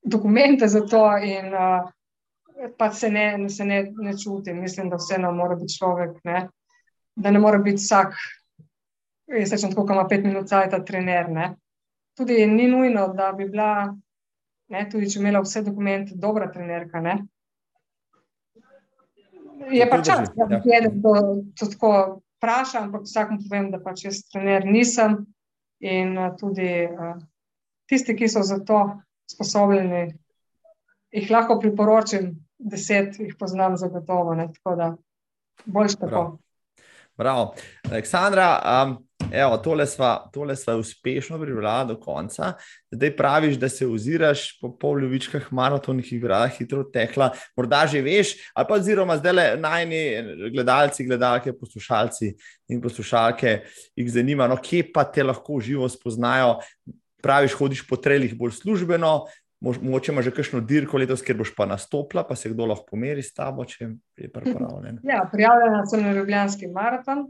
dokumente 0.04 0.68
za 0.68 0.82
to 0.82 1.18
in 1.18 1.54
uh, 1.54 1.90
pač 2.78 2.96
se, 2.96 3.10
ne, 3.10 3.50
se 3.50 3.66
ne, 3.66 3.84
ne 3.98 4.18
čutim. 4.18 4.62
Mislim, 4.62 4.90
da 4.90 5.00
vseeno 5.00 5.32
mora 5.32 5.56
biti 5.56 5.78
človek, 5.78 6.18
ne, 6.24 6.48
da 7.16 7.32
ne 7.32 7.40
more 7.40 7.60
biti 7.60 7.82
vsak, 7.82 8.16
jaz 9.28 9.52
rečem 9.52 9.72
tako, 9.72 9.86
ko 9.88 9.94
ima 9.94 10.08
pet 10.10 10.26
minut 10.26 10.50
cajta 10.50 10.84
trener, 10.86 11.30
ne. 11.30 11.54
Tudi 12.18 12.46
ni 12.48 12.68
nujno, 12.68 13.08
da 13.18 13.32
bi 13.34 13.48
bila, 13.50 13.94
ne, 14.70 14.84
tudi 14.90 15.10
če 15.10 15.20
imela 15.20 15.42
vse 15.42 15.64
dokumente, 15.66 16.18
dobra 16.20 16.50
trenerka, 16.52 17.02
ne, 17.02 17.18
je 19.72 19.90
pa 19.90 20.02
čas, 20.04 20.30
da 20.36 20.46
bi 20.46 20.70
ja. 20.70 20.82
to, 21.04 21.14
to 21.60 21.66
tako 21.72 22.22
vprašal, 22.38 22.84
ampak 22.84 23.06
vsakom 23.08 23.40
povem, 23.44 23.70
da 23.72 23.80
pač 23.80 24.06
jaz 24.06 24.24
trener 24.32 24.66
nisem. 24.66 25.24
In 25.84 26.16
uh, 26.18 26.32
tudi 26.40 26.86
uh, 26.88 27.18
tisti, 27.92 28.16
ki 28.16 28.30
so 28.32 28.44
za 28.48 28.62
to 28.64 28.80
sposobni, 29.28 30.14
jih 31.12 31.32
lahko 31.32 31.58
priporočim 31.60 32.32
deset 32.58 33.20
jih 33.20 33.36
poznam 33.40 33.76
zagotovo, 33.78 34.36
ne? 34.40 34.48
tako 34.54 34.76
da 34.80 34.88
boljš 35.66 35.98
tako. 36.00 36.08
Prav. 36.10 36.38
Bravo. 37.18 37.54
Aleksandra, 37.92 38.48
um, 38.64 38.96
evo, 39.34 39.58
tole, 39.58 39.86
sva, 39.90 40.14
tole 40.34 40.56
sva 40.56 40.76
uspešno 40.78 41.40
pripravila 41.42 41.84
do 41.90 41.98
konca. 42.00 42.54
Zdaj 42.94 43.16
praviš, 43.18 43.58
da 43.60 43.70
se 43.70 43.88
oziraš 43.88 44.46
po 44.62 44.70
poljubičkah, 44.78 45.48
maratonih 45.52 46.14
igrah, 46.14 46.52
hitro 46.58 46.84
tekla. 46.84 47.32
Morda 47.58 47.86
že 47.90 48.02
veš, 48.02 48.36
ali 48.54 48.70
pa 48.70 48.80
oziroma 48.80 49.18
zdaj 49.18 49.34
le 49.34 49.46
najni 49.58 50.02
gledalci, 50.54 51.08
gledalke, 51.08 51.54
poslušalci 51.58 52.34
in 52.70 52.82
poslušalke 52.82 53.60
jih 53.96 54.12
zanima, 54.12 54.48
no, 54.48 54.58
kje 54.62 54.86
pa 54.94 55.04
te 55.04 55.24
lahko 55.24 55.60
živo 55.62 55.90
spoznajo. 55.90 56.60
Praviš, 57.24 57.54
hodiš 57.56 57.88
po 57.88 57.96
trelih 57.96 58.34
bolj 58.36 58.52
službeno, 58.52 59.24
Mogoče 59.64 60.12
imaš 60.12 60.26
že 60.26 60.32
kakšno 60.36 60.60
dirko 60.68 61.00
letos, 61.00 61.22
ker 61.24 61.38
boš 61.40 61.54
pa 61.56 61.64
nastopila, 61.66 62.26
pa 62.28 62.36
se 62.36 62.50
kdo 62.52 62.66
lahko 62.68 62.84
pomeri 62.90 63.24
s 63.24 63.32
tabo, 63.34 63.64
če 63.64 63.94
je 64.20 64.28
pripravljen. 64.28 64.98
Ja, 65.08 65.22
prijavljena 65.32 65.86
sem 65.88 66.04
na 66.04 66.12
Ljubljanski 66.18 66.68
maraton, 66.68 67.30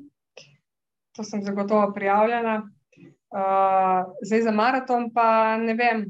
to 1.15 1.23
sem 1.23 1.43
zagotovo 1.43 1.91
prijavljena. 1.93 2.69
Uh, 3.33 4.13
zdaj 4.25 4.41
za 4.41 4.51
maraton 4.51 5.09
pa 5.13 5.57
ne 5.57 5.73
vem, 5.73 6.05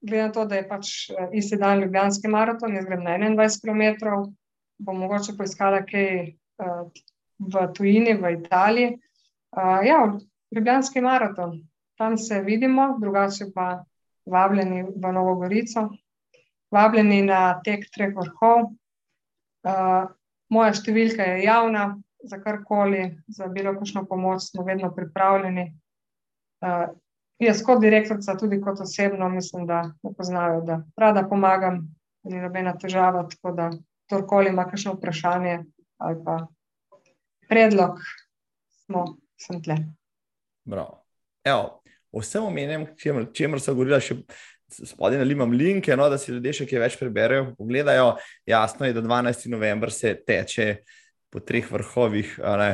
glede 0.00 0.22
na 0.22 0.32
to, 0.32 0.44
da 0.44 0.54
je 0.56 0.68
pač 0.68 0.88
eh, 1.10 1.28
isti 1.32 1.56
dan 1.56 1.80
Ljubljanski 1.80 2.28
maraton, 2.28 2.74
jaz 2.74 2.86
grem 2.86 3.04
na 3.04 3.16
21 3.18 3.60
km, 3.62 4.08
bom 4.78 4.98
mogoče 4.98 5.36
poiskala 5.38 5.82
kaj 5.86 6.34
uh, 6.62 6.88
v 7.38 7.66
tujini, 7.74 8.14
v 8.14 8.32
Italiji. 8.36 8.98
Uh, 9.56 9.80
ja, 9.86 10.00
Ljubljanski 10.54 11.00
maraton, 11.00 11.60
tam 11.98 12.18
se 12.18 12.40
vidimo, 12.42 12.96
drugače 13.00 13.50
pa 13.54 13.84
vabljeni 14.26 14.82
v 14.82 15.12
Novo 15.12 15.34
Gorico, 15.34 15.88
vabljeni 16.70 17.22
na 17.22 17.60
tek 17.64 17.86
treh 17.94 18.14
vrhov. 18.14 18.70
Uh, 19.66 20.10
moja 20.50 20.74
številka 20.74 21.22
je 21.22 21.46
javna, 21.46 21.86
za 22.28 22.38
karkoli, 22.42 23.18
za 23.26 23.46
bilo 23.46 23.74
kakšno 23.78 24.04
pomoč 24.06 24.50
smo 24.50 24.64
vedno 24.64 24.90
pripravljeni. 24.94 25.66
Uh, 26.60 26.96
jaz 27.38 27.62
kot 27.62 27.80
direktorica, 27.80 28.36
tudi 28.36 28.60
kot 28.60 28.80
osebno, 28.80 29.28
mislim, 29.28 29.66
da 29.66 29.82
me 30.02 30.12
poznajo, 30.16 30.60
da 30.60 30.82
rada 30.96 31.26
pomagam, 31.28 31.82
ni 32.24 32.40
nobena 32.40 32.74
težava, 32.78 33.26
tako 33.30 33.52
da 33.52 33.70
kdorkoli 34.06 34.50
ima 34.50 34.64
kakšno 34.70 34.96
vprašanje 34.96 35.62
ali 35.96 36.16
pa 36.24 36.46
predlog, 37.48 38.00
smo, 38.84 39.04
sem 39.40 39.62
tle. 39.62 39.76
Bravo. 40.64 41.02
Evo, 41.44 41.80
vsem 42.12 42.44
omenjem, 42.44 42.86
čemer 43.32 43.60
so 43.62 43.74
govorili, 43.74 44.00
še 44.02 44.18
spodaj 44.68 45.22
ali 45.22 45.32
imam 45.32 45.52
linke, 45.54 45.96
no, 45.96 46.08
da 46.10 46.18
si 46.18 46.32
ljudje 46.34 46.52
še 46.60 46.66
kaj 46.68 46.82
več 46.82 46.98
preberejo, 47.00 47.52
pogledajo. 47.58 48.16
Jasno 48.46 48.86
je, 48.86 48.96
da 48.96 49.02
12. 49.04 49.48
november 49.52 49.92
se 49.94 50.14
teče 50.26 50.66
po 51.36 51.44
treh 51.44 51.66
vrhovih 51.68 52.38
ne, 52.56 52.70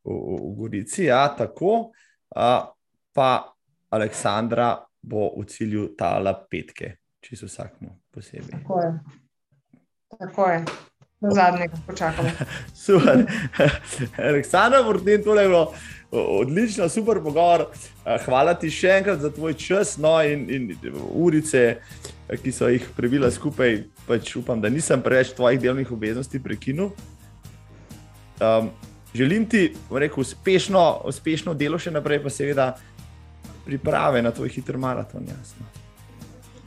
v, 0.00 0.16
v 0.16 0.52
Gorici. 0.56 1.04
Ja, 1.10 1.26
tako, 1.36 1.92
a, 2.32 2.72
pa 3.12 3.30
Aleksandra 3.92 4.78
bo 5.04 5.28
v 5.36 5.44
cilju 5.44 5.90
tala 5.92 6.32
petke, 6.48 6.96
če 7.20 7.36
so 7.36 7.48
vsakmu 7.50 7.92
posebej. 8.08 8.54
Tako 8.56 8.80
je. 8.80 8.92
Tako 10.16 10.48
je. 10.48 10.62
Do 11.20 11.34
zadnjega 11.34 11.76
počakamo. 11.86 12.30
Super. 12.86 13.26
Aleksandra, 14.16 14.80
vrtim 14.86 15.22
tole 15.26 15.44
bilo 15.48 15.74
odlično, 16.10 16.88
super 16.88 17.20
pogovor. 17.20 17.66
Hvala 18.24 18.54
ti 18.56 18.70
še 18.72 18.94
enkrat 19.02 19.20
za 19.20 19.28
tvoj 19.34 19.52
čas 19.60 19.98
no, 20.00 20.14
in, 20.24 20.46
in 20.48 20.94
urice, 21.12 21.82
ki 22.32 22.52
so 22.54 22.70
jih 22.72 22.86
prebila 22.96 23.28
skupaj. 23.34 23.82
Pač 24.08 24.32
upam, 24.40 24.62
da 24.64 24.72
nisem 24.72 25.02
preveč 25.04 25.34
tvojih 25.36 25.60
delovnih 25.60 25.90
obveznosti 25.92 26.40
prekinil. 26.40 26.94
Um, 28.40 28.70
želim 29.14 29.48
ti 29.48 29.74
rekel, 29.90 30.20
uspešno, 30.20 31.02
uspešno 31.10 31.54
delo 31.54 31.78
še 31.78 31.90
naprej, 31.90 32.22
pa 32.22 32.30
seveda 32.30 32.70
priprave 33.66 34.22
na 34.22 34.32
tvoj 34.32 34.48
hiter 34.54 34.78
maraton. 34.78 35.26
Jasno. 35.28 35.66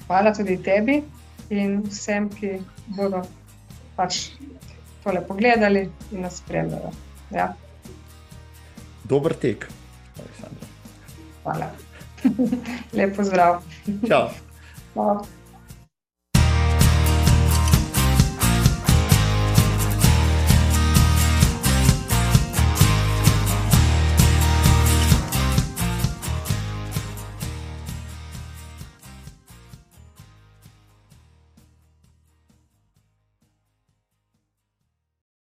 Hvala 0.07 0.33
tudi 0.35 0.57
tebi 0.63 1.01
in 1.49 1.81
vsem, 1.87 2.29
ki 2.29 2.59
bodo 2.97 3.23
pač 3.95 4.29
tole 5.03 5.23
pogledali 5.27 5.87
in 6.11 6.21
nas 6.27 6.41
spremljali. 6.43 6.91
Ja 7.31 7.53
dober 9.11 9.33
tek. 9.33 9.67
Hvala. 11.43 11.67
Lepo 12.97 13.23
zdrav. 13.23 13.63
Čau. 14.07 14.29